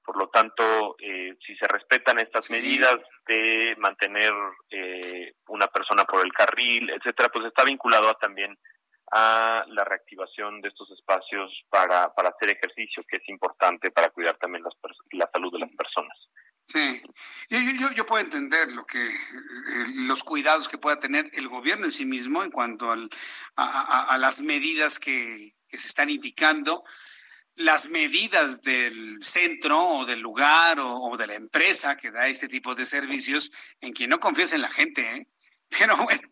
Por 0.05 0.19
lo 0.19 0.29
tanto, 0.29 0.97
eh, 0.99 1.35
si 1.47 1.57
se 1.57 1.67
respetan 1.67 2.19
estas 2.19 2.51
medidas 2.51 2.99
de 3.27 3.75
mantener 3.79 4.33
una 5.49 5.67
persona 5.69 6.05
por 6.05 6.23
el 6.23 6.33
carril, 6.35 6.91
etcétera, 6.91 7.31
pues 7.31 7.47
está 7.47 7.65
vinculado 7.65 8.13
también 8.21 8.55
a 9.13 9.65
la 9.69 9.85
reactivación 9.85 10.61
de 10.61 10.69
estos 10.69 10.91
espacios 10.91 11.51
para, 11.71 12.13
para 12.13 12.29
hacer 12.29 12.51
ejercicio, 12.51 13.03
que 13.09 13.17
es 13.17 13.29
importante 13.31 13.91
para 13.91 14.11
cuidar 14.11 14.37
también 14.37 14.63
la 15.13 15.31
salud 15.33 15.51
de 15.51 15.61
las 15.61 15.75
personas. 15.75 16.19
Sí, 16.67 17.03
yo, 17.51 17.59
yo, 17.61 17.93
yo, 17.93 18.07
puedo 18.07 18.25
entender 18.25 18.73
lo 18.73 18.87
que 18.87 19.05
eh, 19.05 19.87
los 20.07 20.25
cuidados 20.25 20.67
que 20.67 20.79
pueda 20.79 20.99
tener 20.99 21.31
el 21.35 21.49
gobierno 21.49 21.85
en 21.85 21.93
sí 21.93 22.07
mismo 22.07 22.43
en 22.43 22.51
cuanto 22.51 22.91
al, 22.91 23.09
a, 23.57 24.17
las 24.19 24.41
medidas 24.41 24.99
que, 24.99 25.53
se 25.69 25.89
están 25.89 26.09
indicando, 26.09 26.83
las 27.57 27.91
medidas 27.91 28.63
del 28.63 29.23
centro 29.23 29.79
o 29.79 30.07
del 30.07 30.21
lugar 30.21 30.81
o, 30.81 31.17
de 31.17 31.27
la 31.27 31.35
empresa 31.35 31.97
que 31.97 32.11
da 32.11 32.29
este 32.29 32.49
tipo 32.49 32.75
de 32.75 32.87
servicios 32.87 33.53
en 33.81 33.93
quien 33.93 34.11
no 34.11 34.19
confías 34.19 34.53
en 34.53 34.63
la 34.63 34.69
gente, 34.69 35.03
¿eh? 35.03 35.29
pero 35.79 35.97
bueno, 35.97 36.29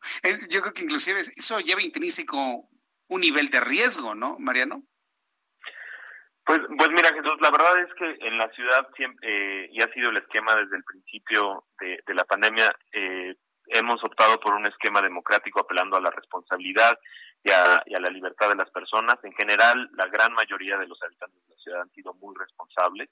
yo 0.48 0.60
creo 0.62 0.72
que 0.72 0.82
inclusive 0.82 1.22
eso 1.36 1.60
lleva 1.60 1.82
intrínseco 1.82 2.68
un 3.08 3.20
nivel 3.20 3.50
de 3.50 3.60
riesgo, 3.60 4.14
¿no, 4.14 4.38
Mariano? 4.38 4.86
Pues, 6.44 6.60
pues 6.76 6.88
mira, 6.90 7.08
Jesús, 7.10 7.36
la 7.40 7.50
verdad 7.50 7.78
es 7.78 7.94
que 7.94 8.26
en 8.26 8.36
la 8.36 8.50
ciudad 8.50 8.88
siempre, 8.96 9.28
eh, 9.28 9.68
y 9.70 9.80
ha 9.80 9.92
sido 9.92 10.10
el 10.10 10.16
esquema 10.16 10.56
desde 10.56 10.76
el 10.76 10.84
principio 10.84 11.64
de, 11.78 12.14
la 12.14 12.24
pandemia, 12.24 12.74
eh, 12.92 13.34
hemos 13.68 14.02
optado 14.02 14.40
por 14.40 14.54
un 14.54 14.66
esquema 14.66 15.00
democrático 15.00 15.60
apelando 15.60 15.96
a 15.96 16.00
la 16.00 16.10
responsabilidad 16.10 16.98
y 17.44 17.50
a, 17.50 17.82
y 17.86 17.94
a, 17.94 18.00
la 18.00 18.10
libertad 18.10 18.48
de 18.48 18.56
las 18.56 18.70
personas. 18.70 19.18
En 19.22 19.32
general, 19.34 19.88
la 19.94 20.06
gran 20.06 20.32
mayoría 20.32 20.76
de 20.78 20.88
los 20.88 21.00
habitantes 21.02 21.40
de 21.42 21.54
la 21.54 21.62
ciudad 21.62 21.80
han 21.82 21.90
sido 21.90 22.12
muy 22.14 22.34
responsables 22.36 23.08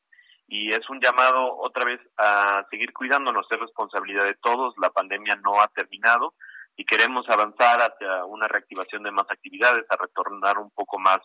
y 0.51 0.71
es 0.71 0.91
un 0.91 1.01
llamado 1.01 1.57
otra 1.59 1.85
vez 1.85 2.01
a 2.19 2.67
seguir 2.71 2.93
cuidándonos, 2.93 3.47
es 3.49 3.61
responsabilidad 3.61 4.25
de 4.25 4.35
todos, 4.43 4.75
la 4.83 4.91
pandemia 4.91 5.37
no 5.37 5.61
ha 5.63 5.69
terminado 5.69 6.35
y 6.77 6.85
queremos 6.85 7.29
avanzar 7.29 7.81
hacia 7.81 8.25
una 8.25 8.49
reactivación 8.49 9.05
de 9.05 9.13
más 9.13 9.27
actividades, 9.31 9.85
a 9.89 9.97
retornar 9.97 10.59
un 10.59 10.71
poco 10.71 10.99
más 10.99 11.19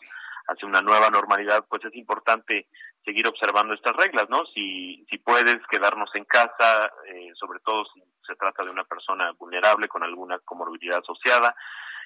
hacia 0.48 0.68
una 0.68 0.80
nueva 0.80 1.10
normalidad, 1.10 1.64
pues 1.68 1.84
es 1.84 1.94
importante 1.94 2.68
seguir 3.04 3.26
observando 3.28 3.74
estas 3.74 3.94
reglas, 3.96 4.28
¿no? 4.28 4.44
Si, 4.46 5.04
si 5.08 5.18
puedes 5.18 5.58
quedarnos 5.70 6.10
en 6.14 6.24
casa, 6.24 6.90
eh, 7.06 7.30
sobre 7.34 7.60
todo 7.60 7.84
si 7.94 8.02
se 8.26 8.34
trata 8.34 8.64
de 8.64 8.70
una 8.70 8.84
persona 8.84 9.32
vulnerable 9.38 9.88
con 9.88 10.02
alguna 10.02 10.38
comorbilidad 10.40 10.98
asociada, 10.98 11.54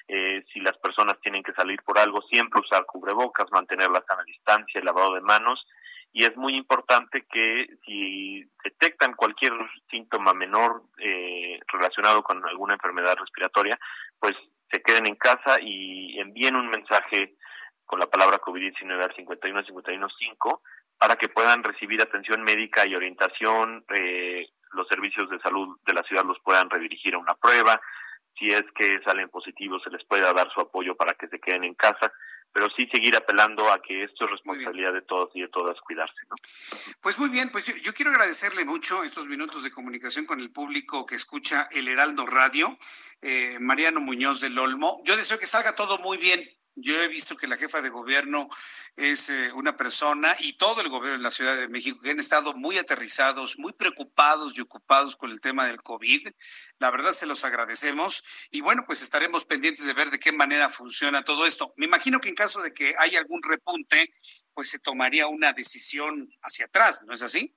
eh, 0.07 0.43
si 0.51 0.59
las 0.59 0.77
personas 0.77 1.19
tienen 1.21 1.43
que 1.43 1.53
salir 1.53 1.81
por 1.83 1.97
algo, 1.97 2.21
siempre 2.23 2.61
usar 2.61 2.85
cubrebocas, 2.85 3.51
mantener 3.51 3.89
la 3.89 4.03
sana 4.07 4.23
distancia, 4.23 4.79
el 4.79 4.85
lavado 4.85 5.15
de 5.15 5.21
manos, 5.21 5.65
y 6.13 6.25
es 6.25 6.35
muy 6.35 6.55
importante 6.55 7.25
que 7.31 7.67
si 7.85 8.43
detectan 8.63 9.13
cualquier 9.13 9.53
síntoma 9.89 10.33
menor 10.33 10.83
eh, 10.97 11.59
relacionado 11.67 12.21
con 12.21 12.45
alguna 12.45 12.73
enfermedad 12.73 13.15
respiratoria, 13.17 13.79
pues 14.19 14.33
se 14.69 14.81
queden 14.81 15.07
en 15.07 15.15
casa 15.15 15.57
y 15.61 16.19
envíen 16.19 16.55
un 16.55 16.69
mensaje 16.69 17.35
con 17.91 17.99
la 17.99 18.09
palabra 18.09 18.39
COVID-19 18.39 19.03
al 19.03 19.13
51 19.13 19.63
515 19.65 20.63
para 20.97 21.17
que 21.17 21.27
puedan 21.27 21.61
recibir 21.61 22.01
atención 22.01 22.41
médica 22.41 22.87
y 22.87 22.95
orientación, 22.95 23.83
eh, 23.93 24.47
los 24.71 24.87
servicios 24.87 25.29
de 25.29 25.39
salud 25.39 25.77
de 25.85 25.93
la 25.93 26.01
ciudad 26.03 26.23
los 26.23 26.39
puedan 26.39 26.69
redirigir 26.69 27.15
a 27.15 27.17
una 27.17 27.35
prueba, 27.35 27.81
si 28.39 28.47
es 28.47 28.63
que 28.75 29.01
salen 29.03 29.27
positivos 29.27 29.83
se 29.83 29.89
les 29.89 30.05
pueda 30.05 30.31
dar 30.31 30.49
su 30.53 30.61
apoyo 30.61 30.95
para 30.95 31.15
que 31.15 31.27
se 31.27 31.41
queden 31.41 31.65
en 31.65 31.73
casa, 31.73 32.13
pero 32.53 32.69
sí 32.77 32.87
seguir 32.93 33.13
apelando 33.17 33.69
a 33.69 33.81
que 33.81 34.05
esto 34.05 34.23
es 34.23 34.31
responsabilidad 34.31 34.93
de 34.93 35.01
todos 35.01 35.29
y 35.33 35.41
de 35.41 35.49
todas 35.49 35.75
cuidarse. 35.81 36.15
¿no? 36.29 36.35
Pues 37.01 37.19
muy 37.19 37.29
bien, 37.29 37.49
pues 37.51 37.65
yo, 37.83 37.91
quiero 37.91 38.11
agradecerle 38.11 38.63
mucho 38.63 39.03
estos 39.03 39.27
minutos 39.27 39.63
de 39.63 39.71
comunicación 39.71 40.25
con 40.25 40.39
el 40.39 40.49
público 40.49 41.05
que 41.05 41.15
escucha 41.15 41.67
el 41.71 41.89
Heraldo 41.89 42.25
Radio, 42.25 42.77
eh, 43.21 43.57
Mariano 43.59 43.99
Muñoz 43.99 44.39
del 44.39 44.57
Olmo. 44.57 45.01
Yo 45.03 45.17
deseo 45.17 45.37
que 45.37 45.45
salga 45.45 45.75
todo 45.75 45.97
muy 45.97 46.17
bien 46.17 46.41
yo 46.75 47.01
he 47.01 47.07
visto 47.07 47.35
que 47.35 47.47
la 47.47 47.57
jefa 47.57 47.81
de 47.81 47.89
gobierno 47.89 48.49
es 48.95 49.29
eh, 49.29 49.51
una 49.53 49.75
persona 49.75 50.35
y 50.39 50.53
todo 50.53 50.81
el 50.81 50.89
gobierno 50.89 51.17
de 51.17 51.23
la 51.23 51.31
Ciudad 51.31 51.57
de 51.57 51.67
México 51.67 51.99
que 52.01 52.11
han 52.11 52.19
estado 52.19 52.53
muy 52.53 52.77
aterrizados, 52.77 53.59
muy 53.59 53.73
preocupados 53.73 54.57
y 54.57 54.61
ocupados 54.61 55.15
con 55.15 55.31
el 55.31 55.41
tema 55.41 55.65
del 55.65 55.81
COVID. 55.81 56.29
La 56.79 56.89
verdad 56.91 57.11
se 57.11 57.27
los 57.27 57.43
agradecemos 57.43 58.23
y 58.51 58.61
bueno, 58.61 58.83
pues 58.85 59.01
estaremos 59.01 59.45
pendientes 59.45 59.85
de 59.85 59.93
ver 59.93 60.11
de 60.11 60.19
qué 60.19 60.31
manera 60.31 60.69
funciona 60.69 61.23
todo 61.23 61.45
esto. 61.45 61.73
Me 61.75 61.85
imagino 61.85 62.19
que 62.19 62.29
en 62.29 62.35
caso 62.35 62.61
de 62.61 62.73
que 62.73 62.95
haya 62.97 63.19
algún 63.19 63.41
repunte, 63.43 64.13
pues 64.53 64.69
se 64.69 64.79
tomaría 64.79 65.27
una 65.27 65.53
decisión 65.53 66.29
hacia 66.41 66.65
atrás, 66.65 67.03
¿no 67.05 67.13
es 67.13 67.21
así? 67.21 67.55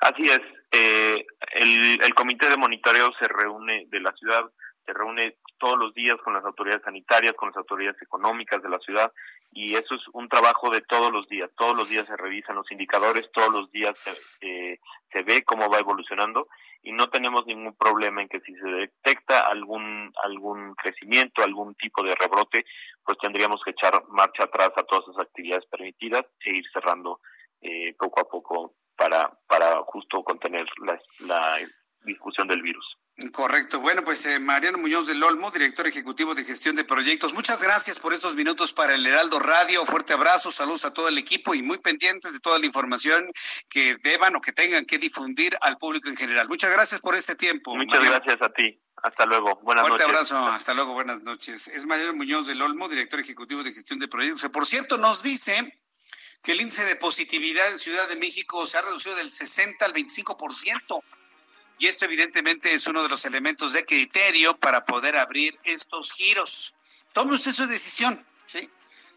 Así 0.00 0.28
es. 0.28 0.40
Eh, 0.72 1.26
el, 1.52 2.02
el 2.02 2.14
comité 2.14 2.48
de 2.48 2.56
monitoreo 2.56 3.12
se 3.18 3.28
reúne 3.28 3.86
de 3.88 4.00
la 4.00 4.12
ciudad, 4.12 4.44
se 4.84 4.92
reúne 4.92 5.38
todos 5.58 5.78
los 5.78 5.94
días 5.94 6.16
con 6.24 6.34
las 6.34 6.44
autoridades 6.44 6.82
sanitarias, 6.84 7.34
con 7.34 7.48
las 7.48 7.56
autoridades 7.56 8.00
económicas 8.02 8.62
de 8.62 8.68
la 8.68 8.78
ciudad 8.78 9.12
y 9.52 9.74
eso 9.74 9.94
es 9.94 10.02
un 10.12 10.28
trabajo 10.28 10.70
de 10.70 10.82
todos 10.82 11.10
los 11.10 11.28
días. 11.28 11.50
Todos 11.56 11.76
los 11.76 11.88
días 11.88 12.06
se 12.06 12.16
revisan 12.16 12.56
los 12.56 12.70
indicadores, 12.70 13.30
todos 13.32 13.50
los 13.50 13.70
días 13.70 13.98
se, 13.98 14.12
eh, 14.46 14.80
se 15.10 15.22
ve 15.22 15.42
cómo 15.44 15.70
va 15.70 15.78
evolucionando 15.78 16.48
y 16.82 16.92
no 16.92 17.08
tenemos 17.08 17.46
ningún 17.46 17.74
problema 17.74 18.22
en 18.22 18.28
que 18.28 18.40
si 18.40 18.54
se 18.54 18.68
detecta 18.68 19.40
algún 19.40 20.12
algún 20.22 20.74
crecimiento, 20.74 21.42
algún 21.42 21.74
tipo 21.74 22.02
de 22.02 22.14
rebrote, 22.14 22.64
pues 23.04 23.18
tendríamos 23.18 23.62
que 23.64 23.70
echar 23.70 24.04
marcha 24.08 24.44
atrás 24.44 24.70
a 24.76 24.82
todas 24.82 25.08
esas 25.08 25.22
actividades 25.26 25.66
permitidas 25.66 26.24
e 26.44 26.56
ir 26.56 26.64
cerrando 26.72 27.20
eh, 27.60 27.94
poco 27.98 28.20
a 28.20 28.28
poco 28.28 28.74
para 28.96 29.36
para 29.48 29.82
justo 29.84 30.22
contener 30.22 30.66
la, 30.86 31.00
la 31.26 31.58
discusión 32.04 32.46
del 32.46 32.62
virus. 32.62 32.86
Correcto. 33.32 33.80
Bueno, 33.80 34.04
pues 34.04 34.26
eh, 34.26 34.38
Mariano 34.38 34.76
Muñoz 34.76 35.06
del 35.06 35.22
Olmo, 35.22 35.50
director 35.50 35.86
ejecutivo 35.86 36.34
de 36.34 36.44
gestión 36.44 36.76
de 36.76 36.84
proyectos. 36.84 37.32
Muchas 37.32 37.62
gracias 37.62 37.98
por 37.98 38.12
estos 38.12 38.34
minutos 38.34 38.74
para 38.74 38.94
el 38.94 39.06
Heraldo 39.06 39.38
Radio. 39.38 39.86
Fuerte 39.86 40.12
abrazo, 40.12 40.50
saludos 40.50 40.84
a 40.84 40.92
todo 40.92 41.08
el 41.08 41.16
equipo 41.16 41.54
y 41.54 41.62
muy 41.62 41.78
pendientes 41.78 42.34
de 42.34 42.40
toda 42.40 42.58
la 42.58 42.66
información 42.66 43.32
que 43.70 43.96
deban 44.02 44.36
o 44.36 44.42
que 44.42 44.52
tengan 44.52 44.84
que 44.84 44.98
difundir 44.98 45.56
al 45.62 45.78
público 45.78 46.10
en 46.10 46.16
general. 46.16 46.46
Muchas 46.48 46.70
gracias 46.70 47.00
por 47.00 47.14
este 47.14 47.34
tiempo. 47.34 47.74
Muchas 47.74 48.04
gracias 48.04 48.36
a 48.42 48.50
ti. 48.50 48.78
Hasta 49.02 49.24
luego. 49.24 49.60
Buenas 49.62 49.88
Fuerte 49.88 50.06
noches. 50.06 50.32
abrazo. 50.32 50.52
Hasta 50.52 50.74
luego. 50.74 50.92
Buenas 50.92 51.22
noches. 51.22 51.68
Es 51.68 51.86
Mariano 51.86 52.12
Muñoz 52.12 52.46
del 52.46 52.60
Olmo, 52.60 52.86
director 52.86 53.18
ejecutivo 53.18 53.62
de 53.62 53.72
gestión 53.72 53.98
de 53.98 54.08
proyectos. 54.08 54.46
Por 54.50 54.66
cierto, 54.66 54.98
nos 54.98 55.22
dice 55.22 55.80
que 56.42 56.52
el 56.52 56.60
índice 56.60 56.84
de 56.84 56.96
positividad 56.96 57.70
en 57.70 57.78
Ciudad 57.78 58.08
de 58.10 58.16
México 58.16 58.66
se 58.66 58.76
ha 58.76 58.82
reducido 58.82 59.16
del 59.16 59.30
60 59.30 59.86
al 59.86 59.94
25%. 59.94 61.02
Y 61.78 61.86
esto 61.86 62.04
evidentemente 62.04 62.72
es 62.72 62.86
uno 62.86 63.02
de 63.02 63.08
los 63.08 63.24
elementos 63.24 63.72
de 63.72 63.84
criterio 63.84 64.56
para 64.56 64.84
poder 64.84 65.16
abrir 65.16 65.58
estos 65.64 66.12
giros. 66.12 66.74
Tome 67.12 67.34
usted 67.34 67.52
su 67.52 67.66
decisión, 67.66 68.24
¿sí? 68.46 68.70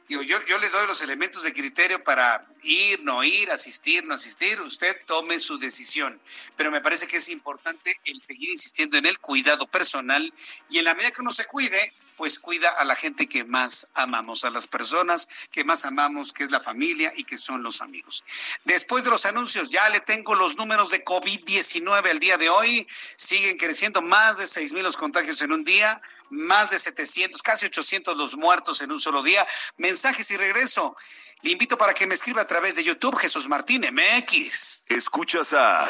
Digo, 0.10 0.24
yo, 0.24 0.40
le 0.58 0.70
doy 0.70 0.88
los 0.88 1.02
elementos 1.04 1.44
de 1.44 1.54
criterio 1.54 2.04
para 2.04 2.44
ir, 2.64 3.04
no 3.04 3.24
ir, 3.24 3.52
asistir, 3.52 4.04
no 4.04 4.16
asistir. 4.16 4.60
Usted 4.60 4.98
tome 5.06 5.40
su 5.40 5.60
decisión. 5.60 6.20
Pero 6.58 6.72
me 6.72 6.82
parece 6.82 7.06
que 7.06 7.18
es 7.18 7.30
importante 7.30 8.00
el 8.06 8.20
seguir 8.20 8.50
insistiendo 8.50 8.98
en 8.98 9.06
el 9.06 9.20
cuidado 9.20 9.68
personal 9.68 10.34
y 10.68 10.80
en 10.80 10.86
la 10.86 10.96
medida 10.96 11.12
que 11.12 11.22
uno 11.22 11.30
se 11.30 11.46
cuide, 11.46 11.94
pues 12.20 12.38
cuida 12.38 12.68
a 12.72 12.84
la 12.84 12.98
gente 12.98 13.28
que 13.28 13.46
más 13.46 13.88
amamos, 13.94 14.44
a 14.44 14.50
las 14.50 14.68
personas 14.68 15.30
que 15.54 15.64
más 15.64 15.86
amamos, 15.86 16.34
que 16.34 16.44
es 16.44 16.52
la 16.52 16.60
familia 16.60 17.14
y 17.16 17.24
que 17.24 17.38
son 17.38 17.64
los 17.64 17.80
amigos. 17.80 18.26
Después 18.66 19.06
de 19.06 19.10
los 19.10 19.26
anuncios, 19.26 19.70
ya 19.70 19.88
le 19.88 20.02
tengo 20.02 20.36
los 20.36 20.58
números 20.58 20.92
de 20.92 21.06
COVID-19 21.06 22.10
al 22.10 22.20
día 22.20 22.38
de 22.38 22.50
hoy. 22.50 22.86
Siguen 23.16 23.56
creciendo 23.56 24.02
más 24.02 24.38
de 24.38 24.48
6 24.48 24.74
mil 24.74 24.84
los 24.84 24.98
contagios 24.98 25.42
en 25.42 25.54
un 25.54 25.64
día 25.64 26.02
más 26.30 26.72
de 26.72 26.78
700, 26.78 27.42
casi 27.42 27.68
800 27.68 28.18
los 28.18 28.36
muertos 28.36 28.82
en 28.82 28.92
un 28.92 29.00
solo 29.00 29.24
día. 29.24 29.48
Mensajes 29.78 30.30
y 30.30 30.36
regreso. 30.36 30.98
Le 31.42 31.52
invito 31.52 31.78
para 31.78 31.94
que 31.94 32.06
me 32.06 32.16
escriba 32.16 32.42
a 32.42 32.48
través 32.48 32.76
de 32.76 32.84
YouTube 32.84 33.18
Jesús 33.18 33.48
Martín 33.48 33.86
MX. 33.94 34.84
Escuchas 34.90 35.54
a 35.54 35.90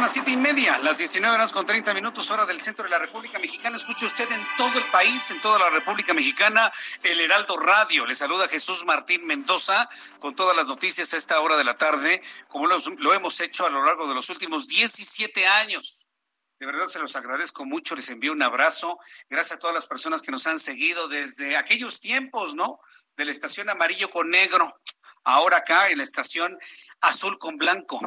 Y 0.00 0.36
media, 0.38 0.78
las 0.78 0.96
19 0.96 1.34
horas 1.34 1.52
con 1.52 1.66
30 1.66 1.92
minutos, 1.92 2.30
hora 2.30 2.46
del 2.46 2.58
centro 2.58 2.84
de 2.84 2.90
la 2.90 2.98
República 2.98 3.38
Mexicana. 3.38 3.76
Escuche 3.76 4.06
usted 4.06 4.32
en 4.32 4.40
todo 4.56 4.78
el 4.78 4.84
país, 4.86 5.30
en 5.30 5.42
toda 5.42 5.58
la 5.58 5.68
República 5.68 6.14
Mexicana, 6.14 6.72
el 7.02 7.20
Heraldo 7.20 7.58
Radio. 7.58 8.06
Le 8.06 8.14
saluda 8.14 8.48
Jesús 8.48 8.86
Martín 8.86 9.26
Mendoza 9.26 9.90
con 10.18 10.34
todas 10.34 10.56
las 10.56 10.66
noticias 10.66 11.12
a 11.12 11.18
esta 11.18 11.38
hora 11.40 11.58
de 11.58 11.64
la 11.64 11.76
tarde, 11.76 12.22
como 12.48 12.66
lo, 12.66 12.78
lo 12.78 13.12
hemos 13.12 13.38
hecho 13.40 13.66
a 13.66 13.70
lo 13.70 13.84
largo 13.84 14.08
de 14.08 14.14
los 14.14 14.30
últimos 14.30 14.68
17 14.68 15.46
años. 15.46 16.06
De 16.58 16.64
verdad 16.64 16.86
se 16.86 16.98
los 16.98 17.14
agradezco 17.14 17.66
mucho, 17.66 17.94
les 17.94 18.08
envío 18.08 18.32
un 18.32 18.42
abrazo. 18.42 18.98
Gracias 19.28 19.58
a 19.58 19.60
todas 19.60 19.74
las 19.74 19.86
personas 19.86 20.22
que 20.22 20.32
nos 20.32 20.46
han 20.46 20.58
seguido 20.58 21.08
desde 21.08 21.58
aquellos 21.58 22.00
tiempos, 22.00 22.54
¿no? 22.54 22.80
De 23.18 23.26
la 23.26 23.32
estación 23.32 23.68
amarillo 23.68 24.08
con 24.08 24.30
negro, 24.30 24.80
ahora 25.24 25.58
acá 25.58 25.88
en 25.90 25.98
la 25.98 26.04
estación 26.04 26.58
azul 27.02 27.38
con 27.38 27.56
blanco 27.58 28.00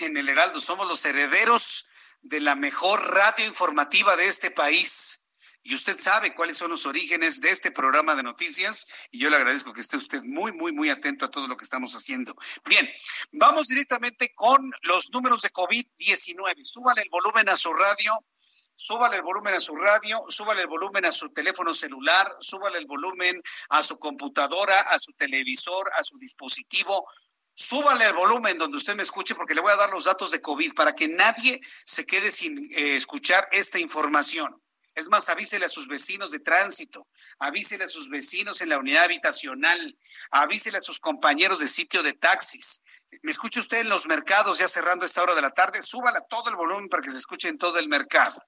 en 0.00 0.16
el 0.16 0.28
Heraldo. 0.28 0.60
Somos 0.60 0.86
los 0.86 1.04
herederos 1.04 1.86
de 2.22 2.40
la 2.40 2.54
mejor 2.54 3.14
radio 3.14 3.46
informativa 3.46 4.16
de 4.16 4.28
este 4.28 4.50
país. 4.50 5.30
Y 5.62 5.74
usted 5.74 5.98
sabe 5.98 6.34
cuáles 6.34 6.56
son 6.56 6.70
los 6.70 6.86
orígenes 6.86 7.40
de 7.40 7.50
este 7.50 7.70
programa 7.70 8.14
de 8.14 8.22
noticias 8.22 8.86
y 9.10 9.18
yo 9.18 9.28
le 9.28 9.36
agradezco 9.36 9.74
que 9.74 9.82
esté 9.82 9.98
usted 9.98 10.22
muy, 10.22 10.52
muy, 10.52 10.72
muy 10.72 10.88
atento 10.88 11.26
a 11.26 11.30
todo 11.30 11.46
lo 11.48 11.56
que 11.56 11.64
estamos 11.64 11.94
haciendo. 11.94 12.34
Bien, 12.64 12.90
vamos 13.32 13.68
directamente 13.68 14.32
con 14.34 14.72
los 14.82 15.10
números 15.10 15.42
de 15.42 15.50
COVID-19. 15.50 16.64
Súbale 16.64 17.02
el 17.02 17.10
volumen 17.10 17.48
a 17.50 17.56
su 17.56 17.72
radio 17.74 18.24
súbale 18.80 19.16
el 19.16 19.22
volumen 19.22 19.52
a 19.52 19.60
su 19.60 19.76
radio, 19.76 20.24
súbale 20.28 20.62
el 20.62 20.66
volumen 20.66 21.04
a 21.04 21.12
su 21.12 21.28
teléfono 21.28 21.74
celular, 21.74 22.34
súbale 22.40 22.78
el 22.78 22.86
volumen 22.86 23.42
a 23.68 23.82
su 23.82 23.98
computadora, 23.98 24.80
a 24.80 24.98
su 24.98 25.12
televisor, 25.12 25.90
a 25.98 26.02
su 26.02 26.16
dispositivo. 26.16 27.06
Súbale 27.60 28.06
el 28.06 28.14
volumen 28.14 28.56
donde 28.56 28.78
usted 28.78 28.94
me 28.94 29.02
escuche 29.02 29.34
porque 29.34 29.54
le 29.54 29.60
voy 29.60 29.70
a 29.70 29.76
dar 29.76 29.90
los 29.90 30.04
datos 30.04 30.30
de 30.30 30.40
COVID 30.40 30.72
para 30.72 30.94
que 30.94 31.08
nadie 31.08 31.60
se 31.84 32.06
quede 32.06 32.32
sin 32.32 32.56
eh, 32.72 32.96
escuchar 32.96 33.46
esta 33.52 33.78
información. 33.78 34.62
Es 34.94 35.08
más, 35.08 35.28
avísele 35.28 35.66
a 35.66 35.68
sus 35.68 35.86
vecinos 35.86 36.30
de 36.30 36.38
tránsito, 36.38 37.06
avísele 37.38 37.84
a 37.84 37.88
sus 37.88 38.08
vecinos 38.08 38.62
en 38.62 38.70
la 38.70 38.78
unidad 38.78 39.04
habitacional, 39.04 39.98
avísele 40.30 40.78
a 40.78 40.80
sus 40.80 41.00
compañeros 41.00 41.58
de 41.58 41.68
sitio 41.68 42.02
de 42.02 42.14
taxis. 42.14 42.82
Me 43.20 43.30
escucha 43.30 43.60
usted 43.60 43.80
en 43.80 43.90
los 43.90 44.06
mercados 44.06 44.56
ya 44.56 44.66
cerrando 44.66 45.04
esta 45.04 45.22
hora 45.22 45.34
de 45.34 45.42
la 45.42 45.50
tarde, 45.50 45.82
súbala 45.82 46.22
todo 46.30 46.48
el 46.48 46.56
volumen 46.56 46.88
para 46.88 47.02
que 47.02 47.10
se 47.10 47.18
escuche 47.18 47.48
en 47.50 47.58
todo 47.58 47.78
el 47.78 47.88
mercado. 47.88 48.42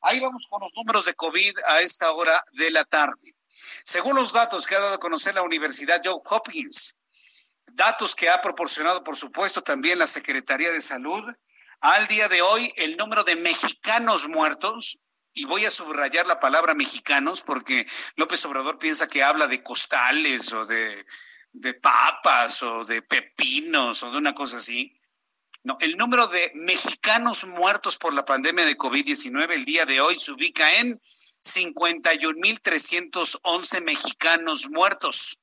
Ahí 0.00 0.18
vamos 0.18 0.46
con 0.48 0.62
los 0.62 0.72
números 0.74 1.04
de 1.04 1.12
COVID 1.12 1.58
a 1.66 1.82
esta 1.82 2.10
hora 2.12 2.42
de 2.52 2.70
la 2.70 2.86
tarde. 2.86 3.36
Según 3.84 4.16
los 4.16 4.32
datos 4.32 4.66
que 4.66 4.76
ha 4.76 4.80
dado 4.80 4.94
a 4.94 4.98
conocer 4.98 5.34
la 5.34 5.42
Universidad 5.42 6.00
Joe 6.02 6.20
Hopkins, 6.24 6.95
datos 7.76 8.14
que 8.14 8.28
ha 8.28 8.40
proporcionado, 8.40 9.04
por 9.04 9.16
supuesto, 9.16 9.62
también 9.62 9.98
la 9.98 10.06
Secretaría 10.06 10.70
de 10.72 10.80
Salud, 10.80 11.22
al 11.80 12.06
día 12.08 12.28
de 12.28 12.42
hoy 12.42 12.72
el 12.76 12.96
número 12.96 13.22
de 13.22 13.36
mexicanos 13.36 14.28
muertos, 14.28 14.98
y 15.34 15.44
voy 15.44 15.66
a 15.66 15.70
subrayar 15.70 16.26
la 16.26 16.40
palabra 16.40 16.74
mexicanos 16.74 17.42
porque 17.42 17.86
López 18.16 18.42
Obrador 18.46 18.78
piensa 18.78 19.06
que 19.06 19.22
habla 19.22 19.46
de 19.46 19.62
costales 19.62 20.50
o 20.54 20.64
de, 20.64 21.04
de 21.52 21.74
papas 21.74 22.62
o 22.62 22.86
de 22.86 23.02
pepinos 23.02 24.02
o 24.02 24.10
de 24.10 24.16
una 24.16 24.34
cosa 24.34 24.56
así. 24.56 24.98
No, 25.62 25.76
el 25.80 25.98
número 25.98 26.26
de 26.28 26.52
mexicanos 26.54 27.44
muertos 27.44 27.98
por 27.98 28.14
la 28.14 28.24
pandemia 28.24 28.64
de 28.64 28.78
COVID-19 28.78 29.52
el 29.52 29.66
día 29.66 29.84
de 29.84 30.00
hoy 30.00 30.18
se 30.18 30.32
ubica 30.32 30.76
en 30.76 30.98
51.311 31.42 33.82
mexicanos 33.82 34.70
muertos. 34.70 35.40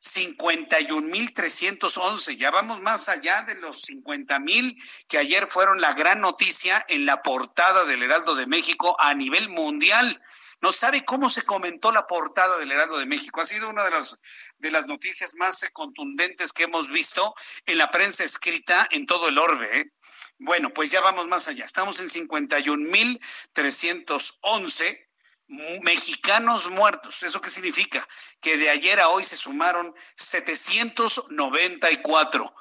51.311, 0.00 2.36
ya 2.36 2.50
vamos 2.50 2.80
más 2.80 3.08
allá 3.08 3.42
de 3.42 3.54
los 3.56 3.88
50.000 3.88 4.76
que 5.08 5.18
ayer 5.18 5.46
fueron 5.48 5.80
la 5.80 5.94
gran 5.94 6.20
noticia 6.20 6.84
en 6.88 7.06
la 7.06 7.22
portada 7.22 7.84
del 7.84 8.02
Heraldo 8.02 8.34
de 8.34 8.46
México 8.46 8.96
a 8.98 9.14
nivel 9.14 9.48
mundial. 9.48 10.20
No 10.60 10.72
sabe 10.72 11.04
cómo 11.04 11.28
se 11.28 11.42
comentó 11.42 11.92
la 11.92 12.06
portada 12.06 12.56
del 12.58 12.72
Heraldo 12.72 12.98
de 12.98 13.06
México. 13.06 13.40
Ha 13.40 13.46
sido 13.46 13.68
una 13.68 13.84
de 13.84 13.90
las, 13.90 14.20
de 14.58 14.70
las 14.70 14.86
noticias 14.86 15.34
más 15.36 15.64
contundentes 15.72 16.52
que 16.52 16.62
hemos 16.64 16.90
visto 16.90 17.34
en 17.66 17.78
la 17.78 17.90
prensa 17.90 18.24
escrita 18.24 18.88
en 18.90 19.06
todo 19.06 19.28
el 19.28 19.38
orbe. 19.38 19.80
¿eh? 19.80 19.92
Bueno, 20.38 20.70
pues 20.70 20.90
ya 20.90 21.00
vamos 21.00 21.28
más 21.28 21.48
allá. 21.48 21.64
Estamos 21.64 22.00
en 22.00 22.08
51.311 22.08 25.05
mexicanos 25.48 26.70
muertos. 26.70 27.22
¿Eso 27.22 27.40
qué 27.40 27.48
significa? 27.50 28.08
Que 28.40 28.56
de 28.56 28.70
ayer 28.70 28.98
a 29.00 29.08
hoy 29.08 29.22
se 29.24 29.36
sumaron 29.36 29.94
794. 30.16 32.54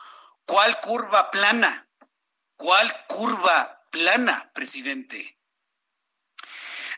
¿Cuál 0.45 0.79
curva 0.81 1.31
plana? 1.31 1.89
¿Cuál 2.55 3.05
curva 3.07 3.87
plana, 3.91 4.51
presidente? 4.53 5.39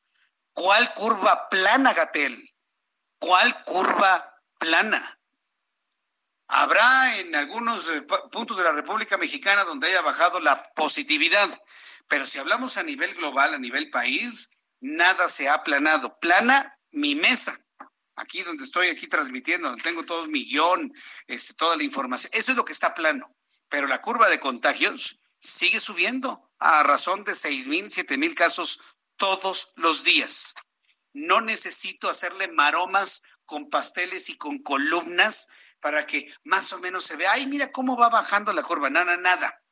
¿Cuál 0.52 0.92
curva 0.94 1.48
plana, 1.48 1.94
Gatel? 1.94 2.47
¿Cuál 3.18 3.64
curva 3.64 4.42
plana? 4.58 5.20
Habrá 6.48 7.18
en 7.18 7.34
algunos 7.34 7.88
eh, 7.88 8.02
puntos 8.30 8.56
de 8.56 8.64
la 8.64 8.72
República 8.72 9.18
Mexicana 9.18 9.64
donde 9.64 9.88
haya 9.88 10.00
bajado 10.00 10.40
la 10.40 10.72
positividad, 10.74 11.48
pero 12.08 12.24
si 12.24 12.38
hablamos 12.38 12.78
a 12.78 12.82
nivel 12.82 13.14
global, 13.14 13.52
a 13.54 13.58
nivel 13.58 13.90
país, 13.90 14.50
nada 14.80 15.28
se 15.28 15.48
ha 15.48 15.54
aplanado. 15.54 16.18
Plana 16.20 16.78
mi 16.90 17.14
mesa, 17.14 17.58
aquí 18.16 18.42
donde 18.42 18.64
estoy 18.64 18.88
aquí 18.88 19.08
transmitiendo, 19.08 19.68
donde 19.68 19.82
tengo 19.82 20.04
todo 20.04 20.26
mi 20.26 20.44
guion, 20.44 20.92
este, 21.26 21.52
toda 21.54 21.76
la 21.76 21.82
información. 21.82 22.30
Eso 22.32 22.52
es 22.52 22.56
lo 22.56 22.64
que 22.64 22.72
está 22.72 22.94
plano, 22.94 23.36
pero 23.68 23.86
la 23.86 24.00
curva 24.00 24.30
de 24.30 24.40
contagios 24.40 25.20
sigue 25.38 25.80
subiendo 25.80 26.50
a 26.58 26.82
razón 26.82 27.24
de 27.24 27.34
seis 27.34 27.68
mil, 27.68 27.90
siete 27.90 28.16
mil 28.16 28.34
casos 28.34 28.80
todos 29.16 29.72
los 29.76 30.02
días. 30.02 30.47
No 31.12 31.40
necesito 31.40 32.08
hacerle 32.08 32.48
maromas 32.48 33.22
con 33.44 33.70
pasteles 33.70 34.28
y 34.28 34.36
con 34.36 34.62
columnas 34.62 35.48
para 35.80 36.06
que 36.06 36.32
más 36.44 36.72
o 36.72 36.78
menos 36.78 37.02
se 37.04 37.16
vea, 37.16 37.32
ay, 37.32 37.46
mira 37.46 37.72
cómo 37.72 37.96
va 37.96 38.08
bajando 38.08 38.52
la 38.52 38.62
curva. 38.62 38.90
Nada, 38.90 39.16
nada. 39.16 39.64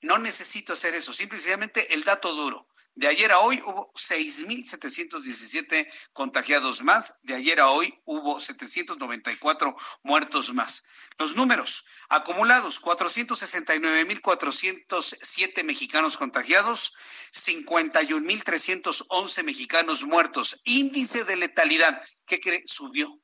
No 0.00 0.18
necesito 0.18 0.72
hacer 0.72 0.94
eso. 0.94 1.12
Simplemente 1.12 1.92
el 1.94 2.04
dato 2.04 2.32
duro. 2.34 2.68
De 2.94 3.06
ayer 3.06 3.30
a 3.30 3.38
hoy 3.38 3.62
hubo 3.64 3.92
6.717 3.92 5.88
contagiados 6.12 6.82
más. 6.82 7.22
De 7.22 7.34
ayer 7.34 7.60
a 7.60 7.68
hoy 7.68 7.96
hubo 8.04 8.40
794 8.40 9.76
muertos 10.02 10.52
más. 10.52 10.84
Los 11.16 11.36
números 11.36 11.86
acumulados, 12.08 12.82
469.407 12.82 15.62
mexicanos 15.62 16.16
contagiados, 16.16 16.96
51.311 17.32 19.44
mexicanos 19.44 20.04
muertos. 20.04 20.60
Índice 20.64 21.24
de 21.24 21.36
letalidad, 21.36 22.02
¿qué 22.26 22.38
cree? 22.40 22.62
Subió. 22.66 23.18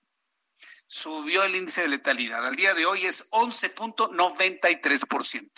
Subió 0.86 1.43
el 1.44 1.56
índice 1.56 1.82
de 1.82 1.89
letalidad. 1.89 2.47
Al 2.47 2.56
día 2.56 2.72
de 2.74 2.86
hoy 2.86 3.05
es 3.05 3.31
11.93%. 3.31 5.51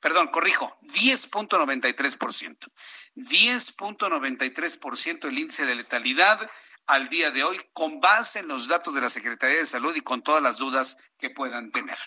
Perdón, 0.00 0.28
corrijo, 0.28 0.76
10.93%. 0.82 2.68
10.93% 3.16 5.28
el 5.28 5.38
índice 5.38 5.66
de 5.66 5.74
letalidad 5.74 6.48
al 6.88 7.08
día 7.10 7.30
de 7.30 7.44
hoy 7.44 7.60
con 7.72 8.00
base 8.00 8.40
en 8.40 8.48
los 8.48 8.66
datos 8.66 8.94
de 8.94 9.02
la 9.02 9.10
Secretaría 9.10 9.58
de 9.58 9.66
Salud 9.66 9.94
y 9.94 10.00
con 10.00 10.22
todas 10.22 10.42
las 10.42 10.56
dudas 10.56 10.96
que 11.18 11.30
puedan 11.30 11.70
tener. 11.70 11.98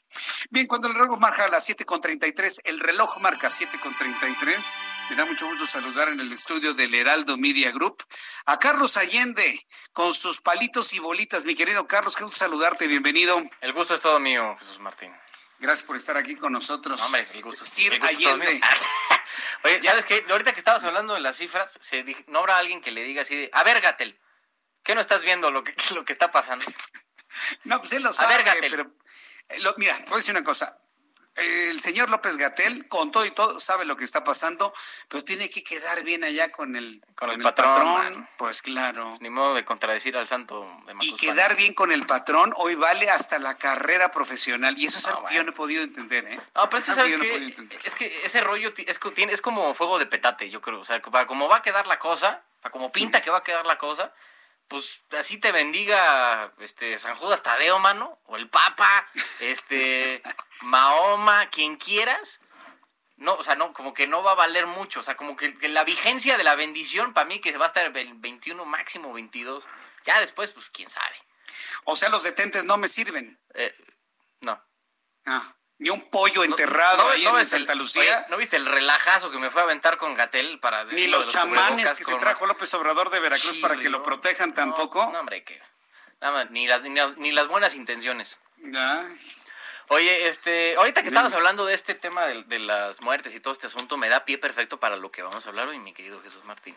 Bien, 0.49 0.67
cuando 0.67 0.87
el 0.87 0.95
reloj 0.95 1.19
marca 1.19 1.45
a 1.45 1.49
las 1.49 1.69
7.33, 1.69 2.61
el 2.65 2.79
reloj 2.79 3.19
marca 3.19 3.49
7.33, 3.49 4.75
me 5.11 5.15
da 5.15 5.25
mucho 5.25 5.45
gusto 5.47 5.67
saludar 5.67 6.09
en 6.09 6.19
el 6.19 6.31
estudio 6.33 6.73
del 6.73 6.93
Heraldo 6.95 7.37
Media 7.37 7.71
Group 7.71 8.03
a 8.45 8.57
Carlos 8.57 8.97
Allende 8.97 9.67
con 9.93 10.13
sus 10.13 10.41
palitos 10.41 10.93
y 10.93 10.99
bolitas. 10.99 11.45
Mi 11.45 11.53
querido 11.53 11.85
Carlos, 11.85 12.15
qué 12.15 12.23
gusto 12.23 12.39
saludarte, 12.39 12.87
bienvenido. 12.87 13.39
El 13.61 13.73
gusto 13.73 13.93
es 13.93 14.01
todo 14.01 14.19
mío, 14.19 14.55
Jesús 14.59 14.79
Martín. 14.79 15.13
Gracias 15.59 15.85
por 15.85 15.95
estar 15.95 16.17
aquí 16.17 16.35
con 16.35 16.53
nosotros. 16.53 16.99
hombre, 17.03 17.27
el 17.33 17.43
gusto. 17.43 17.63
Sir 17.63 17.93
el 17.93 17.99
gusto 17.99 18.17
Allende. 18.17 18.59
Oye, 19.63 19.79
¿sabes 19.83 20.05
qué? 20.05 20.25
Ahorita 20.27 20.53
que 20.53 20.59
estabas 20.59 20.83
hablando 20.83 21.13
de 21.13 21.19
las 21.19 21.37
cifras, 21.37 21.77
se 21.79 22.03
no 22.27 22.39
habrá 22.39 22.57
alguien 22.57 22.81
que 22.81 22.89
le 22.89 23.03
diga 23.03 23.21
así 23.21 23.35
de, 23.35 23.49
a 23.53 23.63
ver, 23.63 23.79
Gatel, 23.79 24.19
¿qué 24.83 24.95
no 24.95 25.01
estás 25.01 25.21
viendo 25.21 25.51
lo 25.51 25.63
que, 25.63 25.75
lo 25.95 26.05
que 26.05 26.13
está 26.13 26.31
pasando? 26.31 26.65
no, 27.65 27.79
pues 27.79 27.93
él 27.93 28.03
lo 28.03 28.13
sabe, 28.13 28.43
pero 28.61 28.91
eh, 29.49 29.59
lo, 29.59 29.73
mira, 29.77 29.97
voy 30.05 30.13
a 30.13 30.17
decir 30.17 30.35
una 30.35 30.43
cosa 30.43 30.81
el 31.35 31.79
señor 31.79 32.09
López 32.09 32.37
Gatel, 32.37 32.87
con 32.87 33.11
todo 33.11 33.25
y 33.25 33.31
todo, 33.31 33.59
sabe 33.59 33.85
lo 33.85 33.95
que 33.95 34.03
está 34.03 34.23
pasando, 34.23 34.73
pero 35.07 35.23
tiene 35.23 35.49
que 35.49 35.63
quedar 35.63 36.03
bien 36.03 36.23
allá 36.23 36.51
con 36.51 36.75
el, 36.75 37.01
con, 37.15 37.29
el, 37.29 37.41
patrón, 37.41 38.27
Pues 38.37 38.61
claro. 38.61 39.17
Ni 39.21 39.29
modo 39.29 39.55
de 39.55 39.63
contradecir 39.63 40.17
al 40.17 40.27
santo 40.27 40.69
de 40.85 40.93
Y 40.99 41.15
quedar 41.15 41.55
bien 41.55 41.73
con 41.73 41.91
el 41.91 42.05
patrón 42.05 42.53
hoy 42.57 42.75
vale 42.75 43.09
hasta 43.09 43.39
la 43.39 43.57
carrera 43.57 44.11
profesional. 44.11 44.77
Y 44.77 44.85
eso 44.85 44.99
es 44.99 45.07
algo 45.07 45.25
que 45.25 45.35
yo 45.35 45.43
no 45.43 45.51
he 45.51 45.55
podido 45.55 45.83
entender, 45.83 46.25
¿eh? 46.25 46.39
No, 46.53 46.69
pero 46.69 46.79
eso 46.79 46.93
sabes 46.93 47.17
que, 47.17 47.69
es 47.83 47.95
que 47.95 48.25
ese 48.25 48.41
rollo 48.41 48.73
es, 48.75 48.99
es 49.17 49.41
como 49.41 49.73
fuego 49.73 49.99
de 49.99 50.05
petate, 50.07 50.49
yo 50.49 50.61
creo. 50.61 50.81
O 50.81 50.85
sea, 50.85 51.01
para 51.01 51.27
como 51.27 51.47
va 51.47 51.57
a 51.57 51.61
quedar 51.61 51.87
la 51.87 51.97
cosa, 51.97 52.43
para 52.61 52.71
como 52.71 52.91
pinta 52.91 53.21
que 53.21 53.29
va 53.29 53.37
a 53.37 53.43
quedar 53.43 53.65
la 53.65 53.77
cosa, 53.77 54.13
pues 54.71 55.03
así 55.19 55.37
te 55.37 55.51
bendiga 55.51 56.53
este 56.59 56.97
San 56.97 57.13
Judas 57.17 57.43
Tadeo, 57.43 57.77
mano, 57.79 58.17
o 58.23 58.37
el 58.37 58.47
Papa, 58.47 59.05
este 59.41 60.21
Mahoma, 60.61 61.49
quien 61.49 61.75
quieras. 61.75 62.39
No, 63.17 63.33
o 63.33 63.43
sea, 63.43 63.55
no, 63.55 63.73
como 63.73 63.93
que 63.93 64.07
no 64.07 64.23
va 64.23 64.31
a 64.31 64.35
valer 64.35 64.67
mucho. 64.67 65.01
O 65.01 65.03
sea, 65.03 65.17
como 65.17 65.35
que, 65.35 65.53
la 65.67 65.83
vigencia 65.83 66.37
de 66.37 66.45
la 66.45 66.55
bendición, 66.55 67.11
para 67.11 67.27
mí, 67.27 67.39
que 67.39 67.55
va 67.57 67.65
a 67.65 67.67
estar 67.67 67.85
el 67.85 68.13
21 68.13 68.63
máximo, 68.63 69.11
22. 69.11 69.65
Ya 70.05 70.21
después, 70.21 70.51
pues 70.51 70.69
quién 70.69 70.89
sabe. 70.89 71.17
O 71.83 71.97
sea, 71.97 72.07
los 72.07 72.23
detentes 72.23 72.63
no 72.63 72.77
me 72.77 72.87
sirven. 72.87 73.37
Eh, 73.53 73.75
no. 74.39 74.63
Ah. 75.25 75.53
Ni 75.81 75.89
un 75.89 76.01
pollo 76.09 76.43
enterrado 76.43 77.09
ahí 77.09 77.25
en 77.25 77.47
Santa 77.47 77.73
Lucía. 77.73 78.27
¿No 78.29 78.37
viste 78.37 78.55
el 78.55 78.67
relajazo 78.67 79.31
que 79.31 79.39
me 79.39 79.49
fue 79.49 79.61
a 79.61 79.63
aventar 79.63 79.97
con 79.97 80.13
Gatel 80.13 80.59
para... 80.59 80.83
Ni 80.83 81.07
los, 81.07 81.27
chamanes 81.27 81.95
que 81.95 82.03
se 82.03 82.15
trajo 82.17 82.45
López 82.45 82.71
Obrador 82.75 83.09
de 83.09 83.19
Veracruz 83.19 83.57
para 83.57 83.75
que 83.75 83.89
lo 83.89 84.03
protejan 84.03 84.53
tampoco. 84.53 85.09
No, 85.11 85.19
hombre, 85.19 85.43
que... 85.43 85.59
Nada 86.21 86.45
ni 86.51 86.67
las, 86.67 86.83
ni, 86.83 87.31
las 87.31 87.47
buenas 87.47 87.73
intenciones. 87.73 88.37
Oye, 89.87 90.27
este, 90.27 90.75
ahorita 90.75 91.01
que 91.01 91.07
estamos 91.07 91.33
hablando 91.33 91.65
de 91.65 91.73
este 91.73 91.95
tema 91.95 92.27
de, 92.27 92.59
las 92.59 93.01
muertes 93.01 93.33
y 93.33 93.39
todo 93.39 93.51
este 93.51 93.65
asunto, 93.65 93.97
me 93.97 94.07
da 94.07 94.23
pie 94.23 94.37
perfecto 94.37 94.79
para 94.79 94.97
lo 94.97 95.11
que 95.11 95.23
vamos 95.23 95.47
a 95.47 95.49
hablar 95.49 95.67
hoy, 95.67 95.79
mi 95.79 95.93
querido 95.93 96.21
Jesús 96.21 96.45
Martín. 96.45 96.75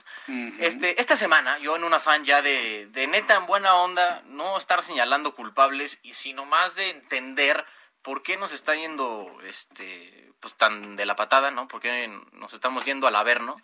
Este, 0.61 0.99
esta 0.99 1.15
semana, 1.19 1.59
yo 1.59 1.77
en 1.77 1.85
un 1.85 1.93
afán 1.93 2.25
ya 2.25 2.41
de, 2.41 2.87
de 2.87 3.07
neta 3.07 3.35
en 3.35 3.45
buena 3.45 3.75
onda, 3.75 4.23
no 4.29 4.57
estar 4.57 4.83
señalando 4.83 5.35
culpables, 5.35 5.99
y 6.03 6.15
sino 6.15 6.47
más 6.47 6.75
de 6.75 6.89
entender 6.89 7.67
por 8.05 8.23
qué 8.23 8.37
nos 8.37 8.53
está 8.53 8.75
yendo, 8.75 9.35
este, 9.45 10.31
pues 10.39 10.55
tan 10.55 10.95
de 10.95 11.07
la 11.07 11.17
patada, 11.17 11.51
¿no? 11.51 11.67
¿Por 11.67 11.81
qué 11.81 12.07
nos 12.33 12.53
estamos 12.53 12.85
yendo 12.85 13.09
al 13.09 13.17
averno? 13.17 13.57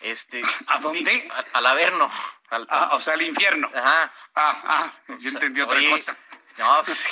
Este, 0.00 0.42
¿A 0.66 0.78
dónde? 0.80 1.30
al 1.54 1.66
averno. 1.66 2.10
ah, 2.50 2.90
o 2.92 3.00
sea, 3.00 3.14
al 3.14 3.22
infierno. 3.22 3.70
Ajá. 3.72 4.12
Ah, 4.34 4.62
ah, 4.64 4.92
yo 5.18 5.30
entendí 5.30 5.60
otra 5.60 5.80
cosa. 5.88 6.18
No, 6.58 6.82
pues, 6.84 7.06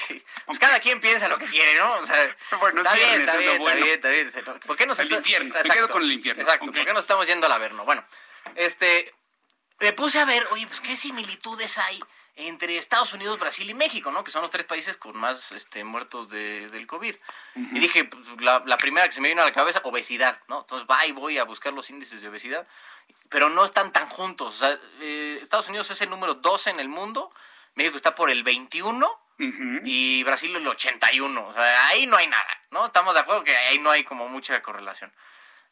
pues 0.46 0.58
cada 0.58 0.80
quien 0.80 1.00
piensa 1.00 1.28
lo 1.28 1.38
que 1.38 1.46
quiere, 1.46 1.78
¿no? 1.78 1.94
O 1.94 2.06
sea, 2.06 2.36
bueno, 2.60 2.80
está, 2.80 2.94
bien, 2.94 3.20
está, 3.20 3.36
bien, 3.36 3.62
está 3.62 4.08
bien, 4.08 4.26
está 4.26 4.40
bien, 4.40 4.60
¿Por 4.60 4.76
qué 4.76 4.86
nos 4.86 4.98
el 4.98 5.12
infierno, 5.12 5.54
me 5.54 5.70
quedo 5.70 5.88
con 5.88 6.02
el 6.02 6.12
infierno. 6.12 6.42
Exacto, 6.42 6.66
¿por 6.66 6.84
qué 6.84 6.92
nos 6.92 7.04
estamos 7.04 7.26
yendo 7.26 7.46
al 7.46 7.52
averno? 7.52 7.84
Bueno, 7.84 8.04
este, 8.56 9.14
me 9.78 9.92
puse 9.92 10.18
a 10.18 10.24
ver, 10.24 10.44
oye, 10.50 10.66
pues 10.66 10.80
qué 10.80 10.96
similitudes 10.96 11.78
hay 11.78 12.00
entre 12.36 12.76
Estados 12.76 13.12
Unidos, 13.12 13.38
Brasil 13.38 13.68
y 13.70 13.74
México, 13.74 14.10
¿no? 14.10 14.24
Que 14.24 14.30
son 14.30 14.42
los 14.42 14.50
tres 14.50 14.66
países 14.66 14.96
con 14.96 15.16
más 15.16 15.52
este, 15.52 15.84
muertos 15.84 16.28
de, 16.28 16.68
del 16.70 16.86
COVID. 16.86 17.14
Y 17.54 17.78
dije, 17.78 18.04
pues, 18.04 18.26
la, 18.40 18.62
la, 18.66 18.76
primera 18.76 19.06
que 19.06 19.12
se 19.12 19.20
me 19.20 19.28
vino 19.28 19.42
a 19.42 19.44
la 19.44 19.52
cabeza, 19.52 19.80
obesidad, 19.84 20.40
¿no? 20.48 20.60
Entonces 20.60 20.88
va 20.90 21.06
y 21.06 21.12
voy 21.12 21.38
a 21.38 21.44
buscar 21.44 21.72
los 21.72 21.90
índices 21.90 22.20
de 22.20 22.28
obesidad, 22.28 22.66
pero 23.28 23.50
no 23.50 23.64
están 23.64 23.92
tan 23.92 24.08
juntos. 24.08 24.54
O 24.54 24.58
sea, 24.58 24.78
eh, 25.00 25.38
Estados 25.40 25.68
Unidos 25.68 25.90
es 25.90 26.00
el 26.00 26.10
número 26.10 26.34
12 26.34 26.70
en 26.70 26.80
el 26.80 26.88
mundo, 26.88 27.30
México 27.74 27.96
está 27.96 28.14
por 28.14 28.30
el 28.30 28.42
21 28.42 29.20
y 29.84 30.22
Brasil 30.24 30.54
el 30.54 30.66
81. 30.66 31.46
O 31.46 31.52
sea, 31.52 31.88
ahí 31.88 32.06
no 32.06 32.16
hay 32.16 32.26
nada, 32.26 32.60
¿no? 32.70 32.86
Estamos 32.86 33.14
de 33.14 33.20
acuerdo 33.20 33.44
que 33.44 33.56
ahí 33.56 33.78
no 33.78 33.90
hay 33.90 34.04
como 34.04 34.28
mucha 34.28 34.60
correlación. 34.62 35.12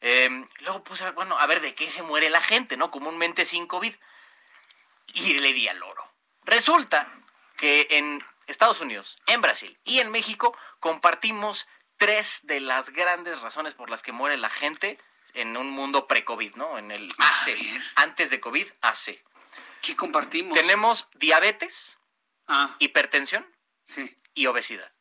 Em, 0.00 0.48
luego 0.60 0.82
puse, 0.82 1.08
bueno, 1.12 1.38
a 1.38 1.46
ver 1.46 1.60
de 1.60 1.74
qué 1.74 1.88
se 1.88 2.02
muere 2.02 2.28
la 2.28 2.40
gente, 2.40 2.76
¿no? 2.76 2.90
Comúnmente 2.90 3.44
sin 3.44 3.66
COVID. 3.66 3.94
Y 5.14 5.34
le 5.34 5.52
di 5.52 5.68
al 5.68 5.82
oro. 5.82 6.01
Resulta 6.44 7.12
que 7.56 7.86
en 7.90 8.24
Estados 8.46 8.80
Unidos, 8.80 9.18
en 9.26 9.40
Brasil 9.40 9.78
y 9.84 10.00
en 10.00 10.10
México 10.10 10.56
compartimos 10.80 11.66
tres 11.96 12.40
de 12.44 12.60
las 12.60 12.90
grandes 12.90 13.40
razones 13.40 13.74
por 13.74 13.90
las 13.90 14.02
que 14.02 14.12
muere 14.12 14.36
la 14.36 14.50
gente 14.50 14.98
en 15.34 15.56
un 15.56 15.70
mundo 15.70 16.06
pre-COVID, 16.06 16.54
¿no? 16.56 16.78
En 16.78 16.90
el 16.90 17.08
AC, 17.18 17.56
antes 17.96 18.30
de 18.30 18.40
COVID, 18.40 18.66
AC. 18.80 19.22
¿Qué 19.80 19.96
compartimos? 19.96 20.58
Tenemos 20.58 21.08
diabetes, 21.14 21.96
ah. 22.48 22.74
hipertensión 22.78 23.46
sí. 23.82 24.16
y 24.34 24.46
obesidad. 24.46 24.92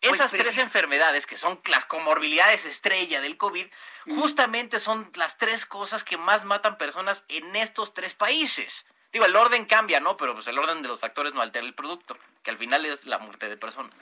Pues 0.00 0.14
Esas 0.14 0.32
tres 0.32 0.58
enfermedades 0.58 1.26
que 1.26 1.36
son 1.36 1.60
las 1.66 1.84
comorbilidades 1.84 2.64
estrella 2.64 3.20
del 3.20 3.36
COVID, 3.36 3.66
justamente 4.06 4.78
son 4.78 5.10
las 5.14 5.38
tres 5.38 5.66
cosas 5.66 6.04
que 6.04 6.16
más 6.16 6.44
matan 6.44 6.78
personas 6.78 7.24
en 7.28 7.54
estos 7.56 7.92
tres 7.92 8.14
países. 8.14 8.86
Digo, 9.16 9.24
el 9.24 9.34
orden 9.34 9.64
cambia, 9.64 9.98
¿no? 9.98 10.18
Pero 10.18 10.34
pues 10.34 10.46
el 10.46 10.58
orden 10.58 10.82
de 10.82 10.88
los 10.88 11.00
factores 11.00 11.32
no 11.32 11.40
altera 11.40 11.64
el 11.64 11.72
producto, 11.72 12.18
que 12.42 12.50
al 12.50 12.58
final 12.58 12.84
es 12.84 13.06
la 13.06 13.16
muerte 13.16 13.48
de 13.48 13.56
personas. 13.56 13.94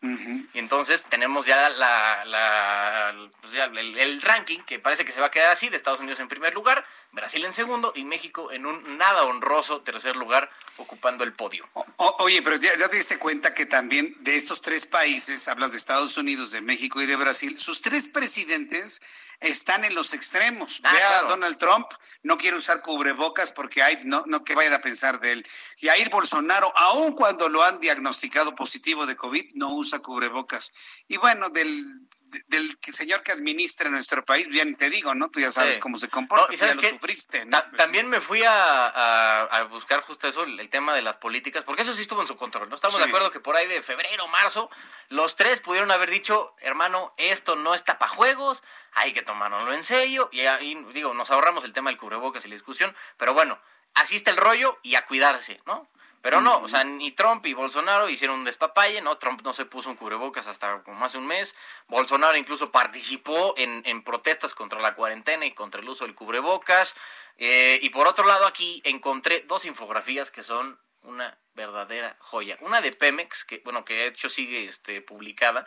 Y 0.00 0.58
entonces 0.60 1.04
tenemos 1.10 1.46
ya, 1.46 1.68
la, 1.70 3.28
pues 3.40 3.54
el, 3.56 4.22
ranking 4.22 4.60
que 4.60 4.78
parece 4.78 5.04
que 5.04 5.10
se 5.10 5.20
va 5.20 5.26
a 5.26 5.30
quedar 5.32 5.50
así, 5.50 5.68
de 5.68 5.76
Estados 5.76 5.98
Unidos 5.98 6.20
en 6.20 6.28
primer 6.28 6.54
lugar, 6.54 6.86
Brasil 7.10 7.44
en 7.44 7.52
segundo 7.52 7.92
y 7.96 8.04
México 8.04 8.52
en 8.52 8.66
un 8.66 8.98
nada 8.98 9.24
honroso 9.24 9.80
tercer 9.80 10.14
lugar 10.14 10.48
ocupando 10.76 11.24
el 11.24 11.32
podio. 11.32 11.68
oye, 11.96 12.42
pero 12.42 12.54
ya, 12.54 12.88
te 12.88 12.96
diste 12.96 13.18
cuenta 13.18 13.52
que 13.52 13.66
también 13.66 14.14
de 14.20 14.36
estos 14.36 14.60
tres 14.60 14.86
países, 14.86 15.48
hablas 15.48 15.72
de 15.72 15.78
Estados 15.78 16.16
Unidos, 16.16 16.52
de 16.52 16.60
México 16.60 17.02
y 17.02 17.06
de 17.06 17.16
Brasil, 17.16 17.58
sus 17.58 17.82
tres 17.82 18.06
presidentes 18.06 19.00
están 19.40 19.84
en 19.84 19.94
los 19.94 20.12
extremos. 20.12 20.80
Ah, 20.82 20.92
Vea 20.92 21.18
a 21.18 21.22
Donald 21.24 21.58
Trump, 21.58 21.86
no 22.22 22.36
quiere 22.36 22.56
usar 22.56 22.82
cubrebocas 22.82 23.52
porque 23.52 23.82
hay, 23.82 24.00
no, 24.04 24.24
no 24.26 24.42
que 24.42 24.54
vayan 24.54 24.72
a 24.72 24.80
pensar 24.80 25.20
de 25.20 25.32
él. 25.32 25.46
Y 25.78 25.88
a 25.88 25.98
ir 25.98 26.10
Bolsonaro, 26.10 26.72
aun 26.76 27.12
cuando 27.12 27.48
lo 27.48 27.62
han 27.62 27.80
diagnosticado 27.80 28.54
positivo 28.54 29.06
de 29.06 29.16
COVID, 29.16 29.52
no 29.54 29.74
usa 29.74 30.00
cubrebocas. 30.00 30.72
Y 31.08 31.16
bueno, 31.18 31.48
del, 31.50 32.05
del 32.48 32.76
señor 32.82 33.22
que 33.22 33.32
administra 33.32 33.90
nuestro 33.90 34.24
país, 34.24 34.48
bien 34.48 34.76
te 34.76 34.90
digo, 34.90 35.14
¿no? 35.14 35.30
Tú 35.30 35.40
ya 35.40 35.50
sabes 35.50 35.78
cómo 35.78 35.98
se 35.98 36.08
comporta, 36.08 36.52
ya 36.54 36.74
lo 36.74 36.82
sufriste. 36.82 37.46
Pues 37.46 37.64
también 37.76 38.08
me 38.08 38.20
fui 38.20 38.42
a, 38.46 39.68
buscar 39.70 40.02
justo 40.02 40.28
eso, 40.28 40.44
el, 40.44 40.68
tema 40.70 40.94
de 40.94 41.02
las 41.02 41.16
políticas, 41.16 41.64
porque 41.64 41.82
eso 41.82 41.94
sí 41.94 42.02
estuvo 42.02 42.20
en 42.20 42.26
su 42.26 42.36
control. 42.36 42.68
No 42.68 42.74
estamos 42.74 42.98
de 42.98 43.04
acuerdo 43.04 43.30
que 43.30 43.40
por 43.40 43.56
ahí 43.56 43.66
de 43.66 43.82
febrero, 43.82 44.26
marzo, 44.28 44.70
los 45.08 45.36
tres 45.36 45.60
pudieron 45.60 45.90
haber 45.90 46.10
dicho, 46.10 46.54
hermano, 46.60 47.12
esto 47.16 47.56
no 47.56 47.74
está 47.74 47.98
para 47.98 48.10
juegos, 48.10 48.62
hay 48.92 49.12
que 49.12 49.22
tomárnoslo 49.22 49.72
en 49.72 49.84
serio. 49.84 50.28
Y 50.32 50.40
ahí, 50.40 50.74
digo, 50.92 51.14
nos 51.14 51.30
ahorramos 51.30 51.64
el 51.64 51.72
tema 51.72 51.90
del 51.90 51.98
cubrebocas 51.98 52.44
y 52.44 52.48
la 52.48 52.54
discusión, 52.54 52.94
pero 53.16 53.34
bueno, 53.34 53.60
así 53.94 54.16
está 54.16 54.30
el 54.30 54.36
rollo 54.36 54.78
y 54.82 54.96
a 54.96 55.04
cuidarse, 55.04 55.60
¿no? 55.66 55.88
Pero 56.22 56.40
no, 56.40 56.60
o 56.60 56.68
sea, 56.68 56.82
ni 56.82 57.12
Trump 57.12 57.46
y 57.46 57.54
Bolsonaro 57.54 58.08
hicieron 58.08 58.40
un 58.40 58.44
despapalle, 58.44 59.00
¿no? 59.00 59.18
Trump 59.18 59.42
no 59.42 59.52
se 59.54 59.64
puso 59.64 59.90
un 59.90 59.96
cubrebocas 59.96 60.46
hasta 60.46 60.82
como 60.82 61.04
hace 61.04 61.18
un 61.18 61.26
mes. 61.26 61.54
Bolsonaro 61.86 62.36
incluso 62.36 62.72
participó 62.72 63.54
en, 63.56 63.82
en 63.84 64.02
protestas 64.02 64.54
contra 64.54 64.80
la 64.80 64.94
cuarentena 64.94 65.46
y 65.46 65.52
contra 65.52 65.80
el 65.80 65.88
uso 65.88 66.04
del 66.04 66.14
cubrebocas. 66.14 66.96
Eh, 67.38 67.78
y 67.82 67.90
por 67.90 68.08
otro 68.08 68.26
lado, 68.26 68.46
aquí 68.46 68.80
encontré 68.84 69.42
dos 69.42 69.64
infografías 69.64 70.30
que 70.30 70.42
son 70.42 70.78
una 71.02 71.38
verdadera 71.54 72.16
joya. 72.18 72.56
Una 72.60 72.80
de 72.80 72.92
Pemex, 72.92 73.44
que 73.44 73.62
bueno, 73.64 73.84
que 73.84 73.94
de 73.94 74.06
hecho 74.08 74.28
sigue 74.28 74.68
este, 74.68 75.00
publicada, 75.00 75.66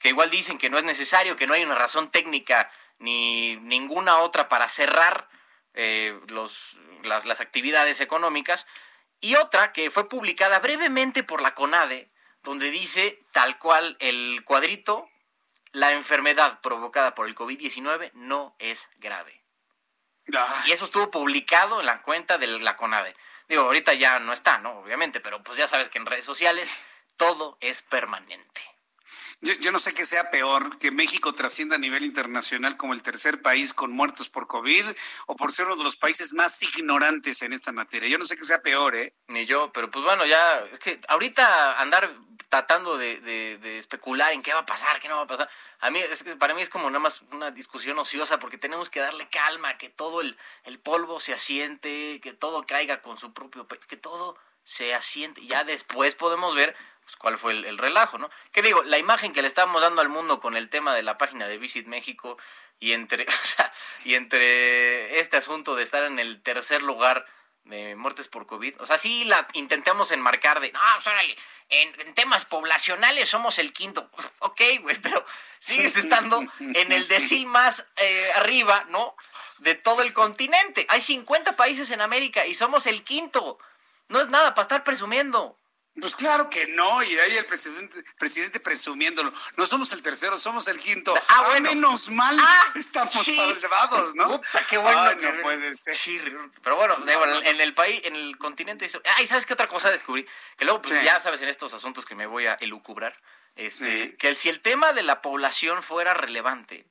que 0.00 0.08
igual 0.08 0.30
dicen 0.30 0.58
que 0.58 0.70
no 0.70 0.78
es 0.78 0.84
necesario, 0.84 1.36
que 1.36 1.46
no 1.46 1.54
hay 1.54 1.64
una 1.64 1.76
razón 1.76 2.10
técnica 2.10 2.70
ni 2.98 3.56
ninguna 3.56 4.18
otra 4.18 4.48
para 4.48 4.68
cerrar 4.68 5.28
eh, 5.74 6.18
los, 6.32 6.76
las, 7.02 7.24
las 7.24 7.40
actividades 7.40 8.00
económicas 8.00 8.66
y 9.24 9.36
otra 9.36 9.72
que 9.72 9.90
fue 9.90 10.06
publicada 10.06 10.58
brevemente 10.58 11.24
por 11.24 11.40
la 11.40 11.54
CONADE, 11.54 12.10
donde 12.42 12.70
dice 12.70 13.24
tal 13.32 13.58
cual 13.58 13.96
el 13.98 14.44
cuadrito, 14.44 15.08
la 15.72 15.92
enfermedad 15.92 16.60
provocada 16.60 17.14
por 17.14 17.26
el 17.26 17.34
COVID-19 17.34 18.10
no 18.12 18.54
es 18.58 18.90
grave. 18.98 19.42
Y 20.66 20.72
eso 20.72 20.84
estuvo 20.84 21.10
publicado 21.10 21.80
en 21.80 21.86
la 21.86 22.02
cuenta 22.02 22.36
de 22.36 22.48
la 22.48 22.76
CONADE. 22.76 23.16
Digo, 23.48 23.62
ahorita 23.62 23.94
ya 23.94 24.18
no 24.18 24.34
está, 24.34 24.58
¿no? 24.58 24.72
Obviamente, 24.80 25.20
pero 25.20 25.42
pues 25.42 25.56
ya 25.56 25.68
sabes 25.68 25.88
que 25.88 25.96
en 25.96 26.04
redes 26.04 26.26
sociales 26.26 26.78
todo 27.16 27.56
es 27.62 27.80
permanente. 27.80 28.60
Yo, 29.40 29.72
no 29.72 29.78
sé 29.78 29.92
qué 29.92 30.06
sea 30.06 30.30
peor, 30.30 30.78
que 30.78 30.90
México 30.90 31.34
trascienda 31.34 31.76
a 31.76 31.78
nivel 31.78 32.04
internacional 32.04 32.76
como 32.76 32.94
el 32.94 33.02
tercer 33.02 33.42
país 33.42 33.74
con 33.74 33.92
muertos 33.92 34.28
por 34.28 34.46
COVID 34.46 34.84
o 35.26 35.36
por 35.36 35.52
ser 35.52 35.66
uno 35.66 35.76
de 35.76 35.84
los 35.84 35.96
países 35.96 36.32
más 36.32 36.62
ignorantes 36.62 37.42
en 37.42 37.52
esta 37.52 37.72
materia. 37.72 38.08
Yo 38.08 38.18
no 38.18 38.26
sé 38.26 38.36
qué 38.36 38.44
sea 38.44 38.62
peor, 38.62 38.96
¿eh? 38.96 39.12
Ni 39.28 39.44
yo, 39.44 39.70
pero 39.72 39.90
pues 39.90 40.04
bueno, 40.04 40.24
ya, 40.24 40.64
es 40.72 40.78
que 40.78 41.00
ahorita 41.08 41.80
andar 41.80 42.10
tratando 42.48 42.96
de, 42.96 43.20
de, 43.20 43.78
especular 43.78 44.32
en 44.32 44.42
qué 44.42 44.54
va 44.54 44.60
a 44.60 44.66
pasar, 44.66 45.00
qué 45.00 45.08
no 45.08 45.16
va 45.16 45.22
a 45.22 45.26
pasar, 45.26 45.50
a 45.80 45.90
mí, 45.90 45.98
es 45.98 46.22
que 46.22 46.36
para 46.36 46.54
mí 46.54 46.62
es 46.62 46.68
como 46.68 46.88
nada 46.88 47.00
más 47.00 47.22
una 47.32 47.50
discusión 47.50 47.98
ociosa 47.98 48.38
porque 48.38 48.58
tenemos 48.58 48.90
que 48.90 49.00
darle 49.00 49.28
calma, 49.28 49.76
que 49.76 49.88
todo 49.88 50.20
el, 50.20 50.36
el 50.62 50.78
polvo 50.78 51.18
se 51.18 51.34
asiente, 51.34 52.20
que 52.22 52.32
todo 52.32 52.64
caiga 52.64 53.02
con 53.02 53.18
su 53.18 53.32
propio, 53.32 53.66
que 53.66 53.96
todo 53.96 54.36
se 54.62 54.94
asiente. 54.94 55.44
Ya 55.46 55.64
después 55.64 56.14
podemos 56.14 56.54
ver 56.54 56.76
pues, 57.04 57.16
cuál 57.16 57.38
fue 57.38 57.52
el, 57.52 57.78
relajo, 57.78 58.18
¿no? 58.18 58.30
¿Qué 58.52 58.62
digo? 58.62 58.82
La 58.84 58.98
imagen 58.98 59.32
que 59.32 59.42
le 59.42 59.48
estamos 59.48 59.82
dando 59.82 60.00
al 60.00 60.08
mundo 60.08 60.40
con 60.40 60.56
el 60.56 60.68
tema 60.68 60.94
de 60.94 61.02
la 61.02 61.18
página 61.18 61.46
de 61.48 61.58
Visit 61.58 61.86
México 61.86 62.38
y 62.80 62.92
entre, 62.92 63.24
o 63.28 63.46
sea, 63.46 63.72
y 64.04 64.14
entre 64.14 65.20
este 65.20 65.36
asunto 65.36 65.76
de 65.76 65.82
estar 65.84 66.04
en 66.04 66.18
el 66.18 66.42
tercer 66.42 66.82
lugar 66.82 67.26
de 67.64 67.96
muertes 67.96 68.28
por 68.28 68.46
COVID, 68.46 68.80
o 68.80 68.86
sea, 68.86 68.98
sí 68.98 69.24
la 69.24 69.46
intentamos 69.54 70.10
enmarcar 70.10 70.60
de, 70.60 70.70
no, 70.72 70.80
pues 70.96 71.06
órale, 71.06 71.36
en, 71.70 72.14
temas 72.14 72.44
poblacionales 72.44 73.28
somos 73.28 73.58
el 73.58 73.72
quinto, 73.72 74.10
ok, 74.40 74.60
güey, 74.80 74.96
pero 75.00 75.24
sigues 75.58 75.96
estando 75.96 76.42
en 76.60 76.92
el 76.92 77.08
decil 77.08 77.46
más 77.46 77.86
eh, 77.96 78.32
arriba, 78.36 78.84
¿no? 78.88 79.14
De 79.58 79.74
todo 79.74 80.02
el 80.02 80.12
continente. 80.12 80.84
Hay 80.90 81.00
50 81.00 81.56
países 81.56 81.90
en 81.90 82.02
América 82.02 82.46
y 82.46 82.54
somos 82.54 82.86
el 82.86 83.02
quinto. 83.02 83.58
No 84.08 84.20
es 84.20 84.28
nada 84.28 84.54
para 84.54 84.64
estar 84.64 84.84
presumiendo. 84.84 85.56
Pues 86.00 86.16
claro 86.16 86.50
que 86.50 86.66
no, 86.66 87.02
y 87.04 87.18
ahí 87.18 87.36
el 87.36 87.46
presidente, 87.46 88.04
presidente 88.18 88.58
presumiéndolo. 88.58 89.32
No 89.56 89.64
somos 89.64 89.92
el 89.92 90.02
tercero, 90.02 90.36
somos 90.38 90.66
el 90.66 90.80
quinto. 90.80 91.14
Ah, 91.28 91.44
bueno. 91.46 91.70
menos 91.70 92.10
mal 92.10 92.36
ah, 92.40 92.72
estamos 92.74 93.14
salvados, 93.14 94.14
¿no? 94.16 94.28
Puta, 94.28 94.66
qué 94.68 94.76
bueno. 94.76 95.14
no 95.14 95.42
puede 95.42 95.76
ser. 95.76 95.94
Pero 96.62 96.76
bueno, 96.76 96.96
en 97.44 97.60
el 97.60 97.74
país, 97.74 98.00
en 98.04 98.16
el 98.16 98.36
continente. 98.38 98.90
Ay, 99.16 99.28
¿sabes 99.28 99.46
qué 99.46 99.52
otra 99.52 99.68
cosa 99.68 99.92
descubrí? 99.92 100.26
Que 100.56 100.64
luego, 100.64 100.80
pues, 100.80 101.02
ya 101.04 101.20
sabes, 101.20 101.40
en 101.42 101.48
estos 101.48 101.72
asuntos 101.74 102.04
que 102.04 102.16
me 102.16 102.26
voy 102.26 102.46
a 102.46 102.54
elucubrar. 102.54 103.16
Este, 103.54 104.16
que 104.16 104.34
si 104.34 104.48
el 104.48 104.60
tema 104.60 104.92
de 104.94 105.04
la 105.04 105.22
población 105.22 105.84
fuera 105.84 106.12
relevante, 106.12 106.88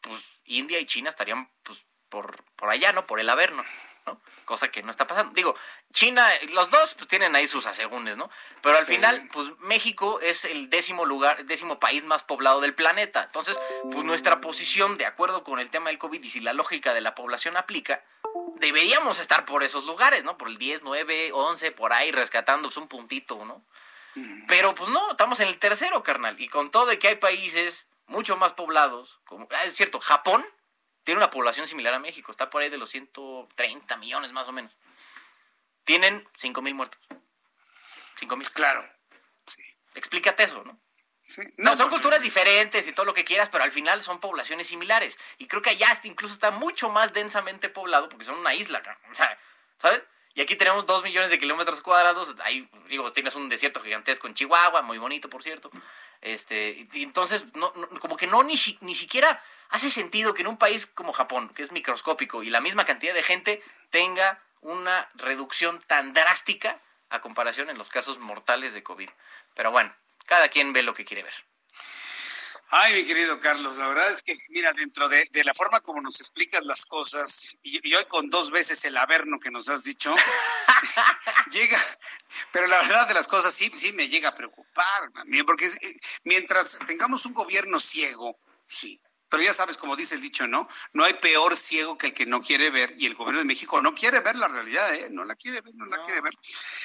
pues 0.00 0.22
India 0.44 0.78
y 0.78 0.86
China 0.86 1.10
estarían 1.10 1.50
pues 1.64 1.84
por, 2.08 2.44
por 2.54 2.70
allá, 2.70 2.92
¿no? 2.92 3.06
Por 3.08 3.18
el 3.18 3.28
Averno. 3.28 3.64
Cosa 4.44 4.68
que 4.68 4.82
no 4.82 4.90
está 4.90 5.06
pasando. 5.06 5.32
Digo, 5.34 5.56
China, 5.92 6.26
los 6.50 6.70
dos 6.70 6.94
pues, 6.94 7.08
tienen 7.08 7.34
ahí 7.34 7.46
sus 7.46 7.66
asegúnes, 7.66 8.16
¿no? 8.16 8.30
Pero 8.62 8.76
al 8.76 8.84
final, 8.84 9.28
pues 9.32 9.48
México 9.60 10.20
es 10.20 10.44
el 10.44 10.70
décimo 10.70 11.04
lugar, 11.04 11.44
décimo 11.46 11.80
país 11.80 12.04
más 12.04 12.22
poblado 12.22 12.60
del 12.60 12.74
planeta. 12.74 13.24
Entonces, 13.24 13.58
pues 13.90 14.04
nuestra 14.04 14.40
posición, 14.40 14.98
de 14.98 15.06
acuerdo 15.06 15.44
con 15.44 15.60
el 15.60 15.70
tema 15.70 15.90
del 15.90 15.98
COVID 15.98 16.22
y 16.22 16.30
si 16.30 16.40
la 16.40 16.52
lógica 16.52 16.94
de 16.94 17.00
la 17.00 17.14
población 17.14 17.56
aplica, 17.56 18.02
deberíamos 18.56 19.18
estar 19.18 19.44
por 19.44 19.62
esos 19.62 19.84
lugares, 19.84 20.24
¿no? 20.24 20.36
Por 20.36 20.48
el 20.48 20.58
10, 20.58 20.80
9, 20.82 21.32
11, 21.32 21.72
por 21.72 21.92
ahí, 21.92 22.12
rescatando 22.12 22.68
pues, 22.68 22.76
un 22.76 22.88
puntito, 22.88 23.44
¿no? 23.44 23.64
Pero 24.46 24.74
pues 24.74 24.90
no, 24.90 25.10
estamos 25.10 25.40
en 25.40 25.48
el 25.48 25.58
tercero, 25.58 26.02
carnal. 26.02 26.40
Y 26.40 26.48
con 26.48 26.70
todo 26.70 26.86
de 26.86 26.98
que 26.98 27.08
hay 27.08 27.16
países 27.16 27.88
mucho 28.06 28.36
más 28.36 28.52
poblados, 28.52 29.18
como, 29.24 29.48
ah, 29.50 29.64
es 29.64 29.74
cierto, 29.74 29.98
Japón 29.98 30.44
tiene 31.04 31.18
una 31.18 31.30
población 31.30 31.68
similar 31.68 31.94
a 31.94 31.98
México, 31.98 32.32
está 32.32 32.50
por 32.50 32.62
ahí 32.62 32.70
de 32.70 32.78
los 32.78 32.90
130 32.90 33.96
millones 33.98 34.32
más 34.32 34.48
o 34.48 34.52
menos. 34.52 34.72
Tienen 35.84 36.26
5 36.36 36.62
mil 36.62 36.74
muertos. 36.74 37.00
5 38.16 38.36
mil. 38.36 38.50
Claro. 38.50 38.88
Explícate 39.94 40.44
eso, 40.44 40.64
¿no? 40.64 40.80
No, 41.56 41.74
son 41.76 41.88
culturas 41.88 42.20
diferentes 42.20 42.86
y 42.86 42.92
todo 42.92 43.06
lo 43.06 43.14
que 43.14 43.24
quieras, 43.24 43.48
pero 43.48 43.64
al 43.64 43.72
final 43.72 44.02
son 44.02 44.20
poblaciones 44.20 44.66
similares. 44.66 45.18
Y 45.38 45.46
creo 45.46 45.62
que 45.62 45.70
allá 45.70 45.98
incluso 46.04 46.34
está 46.34 46.50
mucho 46.50 46.90
más 46.90 47.14
densamente 47.14 47.70
poblado 47.70 48.10
porque 48.10 48.26
son 48.26 48.38
una 48.38 48.54
isla, 48.54 48.82
o 49.10 49.14
sea, 49.14 49.38
¿sabes? 49.78 50.04
Y 50.34 50.42
aquí 50.42 50.56
tenemos 50.56 50.84
dos 50.84 51.02
millones 51.02 51.30
de 51.30 51.38
kilómetros 51.38 51.80
cuadrados. 51.80 52.34
Ahí, 52.42 52.68
digo, 52.88 53.10
tienes 53.12 53.36
un 53.36 53.48
desierto 53.48 53.80
gigantesco 53.80 54.26
en 54.26 54.34
Chihuahua, 54.34 54.82
muy 54.82 54.98
bonito, 54.98 55.30
por 55.30 55.42
cierto. 55.42 55.70
Este, 56.24 56.88
y 56.92 57.02
entonces, 57.02 57.44
no, 57.54 57.70
como 58.00 58.16
que 58.16 58.26
no 58.26 58.42
ni, 58.42 58.54
ni 58.80 58.94
siquiera 58.94 59.42
hace 59.68 59.90
sentido 59.90 60.32
que 60.32 60.40
en 60.40 60.48
un 60.48 60.56
país 60.56 60.86
como 60.86 61.12
Japón, 61.12 61.50
que 61.54 61.62
es 61.62 61.70
microscópico, 61.70 62.42
y 62.42 62.50
la 62.50 62.62
misma 62.62 62.86
cantidad 62.86 63.12
de 63.12 63.22
gente 63.22 63.62
tenga 63.90 64.42
una 64.62 65.10
reducción 65.14 65.80
tan 65.86 66.14
drástica 66.14 66.80
a 67.10 67.20
comparación 67.20 67.68
en 67.68 67.76
los 67.76 67.90
casos 67.90 68.18
mortales 68.18 68.72
de 68.72 68.82
COVID. 68.82 69.10
Pero 69.54 69.70
bueno, 69.70 69.94
cada 70.24 70.48
quien 70.48 70.72
ve 70.72 70.82
lo 70.82 70.94
que 70.94 71.04
quiere 71.04 71.22
ver. 71.22 71.34
Ay, 72.76 72.92
mi 72.92 73.04
querido 73.04 73.38
Carlos, 73.38 73.76
la 73.76 73.86
verdad 73.86 74.10
es 74.10 74.20
que, 74.20 74.36
mira, 74.48 74.72
dentro 74.72 75.08
de, 75.08 75.28
la 75.44 75.54
forma 75.54 75.78
como 75.78 76.00
nos 76.00 76.18
explicas 76.18 76.64
las 76.64 76.84
cosas, 76.84 77.56
y, 77.62 77.94
hoy 77.94 78.04
con 78.06 78.28
dos 78.30 78.50
veces 78.50 78.84
el 78.84 78.96
averno 78.96 79.38
que 79.38 79.52
nos 79.52 79.68
has 79.68 79.84
dicho, 79.84 80.12
llega, 81.52 81.78
pero 82.50 82.66
la 82.66 82.78
verdad 82.78 83.06
de 83.06 83.14
las 83.14 83.28
cosas 83.28 83.54
sí, 83.54 83.70
sí 83.76 83.92
me 83.92 84.08
llega 84.08 84.30
a 84.30 84.34
preocupar, 84.34 85.12
porque 85.46 85.70
mientras 86.24 86.76
tengamos 86.84 87.24
un 87.26 87.34
gobierno 87.34 87.78
ciego, 87.78 88.40
sí, 88.66 89.00
pero 89.34 89.42
ya 89.42 89.52
sabes, 89.52 89.76
como 89.76 89.96
dice 89.96 90.14
el 90.14 90.20
dicho, 90.20 90.46
¿no? 90.46 90.68
No 90.92 91.02
hay 91.02 91.14
peor 91.14 91.56
ciego 91.56 91.98
que 91.98 92.06
el 92.06 92.14
que 92.14 92.24
no 92.24 92.40
quiere 92.40 92.70
ver 92.70 92.94
y 92.96 93.06
el 93.06 93.16
gobierno 93.16 93.40
de 93.40 93.44
México 93.44 93.82
no 93.82 93.92
quiere 93.92 94.20
ver 94.20 94.36
la 94.36 94.46
realidad, 94.46 94.94
¿eh? 94.94 95.08
No 95.10 95.24
la 95.24 95.34
quiere 95.34 95.60
ver, 95.60 95.74
no 95.74 95.86
la 95.86 96.00
quiere 96.04 96.20
ver. 96.20 96.34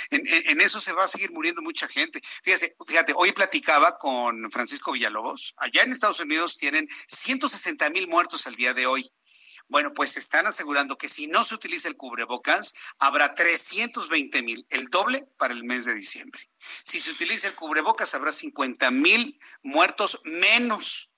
En, 0.09 0.59
eso 0.59 0.79
se 0.81 0.91
va 0.91 1.03
a 1.03 1.07
seguir 1.07 1.29
muriendo 1.29 1.61
mucha 1.61 1.87
gente. 1.87 2.19
Fíjate, 2.41 2.75
fíjate, 2.87 3.13
hoy 3.15 3.33
platicaba 3.33 3.99
con 3.99 4.49
Francisco 4.49 4.93
Villalobos. 4.93 5.53
Allá 5.57 5.83
en 5.83 5.91
Estados 5.91 6.19
Unidos 6.21 6.57
tienen 6.57 6.89
160 7.07 7.87
mil 7.91 8.07
muertos 8.07 8.47
al 8.47 8.55
día 8.55 8.73
de 8.73 8.87
hoy. 8.87 9.07
Bueno, 9.67 9.93
pues 9.93 10.17
están 10.17 10.47
asegurando 10.47 10.97
que 10.97 11.07
si 11.07 11.27
no 11.27 11.43
se 11.43 11.53
utiliza 11.53 11.87
el 11.87 11.97
cubrebocas, 11.97 12.73
habrá 12.97 13.35
320 13.35 14.41
mil, 14.41 14.65
el 14.71 14.87
doble 14.87 15.27
para 15.37 15.53
el 15.53 15.63
mes 15.65 15.85
de 15.85 15.93
diciembre. 15.93 16.41
Si 16.81 16.99
se 16.99 17.11
utiliza 17.11 17.47
el 17.47 17.53
cubrebocas, 17.53 18.15
habrá 18.15 18.31
50 18.31 18.89
mil 18.89 19.39
muertos 19.61 20.21
menos 20.23 21.08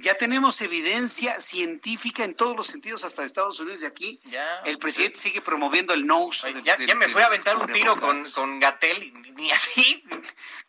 ya 0.00 0.14
tenemos 0.14 0.60
evidencia 0.60 1.40
científica 1.40 2.24
en 2.24 2.34
todos 2.34 2.56
los 2.56 2.66
sentidos, 2.66 3.04
hasta 3.04 3.22
de 3.22 3.28
Estados 3.28 3.58
Unidos 3.60 3.82
y 3.82 3.86
aquí. 3.86 4.20
el 4.64 4.78
presidente 4.78 5.18
sigue 5.18 5.40
promoviendo 5.40 5.94
el 5.94 6.06
no 6.06 6.20
uso 6.20 6.48
ya, 6.48 6.78
ya, 6.78 6.94
me 6.94 7.08
fui 7.08 7.22
a 7.22 7.26
aventar 7.26 7.56
un 7.56 7.72
tiro 7.72 7.96
con, 7.96 8.24
con 8.24 8.58
Gatel, 8.60 9.12
ni 9.34 9.50
así. 9.50 10.04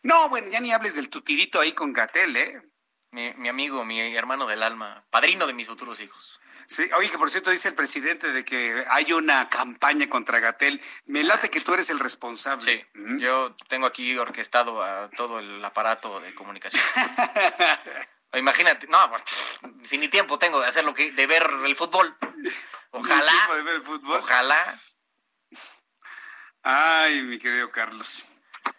No, 0.02 0.28
bueno, 0.28 0.48
ya 0.50 0.60
ni 0.60 0.72
hables 0.72 0.96
del 0.96 1.08
tutirito 1.08 1.60
ahí 1.60 1.72
con 1.72 1.92
Gatel, 1.92 2.36
¿eh? 2.36 2.62
Mi, 3.12 3.32
mi 3.34 3.48
amigo, 3.48 3.84
mi 3.84 4.00
hermano 4.16 4.46
del 4.46 4.62
alma, 4.62 5.04
padrino 5.10 5.46
de 5.46 5.52
mis 5.52 5.66
futuros 5.66 6.00
hijos. 6.00 6.40
Sí, 6.70 6.88
oye, 6.96 7.10
que 7.10 7.18
por 7.18 7.28
cierto 7.30 7.50
dice 7.50 7.68
el 7.68 7.74
presidente 7.74 8.32
de 8.32 8.44
que 8.44 8.84
hay 8.90 9.12
una 9.12 9.48
campaña 9.48 10.08
contra 10.08 10.38
Gatel. 10.38 10.80
Me 11.06 11.24
late 11.24 11.50
que 11.50 11.60
tú 11.60 11.74
eres 11.74 11.90
el 11.90 11.98
responsable. 11.98 12.86
Sí, 12.94 13.02
yo 13.18 13.56
tengo 13.68 13.86
aquí 13.86 14.16
orquestado 14.16 14.80
a 14.80 15.08
todo 15.08 15.40
el 15.40 15.64
aparato 15.64 16.20
de 16.20 16.32
comunicación. 16.32 16.80
Imagínate, 18.34 18.86
no, 18.86 18.98
pues, 19.10 19.22
si 19.82 19.98
ni 19.98 20.08
tiempo 20.08 20.38
tengo 20.38 20.60
de 20.60 20.68
hacer 20.68 20.84
lo 20.84 20.94
que, 20.94 21.10
de 21.12 21.26
ver 21.26 21.50
el 21.66 21.76
fútbol. 21.76 22.16
Ojalá. 22.92 23.32
de 23.54 23.62
ver 23.62 23.76
el 23.76 23.82
fútbol? 23.82 24.20
Ojalá. 24.20 24.78
Ay, 26.62 27.22
mi 27.22 27.38
querido 27.38 27.70
Carlos. 27.70 28.26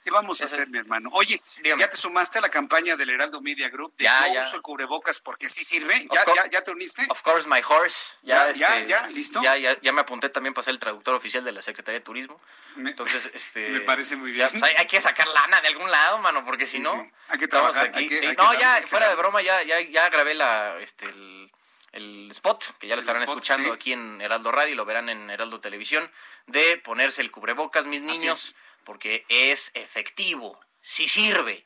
¿Qué 0.04 0.12
vamos 0.12 0.42
a 0.42 0.46
hacer, 0.46 0.68
mi 0.70 0.78
hermano? 0.78 1.10
Oye, 1.14 1.42
¿ya 1.64 1.90
te 1.90 1.98
sumaste 1.98 2.40
a 2.40 2.42
la 2.42 2.50
campaña 2.50 2.96
del 2.96 3.10
Heraldo 3.10 3.42
Media 3.42 3.70
Group 3.70 3.96
de 3.98 4.06
ya, 4.06 4.26
uso 4.40 4.56
el 4.56 4.62
cubrebocas 4.62 5.20
porque 5.20 5.50
sí 5.50 5.64
sirve? 5.64 6.08
¿Ya, 6.12 6.26
ya, 6.36 6.50
ya, 6.50 6.64
te 6.64 6.72
uniste? 6.72 7.06
Of 7.10 7.22
course, 7.22 7.48
my 7.48 7.62
horse. 7.68 7.98
Ya, 8.24 8.52
ya, 8.52 8.78
este, 8.78 8.90
ya, 8.90 9.08
listo. 9.08 9.42
Ya, 9.42 9.58
ya, 9.58 9.80
ya 9.82 9.92
me 9.92 10.02
apunté 10.02 10.30
también 10.30 10.54
para 10.54 10.66
ser 10.66 10.74
el 10.74 10.80
traductor 10.80 11.16
oficial 11.16 11.44
de 11.44 11.52
la 11.52 11.62
Secretaría 11.62 12.00
de 12.00 12.04
Turismo. 12.04 12.40
Entonces, 12.78 13.32
este... 13.34 13.70
Me 13.70 13.82
parece 13.82 14.16
muy 14.16 14.32
bien. 14.32 14.50
Pues, 14.52 14.64
hay, 14.78 14.88
que 14.88 15.02
sacar 15.02 15.28
lana 15.28 15.62
de 15.62 15.68
algún 15.68 15.90
lado, 15.90 16.18
mano, 16.20 16.44
porque 16.46 16.66
si 16.66 16.80
no... 16.80 16.92
Hay 17.30 17.38
que 17.38 17.48
trabajar. 17.48 17.88
Aquí. 17.88 18.10
no, 18.38 18.54
ya, 18.60 18.82
fuera 18.86 19.10
de 19.10 19.16
broma, 19.16 19.42
ya, 19.42 19.64
ya, 19.64 19.80
ya 19.82 20.10
grabé 20.10 20.34
la, 20.34 20.78
este, 20.80 21.08
el, 21.94 22.30
spot, 22.32 22.78
que 22.80 22.88
ya 22.88 22.96
lo 22.96 23.02
estarán 23.02 23.24
escuchando 23.24 23.74
aquí 23.74 23.94
en 23.94 24.22
Heraldo 24.22 24.52
Radio 24.52 24.74
y 24.74 24.76
lo 24.76 24.86
verán 24.86 25.10
en 25.10 25.30
Heraldo 25.30 25.60
Televisión, 25.60 26.10
de 26.48 26.78
ponerse 26.78 27.22
el 27.22 27.32
cubrebocas, 27.32 27.86
mis 27.86 28.02
niños, 28.02 28.56
porque 28.92 29.24
es 29.30 29.72
efectivo 29.74 30.60
si 30.82 31.08
sirve, 31.08 31.66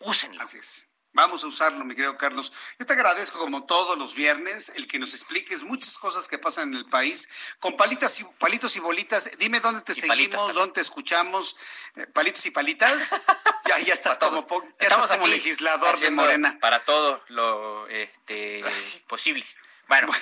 úsenlo. 0.00 0.42
Así 0.42 0.58
es. 0.58 0.90
Vamos 1.14 1.42
a 1.42 1.46
usarlo, 1.46 1.82
mi 1.82 1.94
querido 1.94 2.18
Carlos. 2.18 2.52
Yo 2.78 2.84
te 2.84 2.92
agradezco 2.92 3.38
como 3.38 3.64
todos 3.64 3.96
los 3.96 4.14
viernes 4.14 4.74
el 4.76 4.86
que 4.86 4.98
nos 4.98 5.14
expliques 5.14 5.62
muchas 5.62 5.96
cosas 5.96 6.28
que 6.28 6.36
pasan 6.36 6.68
en 6.68 6.74
el 6.74 6.84
país 6.84 7.30
con 7.58 7.74
palitas 7.74 8.20
y, 8.20 8.24
palitos 8.38 8.76
y 8.76 8.80
bolitas. 8.80 9.30
Dime 9.38 9.60
dónde 9.60 9.80
te 9.80 9.94
seguimos, 9.94 10.52
dónde 10.52 10.74
te 10.74 10.80
escuchamos. 10.82 11.56
Eh, 11.96 12.06
palitos 12.08 12.44
y 12.44 12.50
palitas. 12.50 13.12
ya, 13.66 13.78
ya 13.78 13.94
estás 13.94 14.18
como, 14.18 14.46
ya 14.78 14.88
estás 14.88 15.06
como 15.06 15.26
legislador 15.26 15.98
de 15.98 16.10
Morena. 16.10 16.58
Para 16.60 16.84
todo 16.84 17.24
lo 17.28 17.88
este, 17.88 18.62
posible. 19.06 19.46
bueno 19.86 20.12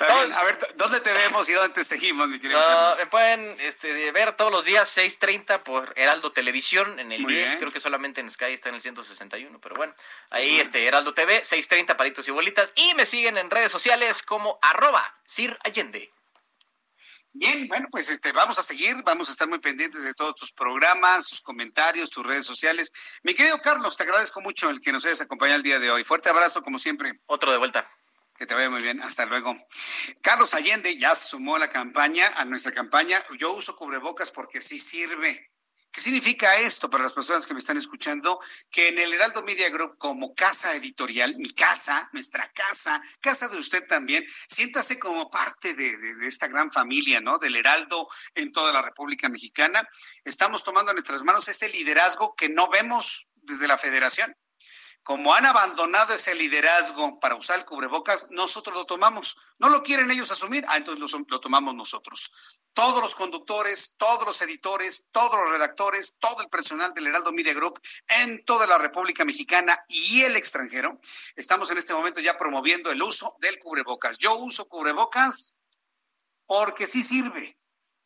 a 0.00 0.44
ver, 0.44 0.58
¿dónde 0.76 1.00
te 1.00 1.12
vemos 1.12 1.48
y 1.48 1.52
dónde 1.52 1.74
te 1.74 1.84
seguimos, 1.84 2.28
mi 2.28 2.40
querido 2.40 2.60
Me 2.98 3.06
pueden 3.06 3.56
este, 3.60 4.10
ver 4.12 4.36
todos 4.36 4.50
los 4.50 4.64
días 4.64 4.96
6.30 4.96 5.62
por 5.62 5.92
Heraldo 5.96 6.32
Televisión 6.32 6.98
en 6.98 7.12
el 7.12 7.24
10. 7.24 7.56
Creo 7.56 7.72
que 7.72 7.80
solamente 7.80 8.20
en 8.20 8.30
Sky 8.30 8.52
está 8.52 8.68
en 8.68 8.76
el 8.76 8.80
161, 8.80 9.60
pero 9.60 9.74
bueno. 9.74 9.94
Ahí, 10.30 10.60
este, 10.60 10.84
Heraldo 10.86 11.14
TV, 11.14 11.42
6.30 11.42 11.96
palitos 11.96 12.26
y 12.28 12.30
bolitas. 12.30 12.70
Y 12.74 12.94
me 12.94 13.06
siguen 13.06 13.38
en 13.38 13.50
redes 13.50 13.70
sociales 13.70 14.22
como 14.22 14.58
arroba 14.62 15.18
Sir 15.24 15.58
Allende. 15.64 16.12
Bien, 17.34 17.66
bueno, 17.66 17.88
pues 17.90 18.08
te 18.08 18.12
este, 18.12 18.32
vamos 18.32 18.58
a 18.58 18.62
seguir, 18.62 18.94
vamos 19.04 19.28
a 19.28 19.32
estar 19.32 19.48
muy 19.48 19.58
pendientes 19.58 20.02
de 20.04 20.12
todos 20.12 20.34
tus 20.34 20.52
programas, 20.52 21.28
tus 21.28 21.40
comentarios, 21.40 22.10
tus 22.10 22.26
redes 22.26 22.44
sociales. 22.44 22.92
Mi 23.22 23.34
querido 23.34 23.58
Carlos, 23.62 23.96
te 23.96 24.02
agradezco 24.02 24.42
mucho 24.42 24.68
el 24.68 24.80
que 24.80 24.92
nos 24.92 25.06
hayas 25.06 25.22
acompañado 25.22 25.56
el 25.56 25.62
día 25.62 25.78
de 25.78 25.90
hoy. 25.90 26.04
Fuerte 26.04 26.28
abrazo, 26.28 26.62
como 26.62 26.78
siempre. 26.78 27.20
Otro 27.26 27.50
de 27.50 27.56
vuelta. 27.56 27.90
Que 28.42 28.46
te 28.46 28.54
vaya 28.54 28.70
muy 28.70 28.82
bien. 28.82 29.00
Hasta 29.00 29.24
luego. 29.24 29.56
Carlos 30.20 30.52
Allende 30.54 30.98
ya 30.98 31.14
sumó 31.14 31.58
la 31.58 31.70
campaña, 31.70 32.26
a 32.34 32.44
nuestra 32.44 32.72
campaña. 32.72 33.24
Yo 33.38 33.52
uso 33.52 33.76
cubrebocas 33.76 34.32
porque 34.32 34.60
sí 34.60 34.80
sirve. 34.80 35.52
¿Qué 35.92 36.00
significa 36.00 36.56
esto 36.56 36.90
para 36.90 37.04
las 37.04 37.12
personas 37.12 37.46
que 37.46 37.54
me 37.54 37.60
están 37.60 37.76
escuchando? 37.76 38.40
Que 38.68 38.88
en 38.88 38.98
el 38.98 39.14
Heraldo 39.14 39.44
Media 39.44 39.70
Group, 39.70 39.96
como 39.96 40.34
casa 40.34 40.74
editorial, 40.74 41.36
mi 41.36 41.52
casa, 41.52 42.10
nuestra 42.12 42.50
casa, 42.52 43.00
casa 43.20 43.46
de 43.46 43.58
usted 43.58 43.86
también, 43.86 44.26
siéntase 44.48 44.98
como 44.98 45.30
parte 45.30 45.74
de, 45.74 45.96
de 45.96 46.26
esta 46.26 46.48
gran 46.48 46.68
familia, 46.72 47.20
¿no? 47.20 47.38
Del 47.38 47.54
Heraldo 47.54 48.08
en 48.34 48.50
toda 48.50 48.72
la 48.72 48.82
República 48.82 49.28
Mexicana. 49.28 49.88
Estamos 50.24 50.64
tomando 50.64 50.90
en 50.90 50.96
nuestras 50.96 51.22
manos 51.22 51.46
ese 51.46 51.68
liderazgo 51.68 52.34
que 52.34 52.48
no 52.48 52.68
vemos 52.68 53.28
desde 53.36 53.68
la 53.68 53.78
federación 53.78 54.36
como 55.02 55.34
han 55.34 55.46
abandonado 55.46 56.14
ese 56.14 56.34
liderazgo 56.34 57.18
para 57.18 57.34
usar 57.34 57.58
el 57.58 57.64
cubrebocas, 57.64 58.28
nosotros 58.30 58.76
lo 58.76 58.84
tomamos. 58.84 59.36
No 59.58 59.68
lo 59.68 59.82
quieren 59.82 60.10
ellos 60.10 60.30
asumir, 60.30 60.64
ah, 60.68 60.76
entonces 60.76 61.12
lo, 61.28 61.40
tomamos 61.40 61.74
nosotros. 61.74 62.32
Todos 62.72 63.02
los 63.02 63.14
conductores, 63.14 63.96
todos 63.98 64.24
los 64.24 64.40
editores, 64.42 65.08
todos 65.10 65.34
los 65.34 65.50
redactores, 65.50 66.18
todo 66.18 66.40
el 66.40 66.48
personal 66.48 66.94
del 66.94 67.08
Heraldo 67.08 67.32
Media 67.32 67.52
Group 67.52 67.80
en 68.08 68.44
toda 68.44 68.66
la 68.66 68.78
República 68.78 69.24
Mexicana 69.24 69.84
y 69.88 70.22
el 70.22 70.36
extranjero, 70.36 70.98
estamos 71.36 71.70
en 71.70 71.78
este 71.78 71.94
momento 71.94 72.20
ya 72.20 72.36
promoviendo 72.36 72.90
el 72.90 73.02
uso 73.02 73.36
del 73.40 73.58
cubrebocas. 73.58 74.16
Yo 74.18 74.36
uso 74.36 74.68
cubrebocas 74.68 75.56
porque 76.46 76.86
sí 76.86 77.02
sirve 77.02 77.58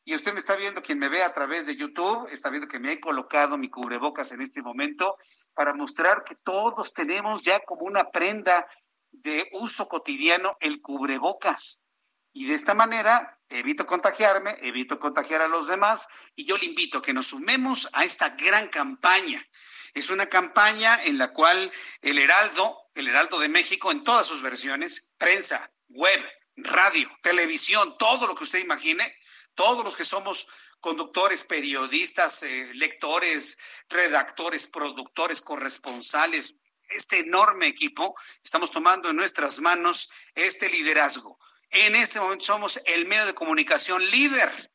y 0.08 0.14
usted 0.14 0.32
me 0.32 0.38
está 0.38 0.54
viendo, 0.54 0.82
quien 0.82 1.00
me 1.00 1.08
ve 1.08 1.24
a 1.24 1.32
través 1.32 1.66
de 1.66 1.74
YouTube, 1.74 2.28
está 2.30 2.48
viendo 2.48 2.68
que 2.68 2.78
me 2.78 2.92
he 2.92 3.00
colocado 3.00 3.58
mi 3.58 3.68
cubrebocas 3.68 4.30
en 4.30 4.40
este 4.40 4.62
momento 4.62 5.16
para 5.56 5.72
mostrar 5.72 6.22
que 6.22 6.34
todos 6.34 6.92
tenemos 6.92 7.40
ya 7.40 7.60
como 7.60 7.86
una 7.86 8.10
prenda 8.10 8.68
de 9.10 9.48
uso 9.52 9.88
cotidiano 9.88 10.58
el 10.60 10.82
cubrebocas. 10.82 11.82
Y 12.34 12.46
de 12.46 12.54
esta 12.54 12.74
manera 12.74 13.40
evito 13.48 13.86
contagiarme, 13.86 14.58
evito 14.60 14.98
contagiar 14.98 15.40
a 15.40 15.48
los 15.48 15.66
demás 15.66 16.08
y 16.34 16.44
yo 16.44 16.56
le 16.58 16.66
invito 16.66 16.98
a 16.98 17.02
que 17.02 17.14
nos 17.14 17.28
sumemos 17.28 17.88
a 17.94 18.04
esta 18.04 18.28
gran 18.36 18.68
campaña. 18.68 19.48
Es 19.94 20.10
una 20.10 20.26
campaña 20.26 21.02
en 21.04 21.16
la 21.16 21.32
cual 21.32 21.72
el 22.02 22.18
Heraldo, 22.18 22.90
el 22.94 23.08
Heraldo 23.08 23.38
de 23.38 23.48
México 23.48 23.90
en 23.90 24.04
todas 24.04 24.26
sus 24.26 24.42
versiones, 24.42 25.10
prensa, 25.16 25.72
web, 25.88 26.22
radio, 26.56 27.10
televisión, 27.22 27.96
todo 27.98 28.26
lo 28.26 28.34
que 28.34 28.44
usted 28.44 28.58
imagine, 28.58 29.16
todos 29.54 29.82
los 29.82 29.96
que 29.96 30.04
somos 30.04 30.48
conductores, 30.80 31.42
periodistas, 31.42 32.42
eh, 32.42 32.70
lectores, 32.74 33.58
redactores, 33.88 34.68
productores, 34.68 35.40
corresponsales, 35.40 36.54
este 36.88 37.20
enorme 37.20 37.66
equipo, 37.66 38.14
estamos 38.42 38.70
tomando 38.70 39.10
en 39.10 39.16
nuestras 39.16 39.60
manos 39.60 40.08
este 40.34 40.68
liderazgo. 40.70 41.38
En 41.70 41.96
este 41.96 42.20
momento 42.20 42.44
somos 42.44 42.80
el 42.86 43.06
medio 43.06 43.26
de 43.26 43.34
comunicación 43.34 44.04
líder. 44.10 44.72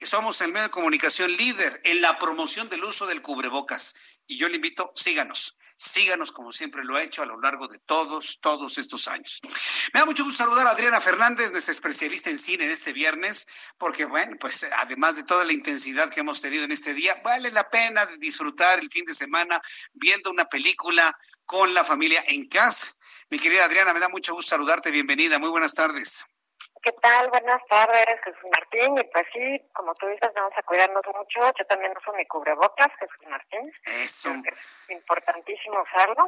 Somos 0.00 0.40
el 0.42 0.52
medio 0.52 0.66
de 0.66 0.70
comunicación 0.70 1.32
líder 1.32 1.80
en 1.84 2.00
la 2.00 2.18
promoción 2.18 2.68
del 2.68 2.84
uso 2.84 3.06
del 3.06 3.22
cubrebocas. 3.22 3.96
Y 4.26 4.38
yo 4.38 4.48
le 4.48 4.56
invito, 4.56 4.92
síganos. 4.94 5.57
Síganos 5.80 6.32
como 6.32 6.50
siempre 6.50 6.82
lo 6.82 6.96
ha 6.96 7.02
hecho 7.04 7.22
a 7.22 7.26
lo 7.26 7.40
largo 7.40 7.68
de 7.68 7.78
todos, 7.78 8.40
todos 8.40 8.78
estos 8.78 9.06
años. 9.06 9.40
Me 9.94 10.00
da 10.00 10.06
mucho 10.06 10.24
gusto 10.24 10.42
saludar 10.42 10.66
a 10.66 10.70
Adriana 10.70 11.00
Fernández, 11.00 11.52
nuestra 11.52 11.70
especialista 11.70 12.30
en 12.30 12.38
cine 12.38 12.64
en 12.64 12.70
este 12.70 12.92
viernes, 12.92 13.46
porque 13.78 14.04
bueno, 14.04 14.36
pues 14.40 14.66
además 14.76 15.14
de 15.14 15.22
toda 15.22 15.44
la 15.44 15.52
intensidad 15.52 16.10
que 16.10 16.18
hemos 16.18 16.40
tenido 16.40 16.64
en 16.64 16.72
este 16.72 16.94
día, 16.94 17.22
vale 17.24 17.52
la 17.52 17.70
pena 17.70 18.04
disfrutar 18.18 18.80
el 18.80 18.90
fin 18.90 19.04
de 19.04 19.14
semana 19.14 19.62
viendo 19.92 20.32
una 20.32 20.46
película 20.46 21.16
con 21.46 21.72
la 21.72 21.84
familia 21.84 22.24
en 22.26 22.48
casa. 22.48 22.92
Mi 23.30 23.38
querida 23.38 23.64
Adriana, 23.64 23.94
me 23.94 24.00
da 24.00 24.08
mucho 24.08 24.34
gusto 24.34 24.50
saludarte, 24.50 24.90
bienvenida, 24.90 25.38
muy 25.38 25.50
buenas 25.50 25.74
tardes. 25.74 26.24
¿Qué 26.82 26.92
tal? 26.92 27.28
Buenas 27.30 27.60
tardes, 27.68 28.20
Jesús 28.24 28.50
Martín. 28.54 28.96
Y 28.98 29.04
pues 29.04 29.26
sí, 29.32 29.62
como 29.72 29.92
tú 29.94 30.06
dices, 30.06 30.30
vamos 30.34 30.52
a 30.56 30.62
cuidarnos 30.62 31.02
mucho. 31.06 31.40
Yo 31.58 31.66
también 31.66 31.92
uso 31.96 32.12
mi 32.12 32.26
cubrebocas, 32.26 32.88
Jesús 33.00 33.26
Martín. 33.28 33.72
Eso. 33.84 34.30
es 34.30 34.90
importantísimo 34.90 35.82
usarlo 35.82 36.26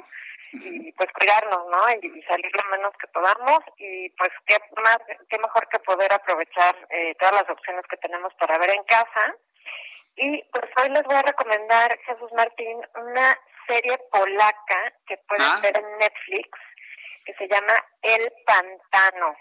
y 0.52 0.92
pues 0.92 1.08
cuidarnos, 1.12 1.66
¿no? 1.66 1.90
Y, 1.90 2.22
salir 2.22 2.50
lo 2.52 2.70
menos 2.70 2.92
que 2.98 3.06
podamos. 3.08 3.60
Y 3.76 4.08
pues 4.10 4.30
qué 4.46 4.56
más, 4.82 4.98
qué 5.28 5.38
mejor 5.38 5.68
que 5.68 5.78
poder 5.80 6.12
aprovechar 6.12 6.76
eh, 6.90 7.14
todas 7.18 7.34
las 7.34 7.50
opciones 7.50 7.84
que 7.88 7.96
tenemos 7.98 8.32
para 8.34 8.58
ver 8.58 8.70
en 8.70 8.84
casa. 8.84 9.34
Y 10.16 10.42
pues 10.52 10.66
hoy 10.80 10.88
les 10.88 11.02
voy 11.04 11.16
a 11.16 11.22
recomendar, 11.22 11.98
Jesús 12.06 12.32
Martín, 12.34 12.80
una 12.96 13.38
serie 13.68 13.98
polaca 14.10 14.92
que 15.06 15.16
pueden 15.28 15.46
ah. 15.46 15.60
ver 15.62 15.78
en 15.78 15.98
Netflix 15.98 16.50
que 17.24 17.34
se 17.34 17.48
llama 17.48 17.74
El 18.02 18.32
Pantano. 18.44 19.36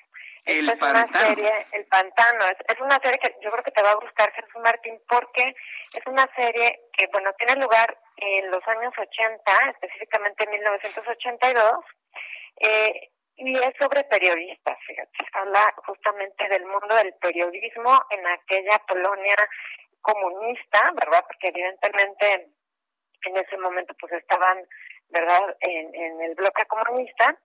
El 0.46 0.70
es 0.70 0.78
pantano. 0.78 1.06
una 1.06 1.36
serie, 1.36 1.52
El 1.74 1.86
Pantano, 1.86 2.46
es, 2.46 2.80
una 2.80 2.98
serie 3.04 3.20
que 3.20 3.36
yo 3.42 3.52
creo 3.52 3.64
que 3.64 3.72
te 3.72 3.84
va 3.84 3.92
a 3.92 3.96
gustar, 3.96 4.32
Jesús 4.34 4.62
Martín, 4.64 5.00
porque 5.08 5.54
es 5.94 6.06
una 6.08 6.28
serie 6.36 6.88
que, 6.94 7.08
bueno, 7.08 7.32
tiene 7.38 7.62
lugar 7.62 7.98
en 8.18 8.50
los 8.50 8.66
años 8.68 8.94
80, 8.98 9.42
específicamente 9.72 10.44
en 10.46 10.52
1982, 10.52 11.86
eh, 12.62 13.10
y 13.36 13.58
es 13.58 13.74
sobre 13.80 14.04
periodistas, 14.04 14.78
fíjate, 14.86 15.12
habla 15.34 15.74
justamente 15.86 16.48
del 16.50 16.66
mundo 16.66 16.96
del 16.96 17.14
periodismo 17.22 17.98
en 18.10 18.28
aquella 18.28 18.80
Polonia 18.88 19.36
comunista, 20.02 20.92
¿verdad? 20.94 21.24
Porque 21.26 21.48
evidentemente 21.48 22.50
en 23.24 23.38
ese 23.38 23.58
momento 23.58 23.94
pues 24.00 24.14
estaban, 24.14 24.66
¿verdad?, 25.10 25.56
en, 25.62 25.96
en 25.96 26.22
el 26.22 26.36
bloque 26.36 26.66
comunista 26.66 27.38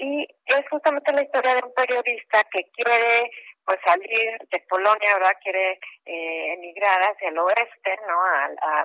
y 0.00 0.26
es 0.46 0.62
justamente 0.70 1.12
la 1.12 1.22
historia 1.22 1.54
de 1.54 1.62
un 1.62 1.74
periodista 1.74 2.42
que 2.50 2.64
quiere 2.72 3.30
pues 3.66 3.78
salir 3.84 4.38
de 4.50 4.58
Polonia, 4.66 5.14
¿verdad? 5.14 5.36
Quiere 5.42 5.78
eh, 6.06 6.54
emigrar 6.54 7.00
hacia 7.02 7.28
el 7.28 7.38
oeste, 7.38 7.98
¿no? 8.08 8.16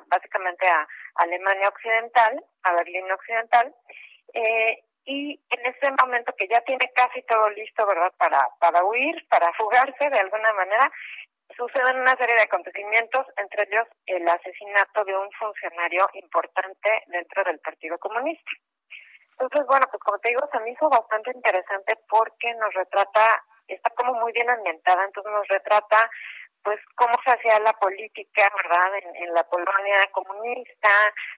Básicamente 0.07 0.67
a 0.67 0.85
Alemania 1.15 1.69
Occidental, 1.69 2.43
a 2.63 2.73
Berlín 2.73 3.09
Occidental. 3.09 3.73
Eh, 4.33 4.83
y 5.05 5.39
en 5.49 5.65
ese 5.65 5.89
momento 6.03 6.33
que 6.37 6.49
ya 6.49 6.59
tiene 6.61 6.91
casi 6.93 7.21
todo 7.23 7.49
listo, 7.51 7.87
¿verdad? 7.87 8.11
Para, 8.17 8.45
para 8.59 8.83
huir, 8.83 9.15
para 9.29 9.53
fugarse 9.53 10.09
de 10.09 10.19
alguna 10.19 10.51
manera, 10.53 10.91
suceden 11.55 12.01
una 12.01 12.17
serie 12.17 12.35
de 12.35 12.41
acontecimientos, 12.41 13.25
entre 13.37 13.63
ellos 13.63 13.87
el 14.05 14.27
asesinato 14.27 15.05
de 15.05 15.15
un 15.15 15.31
funcionario 15.31 16.09
importante 16.13 17.03
dentro 17.07 17.43
del 17.45 17.59
Partido 17.59 17.97
Comunista. 17.99 18.51
Entonces, 19.37 19.67
bueno, 19.67 19.85
pues 19.91 20.01
como 20.01 20.17
te 20.19 20.29
digo, 20.29 20.41
se 20.51 20.59
me 20.59 20.71
hizo 20.71 20.89
bastante 20.89 21.31
interesante 21.35 21.97
porque 22.09 22.53
nos 22.55 22.73
retrata, 22.73 23.43
está 23.67 23.89
como 23.91 24.13
muy 24.13 24.31
bien 24.31 24.49
ambientada, 24.49 25.03
entonces 25.03 25.31
nos 25.31 25.47
retrata 25.47 26.09
pues 26.65 26.79
cómo 26.95 27.13
se 27.23 27.31
hacía 27.31 27.59
la 27.59 27.73
política, 27.73 28.49
¿verdad? 28.63 28.91
En, 29.21 29.33
la 29.35 29.43
Polonia 29.43 30.09
comunista, 30.11 30.89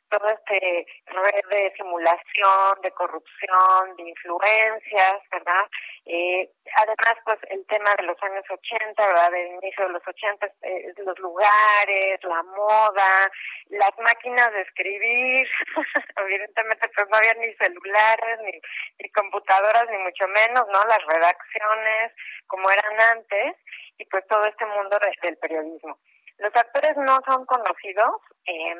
todo 0.10 0.26
este 0.30 0.86
red 1.06 1.50
de 1.50 1.74
simulación, 1.76 2.82
de 2.82 2.92
corrupción, 2.92 3.96
de 3.98 4.04
influencias, 4.04 5.16
¿verdad? 5.30 5.66
Eh, 6.06 6.50
además, 6.76 7.16
pues 7.26 7.40
el 7.50 7.66
tema 7.68 7.94
de 7.98 8.04
los 8.04 8.22
años 8.24 8.44
80, 8.50 9.08
¿verdad? 9.08 9.32
Del 9.32 9.48
inicio 9.48 9.88
de 9.88 9.94
los 9.94 10.08
80, 10.08 10.46
eh, 10.62 10.94
los 10.98 11.20
lugares, 11.20 12.20
la 12.24 12.44
moda, 12.44 13.32
las 13.70 13.92
máquinas 14.00 14.52
de 14.52 14.62
escribir, 14.62 15.48
evidentemente 16.18 16.90
pues 16.96 17.08
no 17.10 17.18
había 17.18 17.34
ni 17.36 17.54
celulares, 17.56 18.40
ni, 18.44 18.52
ni 19.00 19.10
computadoras, 19.12 19.86
ni 19.90 19.98
mucho 19.98 20.28
menos, 20.28 20.66
¿no? 20.68 20.84
Las 20.86 21.04
redacciones 21.06 22.14
como 22.48 22.70
eran 22.70 23.18
antes 23.18 23.56
y 23.98 24.06
pues 24.06 24.26
todo 24.28 24.46
este 24.46 24.66
mundo 24.66 24.98
del 25.22 25.38
periodismo. 25.38 25.98
Los 26.40 26.56
actores 26.56 26.96
no 26.98 27.20
son 27.26 27.46
conocidos, 27.46 28.22
eh, 28.46 28.76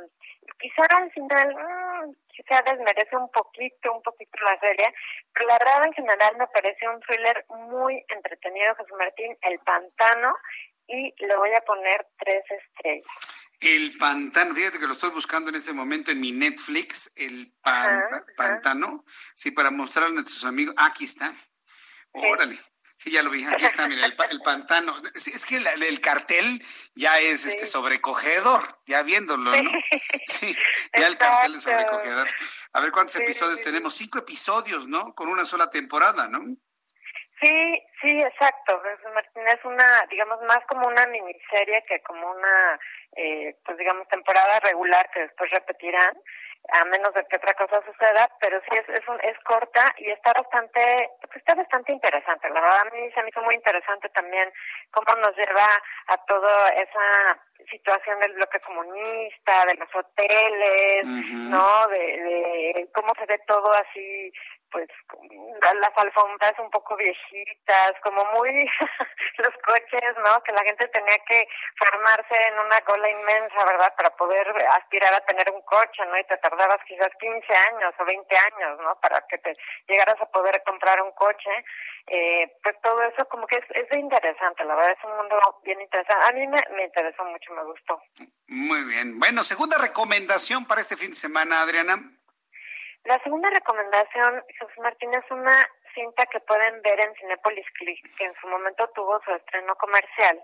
quizá 0.60 0.84
al 0.96 1.12
final 1.12 1.56
mmm, 1.56 2.14
quizá 2.28 2.62
desmerece 2.62 3.16
un 3.16 3.30
poquito, 3.32 3.94
un 3.94 4.02
poquito 4.04 4.38
la 4.44 4.60
serie, 4.60 4.94
pero 5.34 5.48
la 5.48 5.58
verdad 5.58 5.88
en 5.88 5.94
general 5.94 6.38
me 6.38 6.48
parece 6.48 6.88
un 6.88 7.00
thriller 7.02 7.46
muy 7.50 8.04
entretenido, 8.10 8.76
Jesús 8.76 8.98
Martín, 8.98 9.38
El 9.42 9.60
Pantano, 9.60 10.36
y 10.88 11.14
le 11.18 11.36
voy 11.36 11.50
a 11.54 11.62
poner 11.62 12.08
tres 12.20 12.44
estrellas. 12.50 13.06
El 13.60 13.98
pantano, 13.98 14.54
fíjate 14.54 14.78
que 14.78 14.86
lo 14.86 14.94
estoy 14.94 15.10
buscando 15.10 15.50
en 15.50 15.56
este 15.56 15.74
momento 15.74 16.12
en 16.12 16.20
mi 16.20 16.32
Netflix, 16.32 17.12
el 17.18 17.52
pantano, 17.64 19.04
sí, 19.34 19.50
para 19.50 19.72
mostrarle 19.72 20.12
a 20.12 20.14
nuestros 20.14 20.46
amigos. 20.46 20.76
aquí 20.78 21.06
está. 21.06 21.34
Órale. 22.12 22.56
Sí, 22.98 23.12
ya 23.12 23.22
lo 23.22 23.30
vi. 23.30 23.46
Aquí 23.46 23.64
está, 23.64 23.88
mira, 23.88 24.08
el, 24.08 24.42
pantano. 24.42 24.96
es 25.14 25.46
que 25.46 25.58
el 25.58 26.02
cartel 26.02 26.60
ya 26.96 27.20
es 27.20 27.46
este 27.46 27.68
sobrecogedor, 27.68 28.62
ya 28.88 29.04
viéndolo, 29.04 29.52
¿no? 29.52 29.72
Sí, 30.26 30.54
ya 30.98 31.06
el 31.06 31.16
cartel 31.16 31.54
es 31.54 31.64
sobrecogedor. 31.64 32.28
A 32.74 32.82
ver 32.82 32.92
cuántos 32.92 33.16
episodios 33.18 33.62
tenemos. 33.62 33.94
Cinco 33.94 34.18
episodios, 34.18 34.88
¿no? 34.88 35.14
Con 35.14 35.30
una 35.30 35.46
sola 35.46 35.70
temporada, 35.70 36.28
¿no? 36.28 36.40
Sí, 37.40 37.84
sí, 38.02 38.18
exacto. 38.18 38.82
Martín 39.14 39.44
es 39.48 39.64
una, 39.64 40.04
digamos, 40.10 40.42
más 40.48 40.66
como 40.68 40.88
una 40.88 41.06
miniserie 41.06 41.86
que 41.88 42.02
como 42.02 42.32
una, 42.32 42.80
eh, 43.16 43.56
pues 43.64 43.78
digamos, 43.78 44.08
temporada 44.08 44.60
regular 44.62 45.08
que 45.14 45.20
después 45.20 45.52
repetirán 45.52 46.18
a 46.74 46.86
menos 46.86 47.14
de 47.14 47.24
que 47.26 47.38
otra 47.38 47.54
cosa 47.54 47.82
suceda, 47.86 48.30
pero 48.40 48.60
sí 48.62 48.78
es, 48.78 48.90
es, 48.90 49.06
es 49.24 49.40
corta 49.44 49.94
y 49.98 50.10
está 50.10 50.34
bastante, 50.34 51.10
pues 51.22 51.38
está 51.38 51.56
bastante 51.56 51.94
interesante. 51.94 52.50
La 52.50 52.62
verdad 52.62 52.88
a 52.88 52.96
mí 52.96 53.12
se 53.12 53.24
me 53.24 53.30
hizo 53.30 53.42
muy 53.42 53.56
interesante 53.56 54.10
también 54.10 54.52
cómo 54.92 55.16
nos 55.22 55.36
lleva 55.36 55.68
a 56.08 56.18
toda 56.26 56.70
esa 56.70 57.40
situación 57.70 58.20
del 58.20 58.34
bloque 58.34 58.60
comunista, 58.60 59.66
de 59.66 59.76
los 59.76 59.90
hoteles, 59.96 61.06
¿no? 61.50 61.88
De, 61.88 61.98
de 61.98 62.90
cómo 62.94 63.14
se 63.18 63.26
ve 63.26 63.40
todo 63.48 63.72
así 63.74 64.32
pues 64.72 64.88
las 65.80 65.98
alfombras 65.98 66.54
un 66.60 66.70
poco 66.72 66.96
viejitas, 66.96 67.94
como 68.04 68.24
muy 68.36 68.50
los 69.38 69.54
coches, 69.66 70.14
¿no? 70.24 70.42
Que 70.44 70.52
la 70.54 70.64
gente 70.64 70.88
tenía 70.88 71.18
que 71.28 71.48
formarse 71.78 72.36
en 72.48 72.60
una 72.60 72.82
cola 72.82 73.10
inmensa, 73.10 73.66
¿verdad? 73.66 73.94
Para 73.96 74.10
poder 74.16 74.48
aspirar 74.72 75.14
a 75.14 75.26
tener 75.26 75.52
un 75.52 75.62
coche, 75.62 76.06
¿no? 76.08 76.18
Y 76.18 76.24
te 76.26 76.38
tardabas 76.38 76.80
quizás 76.88 77.10
15 77.20 77.54
años 77.72 77.94
o 78.00 78.06
20 78.06 78.38
años, 78.38 78.80
¿no? 78.82 79.00
Para 79.00 79.22
que 79.28 79.38
te 79.38 79.54
llegaras 79.88 80.20
a 80.22 80.26
poder 80.32 80.62
comprar 80.66 81.02
un 81.02 81.12
coche. 81.12 81.52
Eh, 82.08 82.52
pues 82.64 82.76
todo 82.82 83.02
eso 83.04 83.28
como 83.28 83.46
que 83.48 83.58
es, 83.58 83.66
es 83.72 83.98
interesante, 83.98 84.64
la 84.64 84.76
verdad 84.76 84.96
es 84.98 85.04
un 85.04 85.18
mundo 85.18 85.38
bien 85.64 85.82
interesante. 85.82 86.26
A 86.26 86.32
mí 86.32 86.48
me, 86.48 86.62
me 86.76 86.86
interesó 86.86 87.26
mucho, 87.26 87.54
me 87.54 87.64
gustó. 87.64 88.02
Muy 88.48 88.84
bien. 88.86 89.20
Bueno, 89.20 89.44
segunda 89.44 89.78
recomendación 89.78 90.66
para 90.66 90.82
este 90.82 90.96
fin 90.96 91.10
de 91.10 91.16
semana, 91.16 91.62
Adriana. 91.62 91.96
La 93.08 93.18
segunda 93.24 93.50
recomendación, 93.50 94.44
Jesús 94.50 94.78
Martín, 94.80 95.10
es 95.14 95.32
una 95.32 95.56
cinta 95.96 96.26
que 96.26 96.42
pueden 96.42 96.82
ver 96.82 97.00
en 97.00 97.16
Cinepolis 97.16 97.66
Click, 97.80 98.18
que 98.18 98.26
en 98.26 98.36
su 98.42 98.48
momento 98.50 98.86
tuvo 98.94 99.18
su 99.24 99.32
estreno 99.32 99.74
comercial 99.78 100.44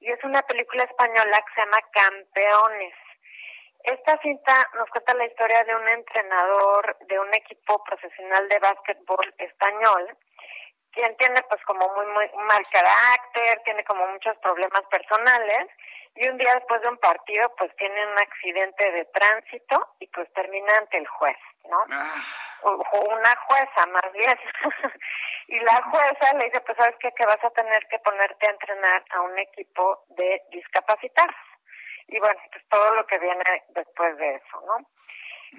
y 0.00 0.10
es 0.10 0.18
una 0.24 0.42
película 0.42 0.82
española 0.82 1.38
que 1.38 1.54
se 1.54 1.60
llama 1.60 1.78
Campeones. 1.92 2.94
Esta 3.84 4.18
cinta 4.22 4.54
nos 4.74 4.90
cuenta 4.90 5.14
la 5.14 5.26
historia 5.26 5.62
de 5.62 5.76
un 5.76 5.88
entrenador 5.88 6.96
de 7.06 7.16
un 7.16 7.32
equipo 7.32 7.80
profesional 7.84 8.48
de 8.48 8.58
básquetbol 8.58 9.32
español, 9.38 10.18
quien 10.90 11.16
tiene 11.16 11.40
pues 11.48 11.62
como 11.62 11.94
muy, 11.94 12.06
muy 12.06 12.28
mal 12.42 12.62
carácter, 12.72 13.62
tiene 13.62 13.84
como 13.84 14.04
muchos 14.08 14.36
problemas 14.38 14.82
personales, 14.90 15.68
y 16.20 16.28
un 16.28 16.36
día 16.36 16.54
después 16.54 16.82
de 16.82 16.88
un 16.88 16.98
partido 16.98 17.50
pues 17.56 17.74
tiene 17.76 18.06
un 18.06 18.18
accidente 18.18 18.92
de 18.92 19.04
tránsito 19.06 19.94
y 20.00 20.06
pues 20.08 20.30
termina 20.34 20.70
ante 20.76 20.98
el 20.98 21.06
juez, 21.06 21.36
¿no? 21.64 21.78
Ah. 21.90 22.14
O 22.62 23.00
una 23.08 23.34
jueza 23.48 23.86
más 23.86 24.12
bien. 24.12 24.38
y 25.48 25.58
la 25.60 25.80
jueza 25.80 26.34
le 26.34 26.44
dice, 26.44 26.60
pues 26.60 26.76
sabes 26.76 26.94
qué, 27.00 27.10
que 27.12 27.24
vas 27.24 27.42
a 27.42 27.50
tener 27.50 27.88
que 27.88 27.98
ponerte 28.00 28.46
a 28.46 28.50
entrenar 28.50 29.02
a 29.12 29.20
un 29.22 29.38
equipo 29.38 30.04
de 30.10 30.42
discapacitados 30.50 31.34
y 32.08 32.18
bueno, 32.18 32.38
pues 32.52 32.68
todo 32.68 32.94
lo 32.96 33.06
que 33.06 33.18
viene 33.18 33.64
después 33.68 34.16
de 34.18 34.34
eso, 34.34 34.62
¿no? 34.66 34.86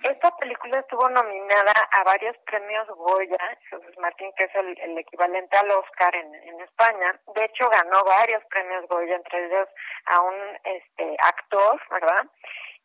Esta 0.03 0.31
película 0.38 0.80
estuvo 0.80 1.07
nominada 1.09 1.73
a 1.91 2.03
varios 2.03 2.38
premios 2.45 2.88
Goya, 2.88 3.38
Jesús 3.69 3.97
Martín, 3.99 4.31
que 4.38 4.45
es 4.45 4.55
el, 4.55 4.97
equivalente 4.97 5.57
al 5.57 5.69
Oscar 5.72 6.15
en, 6.15 6.34
en, 6.34 6.61
España. 6.61 7.19
De 7.35 7.43
hecho, 7.43 7.68
ganó 7.69 8.01
varios 8.05 8.43
premios 8.45 8.88
Goya, 8.88 9.15
entre 9.15 9.45
ellos 9.45 9.68
a 10.05 10.22
un 10.22 10.35
este 10.63 11.18
actor, 11.23 11.81
¿verdad? 11.91 12.26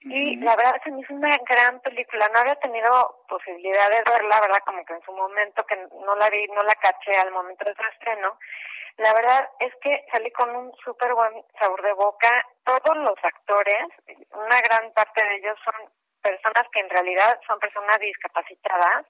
Y 0.00 0.36
la 0.36 0.56
verdad 0.56 0.80
se 0.82 0.90
me 0.90 1.00
hizo 1.00 1.14
una 1.14 1.36
gran 1.48 1.80
película. 1.80 2.28
No 2.34 2.40
había 2.40 2.56
tenido 2.56 3.24
posibilidad 3.28 3.88
de 3.88 4.02
verla, 4.10 4.40
¿verdad? 4.40 4.62
Como 4.66 4.84
que 4.84 4.92
en 4.92 5.02
su 5.02 5.12
momento, 5.12 5.64
que 5.64 5.76
no 5.76 6.16
la 6.16 6.28
vi, 6.28 6.46
no 6.48 6.62
la 6.64 6.74
caché 6.74 7.16
al 7.18 7.30
momento 7.30 7.64
de 7.64 7.74
su 7.74 7.82
estreno. 7.82 8.36
La 8.98 9.12
verdad 9.14 9.48
es 9.60 9.72
que 9.82 10.04
salí 10.10 10.30
con 10.32 10.54
un 10.54 10.72
súper 10.84 11.14
buen 11.14 11.44
sabor 11.60 11.82
de 11.82 11.92
boca. 11.92 12.46
Todos 12.64 12.96
los 12.96 13.16
actores, 13.22 13.86
una 14.32 14.60
gran 14.60 14.92
parte 14.92 15.24
de 15.24 15.36
ellos 15.36 15.56
son 15.64 15.90
personas 16.27 16.66
que 16.73 16.81
en 16.81 16.90
realidad 16.90 17.39
son 17.47 17.59
personas 17.59 17.98
discapacitadas. 18.01 19.07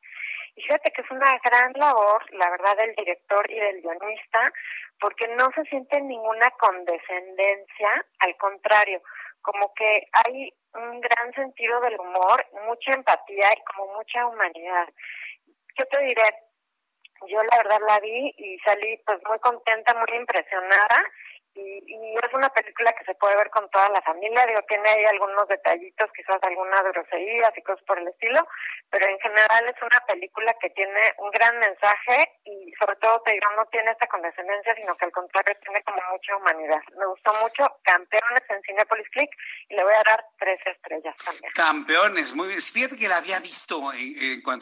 Y 0.55 0.63
fíjate 0.63 0.91
que 0.91 1.03
es 1.03 1.11
una 1.11 1.39
gran 1.45 1.73
labor, 1.75 2.23
la 2.33 2.51
verdad, 2.51 2.77
del 2.77 2.95
director 2.95 3.51
y 3.51 3.59
del 3.59 3.83
guionista, 3.83 4.53
porque 5.01 5.29
no 5.29 5.51
se 5.55 5.63
siente 5.65 6.01
ninguna 6.01 6.51
condescendencia, 6.59 8.07
al 8.21 8.37
contrario, 8.37 9.03
como 9.43 9.73
que 9.75 10.09
hay 10.25 10.53
un 10.75 11.01
gran 11.01 11.33
sentido 11.35 11.81
del 11.81 11.99
humor, 12.01 12.45
mucha 12.67 12.93
empatía 12.95 13.49
y 13.53 13.65
como 13.65 13.95
mucha 13.95 14.27
humanidad. 14.27 14.89
¿Qué 15.77 15.85
te 15.85 16.01
diré? 16.03 16.47
yo 17.29 17.43
la 17.43 17.57
verdad 17.57 17.81
la 17.89 17.99
vi 18.01 18.35
y 18.37 18.59
salí 18.59 18.99
pues 19.07 19.19
muy 19.27 19.39
contenta, 19.39 19.95
muy 19.95 20.19
impresionada 20.19 21.03
y, 21.57 22.17
es 22.17 22.35
una 22.35 22.49
película 22.49 22.93
que 22.93 23.05
se 23.05 23.15
puede 23.15 23.37
ver 23.37 23.51
con 23.51 23.69
toda 23.71 23.89
la 23.91 24.01
familia, 24.03 24.47
digo, 24.47 24.61
tiene 24.69 24.89
ahí 24.89 25.05
algunos 25.05 25.47
detallitos, 25.49 26.11
quizás 26.17 26.39
algunas 26.43 26.83
groserías 26.85 27.53
y 27.57 27.63
cosas 27.63 27.85
por 27.87 27.99
el 27.99 28.09
estilo, 28.09 28.47
pero 28.91 29.07
en 29.07 29.19
general 29.21 29.65
es 29.67 29.83
una 29.83 30.01
película 30.07 30.55
que 30.61 30.71
tiene 30.71 31.01
un 31.19 31.31
gran 31.31 31.59
mensaje 31.59 32.41
y 32.45 32.73
sobre 32.79 32.97
todo 32.97 33.21
te 33.23 33.33
digo, 33.33 33.47
no 33.57 33.67
tiene 33.67 33.91
esta 33.91 34.07
condescendencia, 34.07 34.75
sino 34.81 34.97
que 34.97 35.05
al 35.05 35.13
contrario 35.13 35.57
tiene 35.63 35.83
como 35.83 36.01
mucha 36.11 36.37
humanidad. 36.37 36.81
Me 36.97 37.07
gustó 37.07 37.33
mucho 37.41 37.67
Campeones 37.83 38.43
en 38.49 38.63
Cinepolis 38.63 39.09
Click 39.11 39.31
y 39.69 39.77
le 39.77 39.85
voy 39.85 39.95
a 39.95 40.03
dar 40.05 40.25
tres 40.39 40.59
estrellas 40.65 41.15
también. 41.25 41.53
Campeones, 41.55 42.35
muy 42.35 42.49
bien. 42.49 42.61
Fíjate 42.61 42.97
que 42.97 43.09
la 43.09 43.19
había 43.19 43.41
visto 43.41 43.93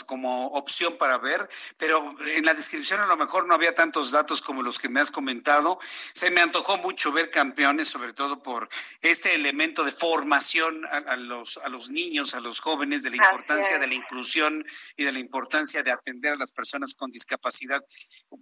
como 0.07 0.49
opción 0.49 0.97
para 0.99 1.19
ver, 1.19 1.49
pero 1.79 2.15
en 2.35 2.45
la 2.45 2.55
descripción 2.55 3.01
a 3.01 3.07
lo 3.07 3.17
mejor 3.17 3.47
no 3.47 3.55
había 3.55 3.75
tantos 3.75 4.13
datos 4.13 4.43
como 4.43 4.63
los 4.63 4.79
que 4.79 4.89
me 4.89 5.01
has 5.01 5.11
comentado. 5.11 5.79
Se 6.13 6.31
me 6.31 6.41
antojó 6.41 6.79
mucho 6.85 7.13
ver 7.13 7.31
campeones, 7.31 7.89
sobre 7.89 8.13
todo 8.13 8.43
por 8.43 8.69
este 9.01 9.35
elemento 9.35 9.85
de 9.85 9.91
formación 9.91 10.85
a, 10.85 11.17
los, 11.17 11.57
a 11.65 11.69
los 11.71 11.89
niños, 11.89 12.35
a 12.35 12.41
los 12.41 12.61
jóvenes, 12.61 13.03
de 13.03 13.11
la 13.11 13.17
importancia 13.17 13.79
de 13.79 13.87
la 13.87 13.95
inclusión 13.95 14.65
y 14.97 15.05
de 15.05 15.13
la 15.13 15.19
importancia 15.19 15.83
de 15.83 15.91
atender 15.91 16.35
a 16.35 16.37
las 16.37 16.53
personas 16.53 16.95
con 16.95 17.11
discapacidad. 17.11 17.83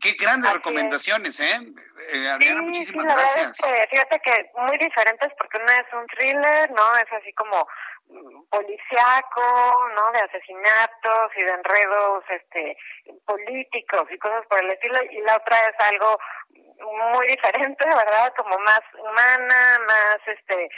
Qué 0.01 0.14
grandes 0.20 0.52
recomendaciones, 0.52 1.39
¿eh? 1.39 1.60
eh 2.12 2.28
Adriana, 2.28 2.62
muchísimas 2.62 3.06
gracias. 3.06 3.59
fíjate 3.90 4.20
que 4.24 4.51
muy 4.56 4.77
diferentes 4.78 5.31
porque 5.39 5.59
una 5.62 5.77
es 5.77 5.86
un 5.93 6.06
thriller, 6.09 6.70
¿no? 6.73 6.97
Es 6.97 7.12
así 7.12 7.32
como 7.35 7.64
mm, 8.09 8.43
policiaco, 8.51 9.89
¿no? 9.94 10.10
De 10.12 10.19
asesinatos 10.19 11.31
y 11.36 11.43
de 11.43 11.51
enredos 11.51 12.24
este 12.28 12.77
políticos 13.24 14.09
y 14.10 14.19
cosas 14.19 14.44
por 14.48 14.59
el 14.64 14.70
estilo 14.70 14.98
y 15.10 15.20
la 15.20 15.36
otra 15.36 15.56
es 15.56 15.86
algo 15.86 16.19
muy 16.83 17.27
diferente, 17.27 17.85
¿verdad? 17.85 18.33
Como 18.37 18.59
más 18.59 18.81
humana, 18.99 19.79
más 19.87 20.19
este, 20.27 20.69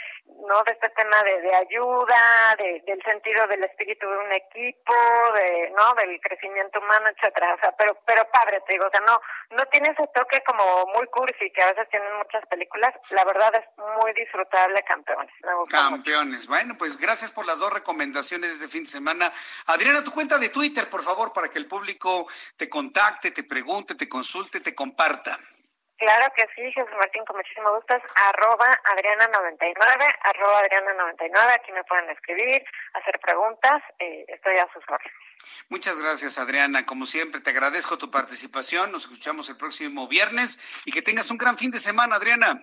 ¿no? 0.47 0.61
De 0.63 0.71
este 0.71 0.89
tema 0.89 1.23
de, 1.23 1.41
de 1.41 1.55
ayuda, 1.55 2.55
de, 2.57 2.83
del 2.85 3.01
sentido 3.03 3.47
del 3.47 3.63
espíritu 3.63 4.07
de 4.07 4.17
un 4.17 4.33
equipo, 4.33 4.93
de, 5.35 5.73
¿no? 5.75 5.93
Del 5.95 6.19
crecimiento 6.21 6.79
humano, 6.79 7.09
etcétera. 7.09 7.55
O 7.55 7.59
sea, 7.59 7.71
pero, 7.77 7.97
pero 8.05 8.29
padre, 8.31 8.61
te 8.67 8.73
digo, 8.73 8.85
o 8.85 8.91
sea, 8.91 9.01
no, 9.01 9.19
no 9.51 9.65
tiene 9.67 9.89
ese 9.89 10.07
toque 10.13 10.41
como 10.45 10.85
muy 10.95 11.07
cursi 11.07 11.51
que 11.51 11.61
a 11.61 11.71
veces 11.71 11.89
tienen 11.89 12.15
muchas 12.17 12.45
películas. 12.47 12.93
La 13.11 13.23
verdad 13.23 13.53
es 13.55 13.65
muy 14.01 14.13
disfrutable, 14.13 14.83
campeones. 14.83 15.33
campeones. 15.69 16.47
Bueno, 16.47 16.75
pues 16.77 16.97
gracias 16.97 17.31
por 17.31 17.45
las 17.45 17.59
dos 17.59 17.73
recomendaciones 17.73 18.49
de 18.49 18.65
este 18.65 18.67
fin 18.67 18.83
de 18.83 18.89
semana. 18.89 19.31
Adriana, 19.67 20.03
tu 20.03 20.11
cuenta 20.11 20.37
de 20.37 20.49
Twitter, 20.49 20.89
por 20.89 21.01
favor, 21.01 21.33
para 21.33 21.49
que 21.49 21.59
el 21.59 21.67
público 21.67 22.25
te 22.57 22.69
contacte, 22.69 23.31
te 23.31 23.43
pregunte, 23.43 23.95
te 23.95 24.09
consulte, 24.09 24.59
te 24.59 24.75
comparta. 24.75 25.37
Claro 25.97 26.25
que 26.35 26.43
sí, 26.55 26.61
Jesús 26.73 26.91
Martín, 26.97 27.23
con 27.25 27.37
muchísimo 27.37 27.73
gusto. 27.73 27.95
arroba 28.15 28.67
Adriana99, 28.95 30.15
arroba 30.23 30.61
Adriana99. 30.63 31.53
Aquí 31.53 31.71
me 31.71 31.83
pueden 31.85 32.09
escribir, 32.09 32.63
hacer 32.93 33.19
preguntas. 33.19 33.81
Eh, 33.99 34.25
estoy 34.27 34.57
a 34.57 34.67
sus 34.73 34.83
órdenes. 34.89 35.13
Muchas 35.69 35.97
gracias, 36.01 36.37
Adriana. 36.37 36.85
Como 36.85 37.05
siempre, 37.05 37.39
te 37.39 37.51
agradezco 37.51 37.97
tu 37.97 38.11
participación. 38.11 38.91
Nos 38.91 39.03
escuchamos 39.03 39.49
el 39.49 39.57
próximo 39.57 40.07
viernes 40.07 40.81
y 40.85 40.91
que 40.91 41.01
tengas 41.01 41.31
un 41.31 41.37
gran 41.37 41.57
fin 41.57 41.71
de 41.71 41.79
semana, 41.79 42.15
Adriana. 42.17 42.59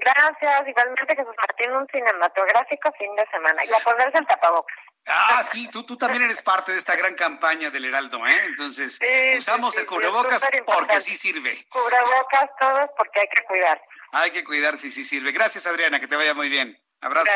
Gracias, 0.00 0.68
igualmente 0.68 1.16
Jesús 1.16 1.34
Martín, 1.36 1.72
un 1.72 1.86
cinematográfico 1.88 2.92
fin 2.98 3.14
de 3.16 3.26
semana. 3.30 3.64
Y 3.64 3.72
a 3.72 3.78
ponerse 3.84 4.18
el 4.18 4.26
tapabocas. 4.26 4.76
Ah, 5.06 5.42
sí, 5.42 5.68
tú, 5.70 5.84
tú 5.84 5.96
también 5.96 6.22
eres 6.22 6.42
parte 6.42 6.72
de 6.72 6.78
esta 6.78 6.96
gran 6.96 7.14
campaña 7.14 7.70
del 7.70 7.84
Heraldo, 7.84 8.26
¿eh? 8.26 8.44
Entonces, 8.46 8.98
usamos 9.36 9.76
el 9.78 9.86
cubrebocas 9.86 10.44
porque 10.64 11.00
sí 11.00 11.14
sirve. 11.14 11.66
Cubrebocas 11.68 12.50
todos 12.58 12.86
porque 12.96 13.20
hay 13.20 13.28
que 13.28 13.44
cuidar. 13.44 13.82
Hay 14.12 14.30
que 14.30 14.44
cuidar 14.44 14.76
si 14.76 14.90
sí 14.90 15.04
sirve. 15.04 15.32
Gracias, 15.32 15.66
Adriana, 15.66 15.98
que 15.98 16.06
te 16.06 16.16
vaya 16.16 16.34
muy 16.34 16.48
bien. 16.48 16.81
Abrazo. 17.02 17.32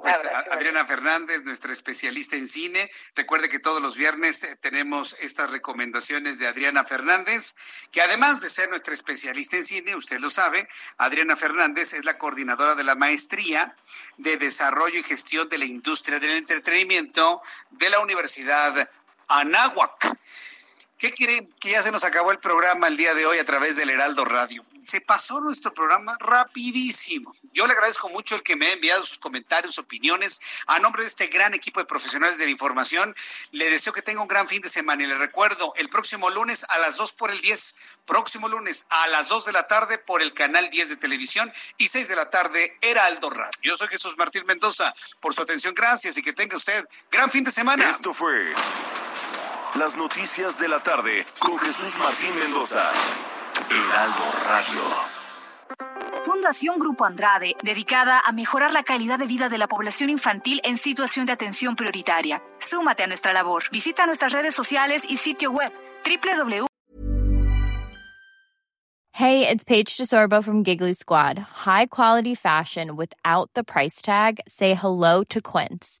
pues, 0.00 0.24
Adriana 0.50 0.84
Fernández, 0.84 1.44
nuestra 1.44 1.72
especialista 1.72 2.34
en 2.34 2.48
cine. 2.48 2.90
Recuerde 3.14 3.48
que 3.48 3.60
todos 3.60 3.80
los 3.80 3.96
viernes 3.96 4.42
eh, 4.42 4.56
tenemos 4.56 5.16
estas 5.20 5.52
recomendaciones 5.52 6.40
de 6.40 6.48
Adriana 6.48 6.84
Fernández, 6.84 7.54
que 7.92 8.02
además 8.02 8.40
de 8.40 8.50
ser 8.50 8.68
nuestra 8.68 8.94
especialista 8.94 9.56
en 9.56 9.64
cine, 9.64 9.94
usted 9.94 10.18
lo 10.18 10.28
sabe, 10.28 10.68
Adriana 10.98 11.36
Fernández 11.36 11.92
es 11.92 12.04
la 12.04 12.18
coordinadora 12.18 12.74
de 12.74 12.82
la 12.82 12.96
maestría 12.96 13.76
de 14.16 14.38
desarrollo 14.38 14.98
y 14.98 15.04
gestión 15.04 15.48
de 15.48 15.58
la 15.58 15.64
industria 15.64 16.18
del 16.18 16.32
entretenimiento 16.32 17.42
de 17.70 17.90
la 17.90 18.00
Universidad 18.00 18.90
Anáhuac. 19.28 20.18
¿Qué 20.98 21.12
quiere? 21.12 21.48
Que 21.60 21.70
ya 21.70 21.82
se 21.82 21.92
nos 21.92 22.02
acabó 22.02 22.32
el 22.32 22.40
programa 22.40 22.88
el 22.88 22.96
día 22.96 23.14
de 23.14 23.24
hoy 23.24 23.38
a 23.38 23.44
través 23.44 23.76
del 23.76 23.90
Heraldo 23.90 24.24
Radio 24.24 24.64
se 24.84 25.00
pasó 25.00 25.40
nuestro 25.40 25.72
programa 25.72 26.16
rapidísimo. 26.20 27.34
Yo 27.52 27.66
le 27.66 27.72
agradezco 27.72 28.08
mucho 28.10 28.34
el 28.34 28.42
que 28.42 28.56
me 28.56 28.66
ha 28.66 28.72
enviado 28.72 29.04
sus 29.04 29.18
comentarios, 29.18 29.78
opiniones. 29.78 30.40
A 30.66 30.78
nombre 30.78 31.02
de 31.02 31.08
este 31.08 31.26
gran 31.28 31.54
equipo 31.54 31.80
de 31.80 31.86
profesionales 31.86 32.38
de 32.38 32.44
la 32.44 32.50
información, 32.50 33.14
le 33.50 33.70
deseo 33.70 33.92
que 33.92 34.02
tenga 34.02 34.22
un 34.22 34.28
gran 34.28 34.48
fin 34.48 34.60
de 34.60 34.68
semana 34.68 35.02
y 35.02 35.06
le 35.06 35.18
recuerdo, 35.18 35.72
el 35.76 35.88
próximo 35.88 36.30
lunes 36.30 36.64
a 36.68 36.78
las 36.78 36.96
2 36.96 37.12
por 37.12 37.30
el 37.30 37.40
10, 37.40 37.76
próximo 38.06 38.48
lunes 38.48 38.86
a 38.90 39.06
las 39.08 39.28
2 39.28 39.46
de 39.46 39.52
la 39.52 39.66
tarde 39.66 39.98
por 39.98 40.22
el 40.22 40.34
canal 40.34 40.70
10 40.70 40.90
de 40.90 40.96
televisión 40.96 41.52
y 41.76 41.88
6 41.88 42.08
de 42.08 42.16
la 42.16 42.30
tarde 42.30 42.76
Heraldo 42.80 43.30
Radio. 43.30 43.52
Yo 43.62 43.76
soy 43.76 43.88
Jesús 43.88 44.14
Martín 44.16 44.44
Mendoza. 44.46 44.94
Por 45.20 45.34
su 45.34 45.42
atención, 45.42 45.74
gracias 45.74 46.16
y 46.18 46.22
que 46.22 46.32
tenga 46.32 46.56
usted 46.56 46.86
gran 47.10 47.30
fin 47.30 47.44
de 47.44 47.50
semana. 47.50 47.88
Esto 47.88 48.12
fue 48.12 48.52
las 49.74 49.96
noticias 49.96 50.58
de 50.58 50.68
la 50.68 50.82
tarde 50.82 51.26
con 51.38 51.58
Jesús 51.58 51.96
Martín 51.98 52.38
Mendoza. 52.38 52.90
Heraldo 53.70 54.24
Radio. 54.48 54.82
Fundación 56.24 56.78
Grupo 56.78 57.04
Andrade, 57.04 57.54
dedicada 57.62 58.20
a 58.24 58.32
mejorar 58.32 58.72
la 58.72 58.82
calidad 58.82 59.18
de 59.18 59.26
vida 59.26 59.48
de 59.48 59.58
la 59.58 59.68
población 59.68 60.10
infantil 60.10 60.60
en 60.64 60.76
situación 60.76 61.26
de 61.26 61.32
atención 61.32 61.76
prioritaria. 61.76 62.42
Súmate 62.58 63.02
a 63.02 63.06
nuestra 63.06 63.32
labor. 63.32 63.64
Visita 63.70 64.06
nuestras 64.06 64.32
redes 64.32 64.54
sociales 64.54 65.04
y 65.08 65.18
sitio 65.18 65.50
web 65.50 65.72
www. 66.04 66.66
Hey, 69.16 69.46
it's 69.46 69.62
Paige 69.62 69.96
DeSorbo 69.96 70.42
from 70.42 70.64
Giggly 70.64 70.92
Squad. 70.92 71.38
High 71.38 71.86
quality 71.86 72.34
fashion 72.34 72.96
without 72.96 73.48
the 73.54 73.62
price 73.62 74.02
tag. 74.02 74.40
Say 74.48 74.74
hello 74.74 75.22
to 75.24 75.40
Quince. 75.40 76.00